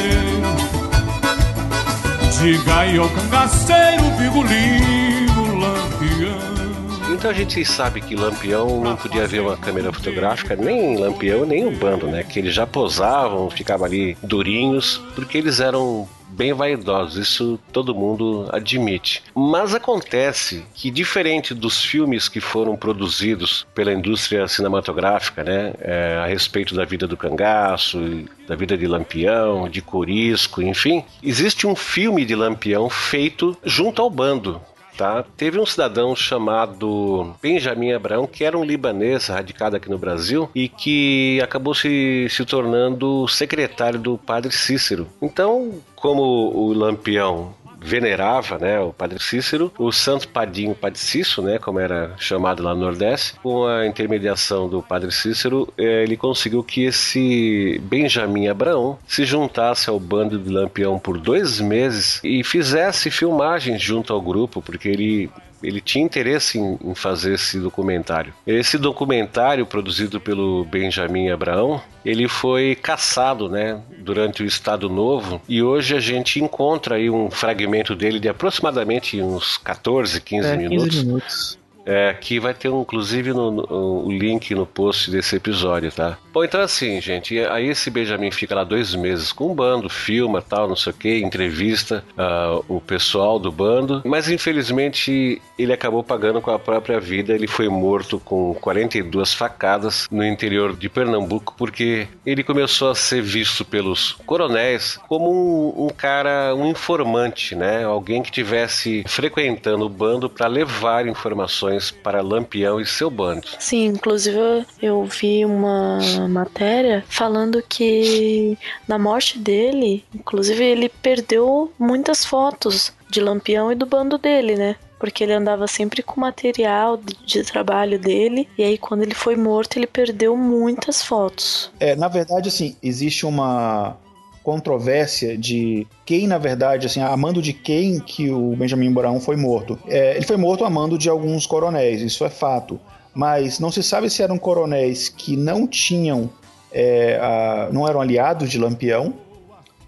Diga 2.39 2.79
aí 2.81 2.99
ao 2.99 3.09
cangaceiro, 3.09 4.03
bigolino, 4.19 5.59
lampião. 5.59 7.15
Então 7.15 7.31
a 7.31 7.35
gente 7.35 7.65
sabe 7.65 8.01
que 8.01 8.15
Lampião 8.15 8.83
não 8.83 8.97
podia 8.97 9.27
ver 9.27 9.41
uma 9.41 9.57
câmera 9.57 9.93
fotográfica, 9.93 10.55
nem 10.55 10.97
Lampião, 10.97 11.45
nem 11.45 11.67
o 11.67 11.71
bando, 11.71 12.07
né? 12.07 12.23
Que 12.23 12.39
eles 12.39 12.55
já 12.55 12.67
posavam, 12.67 13.51
ficavam 13.51 13.87
ali 13.87 14.17
durinhos, 14.23 15.03
porque 15.15 15.37
eles 15.39 15.61
eram 15.61 16.07
bem 16.41 16.55
vaidosos, 16.55 17.19
isso 17.19 17.61
todo 17.71 17.95
mundo 17.95 18.49
admite. 18.51 19.23
Mas 19.35 19.75
acontece 19.75 20.65
que, 20.73 20.91
diferente 20.91 21.53
dos 21.53 21.85
filmes 21.85 22.31
que 22.31 22.41
foram 22.41 22.79
produzidos 22.79 23.67
pela 23.75 23.93
indústria 23.93 24.49
cinematográfica, 24.49 25.45
né, 25.45 25.75
é, 25.83 26.17
a 26.17 26.25
respeito 26.25 26.75
da 26.75 26.87
vida 26.87 27.07
do 27.07 27.15
cangaço, 27.15 28.25
da 28.49 28.57
vida 28.57 28.75
de 28.79 28.87
Lampião, 28.87 29.69
de 29.69 29.83
Corisco, 29.83 30.63
enfim, 30.63 31.05
existe 31.23 31.67
um 31.67 31.77
filme 31.77 32.25
de 32.25 32.35
Lampião 32.35 32.89
feito 32.89 33.55
junto 33.63 34.01
ao 34.01 34.09
bando, 34.09 34.63
Tá? 35.01 35.25
Teve 35.35 35.59
um 35.59 35.65
cidadão 35.65 36.15
chamado 36.15 37.35
Benjamin 37.41 37.95
Abraão, 37.95 38.27
que 38.27 38.45
era 38.45 38.59
um 38.59 38.63
libanês 38.63 39.29
radicado 39.29 39.75
aqui 39.75 39.89
no 39.89 39.97
Brasil 39.97 40.51
e 40.55 40.69
que 40.69 41.41
acabou 41.43 41.75
se, 41.75 42.27
se 42.29 42.45
tornando 42.45 43.27
secretário 43.27 43.99
do 43.99 44.19
padre 44.19 44.53
Cícero. 44.53 45.07
Então, 45.23 45.81
como 46.01 46.23
o 46.23 46.73
Lampião 46.73 47.55
venerava, 47.83 48.59
né, 48.59 48.79
o 48.79 48.93
Padre 48.93 49.19
Cícero, 49.23 49.73
o 49.79 49.91
Santo 49.91 50.29
Padinho 50.29 50.77
Cícero, 50.95 51.43
né, 51.43 51.59
como 51.59 51.81
era 51.81 52.15
chamado 52.19 52.63
lá 52.63 52.75
no 52.75 52.81
Nordeste, 52.83 53.35
com 53.43 53.67
a 53.67 53.87
intermediação 53.87 54.69
do 54.69 54.83
Padre 54.83 55.11
Cícero, 55.11 55.73
eh, 55.79 56.03
ele 56.03 56.17
conseguiu 56.17 56.63
que 56.63 56.85
esse 56.85 57.81
Benjamin 57.85 58.49
Abraão 58.49 58.99
se 59.07 59.25
juntasse 59.25 59.89
ao 59.89 59.99
bando 59.99 60.39
de 60.39 60.51
Lampião 60.51 60.99
por 60.99 61.19
dois 61.19 61.61
meses 61.61 62.21
e 62.23 62.45
fizesse 62.45 63.11
filmagens 63.11 63.81
junto 63.81 64.13
ao 64.13 64.21
grupo, 64.21 64.61
porque 64.61 64.89
ele 64.89 65.31
ele 65.63 65.81
tinha 65.81 66.05
interesse 66.05 66.59
em, 66.59 66.79
em, 66.83 66.95
fazer 66.95 67.35
esse 67.35 67.59
documentário. 67.59 68.33
Esse 68.47 68.79
documentário, 68.79 69.67
produzido 69.67 70.21
pelo 70.21 70.65
Benjamin 70.65 71.31
Abraão, 71.31 71.81
ele 72.05 72.29
foi 72.29 72.75
caçado, 72.75 73.49
né, 73.49 73.81
durante 73.99 74.43
o 74.43 74.47
Estado 74.47 74.89
Novo, 74.89 75.41
e 75.49 75.63
hoje 75.63 75.95
a 75.95 76.01
gente 76.01 76.41
encontra 76.41 76.97
aí 76.97 77.11
um 77.11 77.31
fragmento 77.31 77.95
dele 77.95 78.19
de 78.19 78.29
aproximadamente 78.29 79.21
uns 79.21 79.59
14, 79.59 80.21
15 80.21 80.47
é, 80.47 80.57
15 80.57 80.69
minutos. 80.69 81.05
minutos. 81.05 81.61
É, 81.87 82.13
que 82.13 82.39
vai 82.39 82.53
ter 82.53 82.69
inclusive 82.69 83.33
no, 83.33 83.51
no, 83.51 84.07
o 84.07 84.13
link 84.13 84.55
no 84.55 84.67
post 84.67 85.11
desse 85.11 85.37
episódio, 85.37 85.91
tá? 85.91 86.19
Bom, 86.33 86.45
então 86.45 86.61
assim, 86.61 87.01
gente, 87.01 87.39
aí 87.47 87.69
esse 87.69 87.91
Benjamin 87.91 88.31
fica 88.31 88.55
lá 88.55 88.63
dois 88.63 88.95
meses 88.95 89.33
com 89.33 89.51
o 89.51 89.55
bando, 89.55 89.89
filma 89.89 90.41
tal, 90.41 90.69
não 90.69 90.77
sei 90.77 90.93
o 90.93 90.97
que, 90.97 91.19
entrevista 91.19 92.05
uh, 92.13 92.65
o 92.69 92.81
pessoal 92.81 93.39
do 93.39 93.51
bando, 93.51 94.03
mas 94.05 94.29
infelizmente 94.29 95.43
ele 95.59 95.73
acabou 95.73 96.03
pagando 96.05 96.41
com 96.41 96.51
a 96.51 96.59
própria 96.59 97.01
vida. 97.01 97.35
Ele 97.35 97.47
foi 97.47 97.69
morto 97.69 98.21
com 98.21 98.55
42 98.55 99.35
facadas 99.35 100.09
no 100.11 100.25
interior 100.25 100.75
de 100.75 100.89
Pernambuco 100.89 101.55
porque 101.57 102.07
ele 102.25 102.43
começou 102.43 102.91
a 102.91 102.95
ser 102.95 103.23
visto 103.23 103.65
pelos 103.65 104.13
coronéis 104.25 104.99
como 105.09 105.31
um, 105.31 105.87
um 105.87 105.89
cara, 105.89 106.55
um 106.55 106.67
informante, 106.67 107.55
né? 107.55 107.85
Alguém 107.85 108.23
que 108.23 108.31
tivesse 108.31 109.05
frequentando 109.07 109.85
o 109.85 109.89
bando 109.89 110.31
para 110.31 110.47
levar 110.47 111.07
informações 111.07 111.91
para 111.91 112.23
Lampião 112.23 112.81
e 112.81 112.87
seu 112.87 113.11
bando. 113.11 113.47
Sim, 113.59 113.87
inclusive 113.87 114.65
eu 114.81 115.05
vi 115.05 115.45
uma 115.45 115.99
matéria 116.29 117.05
falando 117.09 117.63
que 117.67 118.57
na 118.87 118.99
morte 118.99 119.39
dele, 119.39 120.05
inclusive 120.15 120.65
ele 120.65 120.89
perdeu 120.89 121.73
muitas 121.79 122.25
fotos 122.25 122.93
de 123.11 123.21
Lampião 123.21 123.73
e 123.73 123.75
do 123.75 123.87
bando 123.87 124.17
dele, 124.17 124.57
né? 124.57 124.77
Porque 124.99 125.25
ele 125.25 125.33
andava 125.33 125.67
sempre 125.67 126.03
com 126.03 126.21
material 126.21 126.97
de, 126.97 127.17
de, 127.25 127.43
trabalho 127.43 127.99
dele, 127.99 128.47
e 128.57 128.63
aí 128.63 128.77
quando 128.77 129.03
ele 129.03 129.15
foi 129.15 129.35
morto, 129.35 129.79
ele 129.79 129.87
perdeu 129.87 130.37
muitas 130.37 131.03
fotos. 131.03 131.73
É, 131.81 131.97
na 131.97 132.07
verdade, 132.07 132.49
assim, 132.49 132.77
existe 132.83 133.25
uma 133.25 133.97
controvérsia 134.43 135.37
de 135.37 135.87
quem, 136.05 136.27
na 136.27 136.39
verdade, 136.39 136.87
assim, 136.87 137.01
a 137.01 137.17
mando 137.17 137.43
de 137.43 137.53
quem 137.53 138.01
que 138.01 138.31
o 138.31 138.55
Benjamin 138.57 138.93
Brown 138.93 139.21
foi 139.21 139.37
morto. 139.37 139.79
É, 139.87 140.17
ele 140.17 140.27
foi 140.27 140.37
morto 140.37 140.65
a 140.65 140.71
mando 140.71 140.99
de 140.99 141.09
alguns 141.09 141.47
coronéis, 141.47 142.03
isso 142.03 142.25
é 142.25 142.31
fato 142.31 142.79
mas 143.15 143.59
não 143.59 143.71
se 143.71 143.83
sabe 143.83 144.09
se 144.09 144.23
eram 144.23 144.39
coronéis 144.39 145.09
que 145.09 145.37
não 145.37 145.67
tinham, 145.67 146.31
é, 146.73 147.19
a, 147.21 147.69
não 147.73 147.87
eram 147.87 148.01
aliados 148.01 148.51
de 148.51 148.59
Lampião, 148.59 149.15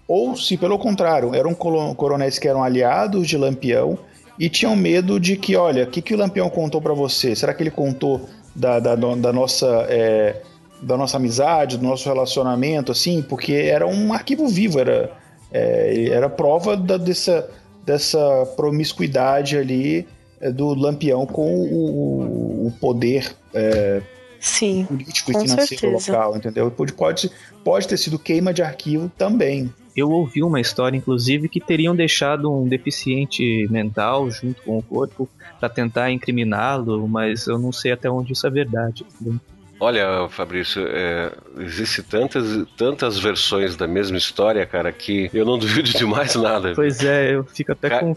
ou 0.07 0.35
se 0.35 0.57
pelo 0.57 0.77
contrário, 0.77 1.33
eram 1.33 1.53
coronéis 1.53 2.37
que 2.37 2.47
eram 2.47 2.63
aliados 2.63 3.27
de 3.27 3.37
Lampião 3.37 3.97
e 4.37 4.49
tinham 4.49 4.75
medo 4.75 5.19
de 5.19 5.37
que, 5.37 5.55
olha, 5.55 5.83
o 5.83 5.87
que, 5.87 6.01
que 6.01 6.13
o 6.13 6.17
Lampião 6.17 6.49
contou 6.49 6.81
para 6.81 6.93
você? 6.93 7.35
Será 7.35 7.53
que 7.53 7.63
ele 7.63 7.71
contou 7.71 8.27
da, 8.55 8.79
da, 8.79 8.95
da 8.95 9.33
nossa 9.33 9.85
é, 9.89 10.41
da 10.83 10.97
nossa 10.97 11.17
amizade, 11.17 11.77
do 11.77 11.83
nosso 11.83 12.07
relacionamento, 12.09 12.91
assim? 12.91 13.21
Porque 13.21 13.53
era 13.53 13.87
um 13.87 14.11
arquivo 14.11 14.47
vivo, 14.47 14.79
era, 14.79 15.11
é, 15.51 16.09
era 16.09 16.29
prova 16.29 16.75
da, 16.75 16.97
dessa, 16.97 17.49
dessa 17.85 18.45
promiscuidade 18.57 19.57
ali 19.57 20.05
do 20.51 20.73
Lampião 20.73 21.25
com 21.25 21.55
o, 21.55 22.67
o 22.67 22.71
poder 22.79 23.33
é, 23.53 24.01
Sim, 24.43 24.85
político 24.85 25.31
e 25.31 25.33
financeiro 25.35 25.79
certeza. 25.79 26.11
local, 26.11 26.35
entendeu? 26.35 26.69
Pode, 26.69 26.91
pode, 26.91 27.31
pode 27.63 27.87
ter 27.87 27.95
sido 27.95 28.19
queima 28.19 28.53
de 28.53 28.61
arquivo 28.61 29.09
também. 29.17 29.73
Eu 29.95 30.11
ouvi 30.11 30.43
uma 30.43 30.59
história, 30.59 30.97
inclusive, 30.97 31.47
que 31.47 31.61
teriam 31.61 31.95
deixado 31.95 32.51
um 32.51 32.67
deficiente 32.67 33.67
mental 33.69 34.29
junto 34.29 34.61
com 34.63 34.77
o 34.77 34.83
corpo 34.83 35.29
para 35.59 35.69
tentar 35.69 36.11
incriminá-lo, 36.11 37.07
mas 37.07 37.47
eu 37.47 37.57
não 37.57 37.71
sei 37.71 37.93
até 37.93 38.09
onde 38.09 38.33
isso 38.33 38.45
é 38.45 38.49
verdade. 38.49 39.05
Entendeu? 39.15 39.39
Olha, 39.83 40.27
Fabrício, 40.29 40.85
é, 40.87 41.31
existe 41.59 42.01
tantas, 42.01 42.65
tantas 42.77 43.19
versões 43.19 43.75
da 43.75 43.85
mesma 43.87 44.17
história, 44.17 44.65
cara, 44.65 44.91
que 44.91 45.29
eu 45.33 45.45
não 45.45 45.57
duvido 45.59 45.89
de 45.89 46.05
mais 46.05 46.35
nada. 46.35 46.71
Pois 46.73 47.03
é, 47.03 47.35
eu 47.35 47.43
fico 47.43 47.73
até 47.73 47.89
Ca- 47.89 47.99
confuso 47.99 48.15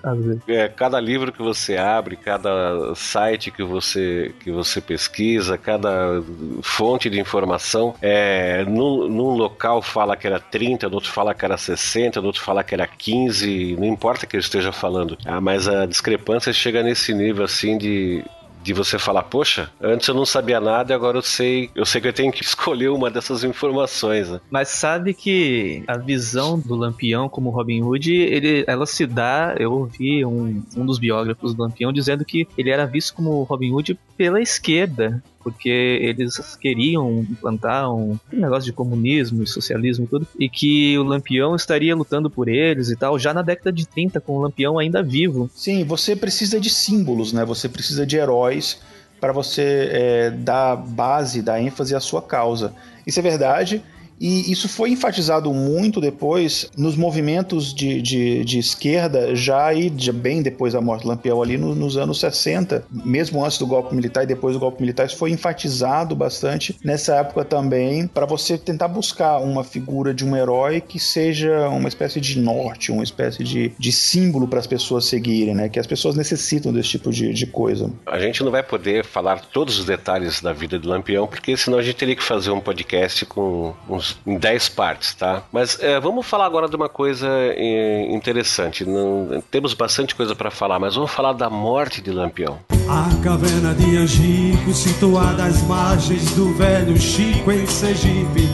cada- 0.00 0.12
às 0.12 0.24
vezes. 0.24 0.42
É, 0.46 0.68
cada 0.68 1.00
livro 1.00 1.32
que 1.32 1.42
você 1.42 1.76
abre, 1.76 2.16
cada 2.16 2.94
site 2.94 3.50
que 3.50 3.62
você, 3.62 4.34
que 4.40 4.50
você 4.50 4.80
pesquisa, 4.80 5.56
cada 5.56 6.22
fonte 6.62 7.08
de 7.08 7.18
informação, 7.18 7.94
é, 8.02 8.64
num, 8.64 9.08
num 9.08 9.30
local 9.34 9.80
fala 9.80 10.16
que 10.16 10.26
era 10.26 10.38
30, 10.38 10.88
no 10.88 10.96
outro 10.96 11.10
fala 11.10 11.34
que 11.34 11.44
era 11.44 11.56
60, 11.56 12.20
no 12.20 12.26
outro 12.26 12.42
fala 12.42 12.62
que 12.62 12.74
era 12.74 12.86
15, 12.86 13.76
não 13.78 13.86
importa 13.86 14.26
que 14.26 14.36
eu 14.36 14.40
esteja 14.40 14.72
falando. 14.72 15.16
Ah, 15.24 15.40
mas 15.40 15.66
a 15.68 15.86
discrepância 15.86 16.52
chega 16.52 16.82
nesse 16.82 17.14
nível 17.14 17.44
assim 17.44 17.78
de. 17.78 18.22
De 18.68 18.74
você 18.74 18.98
falar, 18.98 19.22
poxa, 19.22 19.70
antes 19.80 20.06
eu 20.06 20.14
não 20.14 20.26
sabia 20.26 20.60
nada 20.60 20.92
e 20.92 20.94
agora 20.94 21.16
eu 21.16 21.22
sei, 21.22 21.70
eu 21.74 21.86
sei 21.86 22.02
que 22.02 22.08
eu 22.08 22.12
tenho 22.12 22.30
que 22.30 22.44
escolher 22.44 22.90
uma 22.90 23.10
dessas 23.10 23.42
informações, 23.42 24.28
né? 24.28 24.42
Mas 24.50 24.68
sabe 24.68 25.14
que 25.14 25.82
a 25.86 25.96
visão 25.96 26.58
do 26.58 26.74
Lampião 26.74 27.30
como 27.30 27.48
Robin 27.48 27.80
Hood, 27.80 28.12
ele, 28.12 28.64
ela 28.66 28.84
se 28.84 29.06
dá. 29.06 29.54
Eu 29.58 29.72
ouvi 29.72 30.22
um, 30.22 30.62
um 30.76 30.84
dos 30.84 30.98
biógrafos 30.98 31.54
do 31.54 31.62
Lampião 31.62 31.90
dizendo 31.90 32.26
que 32.26 32.46
ele 32.58 32.68
era 32.68 32.84
visto 32.84 33.14
como 33.14 33.42
Robin 33.44 33.72
Hood 33.72 33.98
pela 34.18 34.38
esquerda, 34.38 35.22
porque 35.50 35.98
eles 36.02 36.56
queriam 36.56 37.20
implantar 37.20 37.92
um, 37.92 38.18
negócio 38.30 38.64
de 38.64 38.72
comunismo 38.72 39.42
e 39.42 39.46
socialismo 39.46 40.04
e 40.04 40.08
tudo, 40.08 40.26
e 40.38 40.48
que 40.48 40.98
o 40.98 41.02
Lampião 41.02 41.56
estaria 41.56 41.96
lutando 41.96 42.28
por 42.28 42.48
eles 42.48 42.90
e 42.90 42.96
tal, 42.96 43.18
já 43.18 43.32
na 43.32 43.42
década 43.42 43.72
de 43.72 43.86
30, 43.86 44.20
com 44.20 44.36
o 44.36 44.42
Lampião 44.42 44.78
ainda 44.78 45.02
vivo. 45.02 45.50
Sim, 45.54 45.84
você 45.84 46.14
precisa 46.14 46.60
de 46.60 46.68
símbolos, 46.68 47.32
né? 47.32 47.44
Você 47.44 47.68
precisa 47.68 48.06
de 48.06 48.16
heróis 48.16 48.80
para 49.20 49.32
você 49.32 49.88
é, 49.90 50.30
dar 50.30 50.76
base, 50.76 51.42
dar 51.42 51.60
ênfase 51.60 51.94
à 51.94 52.00
sua 52.00 52.22
causa. 52.22 52.74
Isso 53.06 53.18
é 53.18 53.22
verdade. 53.22 53.82
E 54.20 54.50
isso 54.50 54.68
foi 54.68 54.90
enfatizado 54.90 55.52
muito 55.52 56.00
depois 56.00 56.70
nos 56.76 56.96
movimentos 56.96 57.72
de, 57.74 58.00
de, 58.02 58.44
de 58.44 58.58
esquerda, 58.58 59.34
já 59.34 59.66
aí, 59.66 59.92
já 59.96 60.12
bem 60.12 60.42
depois 60.42 60.72
da 60.72 60.80
morte 60.80 61.02
do 61.02 61.08
Lampião, 61.08 61.42
ali 61.42 61.56
no- 61.56 61.74
nos 61.74 61.96
anos 61.96 62.18
60, 62.20 62.84
mesmo 62.90 63.44
antes 63.44 63.58
do 63.58 63.66
golpe 63.66 63.94
militar 63.94 64.24
e 64.24 64.26
depois 64.26 64.54
do 64.54 64.60
golpe 64.60 64.80
militar, 64.80 65.06
isso 65.06 65.16
foi 65.16 65.30
enfatizado 65.30 66.14
bastante 66.16 66.76
nessa 66.84 67.16
época 67.16 67.44
também, 67.44 68.06
para 68.06 68.26
você 68.26 68.58
tentar 68.58 68.88
buscar 68.88 69.38
uma 69.38 69.62
figura 69.64 70.12
de 70.12 70.24
um 70.24 70.36
herói 70.36 70.80
que 70.80 70.98
seja 70.98 71.68
uma 71.68 71.88
espécie 71.88 72.20
de 72.20 72.38
norte, 72.40 72.90
uma 72.90 73.02
espécie 73.04 73.44
de, 73.44 73.72
de 73.78 73.92
símbolo 73.92 74.48
para 74.48 74.58
as 74.58 74.66
pessoas 74.66 75.04
seguirem, 75.04 75.54
né? 75.54 75.68
Que 75.68 75.78
as 75.78 75.86
pessoas 75.86 76.16
necessitam 76.16 76.72
desse 76.72 76.88
tipo 76.90 77.10
de, 77.10 77.32
de 77.32 77.46
coisa. 77.46 77.90
A 78.06 78.18
gente 78.18 78.42
não 78.42 78.50
vai 78.50 78.62
poder 78.62 79.04
falar 79.04 79.40
todos 79.52 79.78
os 79.78 79.84
detalhes 79.84 80.40
da 80.40 80.52
vida 80.52 80.78
do 80.78 80.88
Lampião, 80.88 81.26
porque 81.26 81.56
senão 81.56 81.78
a 81.78 81.82
gente 81.82 81.96
teria 81.96 82.16
que 82.16 82.22
fazer 82.22 82.50
um 82.50 82.60
podcast 82.60 83.24
com 83.26 83.74
uns 83.88 84.07
em 84.26 84.36
10 84.36 84.68
partes, 84.70 85.14
tá? 85.14 85.42
Mas 85.52 85.78
é, 85.82 85.98
vamos 86.00 86.26
falar 86.26 86.46
agora 86.46 86.68
de 86.68 86.76
uma 86.76 86.88
coisa 86.88 87.28
é, 87.28 88.06
interessante. 88.10 88.84
Não, 88.84 89.42
temos 89.50 89.74
bastante 89.74 90.14
coisa 90.14 90.34
para 90.34 90.50
falar, 90.50 90.78
mas 90.78 90.94
vamos 90.94 91.10
falar 91.10 91.32
da 91.32 91.50
morte 91.50 92.00
de 92.00 92.10
Lampião. 92.10 92.58
A 92.88 93.22
caverna 93.22 93.74
de 93.74 93.96
Angico, 93.96 94.72
situada 94.72 95.44
às 95.44 95.62
margens 95.62 96.32
do 96.34 96.54
velho 96.54 96.98
Chico 96.98 97.52
em 97.52 97.66
Sergipe. 97.66 98.48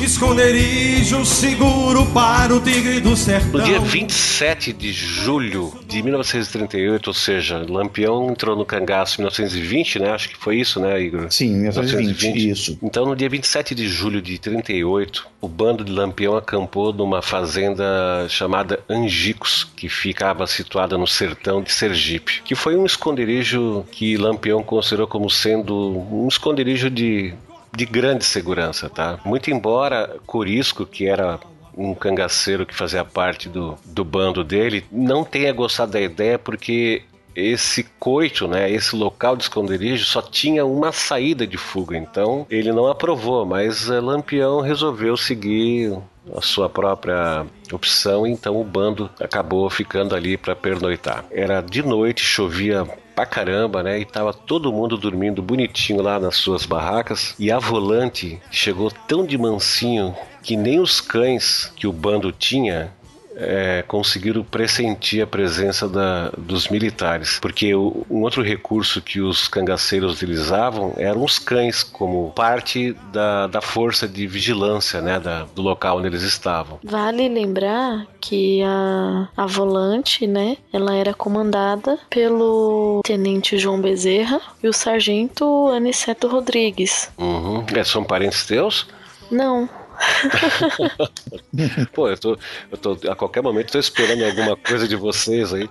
Esconderijo 0.00 1.24
seguro 1.24 2.06
para 2.14 2.54
o 2.54 2.60
tigre 2.60 3.00
do 3.00 3.16
sertão. 3.16 3.60
No 3.60 3.66
dia 3.66 3.80
27 3.80 4.72
de 4.72 4.92
julho 4.92 5.72
de 5.88 6.00
1938, 6.02 7.08
ou 7.08 7.12
seja, 7.12 7.66
Lampião 7.68 8.30
entrou 8.30 8.54
no 8.54 8.64
cangaço 8.64 9.16
em 9.16 9.22
1920, 9.22 9.98
né? 9.98 10.12
Acho 10.12 10.28
que 10.28 10.36
foi 10.36 10.56
isso, 10.56 10.78
né, 10.78 11.02
Igor? 11.02 11.26
Sim, 11.30 11.52
1920, 11.62 12.48
isso. 12.48 12.78
Então, 12.80 13.06
no 13.06 13.16
dia 13.16 13.28
27 13.28 13.74
de 13.74 13.88
julho 13.88 14.22
de 14.22 14.38
38, 14.38 15.26
o 15.40 15.48
bando 15.48 15.84
de 15.84 15.90
Lampião 15.90 16.36
acampou 16.36 16.92
numa 16.92 17.20
fazenda 17.20 17.84
chamada 18.28 18.78
Angicos, 18.88 19.66
que 19.76 19.88
ficava 19.88 20.46
situada 20.46 20.96
no 20.96 21.08
sertão 21.08 21.60
de 21.60 21.72
Sergipe, 21.72 22.42
que 22.44 22.54
foi 22.54 22.76
um 22.76 22.86
esconderijo 22.86 23.84
que 23.90 24.16
Lampião 24.16 24.62
considerou 24.62 25.08
como 25.08 25.28
sendo 25.28 25.74
um 26.12 26.28
esconderijo 26.28 26.88
de, 26.88 27.34
de 27.74 27.86
grande 27.86 28.24
segurança, 28.24 28.88
tá? 28.88 29.18
Muito 29.24 29.50
embora 29.50 30.16
Corisco, 30.26 30.86
que 30.86 31.06
era 31.06 31.38
um 31.76 31.94
cangaceiro 31.94 32.66
que 32.66 32.74
fazia 32.74 33.04
parte 33.04 33.48
do, 33.48 33.76
do 33.84 34.04
bando 34.04 34.42
dele, 34.42 34.84
não 34.90 35.24
tenha 35.24 35.52
gostado 35.52 35.92
da 35.92 36.00
ideia 36.00 36.38
porque 36.38 37.04
esse 37.36 37.84
coito, 38.00 38.48
né, 38.48 38.68
esse 38.68 38.96
local 38.96 39.36
de 39.36 39.44
esconderijo 39.44 40.04
só 40.04 40.20
tinha 40.20 40.66
uma 40.66 40.90
saída 40.90 41.46
de 41.46 41.56
fuga, 41.56 41.96
então 41.96 42.44
ele 42.50 42.72
não 42.72 42.88
aprovou, 42.88 43.46
mas 43.46 43.88
eh, 43.88 44.00
Lampião 44.00 44.60
resolveu 44.60 45.16
seguir 45.16 45.96
a 46.36 46.40
sua 46.40 46.68
própria 46.68 47.46
opção, 47.72 48.26
então 48.26 48.60
o 48.60 48.64
bando 48.64 49.10
acabou 49.20 49.68
ficando 49.68 50.14
ali 50.14 50.36
para 50.36 50.56
pernoitar. 50.56 51.24
Era 51.30 51.60
de 51.60 51.82
noite, 51.82 52.22
chovia 52.22 52.86
pra 53.14 53.26
caramba, 53.26 53.82
né? 53.82 53.98
E 53.98 54.04
tava 54.04 54.32
todo 54.32 54.72
mundo 54.72 54.96
dormindo 54.96 55.42
bonitinho 55.42 56.00
lá 56.00 56.20
nas 56.20 56.36
suas 56.36 56.64
barracas. 56.64 57.34
E 57.38 57.50
a 57.50 57.58
volante 57.58 58.40
chegou 58.50 58.92
tão 59.08 59.26
de 59.26 59.36
mansinho 59.36 60.14
que 60.40 60.56
nem 60.56 60.78
os 60.78 61.00
cães 61.00 61.72
que 61.74 61.86
o 61.86 61.92
bando 61.92 62.30
tinha 62.30 62.92
é, 63.38 63.84
conseguiram 63.86 64.42
pressentir 64.42 65.22
a 65.22 65.26
presença 65.26 65.88
da, 65.88 66.30
dos 66.36 66.68
militares, 66.68 67.38
porque 67.40 67.74
o, 67.74 68.04
um 68.10 68.22
outro 68.22 68.42
recurso 68.42 69.00
que 69.00 69.20
os 69.20 69.46
cangaceiros 69.46 70.14
utilizavam 70.14 70.92
eram 70.96 71.24
os 71.24 71.38
cães 71.38 71.82
como 71.82 72.32
parte 72.32 72.92
da, 73.12 73.46
da 73.46 73.60
força 73.60 74.08
de 74.08 74.26
vigilância, 74.26 75.00
né, 75.00 75.20
da, 75.20 75.44
do 75.54 75.62
local 75.62 75.98
onde 75.98 76.08
eles 76.08 76.22
estavam. 76.22 76.78
Vale 76.82 77.28
lembrar 77.28 78.06
que 78.20 78.62
a, 78.62 79.28
a 79.36 79.46
volante, 79.46 80.26
né, 80.26 80.56
ela 80.72 80.94
era 80.94 81.14
comandada 81.14 81.98
pelo 82.10 83.00
tenente 83.04 83.56
João 83.58 83.80
Bezerra 83.80 84.40
e 84.62 84.68
o 84.68 84.72
sargento 84.72 85.68
Aniceto 85.68 86.26
Rodrigues. 86.26 87.10
Uhum. 87.16 87.64
É, 87.74 87.84
são 87.84 88.02
parentes 88.02 88.44
teus? 88.44 88.88
Não, 89.30 89.68
Pô, 91.92 92.08
eu 92.08 92.18
tô, 92.18 92.38
eu 92.70 92.78
tô 92.78 92.98
a 93.10 93.16
qualquer 93.16 93.42
momento 93.42 93.72
tô 93.72 93.78
esperando 93.78 94.24
alguma 94.24 94.56
coisa 94.56 94.86
de 94.86 94.96
vocês 94.96 95.52
aí. 95.52 95.68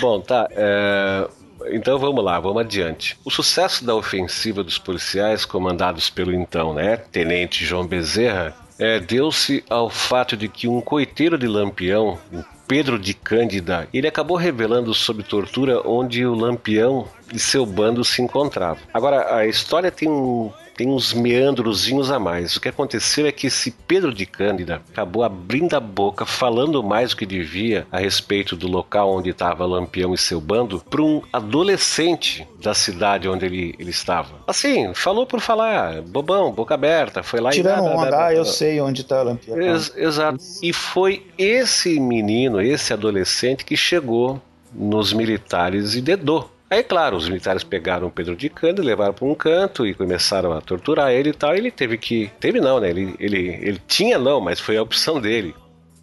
Bom, 0.00 0.20
tá. 0.20 0.48
é, 0.52 1.28
Então 1.70 1.98
vamos 1.98 2.24
lá, 2.24 2.38
vamos 2.40 2.62
adiante. 2.62 3.18
O 3.24 3.30
sucesso 3.30 3.84
da 3.84 3.94
ofensiva 3.94 4.62
dos 4.62 4.78
policiais, 4.78 5.44
comandados 5.44 6.10
pelo 6.10 6.32
então, 6.32 6.72
né, 6.74 6.96
Tenente 6.96 7.64
João 7.64 7.86
Bezerra, 7.86 8.54
é, 8.78 8.98
deu-se 8.98 9.64
ao 9.68 9.88
fato 9.90 10.36
de 10.36 10.48
que 10.48 10.66
um 10.66 10.80
coiteiro 10.80 11.38
de 11.38 11.46
Lampião, 11.46 12.18
o 12.32 12.44
Pedro 12.66 12.98
de 12.98 13.12
Cândida, 13.14 13.88
ele 13.92 14.08
acabou 14.08 14.36
revelando 14.36 14.94
sob 14.94 15.22
tortura 15.22 15.86
onde 15.86 16.24
o 16.24 16.34
Lampião 16.34 17.06
e 17.32 17.38
seu 17.38 17.66
bando 17.66 18.04
se 18.04 18.22
encontravam. 18.22 18.82
Agora, 18.92 19.36
a 19.36 19.46
história 19.46 19.90
tem 19.90 20.08
um 20.08 20.50
tem 20.76 20.88
uns 20.88 21.12
meandrozinhos 21.12 22.10
a 22.10 22.18
mais. 22.18 22.56
O 22.56 22.60
que 22.60 22.68
aconteceu 22.68 23.26
é 23.26 23.32
que 23.32 23.46
esse 23.46 23.70
Pedro 23.70 24.12
de 24.12 24.26
Cândida 24.26 24.82
acabou 24.90 25.22
abrindo 25.22 25.74
a 25.74 25.80
boca, 25.80 26.24
falando 26.24 26.82
mais 26.82 27.10
do 27.10 27.16
que 27.16 27.26
devia 27.26 27.86
a 27.90 27.98
respeito 27.98 28.56
do 28.56 28.68
local 28.68 29.12
onde 29.12 29.30
estava 29.30 29.66
Lampião 29.66 30.14
e 30.14 30.18
seu 30.18 30.40
bando, 30.40 30.82
para 30.88 31.02
um 31.02 31.22
adolescente 31.32 32.46
da 32.60 32.74
cidade 32.74 33.28
onde 33.28 33.46
ele, 33.46 33.74
ele 33.78 33.90
estava. 33.90 34.30
Assim, 34.46 34.92
falou 34.94 35.26
por 35.26 35.40
falar, 35.40 36.02
bobão, 36.02 36.52
boca 36.52 36.74
aberta, 36.74 37.22
foi 37.22 37.40
lá 37.40 37.50
Tirando 37.50 37.78
e... 37.78 37.82
blá, 37.82 37.96
onda, 37.96 38.08
blá, 38.08 38.34
eu 38.34 38.44
sei 38.44 38.80
onde 38.80 39.04
tá 39.04 39.20
a 39.20 39.22
Lampião. 39.22 39.60
Ex- 39.60 39.92
exato. 39.96 40.38
E 40.62 40.72
foi 40.72 41.26
esse 41.36 41.98
menino, 42.00 42.60
esse 42.60 42.92
adolescente, 42.92 43.64
que 43.64 43.76
chegou 43.76 44.40
nos 44.74 45.12
militares 45.12 45.94
e 45.94 46.00
dedou. 46.00 46.50
Aí, 46.72 46.82
claro, 46.82 47.18
os 47.18 47.28
militares 47.28 47.62
pegaram 47.62 48.06
o 48.06 48.10
Pedro 48.10 48.34
de 48.34 48.48
Cândido, 48.48 48.80
levaram 48.80 49.12
para 49.12 49.26
um 49.26 49.34
canto 49.34 49.86
e 49.86 49.92
começaram 49.92 50.54
a 50.54 50.60
torturar 50.62 51.12
ele 51.12 51.28
e 51.28 51.32
tal. 51.34 51.54
E 51.54 51.58
ele 51.58 51.70
teve 51.70 51.98
que. 51.98 52.30
Teve 52.40 52.62
não, 52.62 52.80
né? 52.80 52.88
Ele, 52.88 53.14
ele, 53.20 53.48
ele 53.60 53.78
tinha 53.86 54.18
não, 54.18 54.40
mas 54.40 54.58
foi 54.58 54.78
a 54.78 54.82
opção 54.82 55.20
dele. 55.20 55.54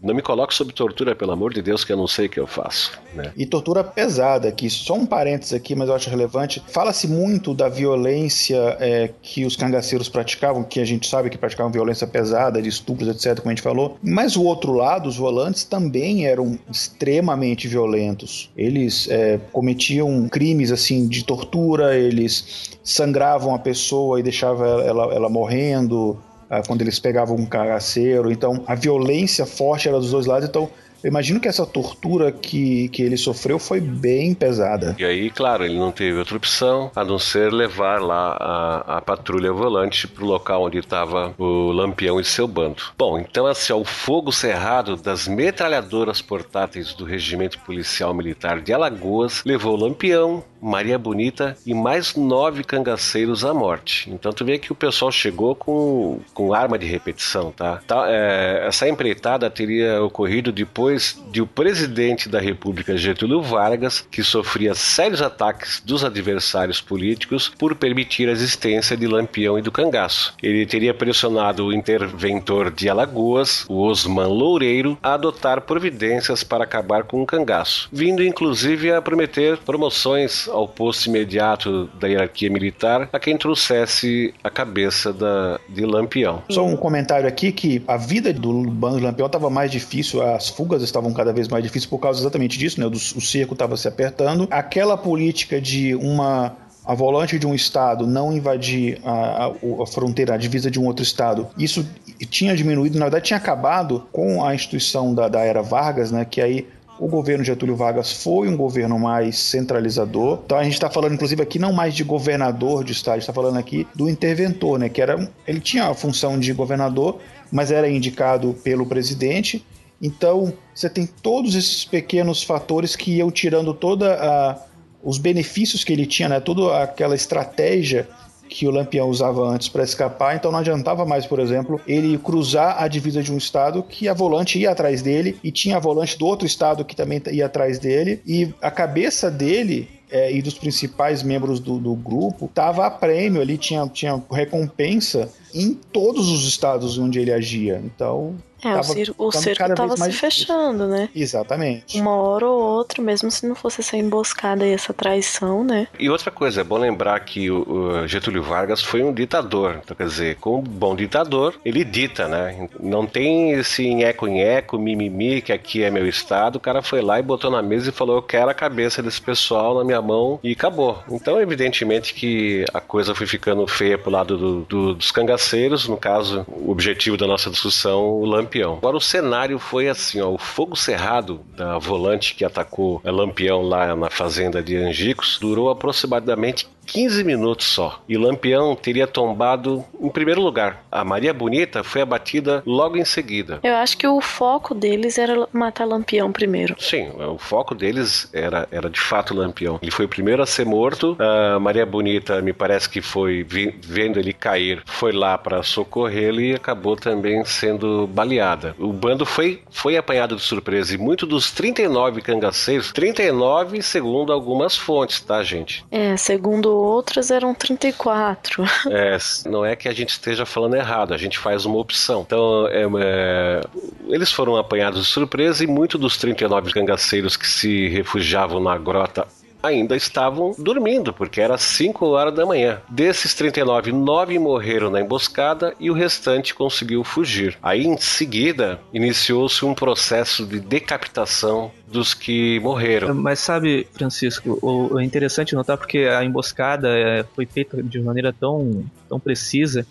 Não 0.02 0.14
me 0.14 0.22
coloque 0.22 0.54
sob 0.54 0.72
tortura, 0.72 1.14
pelo 1.14 1.32
amor 1.32 1.54
de 1.54 1.62
Deus, 1.62 1.84
que 1.84 1.92
eu 1.92 1.98
não 1.98 2.08
sei 2.08 2.28
o 2.28 2.30
que 2.30 2.40
eu 2.40 2.48
faço. 2.48 2.92
Né? 3.14 3.34
E 3.36 3.46
tortura 3.46 3.84
pesada 3.84 4.48
aqui, 4.48 4.70
só 4.70 4.94
um 4.94 5.06
parênteses 5.06 5.54
aqui, 5.54 5.76
mas 5.76 5.90
eu 5.90 5.96
acho 5.96 6.10
relevante. 6.10 6.64
Fala-se 6.68 7.08
muito 7.08 7.54
da 7.54 7.68
violência 7.68 8.78
é, 8.80 9.10
que 9.22 9.46
os 9.46 9.58
cangaceiros 9.58 10.08
praticavam, 10.08 10.64
que 10.64 10.80
a 10.80 10.86
gente 10.86 11.08
sabe 11.08 11.30
que 11.30 11.38
praticavam 11.38 11.72
violência 11.72 12.08
pesada, 12.08 12.62
de 12.62 12.70
estupros, 12.70 13.10
etc., 13.10 13.40
como 13.40 13.50
a 13.50 13.54
gente 13.54 13.62
falou. 13.62 13.98
Mas 14.02 14.38
o 14.38 14.44
outro 14.44 14.72
lado, 14.72 15.10
os 15.10 15.18
volantes, 15.18 15.66
também 15.66 16.26
eram 16.26 16.58
extremamente 16.72 17.68
violentos. 17.68 18.50
Eles 18.56 19.08
é, 19.10 19.38
cometiam 19.52 20.30
crimes 20.30 20.72
assim 20.72 21.08
de 21.08 21.26
tortura, 21.26 21.98
eles 21.98 22.70
sangravam 22.84 23.54
a 23.54 23.60
pessoa 23.60 24.20
e 24.20 24.24
deixavam 24.24 24.66
ela, 24.66 24.84
ela, 24.84 25.14
ela 25.14 25.30
morrendo. 25.30 26.18
Ah, 26.50 26.62
Quando 26.66 26.82
eles 26.82 27.00
pegavam 27.00 27.36
um 27.36 27.46
cagaceiro, 27.46 28.32
então 28.32 28.64
a 28.66 28.76
violência 28.76 29.46
forte 29.46 29.88
era 29.88 30.00
dos 30.00 30.12
dois 30.12 30.26
lados, 30.26 30.50
então 30.50 30.70
Eu 31.04 31.10
imagino 31.10 31.40
que 31.40 31.48
essa 31.48 31.66
tortura 31.66 32.32
que, 32.32 32.90
que 32.90 33.02
ele 33.02 33.18
sofreu 33.18 33.58
foi 33.58 33.80
bem 33.80 34.34
pesada. 34.34 34.96
E 35.00 35.06
aí, 35.06 35.30
claro, 35.30 35.64
ele 35.64 35.78
não 35.78 35.92
teve 35.92 36.18
outra 36.18 36.38
opção 36.38 36.92
a 36.96 37.04
não 37.04 37.18
ser 37.18 37.52
levar 37.52 38.02
lá 38.02 38.38
a, 38.40 38.98
a 38.98 39.02
patrulha 39.02 39.52
volante 39.52 40.08
pro 40.08 40.26
local 40.26 40.66
onde 40.66 40.80
estava 40.80 41.34
o 41.38 41.72
Lampião 41.72 42.20
e 42.20 42.24
seu 42.24 42.48
bando. 42.48 42.84
Bom, 42.98 43.18
então 43.18 43.46
assim, 43.46 43.72
ó, 43.72 43.78
o 43.78 43.86
fogo 43.86 44.32
cerrado 44.32 44.96
das 44.96 45.28
metralhadoras 45.28 46.22
portáteis 46.22 46.94
do 46.94 47.06
Regimento 47.06 47.60
Policial 47.60 48.14
Militar 48.14 48.62
de 48.62 48.74
Alagoas 48.74 49.42
levou 49.46 49.76
Lampião, 49.76 50.44
Maria 50.62 51.00
Bonita 51.00 51.56
e 51.66 51.74
mais 51.74 52.16
nove 52.16 52.64
cangaceiros 52.64 53.46
à 53.46 53.54
morte. 53.54 54.10
Então 54.12 54.32
tu 54.34 54.44
vê 54.44 54.58
que 54.58 54.72
o 54.72 54.76
pessoal 54.76 55.12
chegou 55.12 55.56
com, 55.56 56.20
com 56.34 56.54
arma 56.54 56.78
de 56.78 56.86
repetição, 56.86 57.52
tá? 57.52 57.82
tá 57.88 58.06
é, 58.10 58.66
essa 58.68 58.88
empreitada 58.88 59.50
teria 59.50 60.04
ocorrido 60.04 60.52
depois 60.52 60.89
de 61.32 61.42
o 61.42 61.48
presidente 61.48 62.28
da 62.30 62.40
República 62.40 62.98
Getúlio 62.98 63.42
Vargas, 63.42 64.06
que 64.10 64.24
sofria 64.24 64.74
sérios 64.74 65.22
ataques 65.22 65.82
dos 65.86 66.04
adversários 66.04 66.82
políticos 66.82 67.52
por 67.58 67.76
permitir 67.76 68.28
a 68.30 68.32
existência 68.32 68.96
de 68.98 69.08
Lampião 69.08 69.58
e 69.58 69.62
do 69.62 69.72
cangaço. 69.72 70.34
Ele 70.42 70.66
teria 70.66 70.94
pressionado 70.94 71.66
o 71.66 71.74
interventor 71.74 72.72
de 72.72 72.90
Alagoas, 72.90 73.66
o 73.68 73.82
Osman 73.82 74.28
Loureiro, 74.28 74.98
a 75.02 75.14
adotar 75.14 75.62
providências 75.62 76.44
para 76.44 76.64
acabar 76.64 77.04
com 77.04 77.22
o 77.22 77.26
cangaço, 77.26 77.90
vindo 77.92 78.24
inclusive 78.24 78.92
a 78.92 79.02
prometer 79.02 79.58
promoções 79.58 80.48
ao 80.48 80.68
posto 80.68 81.08
imediato 81.08 81.90
da 82.00 82.08
hierarquia 82.08 82.50
militar 82.50 83.10
a 83.12 83.20
quem 83.20 83.38
trouxesse 83.38 84.34
a 84.44 84.50
cabeça 84.50 85.12
da, 85.14 85.60
de 85.68 85.86
Lampião. 85.86 86.44
Só 86.50 86.66
um 86.66 86.76
comentário 86.76 87.28
aqui 87.28 87.52
que 87.52 87.84
a 87.88 87.98
vida 87.98 88.34
do 88.34 88.70
bando 88.70 89.00
Lampião 89.00 89.28
estava 89.28 89.50
mais 89.50 89.72
difícil, 89.72 90.22
as 90.22 90.50
fugas 90.50 90.79
estavam 90.84 91.14
cada 91.14 91.34
vez 91.34 91.48
mais 91.48 91.64
difíceis 91.64 91.90
por 91.90 92.00
causa 92.00 92.22
exatamente 92.22 92.58
disso, 92.58 92.80
né? 92.80 92.86
O, 92.86 92.92
o 92.92 93.22
cerco 93.22 93.54
estava 93.54 93.76
se 93.78 93.88
apertando. 93.88 94.48
Aquela 94.52 94.98
política 94.98 95.60
de 95.60 95.96
uma 95.96 96.56
a 96.86 96.96
volante 96.96 97.38
de 97.38 97.46
um 97.46 97.54
estado 97.54 98.08
não 98.08 98.34
invadir 98.34 99.00
a, 99.06 99.46
a, 99.46 99.48
a, 99.48 99.86
fronteira, 99.86 100.34
a 100.34 100.38
divisa 100.38 100.72
de 100.72 100.80
um 100.80 100.88
outro 100.88 101.04
estado, 101.04 101.48
isso 101.56 101.88
tinha 102.32 102.56
diminuído, 102.56 102.98
na 102.98 103.06
verdade 103.06 103.26
tinha 103.26 103.38
acabado 103.38 104.08
com 104.12 104.44
a 104.44 104.56
instituição 104.56 105.14
da, 105.14 105.28
da 105.28 105.42
era 105.42 105.62
Vargas, 105.62 106.10
né, 106.10 106.26
que 106.26 106.42
aí 106.42 106.66
o 107.00 107.08
governo 107.08 107.44
Getúlio 107.44 107.76
Vargas 107.76 108.12
foi 108.12 108.50
um 108.50 108.58
governo 108.58 109.00
mais 109.00 109.38
centralizador. 109.38 110.40
Então 110.46 110.58
a 110.58 110.64
gente 110.64 110.74
está 110.74 110.90
falando, 110.90 111.14
inclusive, 111.14 111.42
aqui 111.42 111.58
não 111.58 111.72
mais 111.72 111.96
de 111.96 112.04
governador 112.04 112.84
de 112.84 112.92
estado, 112.92 113.20
está 113.20 113.32
falando 113.32 113.58
aqui 113.58 113.88
do 113.96 114.10
interventor, 114.10 114.78
né? 114.78 114.90
Que 114.90 115.02
era 115.02 115.30
ele 115.48 115.62
tinha 115.62 115.86
a 115.86 115.94
função 115.94 116.38
de 116.38 116.52
governador, 116.52 117.20
mas 117.50 117.72
era 117.72 117.90
indicado 117.90 118.54
pelo 118.64 118.86
presidente. 118.86 119.66
Então 120.02 120.54
você 120.74 120.90
tem 120.90 121.06
todos 121.06 121.56
esses 121.56 121.84
pequenos 121.84 122.44
fatores 122.44 122.96
que 122.96 123.12
iam 123.18 123.30
tirando 123.30 123.74
toda 123.74 124.16
a 124.16 124.70
os 125.02 125.18
benefícios 125.18 125.84
que 125.84 125.94
ele 125.94 126.06
tinha, 126.06 126.30
né? 126.30 126.40
Toda 126.40 126.84
aquela 126.84 127.16
estratégia 127.16 128.08
que 128.50 128.68
o 128.68 128.72
Lampião 128.72 129.08
usava 129.08 129.48
antes 129.48 129.70
para 129.70 129.84
escapar, 129.84 130.36
então 130.36 130.52
não 130.52 130.60
adiantava 130.60 131.06
mais, 131.06 131.26
por 131.26 131.40
exemplo, 131.40 131.80
ele 131.88 132.18
cruzar 132.18 132.82
a 132.82 132.88
divisa 132.88 133.22
de 133.22 133.32
um 133.32 133.38
estado 133.38 133.84
que 133.84 134.08
a 134.08 134.14
volante 134.14 134.58
ia 134.58 134.72
atrás 134.72 135.04
dele 135.04 135.38
e 135.44 135.52
tinha 135.52 135.78
a 135.78 135.80
volante 135.80 136.18
do 136.18 136.26
outro 136.26 136.48
estado 136.48 136.84
que 136.84 136.96
também 136.96 137.22
ia 137.32 137.46
atrás 137.46 137.78
dele 137.78 138.22
e 138.26 138.52
a 138.60 138.72
cabeça 138.72 139.30
dele 139.30 139.88
é, 140.10 140.34
e 140.34 140.42
dos 140.42 140.56
principais 140.56 141.22
membros 141.22 141.60
do, 141.60 141.78
do 141.78 141.94
grupo 141.94 142.46
estava 142.46 142.88
a 142.88 142.92
prêmio 142.92 143.40
ali, 143.40 143.56
tinha, 143.56 143.88
tinha 143.88 144.22
recompensa 144.32 145.32
em 145.54 145.76
todos 145.76 146.30
os 146.30 146.48
estados 146.48 146.98
onde 146.98 147.20
ele 147.20 147.32
agia. 147.32 147.80
Então, 147.86 148.36
é, 148.64 148.74
tava, 148.74 148.80
o, 148.80 148.84
cir 148.84 149.14
o 149.18 149.32
cerco 149.32 149.64
estava 149.64 149.98
se 149.98 150.12
fechando, 150.12 150.88
né? 150.88 151.10
Exatamente. 151.16 152.00
Uma 152.00 152.16
hora 152.16 152.46
ou 152.46 152.62
outra, 152.62 153.02
mesmo 153.02 153.32
se 153.32 153.48
não 153.48 153.56
fosse 153.56 153.82
essa 153.82 153.98
emboscada 153.98 154.66
e 154.66 154.74
essa 154.74 154.94
traição, 154.94 155.64
né? 155.64 155.88
E 156.00 156.10
outra 156.10 156.32
coisa, 156.32 156.62
é 156.62 156.64
bom 156.64 156.78
lembrar 156.78 157.20
que 157.22 157.50
o, 157.50 158.08
Getúlio 158.08 158.44
Vargas 158.44 158.82
foi 158.82 159.04
um 159.04 159.14
ditador. 159.14 159.80
Então, 159.84 159.96
quer 159.96 160.08
dizer, 160.08 160.36
como 160.36 160.62
bom 160.62 160.96
ditador, 160.96 161.56
ele 161.64 161.84
dita, 161.84 162.28
né? 162.28 162.70
Não 162.80 163.06
tem 163.06 163.52
esse 163.52 163.94
nheco-nheco, 163.94 164.78
mimimi, 164.78 165.42
que 165.42 165.52
aqui 165.52 165.84
é 165.84 165.90
meu 165.90 166.08
estado. 166.08 166.58
O 166.58 166.60
cara 166.60 166.82
foi 166.82 167.02
lá 167.02 167.20
e 167.20 167.24
botou 167.24 167.52
na 167.52 167.62
mesa 167.62 167.90
e 167.90 167.94
falou: 167.94 168.18
Eu 168.18 168.22
quero 168.22 168.50
a 168.50 168.54
cabeça 168.54 169.02
desse 169.02 169.22
pessoal 169.22 169.76
na 169.76 169.84
minha 169.84 170.02
mão 170.02 170.40
e 170.44 170.52
acabou. 170.52 171.04
Então, 171.10 171.42
evidentemente 171.42 172.14
que 172.14 172.66
a 172.74 172.82
coisa 172.82 173.16
foi 173.16 173.28
ficando 173.28 173.66
feia 173.68 173.98
pro 173.98 174.12
lado 174.12 174.38
do, 174.38 174.62
do, 174.62 174.94
dos 174.94 175.12
cangaceiros. 175.12 175.88
No 175.88 175.98
caso, 175.98 176.46
o 176.48 176.72
objetivo 176.72 177.18
da 177.18 177.28
nossa 177.28 177.50
discussão, 177.50 178.06
o 178.06 178.26
Lamp 178.26 178.49
Lampião. 178.50 178.74
Agora 178.74 178.98
o 178.98 179.02
cenário 179.02 179.60
foi 179.60 179.88
assim, 179.88 180.20
ó, 180.20 180.30
o 180.30 180.38
fogo 180.38 180.76
cerrado 180.76 181.42
da 181.56 181.78
volante 181.78 182.34
que 182.34 182.44
atacou 182.44 183.00
Lampião 183.06 183.62
lá 183.62 183.96
na 183.96 184.10
fazenda 184.10 184.62
de 184.62 184.76
Angicos 184.76 185.38
durou 185.40 185.70
aproximadamente 185.70 186.68
15 186.90 187.24
minutos 187.24 187.68
só. 187.68 188.02
E 188.10 188.18
Lampião 188.18 188.76
teria 188.76 189.06
tombado 189.06 189.86
em 190.02 190.10
primeiro 190.10 190.42
lugar. 190.42 190.84
A 190.92 191.06
Maria 191.06 191.34
Bonita 191.34 191.84
foi 191.84 192.02
abatida 192.02 192.64
logo 192.66 192.98
em 192.98 193.06
seguida. 193.06 193.60
Eu 193.62 193.76
acho 193.76 193.96
que 193.96 194.08
o 194.08 194.20
foco 194.20 194.74
deles 194.74 195.18
era 195.18 195.48
matar 195.54 195.86
Lampião 195.86 196.32
primeiro. 196.32 196.76
Sim, 196.80 197.10
o 197.20 197.38
foco 197.38 197.76
deles 197.76 198.28
era, 198.34 198.68
era 198.72 198.90
de 198.90 199.00
fato 199.00 199.36
Lampião. 199.36 199.78
Ele 199.82 199.92
foi 199.92 200.06
o 200.06 200.10
primeiro 200.10 200.42
a 200.42 200.48
ser 200.48 200.66
morto. 200.66 201.16
A 201.20 201.60
Maria 201.60 201.86
Bonita, 201.86 202.42
me 202.42 202.54
parece 202.54 202.90
que 202.90 203.02
foi 203.02 203.46
vendo 203.84 204.20
ele 204.20 204.34
cair, 204.34 204.82
foi 204.86 205.12
lá 205.12 205.38
para 205.38 205.62
socorrê-lo 205.62 206.42
e 206.42 206.56
acabou 206.56 206.96
também 206.96 207.46
sendo 207.46 208.08
baleada. 208.40 208.76
O 208.80 208.92
bando 208.94 209.26
foi, 209.26 209.62
foi 209.70 209.98
apanhado 209.98 210.36
de 210.36 210.42
surpresa 210.42 210.96
e 210.96 210.98
muito 210.98 211.26
dos 211.26 211.52
39 211.52 212.22
cangaceiros, 212.22 212.92
39 212.92 213.82
segundo 213.82 214.32
algumas 214.32 214.76
fontes, 214.76 215.20
tá, 215.20 215.44
gente? 215.44 215.86
É, 215.92 216.16
segundo 216.16 216.74
outras 216.74 217.30
eram 217.30 217.54
34. 217.54 218.66
É, 218.92 219.18
não 219.46 219.66
é 219.66 219.76
que 219.76 219.88
a 219.88 219.94
gente 219.94 220.10
esteja 220.10 220.46
falando 220.46 220.76
errado, 220.76 221.14
a 221.14 221.18
gente 221.18 221.38
faz 221.38 221.66
uma 221.66 221.78
opção. 221.78 222.22
Então, 222.26 222.68
é, 222.68 222.84
é, 223.02 223.62
eles 224.08 224.32
foram 224.32 224.56
apanhados 224.56 225.02
de 225.02 225.08
surpresa 225.08 225.64
e 225.64 225.68
muitos 225.68 226.00
dos 226.00 226.18
39 226.18 226.72
cangaceiros 226.74 227.38
que 227.38 227.48
se 227.48 227.88
refugiavam 227.90 228.60
na 228.60 228.78
grota 228.78 229.28
ainda 229.62 229.96
estavam 229.96 230.56
dormindo, 230.58 231.14
porque 231.14 231.42
era 231.42 231.58
5 231.58 232.06
horas 232.06 232.34
da 232.34 232.46
manhã. 232.46 232.82
Desses 232.90 233.34
39, 233.34 233.92
9 233.92 234.40
morreram 234.40 234.90
na 234.90 235.02
emboscada 235.02 235.74
e 235.80 235.90
o 235.90 235.94
restante 235.94 236.54
conseguiu 236.54 237.04
fugir. 237.04 237.58
Aí, 237.62 237.86
em 237.86 237.98
seguida, 237.98 238.80
iniciou-se 238.94 239.64
um 239.66 239.74
processo 239.74 240.46
de 240.46 240.60
decapitação 240.60 241.72
dos 241.88 242.14
que 242.14 242.60
morreram. 242.60 243.14
Mas 243.14 243.40
sabe, 243.40 243.88
Francisco, 243.94 244.60
o, 244.62 245.00
é 245.00 245.04
interessante 245.04 245.56
notar 245.56 245.78
porque 245.78 246.00
a 246.00 246.24
emboscada 246.24 246.90
é, 246.90 247.24
foi 247.36 247.46
feita 247.46 247.82
de 247.82 248.00
maneira 248.00 248.32
tão, 248.32 248.86
tão 249.08 249.20
precisa 249.20 249.86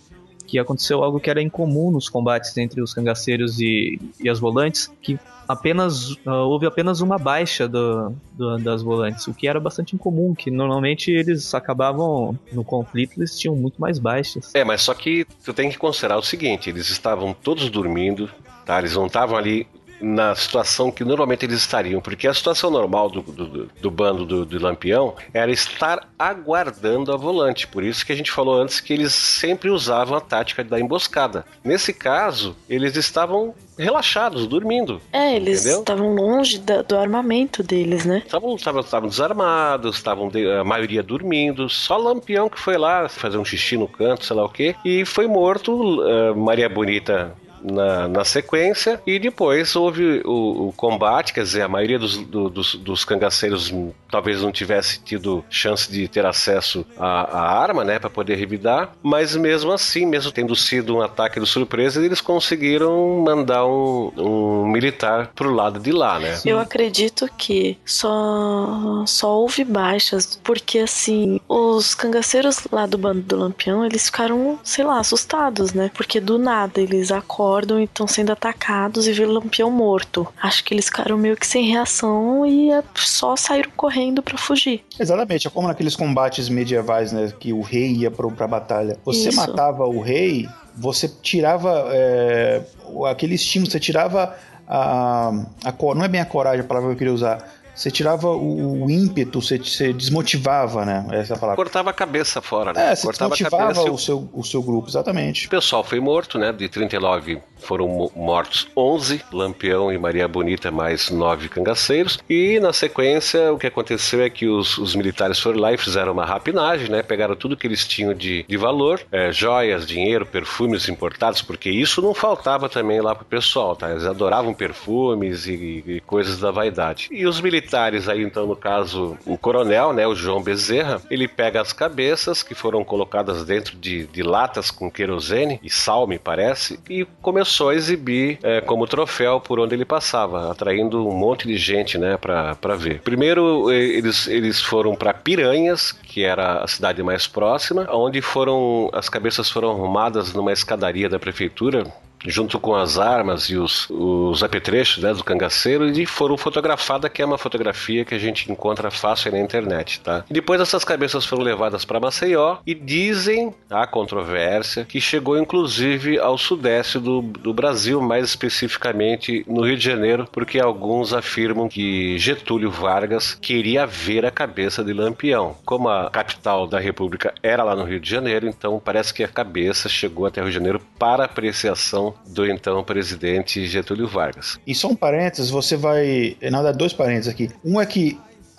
que 0.46 0.58
aconteceu 0.58 1.04
algo 1.04 1.20
que 1.20 1.28
era 1.28 1.42
incomum 1.42 1.90
nos 1.90 2.08
combates 2.08 2.56
entre 2.56 2.80
os 2.80 2.94
cangaceiros 2.94 3.60
e, 3.60 4.00
e 4.18 4.30
as 4.30 4.38
volantes, 4.38 4.90
que 5.02 5.18
apenas 5.48 6.10
uh, 6.26 6.30
houve 6.46 6.66
apenas 6.66 7.00
uma 7.00 7.18
baixa 7.18 7.66
do, 7.66 8.12
do, 8.34 8.58
das 8.58 8.82
volantes, 8.82 9.26
o 9.26 9.34
que 9.34 9.48
era 9.48 9.58
bastante 9.58 9.94
incomum, 9.94 10.34
que 10.34 10.50
normalmente 10.50 11.10
eles 11.10 11.54
acabavam 11.54 12.38
no 12.52 12.62
conflito, 12.62 13.18
eles 13.18 13.38
tinham 13.38 13.56
muito 13.56 13.80
mais 13.80 13.98
baixas. 13.98 14.54
É, 14.54 14.62
mas 14.62 14.82
só 14.82 14.92
que 14.92 15.24
tu 15.44 15.54
tem 15.54 15.70
que 15.70 15.78
considerar 15.78 16.18
o 16.18 16.22
seguinte, 16.22 16.68
eles 16.68 16.90
estavam 16.90 17.32
todos 17.32 17.70
dormindo, 17.70 18.30
tá? 18.66 18.78
Eles 18.78 18.94
não 18.94 19.06
estavam 19.06 19.36
ali 19.36 19.66
na 20.00 20.34
situação 20.34 20.90
que 20.90 21.04
normalmente 21.04 21.44
eles 21.44 21.60
estariam, 21.60 22.00
porque 22.00 22.26
a 22.26 22.34
situação 22.34 22.70
normal 22.70 23.10
do, 23.10 23.22
do, 23.22 23.70
do 23.80 23.90
bando 23.90 24.24
do, 24.24 24.44
do, 24.44 24.62
Lampião 24.62 25.14
era 25.32 25.50
estar 25.50 26.08
aguardando 26.18 27.12
a 27.12 27.16
volante. 27.16 27.66
Por 27.66 27.82
isso 27.82 28.04
que 28.04 28.12
a 28.12 28.16
gente 28.16 28.30
falou 28.30 28.60
antes 28.60 28.80
que 28.80 28.92
eles 28.92 29.12
sempre 29.12 29.70
usavam 29.70 30.16
a 30.16 30.20
tática 30.20 30.62
da 30.62 30.78
emboscada. 30.78 31.44
Nesse 31.64 31.92
caso, 31.92 32.56
eles 32.68 32.96
estavam 32.96 33.54
relaxados, 33.78 34.46
dormindo. 34.46 35.00
É, 35.12 35.36
eles 35.36 35.64
estavam 35.64 36.14
longe 36.14 36.58
da, 36.58 36.82
do 36.82 36.96
armamento 36.96 37.62
deles, 37.62 38.04
né? 38.04 38.22
Estavam 38.24 39.08
desarmados, 39.08 39.96
estavam 39.96 40.30
a 40.60 40.64
maioria 40.64 41.02
dormindo. 41.02 41.68
Só 41.68 41.96
Lampião 41.96 42.48
que 42.48 42.58
foi 42.58 42.76
lá 42.76 43.08
fazer 43.08 43.38
um 43.38 43.44
xixi 43.44 43.76
no 43.76 43.86
canto, 43.86 44.24
sei 44.24 44.36
lá 44.36 44.44
o 44.44 44.48
quê, 44.48 44.74
e 44.84 45.04
foi 45.04 45.26
morto. 45.26 45.68
Uh, 45.78 46.36
Maria 46.36 46.68
Bonita 46.68 47.34
na, 47.62 48.08
na 48.08 48.24
sequência, 48.24 49.00
e 49.06 49.18
depois 49.18 49.74
houve 49.74 50.22
o, 50.24 50.68
o, 50.68 50.72
combate, 50.76 51.32
quer 51.32 51.42
dizer, 51.42 51.62
a 51.62 51.68
maioria 51.68 51.98
dos, 51.98 52.16
do, 52.16 52.48
dos, 52.48 52.74
dos, 52.74 53.04
cangaceiros 53.04 53.72
talvez 54.10 54.42
não 54.42 54.52
tivesse 54.52 55.00
tido 55.00 55.44
chance 55.48 55.90
de 55.90 56.06
ter 56.08 56.24
acesso 56.26 56.84
à, 56.98 57.38
à 57.38 57.60
arma, 57.60 57.84
né, 57.84 57.98
para 57.98 58.10
poder 58.10 58.36
revidar, 58.36 58.92
mas 59.02 59.34
mesmo 59.36 59.72
assim, 59.72 60.06
mesmo 60.06 60.30
tendo 60.30 60.54
sido 60.54 60.96
um 60.96 61.02
ataque 61.02 61.40
de 61.40 61.46
surpresa, 61.46 62.04
eles 62.04 62.20
conseguiram 62.20 63.22
mandar 63.24 63.66
um, 63.66 64.12
um 64.16 64.66
militar 64.66 65.32
pro 65.34 65.52
lado 65.52 65.80
de 65.80 65.92
lá, 65.92 66.18
né? 66.18 66.38
Eu 66.44 66.58
acredito 66.58 67.28
que 67.36 67.78
só, 67.84 69.04
só 69.06 69.38
houve 69.38 69.64
baixas, 69.64 70.38
porque 70.42 70.78
assim, 70.78 71.40
os 71.48 71.94
cangaceiros 71.94 72.66
lá 72.70 72.86
do 72.86 72.98
bando 72.98 73.22
do 73.22 73.36
Lampião, 73.36 73.84
eles 73.84 74.06
ficaram, 74.06 74.58
sei 74.62 74.84
lá, 74.84 74.98
assustados, 74.98 75.72
né? 75.72 75.90
Porque 75.94 76.20
do 76.20 76.38
nada 76.38 76.80
eles 76.80 77.10
acordam 77.10 77.47
acordam 77.48 77.80
e 77.80 77.84
estão 77.84 78.06
sendo 78.06 78.30
atacados 78.30 79.06
e 79.06 79.12
vê 79.12 79.24
o 79.24 79.32
Lampião 79.32 79.70
morto. 79.70 80.26
Acho 80.40 80.62
que 80.62 80.74
eles 80.74 80.86
ficaram 80.86 81.16
meio 81.16 81.36
que 81.36 81.46
sem 81.46 81.64
reação 81.64 82.44
e 82.44 82.70
é 82.70 82.82
só 82.94 83.36
saíram 83.36 83.70
correndo 83.76 84.22
para 84.22 84.36
fugir. 84.36 84.84
Exatamente, 84.98 85.46
é 85.46 85.50
como 85.50 85.66
naqueles 85.66 85.96
combates 85.96 86.48
medievais, 86.48 87.12
né? 87.12 87.32
Que 87.38 87.52
o 87.52 87.62
rei 87.62 87.92
ia 87.92 88.10
pro, 88.10 88.30
pra 88.30 88.46
batalha. 88.46 88.98
Você 89.04 89.30
Isso. 89.30 89.36
matava 89.36 89.86
o 89.86 90.00
rei, 90.00 90.48
você 90.76 91.08
tirava 91.08 91.88
é, 91.90 92.62
aquele 93.10 93.34
estímulo, 93.34 93.70
você 93.70 93.80
tirava 93.80 94.36
a, 94.66 95.28
a. 95.64 95.94
Não 95.94 96.04
é 96.04 96.08
bem 96.08 96.20
a 96.20 96.26
coragem 96.26 96.60
a 96.60 96.64
palavra 96.64 96.90
que 96.90 96.94
eu 96.94 96.98
queria 96.98 97.14
usar. 97.14 97.57
Você 97.78 97.90
tirava 97.92 98.28
o, 98.28 98.84
o 98.86 98.90
ímpeto, 98.90 99.40
você, 99.40 99.56
você 99.56 99.92
desmotivava, 99.92 100.84
né? 100.84 101.06
Essa 101.12 101.34
é 101.34 101.36
a 101.36 101.38
palavra. 101.38 101.56
Cortava 101.62 101.90
a 101.90 101.92
cabeça 101.92 102.42
fora, 102.42 102.72
né? 102.72 102.90
É, 102.90 102.96
você 102.96 103.06
Cortava 103.06 103.32
a 103.34 103.36
desmotivava 103.36 103.72
cabeça. 103.72 103.88
e 103.88 103.90
o 103.90 103.98
seu, 103.98 104.28
o 104.32 104.42
seu 104.44 104.60
grupo, 104.62 104.88
exatamente. 104.88 105.46
O 105.46 105.50
pessoal 105.50 105.84
foi 105.84 106.00
morto, 106.00 106.38
né? 106.38 106.52
De 106.52 106.68
39 106.68 107.40
foram 107.60 107.86
mo- 107.88 108.12
mortos 108.16 108.68
11, 108.76 109.20
Lampião 109.32 109.92
e 109.92 109.98
Maria 109.98 110.26
Bonita, 110.26 110.70
mais 110.72 111.08
nove 111.10 111.48
cangaceiros. 111.48 112.18
E 112.28 112.58
na 112.60 112.72
sequência, 112.72 113.52
o 113.52 113.58
que 113.58 113.66
aconteceu 113.68 114.22
é 114.22 114.30
que 114.30 114.48
os, 114.48 114.76
os 114.78 114.94
militares 114.96 115.38
foram 115.38 115.60
lá 115.60 115.72
e 115.72 115.78
fizeram 115.78 116.12
uma 116.12 116.24
rapinagem, 116.24 116.90
né? 116.90 117.02
Pegaram 117.02 117.36
tudo 117.36 117.56
que 117.56 117.66
eles 117.66 117.86
tinham 117.86 118.12
de, 118.12 118.44
de 118.48 118.56
valor, 118.56 119.00
é, 119.12 119.30
joias, 119.30 119.86
dinheiro, 119.86 120.26
perfumes 120.26 120.88
importados, 120.88 121.42
porque 121.42 121.70
isso 121.70 122.02
não 122.02 122.12
faltava 122.12 122.68
também 122.68 123.00
lá 123.00 123.14
pro 123.14 123.24
pessoal, 123.24 123.76
tá? 123.76 123.90
Eles 123.90 124.04
adoravam 124.04 124.52
perfumes 124.52 125.46
e, 125.46 125.84
e 125.86 126.02
coisas 126.06 126.40
da 126.40 126.50
vaidade. 126.50 127.08
E 127.12 127.24
os 127.26 127.40
militares 127.40 127.67
aí, 127.74 128.22
então, 128.22 128.46
no 128.46 128.56
caso, 128.56 129.16
o 129.26 129.36
coronel, 129.36 129.92
né? 129.92 130.06
O 130.06 130.14
João 130.14 130.42
Bezerra, 130.42 131.00
ele 131.10 131.26
pega 131.26 131.60
as 131.60 131.72
cabeças 131.72 132.42
que 132.42 132.54
foram 132.54 132.84
colocadas 132.84 133.44
dentro 133.44 133.76
de, 133.76 134.06
de 134.06 134.22
latas 134.22 134.70
com 134.70 134.90
querosene 134.90 135.60
e 135.62 135.70
sal, 135.70 136.06
me 136.06 136.18
parece, 136.18 136.78
e 136.88 137.04
começou 137.20 137.70
a 137.70 137.74
exibir 137.74 138.38
é, 138.42 138.60
como 138.60 138.86
troféu 138.86 139.40
por 139.40 139.58
onde 139.58 139.74
ele 139.74 139.84
passava, 139.84 140.50
atraindo 140.50 141.06
um 141.06 141.14
monte 141.14 141.46
de 141.46 141.56
gente, 141.56 141.98
né, 141.98 142.16
pra 142.16 142.76
ver. 142.76 143.00
Primeiro, 143.00 143.70
eles, 143.70 144.26
eles 144.26 144.60
foram 144.60 144.94
para 144.94 145.14
Piranhas, 145.14 145.92
que 145.92 146.24
era 146.24 146.62
a 146.62 146.68
cidade 146.68 147.02
mais 147.02 147.26
próxima, 147.26 147.86
onde 147.90 148.20
foram 148.20 148.90
as 148.92 149.08
cabeças 149.08 149.50
foram 149.50 149.70
arrumadas 149.70 150.32
numa 150.32 150.52
escadaria 150.52 151.08
da 151.08 151.18
prefeitura, 151.18 151.86
junto 152.26 152.58
com 152.58 152.74
as 152.74 152.98
armas 152.98 153.44
e 153.44 153.56
os, 153.56 153.88
os 153.90 154.42
apetrechos 154.42 155.02
né, 155.02 155.12
do 155.12 155.24
cangaceiro 155.24 155.88
e 155.88 156.06
foram 156.06 156.36
fotografadas, 156.36 157.10
que 157.10 157.22
é 157.22 157.24
uma 157.24 157.38
fotografia 157.38 158.04
que 158.04 158.14
a 158.14 158.18
gente 158.18 158.50
encontra 158.50 158.90
fácil 158.90 159.32
na 159.32 159.38
internet, 159.38 160.00
tá? 160.00 160.24
Depois 160.30 160.60
essas 160.60 160.84
cabeças 160.84 161.24
foram 161.24 161.42
levadas 161.42 161.84
para 161.84 162.00
Maceió 162.00 162.58
e 162.66 162.74
dizem, 162.74 163.54
há 163.70 163.86
controvérsia, 163.86 164.84
que 164.84 165.00
chegou 165.00 165.38
inclusive 165.38 166.18
ao 166.18 166.38
sudeste 166.38 166.98
do, 166.98 167.22
do 167.22 167.52
Brasil, 167.52 168.00
mais 168.00 168.24
especificamente 168.24 169.44
no 169.46 169.64
Rio 169.64 169.76
de 169.76 169.84
Janeiro, 169.84 170.28
porque 170.32 170.58
alguns 170.58 171.12
afirmam 171.12 171.68
que 171.68 172.18
Getúlio 172.18 172.70
Vargas 172.70 173.34
queria 173.34 173.86
ver 173.86 174.24
a 174.24 174.30
cabeça 174.30 174.84
de 174.84 174.92
Lampião. 174.92 175.56
Como 175.64 175.88
a 175.88 176.10
capital 176.10 176.66
da 176.66 176.78
República 176.78 177.32
era 177.42 177.62
lá 177.62 177.74
no 177.74 177.84
Rio 177.84 178.00
de 178.00 178.08
Janeiro, 178.08 178.46
então 178.46 178.80
parece 178.82 179.12
que 179.12 179.24
a 179.24 179.28
cabeça 179.28 179.88
chegou 179.88 180.26
até 180.26 180.40
o 180.40 180.44
Rio 180.44 180.52
de 180.52 180.58
Janeiro 180.58 180.80
para 180.98 181.24
apreciação 181.24 182.14
do 182.26 182.46
então 182.46 182.82
presidente 182.84 183.66
Getúlio 183.66 184.06
Vargas. 184.08 184.58
E 184.66 184.74
só 184.74 184.88
um 184.88 184.96
parênteses, 184.96 185.50
você 185.50 185.76
vai. 185.76 186.36
Na 186.42 186.58
verdade, 186.58 186.78
dois 186.78 186.92
parênteses 186.92 187.28
aqui. 187.28 187.50
Um 187.64 187.80
é 187.80 187.86
que 187.86 188.18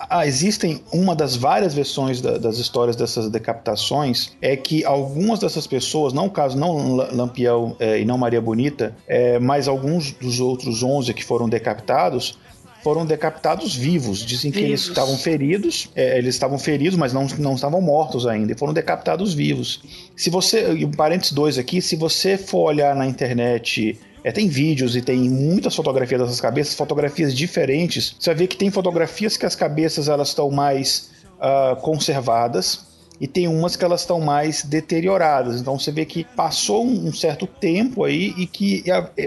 ah, 0.09 0.25
existem 0.25 0.81
uma 0.93 1.13
das 1.13 1.35
várias 1.35 1.73
versões 1.73 2.21
da- 2.21 2.37
das 2.37 2.57
histórias 2.57 2.95
dessas 2.95 3.29
decapitações 3.29 4.31
é 4.41 4.55
que 4.55 4.85
algumas 4.85 5.39
dessas 5.39 5.67
pessoas, 5.67 6.13
não 6.13 6.27
o 6.27 6.31
caso 6.31 6.57
não 6.57 6.95
La- 6.95 7.09
Lampião 7.11 7.75
eh, 7.79 7.99
e 7.99 8.05
não 8.05 8.17
Maria 8.17 8.39
Bonita, 8.41 8.95
eh, 9.07 9.39
mas 9.39 9.67
alguns 9.67 10.11
dos 10.13 10.39
outros 10.39 10.81
11 10.83 11.13
que 11.13 11.23
foram 11.23 11.49
decapitados 11.49 12.39
foram 12.83 13.05
decapitados 13.05 13.75
vivos. 13.75 14.19
Dizem 14.19 14.51
que 14.51 14.59
eles 14.59 14.81
Vivos. 14.81 14.87
estavam 14.89 15.17
feridos, 15.17 15.89
eh, 15.95 16.17
eles 16.17 16.35
estavam 16.35 16.57
feridos, 16.57 16.97
mas 16.97 17.13
não, 17.13 17.27
não 17.37 17.55
estavam 17.55 17.81
mortos 17.81 18.25
ainda, 18.25 18.53
e 18.53 18.57
foram 18.57 18.73
decapitados 18.73 19.33
vivos. 19.33 19.81
Se 20.15 20.29
você, 20.29 20.73
e 20.73 20.85
um 20.85 20.91
parênteses 20.91 21.33
2 21.33 21.57
aqui, 21.57 21.81
se 21.81 21.95
você 21.95 22.37
for 22.37 22.69
olhar 22.69 22.95
na 22.95 23.05
internet 23.05 23.99
é, 24.23 24.31
tem 24.31 24.47
vídeos 24.47 24.95
e 24.95 25.01
tem 25.01 25.17
muitas 25.29 25.75
fotografias 25.75 26.21
dessas 26.21 26.41
cabeças, 26.41 26.75
fotografias 26.75 27.33
diferentes. 27.33 28.15
Você 28.19 28.29
vai 28.29 28.39
ver 28.39 28.47
que 28.47 28.57
tem 28.57 28.69
fotografias 28.69 29.37
que 29.37 29.45
as 29.45 29.55
cabeças 29.55 30.09
elas 30.09 30.29
estão 30.29 30.51
mais 30.51 31.11
ah, 31.39 31.77
conservadas 31.81 32.88
e 33.19 33.27
tem 33.27 33.47
umas 33.47 33.75
que 33.75 33.83
elas 33.83 34.01
estão 34.01 34.19
mais 34.19 34.63
deterioradas. 34.63 35.59
Então 35.59 35.77
você 35.77 35.91
vê 35.91 36.05
que 36.05 36.23
passou 36.23 36.85
um, 36.85 37.11
certo 37.13 37.45
tempo 37.45 38.03
aí 38.03 38.33
e 38.37 38.45
que 38.45 38.83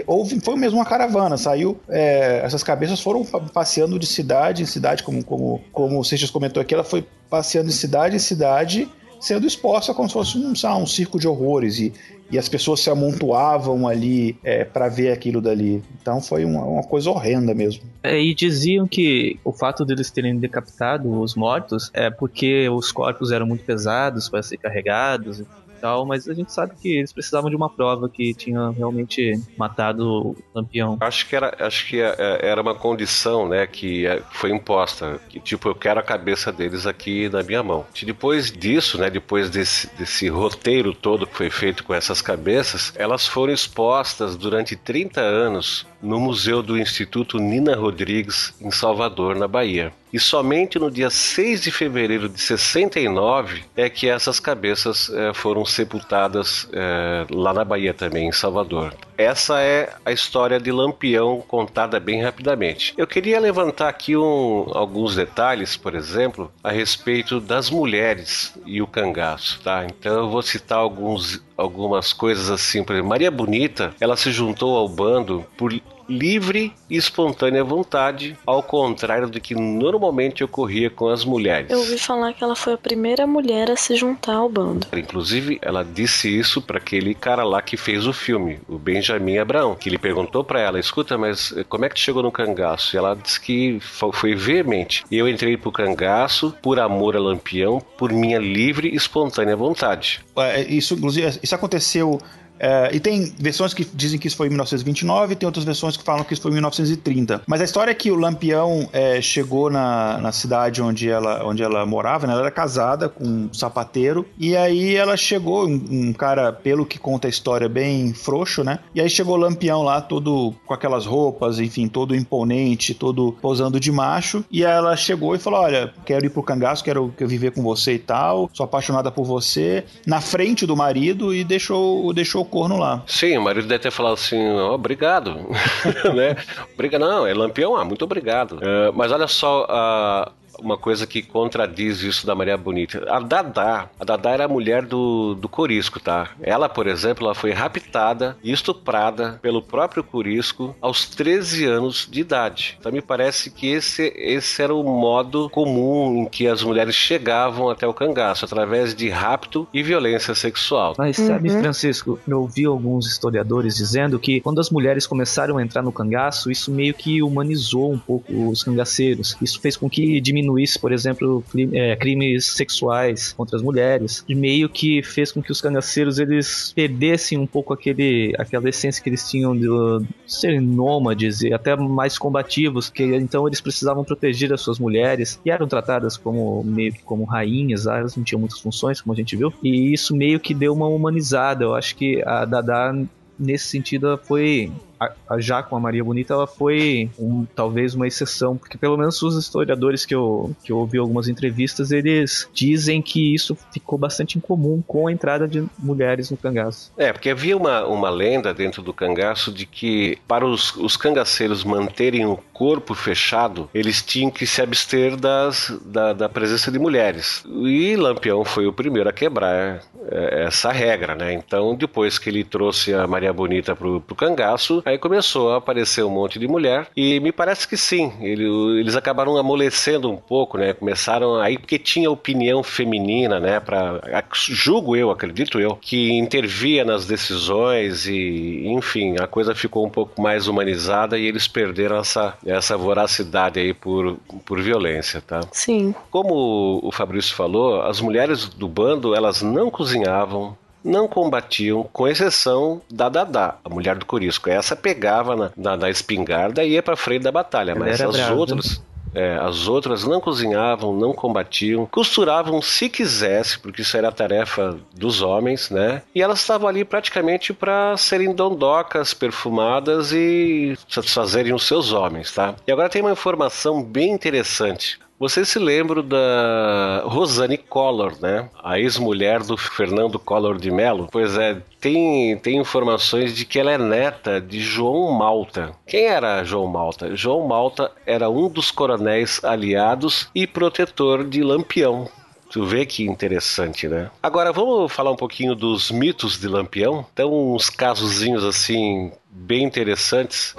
houve 0.07 0.39
foi 0.39 0.55
mesmo 0.55 0.79
uma 0.79 0.85
caravana. 0.85 1.37
Saiu 1.37 1.79
é, 1.87 2.41
essas 2.43 2.63
cabeças 2.63 2.99
foram 2.99 3.23
pa- 3.23 3.39
passeando 3.39 3.99
de 3.99 4.07
cidade 4.07 4.63
em 4.63 4.65
cidade, 4.65 5.03
como 5.03 5.23
como 5.23 5.61
como 5.71 5.99
o 5.99 6.03
Seixas 6.03 6.29
comentou 6.31 6.61
aqui, 6.61 6.73
ela 6.73 6.83
foi 6.83 7.05
passeando 7.29 7.67
de 7.69 7.75
cidade 7.75 8.15
em 8.15 8.19
cidade 8.19 8.89
sendo 9.23 9.47
exposta 9.47 9.93
como 9.93 10.09
se 10.09 10.13
fosse 10.13 10.37
um, 10.37 10.51
lá, 10.61 10.75
um 10.75 10.85
circo 10.85 11.17
de 11.17 11.29
horrores 11.29 11.79
e, 11.79 11.93
e 12.29 12.37
as 12.37 12.49
pessoas 12.49 12.81
se 12.81 12.89
amontoavam 12.89 13.87
ali 13.87 14.37
é, 14.43 14.65
para 14.65 14.89
ver 14.89 15.13
aquilo 15.13 15.41
dali. 15.41 15.81
Então 16.01 16.21
foi 16.21 16.43
uma, 16.43 16.61
uma 16.65 16.83
coisa 16.83 17.09
horrenda 17.09 17.53
mesmo. 17.53 17.83
É, 18.03 18.21
e 18.21 18.35
diziam 18.35 18.85
que 18.85 19.39
o 19.45 19.53
fato 19.53 19.85
deles 19.85 20.11
terem 20.11 20.37
decapitado 20.37 21.09
os 21.21 21.35
mortos 21.35 21.89
é 21.93 22.09
porque 22.09 22.67
os 22.67 22.91
corpos 22.91 23.31
eram 23.31 23.45
muito 23.45 23.63
pesados 23.63 24.27
para 24.27 24.43
ser 24.43 24.57
carregados 24.57 25.41
tal, 25.83 26.05
mas 26.05 26.29
a 26.29 26.33
gente 26.33 26.53
sabe 26.53 26.75
que 26.81 26.95
eles 26.95 27.11
precisavam 27.11 27.49
de 27.49 27.57
uma 27.57 27.69
prova 27.69 28.07
que 28.07 28.33
tinha 28.33 28.69
realmente 28.69 29.33
matado 29.57 30.29
o 30.29 30.35
Lampião. 30.55 30.97
Acho 31.01 31.27
que 31.27 31.35
era, 31.35 31.53
acho 31.59 31.85
que 31.87 31.99
é, 31.99 32.15
era 32.41 32.61
uma 32.61 32.73
condição, 32.73 33.49
né, 33.49 33.67
que 33.67 34.07
é, 34.07 34.21
foi 34.31 34.51
imposta, 34.51 35.19
que 35.27 35.41
tipo 35.41 35.67
eu 35.67 35.75
quero 35.75 35.99
a 35.99 36.03
cabeça 36.03 36.53
deles 36.53 36.87
aqui 36.87 37.27
na 37.27 37.43
minha 37.43 37.61
mão. 37.61 37.85
E 38.01 38.05
depois 38.05 38.49
disso, 38.49 38.97
né, 38.97 39.09
depois 39.09 39.49
desse, 39.49 39.93
desse 39.97 40.29
roteiro 40.29 40.93
todo 40.93 41.27
que 41.27 41.35
foi 41.35 41.49
feito 41.49 41.83
com 41.83 41.93
essas 41.93 42.21
cabeças, 42.21 42.93
elas 42.95 43.27
foram 43.27 43.51
expostas 43.51 44.37
durante 44.37 44.77
30 44.77 45.19
anos 45.19 45.85
no 46.03 46.19
Museu 46.19 46.61
do 46.61 46.77
Instituto 46.77 47.39
Nina 47.39 47.75
Rodrigues 47.75 48.53
em 48.61 48.69
Salvador, 48.69 49.37
na 49.37 49.47
Bahia. 49.47 49.93
E 50.11 50.19
somente 50.19 50.77
no 50.77 50.91
dia 50.91 51.09
6 51.09 51.61
de 51.61 51.71
fevereiro 51.71 52.27
de 52.29 52.39
69 52.39 53.63
é 53.75 53.89
que 53.89 54.07
essas 54.07 54.39
cabeças 54.39 55.09
eh, 55.09 55.33
foram 55.33 55.65
sepultadas 55.65 56.69
eh, 56.71 57.25
lá 57.31 57.53
na 57.53 57.63
Bahia 57.63 57.93
também, 57.93 58.27
em 58.27 58.31
Salvador. 58.31 58.93
Essa 59.17 59.59
é 59.61 59.93
a 60.03 60.11
história 60.11 60.59
de 60.59 60.71
Lampião 60.71 61.43
contada 61.47 61.99
bem 61.99 62.21
rapidamente. 62.23 62.93
Eu 62.97 63.05
queria 63.05 63.39
levantar 63.39 63.87
aqui 63.89 64.17
um- 64.17 64.65
alguns 64.73 65.15
detalhes, 65.15 65.77
por 65.77 65.93
exemplo, 65.93 66.51
a 66.63 66.71
respeito 66.71 67.39
das 67.39 67.69
mulheres 67.69 68.53
e 68.65 68.81
o 68.81 68.87
cangaço, 68.87 69.61
tá? 69.63 69.85
Então 69.85 70.13
eu 70.17 70.29
vou 70.29 70.41
citar 70.41 70.79
alguns, 70.79 71.43
algumas 71.55 72.11
coisas 72.11 72.49
assim. 72.49 72.83
Por 72.83 72.93
exemplo, 72.93 73.09
Maria 73.09 73.29
Bonita, 73.31 73.93
ela 73.99 74.15
se 74.17 74.31
juntou 74.31 74.75
ao 74.77 74.89
bando 74.89 75.45
por 75.57 75.71
livre 76.07 76.73
e 76.89 76.95
espontânea 76.97 77.63
vontade, 77.63 78.37
ao 78.45 78.61
contrário 78.63 79.27
do 79.29 79.39
que 79.39 79.55
normalmente 79.55 80.43
ocorria 80.43 80.89
com 80.89 81.07
as 81.09 81.23
mulheres. 81.25 81.69
Eu 81.71 81.79
ouvi 81.79 81.97
falar 81.97 82.33
que 82.33 82.43
ela 82.43 82.55
foi 82.55 82.73
a 82.73 82.77
primeira 82.77 83.25
mulher 83.25 83.71
a 83.71 83.75
se 83.75 83.95
juntar 83.95 84.35
ao 84.35 84.49
bando. 84.49 84.87
Inclusive, 84.93 85.59
ela 85.61 85.83
disse 85.83 86.27
isso 86.37 86.61
para 86.61 86.77
aquele 86.77 87.13
cara 87.13 87.43
lá 87.43 87.61
que 87.61 87.77
fez 87.77 88.05
o 88.05 88.13
filme, 88.13 88.59
o 88.67 88.77
Benjamin 88.77 89.37
Abraão, 89.37 89.75
que 89.75 89.89
ele 89.89 89.97
perguntou 89.97 90.43
para 90.43 90.59
ela: 90.59 90.79
escuta, 90.79 91.17
mas 91.17 91.53
eh, 91.55 91.63
como 91.67 91.85
é 91.85 91.89
que 91.89 91.95
tu 91.95 92.01
chegou 92.01 92.21
no 92.23 92.31
cangaço? 92.31 92.95
E 92.95 92.97
ela 92.97 93.15
disse 93.15 93.39
que 93.39 93.79
fo- 93.79 94.11
foi 94.11 94.35
veemente. 94.35 95.03
Eu 95.11 95.27
entrei 95.27 95.57
pro 95.57 95.71
cangaço 95.71 96.55
por 96.61 96.79
amor 96.79 97.15
a 97.15 97.19
Lampião, 97.19 97.81
por 97.97 98.11
minha 98.11 98.39
livre 98.39 98.89
e 98.89 98.95
espontânea 98.95 99.55
vontade. 99.55 100.21
É, 100.37 100.61
Isso, 100.63 100.93
inclusive, 100.95 101.39
isso 101.41 101.55
aconteceu. 101.55 102.19
É, 102.63 102.95
e 102.95 102.99
tem 102.99 103.33
versões 103.37 103.73
que 103.73 103.83
dizem 103.93 104.17
que 104.17 104.25
isso 104.25 104.37
foi 104.37 104.47
em 104.47 104.49
1929, 104.51 105.35
tem 105.35 105.45
outras 105.45 105.65
versões 105.65 105.97
que 105.97 106.03
falam 106.03 106.23
que 106.23 106.31
isso 106.31 106.41
foi 106.41 106.51
em 106.51 106.53
1930. 106.53 107.41
Mas 107.45 107.59
a 107.59 107.65
história 107.65 107.91
é 107.91 107.93
que 107.93 108.09
o 108.09 108.15
Lampião 108.15 108.87
é, 108.93 109.21
chegou 109.21 109.69
na, 109.69 110.17
na 110.19 110.31
cidade 110.31 110.81
onde 110.81 111.09
ela, 111.09 111.45
onde 111.45 111.61
ela 111.61 111.85
morava, 111.85 112.25
né? 112.25 112.31
ela 112.31 112.43
era 112.43 112.51
casada 112.51 113.09
com 113.09 113.25
um 113.25 113.53
sapateiro, 113.53 114.25
e 114.39 114.55
aí 114.55 114.95
ela 114.95 115.17
chegou, 115.17 115.67
um, 115.67 115.83
um 115.91 116.13
cara, 116.13 116.53
pelo 116.53 116.85
que 116.85 116.97
conta 116.97 117.27
a 117.27 117.29
história, 117.29 117.67
bem 117.67 118.13
frouxo, 118.13 118.63
né? 118.63 118.79
E 118.95 119.01
aí 119.01 119.09
chegou 119.09 119.35
o 119.35 119.39
Lampião 119.39 119.83
lá, 119.83 119.99
todo 119.99 120.53
com 120.65 120.73
aquelas 120.73 121.05
roupas, 121.05 121.59
enfim, 121.59 121.89
todo 121.89 122.15
imponente, 122.15 122.93
todo 122.93 123.35
posando 123.41 123.77
de 123.77 123.91
macho, 123.91 124.45
e 124.49 124.63
ela 124.63 124.95
chegou 124.95 125.35
e 125.35 125.39
falou: 125.39 125.59
Olha, 125.59 125.93
quero 126.05 126.25
ir 126.25 126.29
pro 126.29 126.41
cangaço, 126.41 126.81
quero, 126.81 127.13
viver 127.19 127.51
com 127.51 127.61
você 127.61 127.95
e 127.95 127.99
tal, 127.99 128.49
sou 128.53 128.63
apaixonada 128.63 129.11
por 129.11 129.25
você, 129.25 129.83
na 130.07 130.21
frente 130.21 130.65
do 130.65 130.77
marido 130.77 131.35
e 131.35 131.43
deixou, 131.43 132.13
deixou 132.13 132.45
corno 132.53 132.77
lá. 132.77 133.01
Sim, 133.07 133.35
o 133.35 133.41
marido 133.41 133.67
deve 133.67 133.81
ter 133.81 133.89
falado 133.89 134.13
assim, 134.13 134.47
ó, 134.51 134.75
obrigado, 134.75 135.31
né? 136.13 136.37
Obrigado, 136.75 137.01
não, 137.01 137.25
é 137.25 137.33
Lampião, 137.33 137.75
ah, 137.75 137.83
muito 137.83 138.05
obrigado. 138.05 138.59
É, 138.61 138.91
mas 138.91 139.11
olha 139.11 139.27
só, 139.27 139.65
a, 139.67 140.31
uma 140.59 140.77
coisa 140.77 141.05
que 141.07 141.21
contradiz 141.21 142.01
isso 142.01 142.25
da 142.25 142.35
Maria 142.35 142.57
Bonita. 142.57 143.03
A 143.09 143.19
Dadá, 143.19 143.89
a 143.99 144.05
Dadá 144.05 144.31
era 144.31 144.45
a 144.45 144.47
mulher 144.47 144.85
do, 144.85 145.35
do 145.35 145.49
Corisco, 145.49 145.99
tá? 145.99 146.31
Ela, 146.41 146.69
por 146.69 146.87
exemplo, 146.87 147.25
ela 147.25 147.35
foi 147.35 147.51
raptada 147.51 148.37
e 148.43 148.51
estuprada 148.51 149.39
pelo 149.41 149.61
próprio 149.61 150.03
Corisco 150.03 150.75
aos 150.81 151.07
13 151.07 151.65
anos 151.65 152.07
de 152.09 152.21
idade. 152.21 152.77
Então 152.79 152.91
me 152.91 153.01
parece 153.01 153.49
que 153.49 153.67
esse, 153.67 154.13
esse 154.15 154.61
era 154.61 154.73
o 154.73 154.83
modo 154.83 155.49
comum 155.49 156.23
em 156.23 156.25
que 156.25 156.47
as 156.47 156.63
mulheres 156.63 156.95
chegavam 156.95 157.69
até 157.69 157.87
o 157.87 157.93
cangaço, 157.93 158.45
através 158.45 158.93
de 158.95 159.09
rapto 159.09 159.67
e 159.73 159.83
violência 159.83 160.35
sexual. 160.35 160.95
Mas 160.97 161.17
sabe, 161.17 161.49
Francisco, 161.49 162.19
eu 162.27 162.41
ouvi 162.41 162.65
alguns 162.65 163.07
historiadores 163.07 163.75
dizendo 163.75 164.19
que 164.19 164.41
quando 164.41 164.59
as 164.59 164.69
mulheres 164.69 165.07
começaram 165.07 165.57
a 165.57 165.63
entrar 165.63 165.81
no 165.81 165.91
cangaço, 165.91 166.51
isso 166.51 166.71
meio 166.71 166.93
que 166.93 167.21
humanizou 167.21 167.91
um 167.91 167.99
pouco 167.99 168.49
os 168.49 168.63
cangaceiros. 168.63 169.37
Isso 169.41 169.59
fez 169.59 169.75
com 169.75 169.89
que 169.89 170.19
diminuísse, 170.21 170.42
por 170.79 170.91
exemplo, 170.91 171.43
cri- 171.51 171.69
é, 171.73 171.95
crimes 171.95 172.45
sexuais 172.45 173.33
contra 173.33 173.57
as 173.57 173.61
mulheres. 173.63 174.23
Meio 174.27 174.69
que 174.69 175.01
fez 175.03 175.31
com 175.31 175.41
que 175.41 175.51
os 175.51 175.61
cangaceiros 175.61 176.19
eles 176.19 176.71
perdessem 176.75 177.37
um 177.37 177.45
pouco 177.47 177.73
aquele, 177.73 178.33
aquela 178.37 178.67
essência 178.69 179.01
que 179.03 179.09
eles 179.09 179.29
tinham 179.29 179.55
de 179.55 179.69
uh, 179.69 180.05
serem 180.27 180.59
nômades 180.59 181.41
e 181.41 181.53
até 181.53 181.75
mais 181.75 182.17
combativos, 182.17 182.89
que 182.89 183.03
então 183.03 183.47
eles 183.47 183.61
precisavam 183.61 184.03
proteger 184.03 184.51
as 184.53 184.61
suas 184.61 184.79
mulheres 184.79 185.39
e 185.45 185.49
eram 185.51 185.67
tratadas 185.67 186.17
como 186.17 186.63
meio 186.63 186.93
que 186.93 187.03
como 187.03 187.23
rainhas, 187.23 187.87
ah, 187.87 187.97
elas 187.97 188.15
não 188.15 188.23
tinham 188.23 188.39
muitas 188.39 188.59
funções, 188.59 189.01
como 189.01 189.13
a 189.13 189.15
gente 189.15 189.35
viu. 189.35 189.53
E 189.63 189.93
isso 189.93 190.15
meio 190.15 190.39
que 190.39 190.53
deu 190.53 190.73
uma 190.73 190.87
humanizada. 190.87 191.63
Eu 191.63 191.75
acho 191.75 191.95
que 191.95 192.21
a 192.25 192.45
Dada 192.45 192.95
nesse 193.37 193.67
sentido 193.67 194.19
foi 194.23 194.71
a, 195.03 195.35
a 195.35 195.39
já 195.39 195.61
com 195.61 195.75
a 195.75 195.79
Maria 195.79 196.03
Bonita 196.03 196.33
ela 196.33 196.47
foi 196.47 197.09
um, 197.17 197.45
talvez 197.55 197.93
uma 197.93 198.07
exceção 198.07 198.57
porque 198.57 198.77
pelo 198.77 198.97
menos 198.97 199.21
os 199.21 199.35
historiadores 199.35 200.05
que 200.05 200.15
eu 200.15 200.55
que 200.63 200.71
eu 200.71 200.77
ouvi 200.77 200.97
algumas 200.97 201.27
entrevistas 201.27 201.91
eles 201.91 202.49
dizem 202.53 203.01
que 203.01 203.33
isso 203.33 203.57
ficou 203.71 203.97
bastante 203.97 204.37
incomum 204.37 204.81
com 204.85 205.07
a 205.07 205.11
entrada 205.11 205.47
de 205.47 205.65
mulheres 205.79 206.29
no 206.29 206.37
cangaço 206.37 206.91
É, 206.97 207.11
porque 207.11 207.29
havia 207.29 207.55
uma, 207.55 207.85
uma 207.85 208.09
lenda 208.09 208.53
dentro 208.53 208.81
do 208.81 208.93
cangaço 208.93 209.51
de 209.51 209.65
que 209.65 210.17
para 210.27 210.45
os, 210.45 210.75
os 210.75 210.97
cangaceiros 210.97 211.63
manterem 211.63 212.25
o 212.25 212.37
corpo 212.53 212.93
fechado, 212.93 213.69
eles 213.73 214.01
tinham 214.01 214.31
que 214.31 214.45
se 214.45 214.61
abster 214.61 215.15
das, 215.15 215.77
da, 215.85 216.13
da 216.13 216.29
presença 216.29 216.71
de 216.71 216.79
mulheres. 216.79 217.43
E 217.45 217.95
Lampião 217.95 218.45
foi 218.45 218.67
o 218.67 218.73
primeiro 218.73 219.09
a 219.09 219.13
quebrar 219.13 219.81
é, 220.09 220.45
essa 220.45 220.71
regra, 220.71 221.15
né? 221.15 221.33
Então, 221.33 221.75
depois 221.75 222.17
que 222.17 222.29
ele 222.29 222.43
trouxe 222.43 222.93
a 222.93 223.07
Maria 223.07 223.33
Bonita 223.33 223.75
pro, 223.75 223.99
pro 224.01 224.15
cangaço, 224.15 224.81
aí 224.93 224.97
começou 224.97 225.51
a 225.51 225.57
aparecer 225.57 226.03
um 226.03 226.09
monte 226.09 226.39
de 226.39 226.47
mulher. 226.47 226.87
E 226.95 227.19
me 227.19 227.31
parece 227.31 227.67
que 227.67 227.75
sim, 227.75 228.13
ele, 228.21 228.45
eles 228.79 228.95
acabaram 228.95 229.37
amolecendo 229.37 230.09
um 230.09 230.17
pouco, 230.17 230.57
né? 230.57 230.73
Começaram 230.73 231.35
aí, 231.35 231.57
porque 231.57 231.77
tinha 231.77 232.09
opinião 232.09 232.63
feminina, 232.63 233.39
né? 233.39 233.59
Pra, 233.59 234.01
julgo 234.33 234.95
eu, 234.95 235.11
acredito 235.11 235.59
eu, 235.59 235.75
que 235.75 236.11
intervia 236.13 236.85
nas 236.85 237.05
decisões 237.05 238.07
e, 238.07 238.67
enfim, 238.67 239.15
a 239.19 239.27
coisa 239.27 239.53
ficou 239.53 239.85
um 239.85 239.89
pouco 239.89 240.21
mais 240.21 240.47
humanizada 240.47 241.17
e 241.17 241.25
eles 241.25 241.47
perderam 241.47 241.97
essa, 241.97 242.35
essa 242.45 242.77
voracidade 242.77 243.59
aí 243.59 243.73
por, 243.73 244.17
por 244.45 244.61
violência, 244.61 245.21
tá? 245.21 245.41
Sim. 245.51 245.93
Como 246.09 246.79
o 246.83 246.91
Fabrício 246.91 247.35
falou, 247.35 247.81
as 247.81 247.99
mulheres 247.99 248.47
do 248.47 248.67
bando, 248.67 249.15
elas 249.15 249.41
não 249.41 249.69
cozinhavam, 249.69 250.55
não 250.83 251.07
combatiam, 251.07 251.83
com 251.91 252.07
exceção 252.07 252.81
da 252.91 253.09
Dadá, 253.09 253.55
a 253.63 253.69
mulher 253.69 253.95
do 253.95 254.05
Corisco. 254.05 254.49
Essa 254.49 254.75
pegava 254.75 255.35
na, 255.35 255.51
na, 255.55 255.77
na 255.77 255.89
espingarda 255.89 256.63
e 256.63 256.71
ia 256.71 256.83
pra 256.83 256.95
frente 256.95 257.23
da 257.23 257.31
batalha, 257.31 257.71
Ela 257.71 257.79
mas 257.79 258.01
as 258.01 258.15
brava. 258.15 258.33
outras... 258.35 258.81
É, 259.15 259.37
as 259.39 259.67
outras 259.67 260.03
não 260.03 260.19
cozinhavam, 260.19 260.91
não 260.91 261.13
combatiam, 261.13 261.85
costuravam 261.85 262.59
se 262.63 262.89
quisesse, 262.89 263.59
porque 263.59 263.83
isso 263.83 263.95
era 263.95 264.07
a 264.07 264.11
tarefa 264.11 264.75
dos 264.91 265.21
homens, 265.21 265.69
né? 265.69 266.01
E 266.15 266.21
elas 266.23 266.39
estavam 266.39 266.67
ali 266.67 266.83
praticamente 266.83 267.53
para 267.53 267.95
serem 267.95 268.33
dondocas, 268.33 269.13
perfumadas 269.13 270.11
e 270.11 270.75
satisfazerem 270.89 271.53
os 271.53 271.61
seus 271.67 271.91
homens, 271.91 272.31
tá? 272.31 272.55
E 272.65 272.71
agora 272.71 272.89
tem 272.89 273.03
uma 273.03 273.11
informação 273.11 273.83
bem 273.83 274.09
interessante. 274.11 274.99
Vocês 275.23 275.47
se 275.47 275.57
lembram 275.57 276.05
da 276.05 277.03
Rosane 277.05 277.57
Collor, 277.57 278.13
né? 278.21 278.49
A 278.61 278.77
ex-mulher 278.77 279.41
do 279.41 279.55
Fernando 279.55 280.19
Collor 280.19 280.57
de 280.57 280.69
Mello? 280.69 281.07
Pois 281.09 281.37
é, 281.37 281.61
tem, 281.79 282.37
tem 282.39 282.57
informações 282.57 283.33
de 283.33 283.45
que 283.45 283.57
ela 283.57 283.71
é 283.71 283.77
neta 283.77 284.41
de 284.41 284.59
João 284.59 285.13
Malta. 285.13 285.71
Quem 285.87 286.07
era 286.07 286.43
João 286.43 286.67
Malta? 286.67 287.15
João 287.15 287.47
Malta 287.47 287.89
era 288.05 288.29
um 288.29 288.49
dos 288.49 288.69
coronéis 288.69 289.41
aliados 289.45 290.27
e 290.35 290.45
protetor 290.45 291.23
de 291.23 291.41
Lampião. 291.41 292.09
Tu 292.51 292.65
vê 292.65 292.85
que 292.85 293.05
interessante, 293.05 293.87
né? 293.87 294.11
Agora 294.21 294.51
vamos 294.51 294.91
falar 294.91 295.11
um 295.11 295.15
pouquinho 295.15 295.55
dos 295.55 295.89
mitos 295.89 296.37
de 296.37 296.49
Lampião. 296.49 297.05
Então, 297.13 297.53
uns 297.53 297.69
casozinhos 297.69 298.43
assim 298.43 299.09
bem 299.31 299.63
interessantes. 299.63 300.53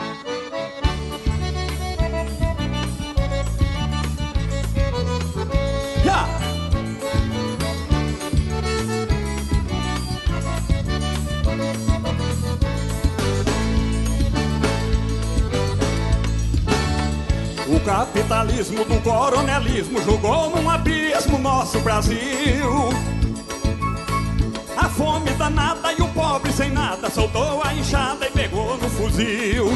Capitalismo 17.84 18.82
do 18.84 19.00
coronelismo 19.02 20.02
jogou 20.02 20.50
num 20.50 20.68
abismo 20.70 21.38
nosso 21.38 21.78
Brasil. 21.80 22.88
A 24.76 24.88
fome 24.88 25.30
danada 25.32 25.92
e 25.92 26.00
o 26.00 26.08
pobre 26.08 26.50
sem 26.52 26.70
nada 26.70 27.10
soltou 27.10 27.62
a 27.62 27.74
enxada 27.74 28.26
e 28.26 28.30
pegou 28.30 28.76
no 28.78 28.88
fuzil. 28.88 29.66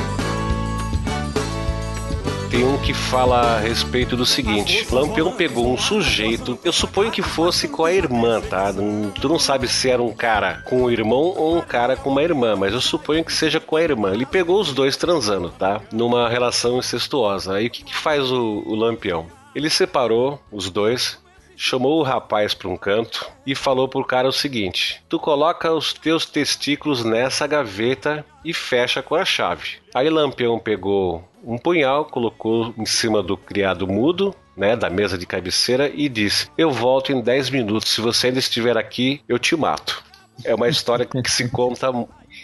Tem 2.59 2.67
um 2.67 2.77
que 2.77 2.93
fala 2.93 3.55
a 3.55 3.61
respeito 3.61 4.17
do 4.17 4.27
seguinte: 4.27 4.85
Lampião 4.93 5.31
pegou 5.31 5.73
um 5.73 5.79
sujeito, 5.79 6.59
eu 6.65 6.73
suponho 6.73 7.09
que 7.09 7.23
fosse 7.23 7.69
com 7.69 7.85
a 7.85 7.93
irmã, 7.93 8.41
tá? 8.41 8.75
Tu 9.21 9.29
não 9.29 9.39
sabe 9.39 9.69
se 9.69 9.89
era 9.89 10.03
um 10.03 10.13
cara 10.13 10.61
com 10.65 10.83
um 10.83 10.91
irmão 10.91 11.21
ou 11.37 11.57
um 11.57 11.61
cara 11.61 11.95
com 11.95 12.11
uma 12.11 12.21
irmã, 12.21 12.57
mas 12.57 12.75
eu 12.75 12.81
suponho 12.81 13.25
que 13.25 13.33
seja 13.33 13.61
com 13.61 13.77
a 13.77 13.83
irmã. 13.83 14.13
Ele 14.13 14.27
pegou 14.27 14.61
os 14.61 14.75
dois 14.75 14.97
transando, 14.97 15.51
tá? 15.51 15.81
Numa 15.93 16.29
relação 16.29 16.79
incestuosa. 16.79 17.55
Aí 17.55 17.69
o 17.69 17.71
que, 17.71 17.85
que 17.85 17.95
faz 17.95 18.29
o, 18.29 18.65
o 18.67 18.75
Lampião? 18.75 19.29
Ele 19.55 19.71
separou 19.71 20.43
os 20.51 20.69
dois, 20.69 21.17
chamou 21.59 21.99
o 21.99 22.05
rapaz 22.05 22.55
para 22.55 22.69
um 22.69 22.77
canto 22.77 23.29
e 23.45 23.53
falou 23.53 23.89
pro 23.89 24.05
cara 24.05 24.29
o 24.29 24.33
seguinte: 24.33 25.03
Tu 25.09 25.19
coloca 25.19 25.73
os 25.73 25.93
teus 25.93 26.25
testículos 26.25 27.05
nessa 27.05 27.47
gaveta 27.47 28.25
e 28.45 28.55
fecha 28.55 29.03
com 29.03 29.17
a 29.17 29.25
chave. 29.25 29.79
Aí 29.93 30.09
Lampião 30.09 30.59
pegou 30.59 31.29
um 31.45 31.59
punhal, 31.59 32.05
colocou 32.05 32.73
em 32.79 32.87
cima 32.87 33.23
do 33.23 33.37
criado 33.37 33.89
mudo, 33.89 34.35
né, 34.57 34.77
da 34.77 34.89
mesa 34.89 35.19
de 35.19 35.27
cabeceira 35.27 35.91
e 35.93 36.09
disse: 36.09 36.49
Eu 36.57 36.71
volto 36.71 37.11
em 37.11 37.21
10 37.21 37.51
minutos. 37.51 37.91
Se 37.91 38.01
você 38.01 38.29
ainda 38.29 38.39
estiver 38.39 38.79
aqui, 38.79 39.21
eu 39.29 39.39
te 39.39 39.57
mato. 39.57 40.03
É 40.45 40.55
uma 40.55 40.69
história 40.69 41.05
que 41.05 41.29
se 41.29 41.49
conta 41.51 41.91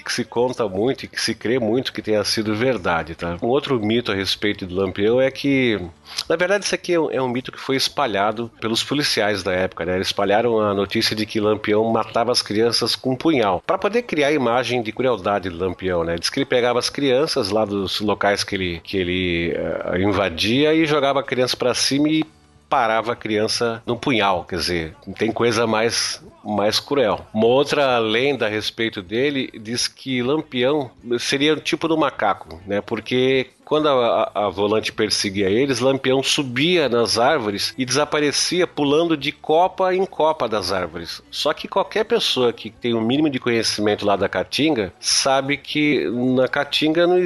que 0.05 0.13
se 0.13 0.25
conta 0.25 0.69
muito 0.69 1.05
e 1.05 1.09
que 1.09 1.21
se 1.21 1.35
crê 1.35 1.59
muito 1.59 1.93
que 1.93 2.03
tenha 2.03 2.23
sido 2.25 2.55
verdade, 2.55 3.15
tá? 3.15 3.39
Um 3.43 3.47
outro 3.47 3.81
mito 3.81 4.13
a 4.13 4.15
respeito 4.15 4.67
do 4.67 4.75
Lampião 4.75 5.21
é 5.21 5.31
que, 5.31 5.81
na 6.29 6.37
verdade, 6.37 6.65
isso 6.65 6.75
aqui 6.75 6.93
é 6.93 7.01
um, 7.01 7.11
é 7.11 7.23
um 7.23 7.29
mito 7.29 7.51
que 7.51 7.59
foi 7.59 7.77
espalhado 7.77 8.51
pelos 8.61 8.85
policiais 8.85 9.43
da 9.43 9.53
época, 9.53 9.85
né? 9.85 9.95
Eles 9.95 10.09
espalharam 10.09 10.61
a 10.61 10.75
notícia 10.75 11.17
de 11.17 11.25
que 11.25 11.41
Lampião 11.41 11.85
matava 11.91 12.31
as 12.31 12.43
crianças 12.43 12.95
com 12.95 13.13
um 13.13 13.17
punhal, 13.17 13.63
para 13.67 13.79
poder 13.79 14.03
criar 14.03 14.29
a 14.29 14.33
imagem 14.33 14.83
de 14.83 14.93
crueldade 14.93 15.49
do 15.49 15.57
Lampião, 15.57 16.05
né? 16.05 16.17
Diz 16.17 16.29
que 16.29 16.39
ele 16.39 16.47
pegava 16.47 16.79
as 16.79 16.91
crianças 16.91 17.51
lá 17.51 17.65
dos 17.65 18.01
locais 18.01 18.45
que 18.45 18.55
ele, 18.55 18.81
que 18.85 18.97
ele 18.99 19.53
eh, 19.57 20.01
invadia 20.01 20.75
e 20.75 20.85
jogava 20.85 21.21
a 21.21 21.23
criança 21.23 21.57
para 21.57 21.73
cima 21.75 22.09
e 22.09 22.25
parava 22.69 23.13
a 23.13 23.17
criança 23.17 23.83
no 23.87 23.97
punhal, 23.97 24.45
quer 24.45 24.57
dizer, 24.57 24.97
não 25.07 25.15
tem 25.15 25.31
coisa 25.31 25.67
mais 25.67 26.23
mais 26.45 26.79
cruel. 26.79 27.27
Uma 27.33 27.47
outra 27.47 27.99
lenda 27.99 28.47
a 28.47 28.49
respeito 28.51 29.03
dele 29.03 29.51
diz 29.61 29.89
que 29.89 30.23
Lampião 30.23 30.91
seria 31.19 31.55
um 31.55 31.59
tipo 31.59 31.89
do 31.89 31.97
macaco, 31.97 32.61
né? 32.67 32.81
Porque 32.81 33.51
quando 33.65 33.89
a, 33.89 34.31
a, 34.35 34.47
a 34.47 34.49
volante 34.51 34.93
perseguia 34.93 35.49
eles, 35.49 35.81
Lampião 35.81 36.23
subia 36.23 36.89
nas 36.89 37.19
árvores 37.19 37.75
e 37.79 37.85
desaparecia 37.85 38.67
pulando 38.67 39.17
de 39.17 39.33
copa 39.33 39.95
em 39.95 40.05
copa 40.05 40.49
das 40.49 40.71
árvores. 40.71 41.23
Só 41.31 41.53
que 41.53 41.67
qualquer 41.67 42.05
pessoa 42.05 42.53
que 42.53 42.71
tem 42.71 42.95
o 42.95 42.99
um 42.99 43.01
mínimo 43.01 43.31
de 43.31 43.41
conhecimento 43.41 44.05
lá 44.05 44.17
da 44.17 44.29
Caatinga 44.29 44.93
sabe 45.01 45.57
que 45.57 46.09
na 46.11 46.47
Caatinga 46.47 47.07
não, 47.07 47.17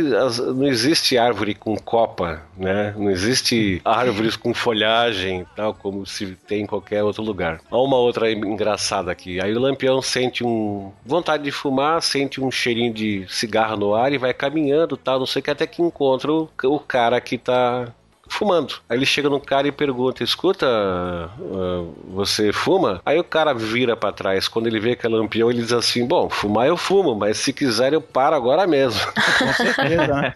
não 0.54 0.66
existe 0.66 1.18
árvore 1.18 1.54
com 1.54 1.76
copa, 1.76 2.42
né? 2.56 2.94
Não 2.96 3.10
existe 3.10 3.80
árvores 3.84 4.36
com 4.36 4.54
folhagem, 4.54 5.44
tal 5.56 5.74
como 5.74 6.06
se 6.06 6.36
tem 6.46 6.62
em 6.62 6.66
qualquer 6.66 7.02
outro 7.02 7.22
lugar. 7.22 7.60
Há 7.70 7.78
uma 7.78 7.96
outra 7.96 8.30
engraçada 8.30 9.07
aqui. 9.08 9.40
Aí 9.40 9.52
o 9.54 9.60
Lampião 9.60 10.00
sente 10.00 10.44
um 10.44 10.92
vontade 11.04 11.42
de 11.42 11.50
fumar, 11.50 12.02
sente 12.02 12.40
um 12.40 12.50
cheirinho 12.50 12.92
de 12.92 13.26
cigarro 13.28 13.76
no 13.76 13.94
ar 13.94 14.12
e 14.12 14.18
vai 14.18 14.32
caminhando, 14.32 14.96
tal, 14.96 15.18
não 15.18 15.26
sei 15.26 15.40
o 15.40 15.42
que 15.42 15.50
até 15.50 15.66
que 15.66 15.82
encontra 15.82 16.32
o, 16.32 16.48
o 16.64 16.80
cara 16.80 17.20
que 17.20 17.38
tá 17.38 17.92
fumando. 18.28 18.74
Aí 18.88 18.98
ele 18.98 19.06
chega 19.06 19.28
no 19.28 19.40
cara 19.40 19.66
e 19.66 19.72
pergunta: 19.72 20.22
Escuta, 20.22 20.66
uh, 21.40 21.94
você 22.08 22.52
fuma? 22.52 23.00
Aí 23.04 23.18
o 23.18 23.24
cara 23.24 23.54
vira 23.54 23.96
para 23.96 24.12
trás. 24.12 24.46
Quando 24.46 24.66
ele 24.66 24.78
vê 24.78 24.94
que 24.94 25.06
é 25.06 25.08
lampião, 25.08 25.50
ele 25.50 25.62
diz 25.62 25.72
assim: 25.72 26.06
Bom, 26.06 26.28
fumar 26.28 26.68
eu 26.68 26.76
fumo, 26.76 27.14
mas 27.14 27.38
se 27.38 27.52
quiser 27.52 27.92
eu 27.92 28.00
paro 28.00 28.36
agora 28.36 28.66
mesmo. 28.66 29.00
Com 29.38 29.52
certeza, 29.52 30.06
né? 30.06 30.34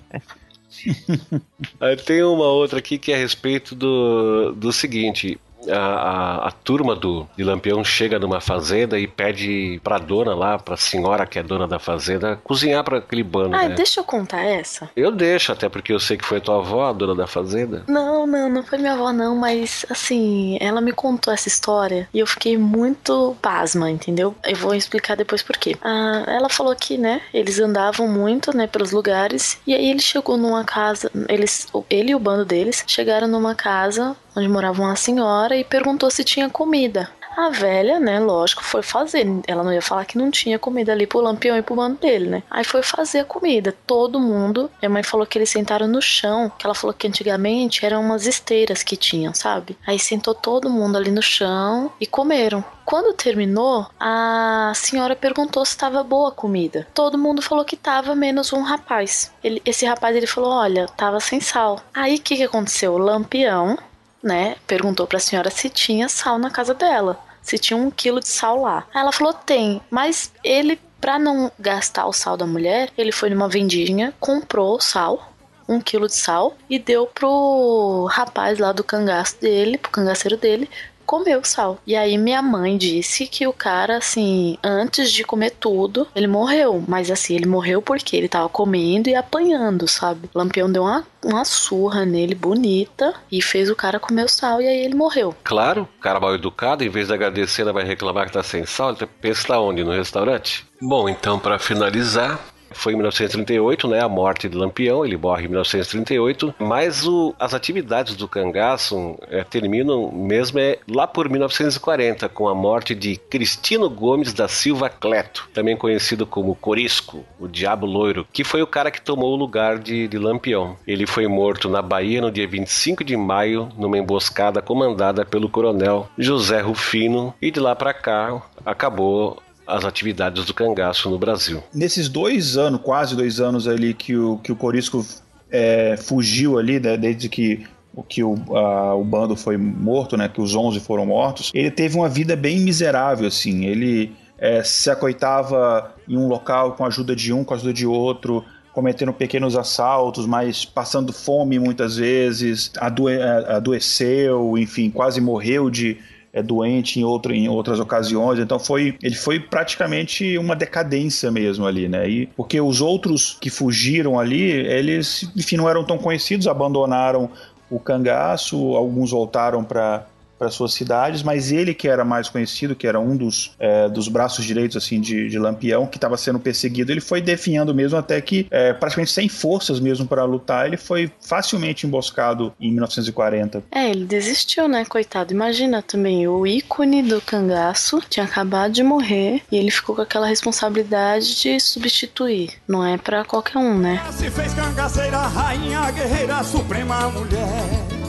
Aí 1.81 1.97
tem 1.97 2.23
uma 2.23 2.47
outra 2.47 2.79
aqui 2.79 2.99
que 2.99 3.13
é 3.13 3.15
a 3.15 3.19
respeito 3.19 3.75
do, 3.75 4.53
do 4.53 4.73
seguinte: 4.73 5.39
a, 5.69 5.77
a, 5.77 6.49
a, 6.49 6.51
turma 6.51 6.95
do 6.95 7.27
de 7.37 7.45
Lampião 7.45 7.85
chega 7.85 8.19
numa 8.19 8.41
fazenda 8.41 8.99
e 8.99 9.07
pede 9.07 9.81
pra 9.83 9.99
dona 9.99 10.35
lá, 10.35 10.59
pra 10.59 10.77
senhora 10.77 11.27
que 11.27 11.39
é 11.39 11.43
dona 11.43 11.67
da 11.67 11.79
fazenda, 11.79 12.41
cozinhar 12.43 12.85
pra 12.85 12.99
aquele 12.99 13.23
bando. 13.23 13.55
Ah, 13.55 13.69
né? 13.69 13.75
deixa 13.75 14.01
eu 14.01 14.05
contar 14.05 14.43
essa. 14.43 14.91
Eu 14.97 15.11
deixo, 15.11 15.53
até 15.53 15.69
porque 15.69 15.93
eu 15.93 16.01
sei 16.01 16.17
que 16.17 16.25
foi 16.25 16.41
tua 16.41 16.59
avó, 16.59 16.89
a 16.89 16.93
dona 16.93 17.15
da 17.15 17.27
fazenda. 17.27 17.85
Não, 17.89 18.27
não, 18.27 18.49
não 18.49 18.63
foi 18.63 18.79
minha 18.79 18.93
avó, 18.93 19.13
não, 19.13 19.37
mas 19.37 19.85
assim, 19.91 20.57
ela 20.61 20.81
me 20.81 20.93
contou 20.93 21.33
essa 21.33 21.49
história 21.49 22.09
e 22.13 22.19
eu 22.19 22.27
fiquei 22.27 22.57
muito 22.57 23.37
pasma, 23.41 23.91
entendeu? 23.91 24.35
Eu 24.45 24.57
vou 24.57 24.75
explicar 24.75 25.17
depois 25.17 25.43
por 25.43 25.57
quê. 25.57 25.77
Ah, 25.83 26.25
ela 26.27 26.49
falou 26.49 26.75
que, 26.75 26.97
né, 26.99 27.21
eles 27.33 27.59
andavam 27.59 28.09
muito, 28.09 28.57
né, 28.57 28.67
pelos 28.67 28.93
lugares 28.93 29.59
e 29.67 29.75
aí 29.75 29.91
ele 29.91 30.01
chegou 30.01 30.37
numa 30.37 30.65
casa, 30.65 31.11
eles, 31.29 31.67
ele 31.89 32.13
e 32.13 32.15
o 32.15 32.19
bando 32.19 32.45
deles 32.45 32.85
chegaram 32.87 33.29
numa 33.29 33.55
casa 33.55 34.17
onde 34.35 34.49
morava 34.49 34.83
uma 34.83 34.97
senhora 34.97 35.57
e 35.57 35.65
perguntou 35.65 36.11
se 36.11 36.25
tinha 36.25 36.49
comida. 36.51 37.11
A 37.37 37.49
velha, 37.49 37.99
né, 37.99 38.21
lógico, 38.21 38.63
foi 38.63 38.83
fazer. 38.83 39.27
Ela 39.47 39.63
não 39.63 39.73
ia 39.73 39.81
falar 39.81 40.05
que 40.05 40.19
não 40.19 40.31
tinha 40.31 40.59
comida 40.59 40.93
ali 40.93 41.07
pro 41.07 41.21
lampião 41.21 41.57
e 41.57 41.63
pro 41.63 41.75
bando 41.75 41.97
dele, 41.97 42.29
né? 42.29 42.43
Aí 42.51 42.63
foi 42.63 42.83
fazer 42.83 43.21
a 43.21 43.25
comida. 43.25 43.75
Todo 43.87 44.21
mundo. 44.21 44.71
Minha 44.81 44.91
mãe 44.91 45.03
falou 45.03 45.27
que 45.27 45.39
eles 45.39 45.49
sentaram 45.49 45.89
no 45.89 46.03
chão, 46.03 46.53
que 46.59 46.67
ela 46.67 46.75
falou 46.75 46.93
que 46.93 47.07
antigamente 47.07 47.87
eram 47.87 48.03
umas 48.03 48.27
esteiras 48.27 48.83
que 48.83 48.97
tinham, 48.97 49.33
sabe? 49.33 49.79
Aí 49.87 49.99
sentou 49.99 50.35
todo 50.35 50.69
mundo 50.69 50.97
ali 50.97 51.11
no 51.11 51.23
chão 51.23 51.91
e 51.99 52.07
comeram. 52.07 52.63
Quando 52.85 53.15
terminou, 53.15 53.87
a 53.99 54.73
senhora 54.75 55.17
perguntou 55.17 55.65
se 55.65 55.71
estava 55.71 56.03
boa 56.03 56.29
a 56.29 56.33
comida. 56.33 56.87
Todo 56.93 57.17
mundo 57.17 57.41
falou 57.41 57.65
que 57.65 57.77
tava, 57.77 58.15
menos 58.15 58.53
um 58.53 58.61
rapaz. 58.61 59.33
Ele, 59.43 59.63
esse 59.65 59.87
rapaz 59.87 60.15
ele 60.15 60.27
falou: 60.27 60.51
Olha, 60.51 60.87
tava 60.87 61.19
sem 61.21 61.41
sal. 61.41 61.81
Aí 61.95 62.17
o 62.17 62.21
que, 62.21 62.37
que 62.37 62.43
aconteceu? 62.43 62.93
O 62.93 62.99
lampião 62.99 63.79
né, 64.23 64.57
perguntou 64.67 65.07
pra 65.07 65.19
senhora 65.19 65.51
se 65.51 65.69
tinha 65.69 66.09
sal 66.09 66.39
na 66.39 66.51
casa 66.51 66.75
dela, 66.75 67.19
se 67.41 67.59
tinha 67.59 67.77
um 67.77 67.91
quilo 67.91 68.21
de 68.21 68.29
sal 68.29 68.63
lá. 68.63 68.87
Aí 68.95 69.01
ela 69.01 69.13
falou: 69.13 69.33
tem, 69.33 69.81
mas 69.91 70.33
ele, 70.45 70.81
pra 71.01 71.19
não 71.19 71.51
gastar 71.59 72.07
o 72.07 72.13
sal 72.13 72.37
da 72.37 72.47
mulher, 72.47 72.91
ele 72.97 73.13
foi 73.13 73.31
numa 73.31 73.49
vendinha, 73.49 74.15
comprou 74.21 74.81
sal, 74.81 75.33
um 75.69 75.81
quilo 75.81 76.07
de 76.07 76.15
sal, 76.15 76.57
e 76.69 76.79
deu 76.79 77.07
pro 77.07 78.07
rapaz 78.11 78.59
lá 78.59 78.73
do 78.73 78.85
cangaço 78.85 79.41
dele, 79.41 79.79
pro 79.79 79.91
cangaceiro 79.91 80.37
dele, 80.37 80.69
comeu 81.13 81.41
o 81.41 81.45
sal. 81.45 81.79
E 81.87 81.95
aí 81.95 82.17
minha 82.17 82.41
mãe 82.41 82.79
disse 82.79 83.27
que 83.27 83.47
o 83.47 83.53
cara, 83.53 83.99
assim, 83.99 84.57
antes 84.65 85.13
de 85.13 85.23
comer 85.23 85.51
tudo, 85.51 86.09
ele 86.17 86.27
morreu. 86.27 86.83
Mas 86.89 87.11
assim, 87.11 87.35
ele 87.35 87.45
morreu 87.45 87.83
porque 87.83 88.17
ele 88.17 88.29
tava 88.29 88.49
comendo 88.49 89.11
e 89.11 89.15
apanhando, 89.15 89.87
sabe? 89.87 90.31
O 90.33 90.39
Lampião 90.39 90.73
deu 90.73 90.85
uma, 90.85 91.05
uma 91.23 91.45
surra 91.45 92.07
nele 92.07 92.35
bonita 92.35 93.13
e 93.31 93.43
fez 93.43 93.69
o 93.69 93.77
cara 93.77 94.01
comer 94.01 94.25
o 94.25 94.29
sal 94.29 94.63
e 94.63 94.67
aí 94.67 94.79
ele 94.87 94.95
morreu. 94.95 95.35
Claro, 95.45 95.83
o 95.83 96.01
cara 96.01 96.19
mal 96.19 96.35
educado, 96.35 96.83
em 96.83 96.89
vez 96.89 97.09
de 97.09 97.13
agradecer, 97.13 97.61
ela 97.61 97.75
vai 97.75 97.85
reclamar 97.85 98.25
que 98.25 98.33
tá 98.33 98.43
sem 98.43 98.65
sal. 98.65 98.95
Ele 98.95 99.07
pensa 99.21 99.53
lá 99.53 99.61
onde? 99.61 99.85
No 99.85 99.93
restaurante? 99.93 100.65
Bom, 100.81 101.11
então, 101.11 101.39
para 101.39 101.59
finalizar, 101.59 102.41
foi 102.75 102.93
em 102.93 102.97
1938, 102.97 103.89
né, 103.89 104.01
a 104.01 104.09
morte 104.09 104.49
de 104.49 104.57
Lampião, 104.57 105.05
ele 105.05 105.17
morre 105.17 105.45
em 105.45 105.49
1938, 105.49 106.55
mas 106.59 107.07
o, 107.07 107.35
as 107.39 107.55
atividades 107.55 108.17
do 108.17 108.29
cangaço 108.29 109.19
é, 109.29 109.45
terminam 109.45 110.11
mesmo 110.13 110.59
é, 110.59 110.79
lá 110.89 111.07
por 111.07 111.29
1940, 111.29 112.29
com 112.29 112.49
a 112.49 112.55
morte 112.55 112.95
de 112.95 113.17
Cristino 113.17 113.89
Gomes 113.89 114.33
da 114.33 114.49
Silva 114.49 114.89
Cleto, 114.89 115.49
também 115.53 115.77
conhecido 115.77 116.27
como 116.27 116.55
Corisco, 116.55 117.25
o 117.39 117.49
Diabo 117.49 117.87
Loiro, 117.87 118.27
que 118.33 118.45
foi 118.45 118.63
o 118.63 118.67
cara 118.67 118.91
que 118.91 119.01
tomou 119.01 119.33
o 119.33 119.37
lugar 119.37 119.79
de, 119.79 120.09
de 120.09 120.19
Lampião. 120.19 120.77
Ele 120.87 121.07
foi 121.07 121.27
morto 121.27 121.69
na 121.69 121.83
Bahia 121.83 122.21
no 122.21 122.31
dia 122.31 122.47
25 122.47 123.05
de 123.05 123.17
maio, 123.17 123.69
numa 123.77 123.99
emboscada 123.99 124.63
comandada 124.63 125.25
pelo 125.25 125.49
coronel 125.49 126.09
José 126.19 126.61
Rufino, 126.61 127.35
e 127.41 127.51
de 127.51 127.61
lá 127.61 127.75
para 127.75 127.95
cá 127.95 128.43
acabou 128.65 129.43
as 129.67 129.85
atividades 129.85 130.45
do 130.45 130.55
cangaço 130.55 131.09
no 131.09 131.19
Brasil. 131.19 131.63
Nesses 131.73 132.09
dois 132.09 132.57
anos, 132.57 132.81
quase 132.83 133.17
dois 133.17 133.41
anos 133.41 133.69
ali 133.69 133.95
que 133.95 134.17
o, 134.17 134.39
que 134.39 134.53
o 134.53 134.57
Corisco 134.57 135.05
é, 135.51 135.97
fugiu 135.97 136.59
ali, 136.59 136.81
né, 136.81 136.97
desde 136.97 137.29
que 137.29 137.67
que 138.09 138.25
o, 138.25 138.35
a, 138.57 138.95
o 138.95 139.05
bando 139.05 139.37
foi 139.37 139.59
morto, 139.59 140.17
né, 140.17 140.27
que 140.27 140.41
os 140.41 140.55
11 140.55 140.81
foram 140.81 141.05
mortos, 141.05 141.51
ele 141.53 141.71
teve 141.71 141.95
uma 141.95 142.09
vida 142.09 142.35
bem 142.35 142.59
miserável, 142.61 143.29
assim, 143.29 143.67
ele 143.67 144.17
é, 144.39 144.65
se 144.65 144.91
acoitava 144.91 145.95
em 146.09 146.17
um 146.17 146.27
local 146.27 146.73
com 146.73 146.85
a 146.85 146.87
ajuda 146.87 147.15
de 147.15 147.35
um, 147.35 147.45
com 147.45 147.53
a 147.53 147.57
ajuda 147.59 147.73
de 147.73 147.87
outro, 147.87 148.43
cometendo 148.73 149.13
pequenos 149.13 149.55
assaltos, 149.55 150.25
mas 150.27 150.65
passando 150.65 151.13
fome 151.13 151.59
muitas 151.59 151.97
vezes, 151.97 152.73
adoe, 152.79 153.21
adoeceu, 153.21 154.57
enfim, 154.57 154.91
quase 154.91 155.21
morreu 155.21 155.69
de, 155.69 155.99
é 156.33 156.43
doente 156.43 156.99
em, 156.99 157.05
outro, 157.05 157.35
em 157.35 157.49
outras 157.49 157.79
ocasiões, 157.79 158.39
então 158.39 158.59
foi 158.59 158.97
ele 159.03 159.15
foi 159.15 159.39
praticamente 159.39 160.39
uma 160.39 160.57
decadência 160.57 161.31
mesmo 161.31 161.67
ali, 161.67 161.89
né? 161.89 162.09
E, 162.09 162.27
porque 162.29 162.61
os 162.61 162.81
outros 162.81 163.37
que 163.41 163.51
fugiram 163.51 164.19
ali, 164.19 164.51
eles, 164.51 165.31
enfim, 165.37 165.57
não 165.57 165.69
eram 165.69 165.85
tão 165.85 165.99
conhecidos, 165.99 166.47
abandonaram 166.47 167.29
o 167.69 167.79
cangaço, 167.79 168.75
alguns 168.75 169.11
voltaram 169.11 169.63
para 169.65 170.07
para 170.43 170.51
suas 170.51 170.75
cidades, 170.75 171.23
mas 171.23 171.53
ele 171.53 171.73
que 171.73 171.87
era 171.87 172.05
mais 172.05 172.29
conhecido, 172.29 172.75
que 172.75 172.85
era 172.85 172.99
um 172.99 173.17
dos, 173.17 173.53
é, 173.61 173.89
dos 173.89 174.09
braços 174.09 174.45
direitos 174.45 174.77
assim 174.77 175.01
de, 175.01 175.29
de 175.29 175.39
Lampião, 175.39 175.87
que 175.87 175.97
estava 175.97 176.17
sendo 176.17 176.41
perseguido, 176.41 176.91
ele 176.91 177.01
foi 177.01 177.21
definhando 177.21 177.73
mesmo 177.73 177.97
até 177.97 178.21
que 178.21 178.49
é, 178.51 178.73
praticamente 178.73 179.13
sem 179.13 179.29
forças 179.29 179.79
mesmo 179.79 180.05
para 180.05 180.25
lutar, 180.25 180.67
ele 180.67 180.77
foi 180.77 181.13
facilmente 181.21 181.87
emboscado 181.87 182.53
em 182.61 182.73
1940. 182.73 183.63
É, 183.71 183.89
ele 183.89 184.05
desistiu, 184.05 184.67
né, 184.67 184.85
coitado. 184.85 185.33
Imagina 185.33 185.81
também, 185.81 186.27
o 186.27 186.45
ícone 186.45 187.05
do 187.05 187.21
cangaço 187.21 188.03
tinha 188.11 188.27
acabado 188.27 188.73
de 188.73 188.83
morrer 188.83 189.43
e 189.53 189.57
ele 189.57 189.71
ficou 189.71 189.95
com 189.95 190.03
aquela 190.03 190.27
responsabilidade 190.27 191.41
de 191.41 191.61
substituir. 191.61 192.51
Não 192.67 192.85
é 192.85 192.99
para 192.99 193.25
qualquer 193.25 193.59
um, 193.59 193.79
né? 193.79 194.03
Se 194.11 194.29
fez 194.29 194.53
cangaceira, 194.55 195.19
rainha, 195.19 195.89
guerreira, 195.93 196.43
suprema 196.43 197.09
mulher. 197.11 198.03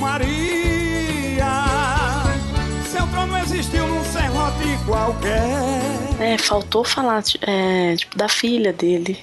Maria, 0.00 0.89
existiu 3.50 3.86
num 3.88 4.04
serrote 4.04 4.78
qualquer. 4.86 5.40
É, 6.20 6.38
faltou 6.38 6.84
falar 6.84 7.22
é, 7.42 7.96
tipo, 7.96 8.16
da 8.16 8.28
filha 8.28 8.72
dele. 8.72 9.18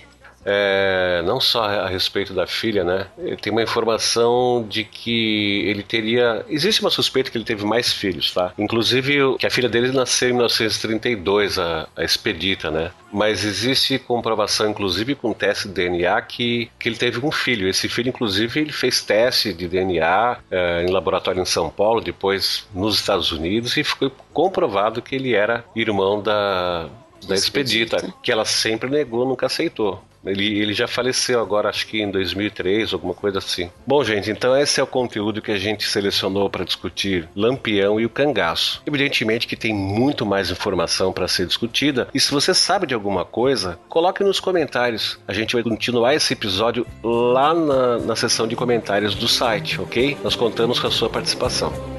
É, 0.49 1.21
não 1.25 1.41
só 1.41 1.65
a 1.65 1.87
respeito 1.87 2.33
da 2.33 2.47
filha, 2.47 2.81
né? 2.81 3.07
Tem 3.41 3.51
uma 3.51 3.61
informação 3.61 4.65
de 4.67 4.85
que 4.85 5.67
ele 5.67 5.83
teria. 5.83 6.45
Existe 6.47 6.79
uma 6.79 6.89
suspeita 6.89 7.29
que 7.29 7.37
ele 7.37 7.43
teve 7.43 7.65
mais 7.65 7.91
filhos, 7.91 8.31
tá? 8.33 8.53
Inclusive 8.57 9.35
que 9.37 9.45
a 9.45 9.49
filha 9.49 9.67
dele 9.67 9.91
nasceu 9.91 10.29
em 10.29 10.33
1932, 10.33 11.59
a, 11.59 11.89
a 11.97 12.01
Expedita, 12.01 12.71
né? 12.71 12.91
Mas 13.11 13.43
existe 13.43 13.99
comprovação, 13.99 14.69
inclusive 14.69 15.15
com 15.15 15.33
teste 15.33 15.67
de 15.67 15.73
DNA, 15.73 16.21
que, 16.21 16.71
que 16.79 16.87
ele 16.87 16.95
teve 16.95 17.25
um 17.25 17.31
filho. 17.31 17.67
Esse 17.67 17.89
filho, 17.89 18.07
inclusive, 18.07 18.61
ele 18.61 18.71
fez 18.71 19.01
teste 19.01 19.53
de 19.53 19.67
DNA 19.67 20.37
é, 20.49 20.85
em 20.87 20.91
laboratório 20.91 21.41
em 21.41 21.45
São 21.45 21.69
Paulo, 21.69 21.99
depois 21.99 22.65
nos 22.73 22.95
Estados 22.95 23.33
Unidos, 23.33 23.75
e 23.75 23.83
ficou 23.83 24.09
comprovado 24.31 25.01
que 25.01 25.13
ele 25.13 25.33
era 25.33 25.65
irmão 25.75 26.21
da, 26.21 26.87
da 27.27 27.35
Expedita, 27.35 28.13
que 28.23 28.31
ela 28.31 28.45
sempre 28.45 28.89
negou, 28.89 29.25
nunca 29.25 29.47
aceitou. 29.47 30.01
Ele, 30.25 30.59
ele 30.59 30.73
já 30.73 30.87
faleceu 30.87 31.39
agora, 31.39 31.69
acho 31.69 31.87
que 31.87 32.01
em 32.01 32.09
2003, 32.11 32.93
alguma 32.93 33.13
coisa 33.13 33.37
assim. 33.39 33.69
Bom, 33.85 34.03
gente, 34.03 34.29
então 34.29 34.57
esse 34.57 34.79
é 34.79 34.83
o 34.83 34.87
conteúdo 34.87 35.41
que 35.41 35.51
a 35.51 35.57
gente 35.57 35.87
selecionou 35.87 36.49
para 36.49 36.65
discutir 36.65 37.27
Lampião 37.35 37.99
e 37.99 38.05
o 38.05 38.09
Cangaço. 38.09 38.81
Evidentemente 38.85 39.47
que 39.47 39.55
tem 39.55 39.73
muito 39.73 40.25
mais 40.25 40.49
informação 40.51 41.13
para 41.13 41.27
ser 41.27 41.45
discutida, 41.45 42.07
e 42.13 42.19
se 42.19 42.31
você 42.31 42.53
sabe 42.53 42.87
de 42.87 42.93
alguma 42.93 43.23
coisa, 43.23 43.79
coloque 43.87 44.23
nos 44.23 44.39
comentários. 44.39 45.19
A 45.27 45.33
gente 45.33 45.53
vai 45.53 45.63
continuar 45.63 46.15
esse 46.15 46.33
episódio 46.33 46.85
lá 47.03 47.53
na, 47.53 47.97
na 47.99 48.15
seção 48.15 48.47
de 48.47 48.55
comentários 48.55 49.15
do 49.15 49.27
site, 49.27 49.79
ok? 49.79 50.17
Nós 50.23 50.35
contamos 50.35 50.79
com 50.79 50.87
a 50.87 50.91
sua 50.91 51.09
participação. 51.09 51.96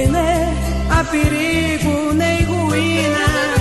Temer 0.00 0.48
a 0.90 1.04
perigo 1.04 2.12
nem 2.14 2.42
ruínas, 2.44 3.60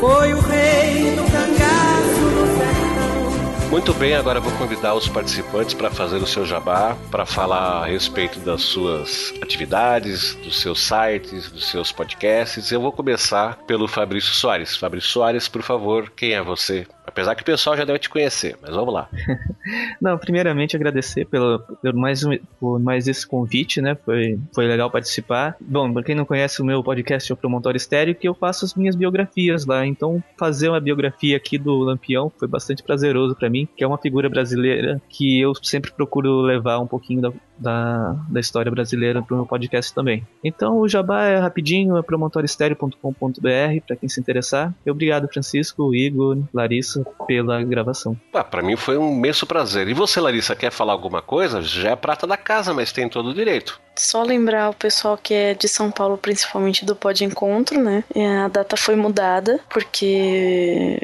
foi 0.00 0.32
o 0.32 0.40
rei 0.40 1.14
do 1.14 1.22
cangaço 1.30 2.30
do 2.34 2.46
sertão. 2.56 3.68
Muito 3.70 3.92
bem, 3.94 4.14
agora 4.14 4.40
vou 4.40 4.52
convidar 4.52 4.94
os 4.94 5.08
participantes 5.08 5.74
para 5.74 5.90
fazer 5.90 6.16
o 6.16 6.26
seu 6.26 6.46
jabá, 6.46 6.96
para 7.10 7.26
falar 7.26 7.82
a 7.82 7.86
respeito 7.86 8.40
das 8.40 8.62
suas 8.62 9.34
atividades, 9.42 10.34
dos 10.36 10.60
seus 10.60 10.80
sites, 10.80 11.50
dos 11.50 11.70
seus 11.70 11.92
podcasts. 11.92 12.72
Eu 12.72 12.80
vou 12.80 12.92
começar 12.92 13.58
pelo 13.66 13.86
Fabrício 13.86 14.32
Soares. 14.32 14.74
Fabrício 14.74 15.10
Soares, 15.10 15.48
por 15.48 15.62
favor, 15.62 16.10
quem 16.16 16.32
é 16.32 16.42
você? 16.42 16.86
Apesar 17.08 17.34
que 17.34 17.42
o 17.42 17.46
pessoal 17.46 17.74
já 17.74 17.86
deve 17.86 17.98
te 17.98 18.10
conhecer, 18.10 18.56
mas 18.60 18.70
vamos 18.70 18.92
lá. 18.92 19.08
Não, 20.00 20.18
primeiramente 20.18 20.76
agradecer 20.76 21.24
pelo, 21.24 21.58
pelo 21.80 21.98
mais, 21.98 22.22
um, 22.22 22.38
por 22.60 22.78
mais 22.78 23.08
esse 23.08 23.26
convite, 23.26 23.80
né? 23.80 23.96
Foi, 24.04 24.38
foi 24.54 24.66
legal 24.66 24.90
participar. 24.90 25.56
Bom, 25.58 25.90
pra 25.92 26.02
quem 26.02 26.14
não 26.14 26.24
conhece 26.24 26.60
o 26.60 26.64
meu 26.64 26.82
podcast 26.82 27.32
o 27.32 27.36
Promontório 27.36 27.76
Estéreo, 27.76 28.14
que 28.14 28.28
eu 28.28 28.34
faço 28.34 28.64
as 28.64 28.74
minhas 28.74 28.94
biografias 28.94 29.64
lá. 29.64 29.86
Então, 29.86 30.22
fazer 30.38 30.68
uma 30.68 30.80
biografia 30.80 31.36
aqui 31.36 31.56
do 31.56 31.78
Lampião 31.78 32.30
foi 32.38 32.46
bastante 32.46 32.82
prazeroso 32.82 33.34
para 33.34 33.48
mim, 33.48 33.66
que 33.76 33.82
é 33.82 33.86
uma 33.86 33.98
figura 33.98 34.28
brasileira 34.28 35.00
que 35.08 35.40
eu 35.40 35.54
sempre 35.62 35.90
procuro 35.90 36.42
levar 36.42 36.78
um 36.78 36.86
pouquinho 36.86 37.22
da, 37.22 37.32
da, 37.58 38.16
da 38.28 38.40
história 38.40 38.70
brasileira 38.70 39.22
pro 39.22 39.36
meu 39.36 39.46
podcast 39.46 39.92
também. 39.94 40.26
Então, 40.42 40.78
o 40.78 40.88
jabá 40.88 41.24
é 41.24 41.38
rapidinho, 41.38 41.96
é 41.96 42.02
promontoriostereo.com.br 42.02 43.80
para 43.86 43.96
quem 43.96 44.08
se 44.08 44.20
interessar. 44.20 44.72
E 44.84 44.90
obrigado, 44.90 45.28
Francisco, 45.28 45.94
Igor, 45.94 46.38
Larissa 46.52 47.04
pela 47.26 47.62
gravação. 47.62 48.16
Ah, 48.32 48.44
para 48.44 48.62
mim 48.62 48.76
foi 48.76 48.96
um 48.96 49.16
imenso 49.16 49.46
prazer. 49.46 49.88
E 49.88 49.94
você, 49.94 50.20
Larissa, 50.20 50.54
quer 50.54 50.70
falar 50.70 50.92
alguma 50.92 51.22
coisa? 51.22 51.62
Já 51.62 51.90
é 51.90 51.96
prata 51.96 52.26
da 52.26 52.36
casa, 52.36 52.72
mas 52.72 52.92
tem 52.92 53.08
todo 53.08 53.30
o 53.30 53.34
direito. 53.34 53.80
Só 53.96 54.22
lembrar 54.22 54.70
o 54.70 54.74
pessoal 54.74 55.18
que 55.20 55.34
é 55.34 55.54
de 55.54 55.66
São 55.66 55.90
Paulo, 55.90 56.16
principalmente 56.16 56.84
do 56.84 56.94
Pod 56.94 57.24
Encontro, 57.24 57.82
né? 57.82 58.04
A 58.44 58.48
data 58.48 58.76
foi 58.76 58.94
mudada 58.94 59.58
porque 59.68 61.00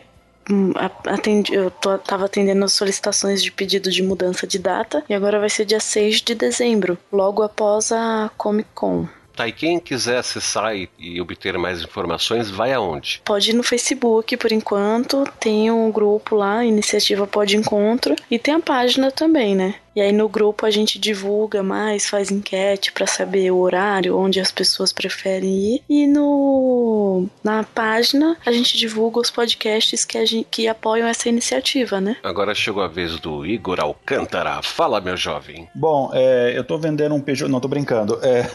atendi, 1.04 1.54
eu 1.54 1.70
tô, 1.70 1.96
tava 1.98 2.26
atendendo 2.26 2.64
as 2.64 2.72
solicitações 2.72 3.42
de 3.42 3.50
pedido 3.50 3.90
de 3.90 4.02
mudança 4.02 4.46
de 4.46 4.58
data 4.58 5.02
e 5.08 5.14
agora 5.14 5.40
vai 5.40 5.48
ser 5.48 5.64
dia 5.64 5.80
6 5.80 6.20
de 6.20 6.34
dezembro, 6.34 6.98
logo 7.12 7.42
após 7.42 7.92
a 7.92 8.30
Comic 8.36 8.68
Con. 8.74 9.08
Tá, 9.35 9.48
e 9.48 9.52
quem 9.52 9.81
quiser 9.81 10.19
acessar 10.19 10.77
e, 10.77 10.89
e, 10.98 11.20
obter 11.20 11.59
mais 11.59 11.82
informações, 11.82 12.48
vai 12.48 12.73
aonde? 12.73 13.20
Pode 13.24 13.51
ir 13.51 13.55
no 13.55 13.62
Facebook, 13.62 14.36
por 14.36 14.52
enquanto. 14.52 15.24
Tem 15.40 15.70
um 15.70 15.90
grupo 15.90 16.36
lá, 16.36 16.65
Iniciativa 16.65 17.27
Pode 17.27 17.56
Encontro. 17.56 18.15
E 18.31 18.39
tem 18.39 18.55
a 18.55 18.61
página 18.61 19.11
também, 19.11 19.55
né? 19.55 19.74
E 19.97 20.01
aí 20.01 20.12
no 20.12 20.28
grupo 20.28 20.66
a 20.66 20.70
gente 20.70 20.98
divulga 20.98 21.62
mais, 21.62 22.09
faz 22.09 22.31
enquete 22.31 22.90
para 22.90 23.06
saber 23.06 23.52
o 23.52 23.59
horário, 23.59 24.16
onde 24.16 24.40
as 24.40 24.51
pessoas 24.51 24.93
preferem 24.93 25.74
ir. 25.74 25.82
E 25.89 26.06
no 26.06 27.28
na 27.43 27.62
página 27.62 28.36
a 28.44 28.51
gente 28.51 28.77
divulga 28.77 29.20
os 29.20 29.31
podcasts 29.31 30.05
que, 30.05 30.19
a 30.19 30.24
gente, 30.24 30.48
que 30.51 30.66
apoiam 30.66 31.06
essa 31.06 31.28
iniciativa, 31.28 32.01
né? 32.01 32.16
Agora 32.24 32.55
chegou 32.55 32.82
a 32.82 32.89
vez 32.89 33.20
do 33.20 33.47
Igor 33.47 33.78
Alcântara. 33.81 34.61
Fala, 34.62 35.01
meu 35.01 35.16
jovem. 35.16 35.69
Bom, 35.74 36.11
é, 36.12 36.52
eu 36.56 36.65
tô 36.65 36.77
vendendo 36.77 37.15
um 37.15 37.20
Peugeot. 37.20 37.48
Não, 37.48 37.61
tô 37.61 37.69
brincando. 37.69 38.19
É. 38.20 38.51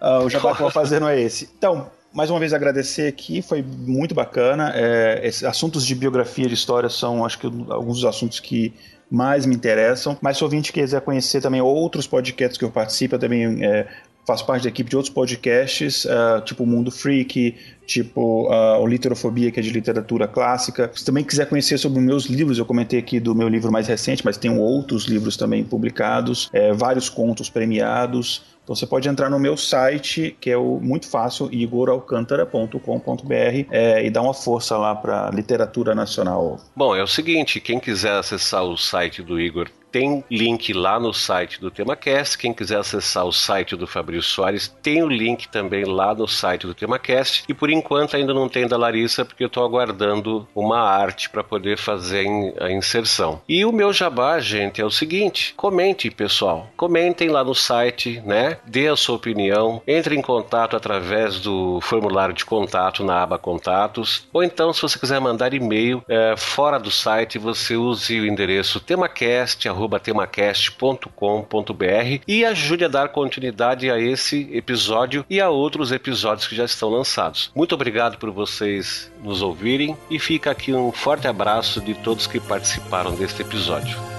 Uh, 0.00 0.24
o 0.24 0.30
jabá 0.30 0.54
que 0.54 0.62
eu 0.62 0.64
vou 0.64 0.70
fazer 0.70 1.00
não 1.00 1.08
é 1.08 1.20
esse. 1.20 1.48
Então, 1.56 1.90
mais 2.12 2.30
uma 2.30 2.40
vez 2.40 2.52
agradecer 2.52 3.06
aqui, 3.06 3.42
foi 3.42 3.62
muito 3.62 4.14
bacana. 4.14 4.72
É, 4.74 5.20
esses 5.22 5.44
assuntos 5.44 5.86
de 5.86 5.94
biografia 5.94 6.48
de 6.48 6.54
história 6.54 6.88
são, 6.88 7.24
acho 7.24 7.38
que, 7.38 7.46
alguns 7.46 8.00
dos 8.00 8.04
assuntos 8.04 8.40
que 8.40 8.72
mais 9.10 9.46
me 9.46 9.54
interessam. 9.54 10.16
Mas 10.20 10.36
se 10.36 10.42
o 10.42 10.46
ouvinte 10.46 10.72
quiser 10.72 11.00
conhecer 11.02 11.40
também 11.40 11.60
outros 11.60 12.06
podcasts 12.06 12.56
que 12.56 12.64
eu 12.64 12.70
participo, 12.70 13.14
eu 13.14 13.18
também 13.18 13.64
é, 13.64 13.86
faço 14.26 14.46
parte 14.46 14.62
da 14.64 14.68
equipe 14.68 14.88
de 14.88 14.96
outros 14.96 15.12
podcasts, 15.12 16.04
uh, 16.04 16.40
tipo 16.44 16.64
Mundo 16.64 16.90
Freak, 16.90 17.56
tipo 17.86 18.48
uh, 18.48 18.80
o 18.80 18.86
Literofobia, 18.86 19.50
que 19.50 19.58
é 19.58 19.62
de 19.62 19.70
literatura 19.70 20.28
clássica. 20.28 20.90
Se 20.94 21.04
também 21.04 21.24
quiser 21.24 21.48
conhecer 21.48 21.78
sobre 21.78 22.00
meus 22.00 22.26
livros, 22.26 22.58
eu 22.58 22.64
comentei 22.64 22.98
aqui 22.98 23.18
do 23.18 23.34
meu 23.34 23.48
livro 23.48 23.72
mais 23.72 23.88
recente, 23.88 24.24
mas 24.24 24.36
tenho 24.36 24.58
outros 24.58 25.04
livros 25.04 25.36
também 25.36 25.64
publicados, 25.64 26.48
é, 26.52 26.72
vários 26.72 27.08
contos 27.08 27.50
premiados. 27.50 28.42
Então 28.70 28.76
você 28.76 28.86
pode 28.86 29.08
entrar 29.08 29.28
no 29.28 29.40
meu 29.40 29.56
site, 29.56 30.36
que 30.40 30.48
é 30.48 30.56
o 30.56 30.78
muito 30.80 31.08
fácil, 31.08 31.52
igoralcantara.com.br 31.52 33.66
é, 33.68 34.06
e 34.06 34.10
dar 34.10 34.22
uma 34.22 34.32
força 34.32 34.78
lá 34.78 34.94
para 34.94 35.28
literatura 35.30 35.92
nacional. 35.92 36.56
Bom, 36.76 36.94
é 36.94 37.02
o 37.02 37.06
seguinte, 37.08 37.58
quem 37.58 37.80
quiser 37.80 38.12
acessar 38.12 38.62
o 38.62 38.76
site 38.76 39.24
do 39.24 39.40
Igor 39.40 39.68
tem 39.90 40.24
link 40.30 40.72
lá 40.72 40.98
no 40.98 41.12
site 41.12 41.60
do 41.60 41.70
TemaCast. 41.70 42.38
Quem 42.38 42.52
quiser 42.52 42.78
acessar 42.78 43.24
o 43.24 43.32
site 43.32 43.76
do 43.76 43.86
Fabrício 43.86 44.30
Soares, 44.30 44.68
tem 44.82 45.02
o 45.02 45.08
link 45.08 45.48
também 45.48 45.84
lá 45.84 46.14
no 46.14 46.28
site 46.28 46.66
do 46.66 46.74
TemaCast. 46.74 47.44
E 47.48 47.54
por 47.54 47.70
enquanto 47.70 48.16
ainda 48.16 48.32
não 48.32 48.48
tem 48.48 48.66
da 48.66 48.76
Larissa, 48.76 49.24
porque 49.24 49.42
eu 49.42 49.48
estou 49.48 49.64
aguardando 49.64 50.46
uma 50.54 50.80
arte 50.80 51.28
para 51.28 51.42
poder 51.42 51.76
fazer 51.76 52.26
a 52.60 52.70
inserção. 52.70 53.40
E 53.48 53.64
o 53.64 53.72
meu 53.72 53.92
jabá, 53.92 54.38
gente, 54.40 54.80
é 54.80 54.84
o 54.84 54.90
seguinte: 54.90 55.54
comente, 55.56 56.10
pessoal. 56.10 56.68
Comentem 56.76 57.28
lá 57.28 57.42
no 57.42 57.54
site, 57.54 58.22
né? 58.24 58.58
Dê 58.66 58.88
a 58.88 58.96
sua 58.96 59.16
opinião. 59.16 59.82
Entre 59.86 60.14
em 60.14 60.22
contato 60.22 60.76
através 60.76 61.40
do 61.40 61.80
formulário 61.80 62.34
de 62.34 62.44
contato 62.44 63.02
na 63.04 63.22
aba 63.22 63.38
Contatos. 63.38 64.28
Ou 64.32 64.44
então, 64.44 64.72
se 64.72 64.82
você 64.82 64.98
quiser 64.98 65.20
mandar 65.20 65.54
e-mail 65.54 66.02
é, 66.08 66.34
fora 66.36 66.78
do 66.78 66.90
site, 66.90 67.38
você 67.38 67.74
use 67.74 68.20
o 68.20 68.26
endereço 68.26 68.78
temacast.com 68.78 69.79
temacast.com.br 70.00 72.22
e 72.26 72.44
ajude 72.44 72.84
a 72.84 72.88
dar 72.88 73.08
continuidade 73.08 73.90
a 73.90 73.98
esse 73.98 74.48
episódio 74.52 75.24
e 75.28 75.40
a 75.40 75.48
outros 75.48 75.92
episódios 75.92 76.46
que 76.46 76.56
já 76.56 76.64
estão 76.64 76.88
lançados. 76.88 77.50
Muito 77.54 77.74
obrigado 77.74 78.18
por 78.18 78.30
vocês 78.30 79.12
nos 79.22 79.42
ouvirem 79.42 79.96
e 80.10 80.18
fica 80.18 80.50
aqui 80.50 80.72
um 80.72 80.92
forte 80.92 81.28
abraço 81.28 81.80
de 81.80 81.94
todos 81.94 82.26
que 82.26 82.40
participaram 82.40 83.14
deste 83.14 83.42
episódio. 83.42 84.09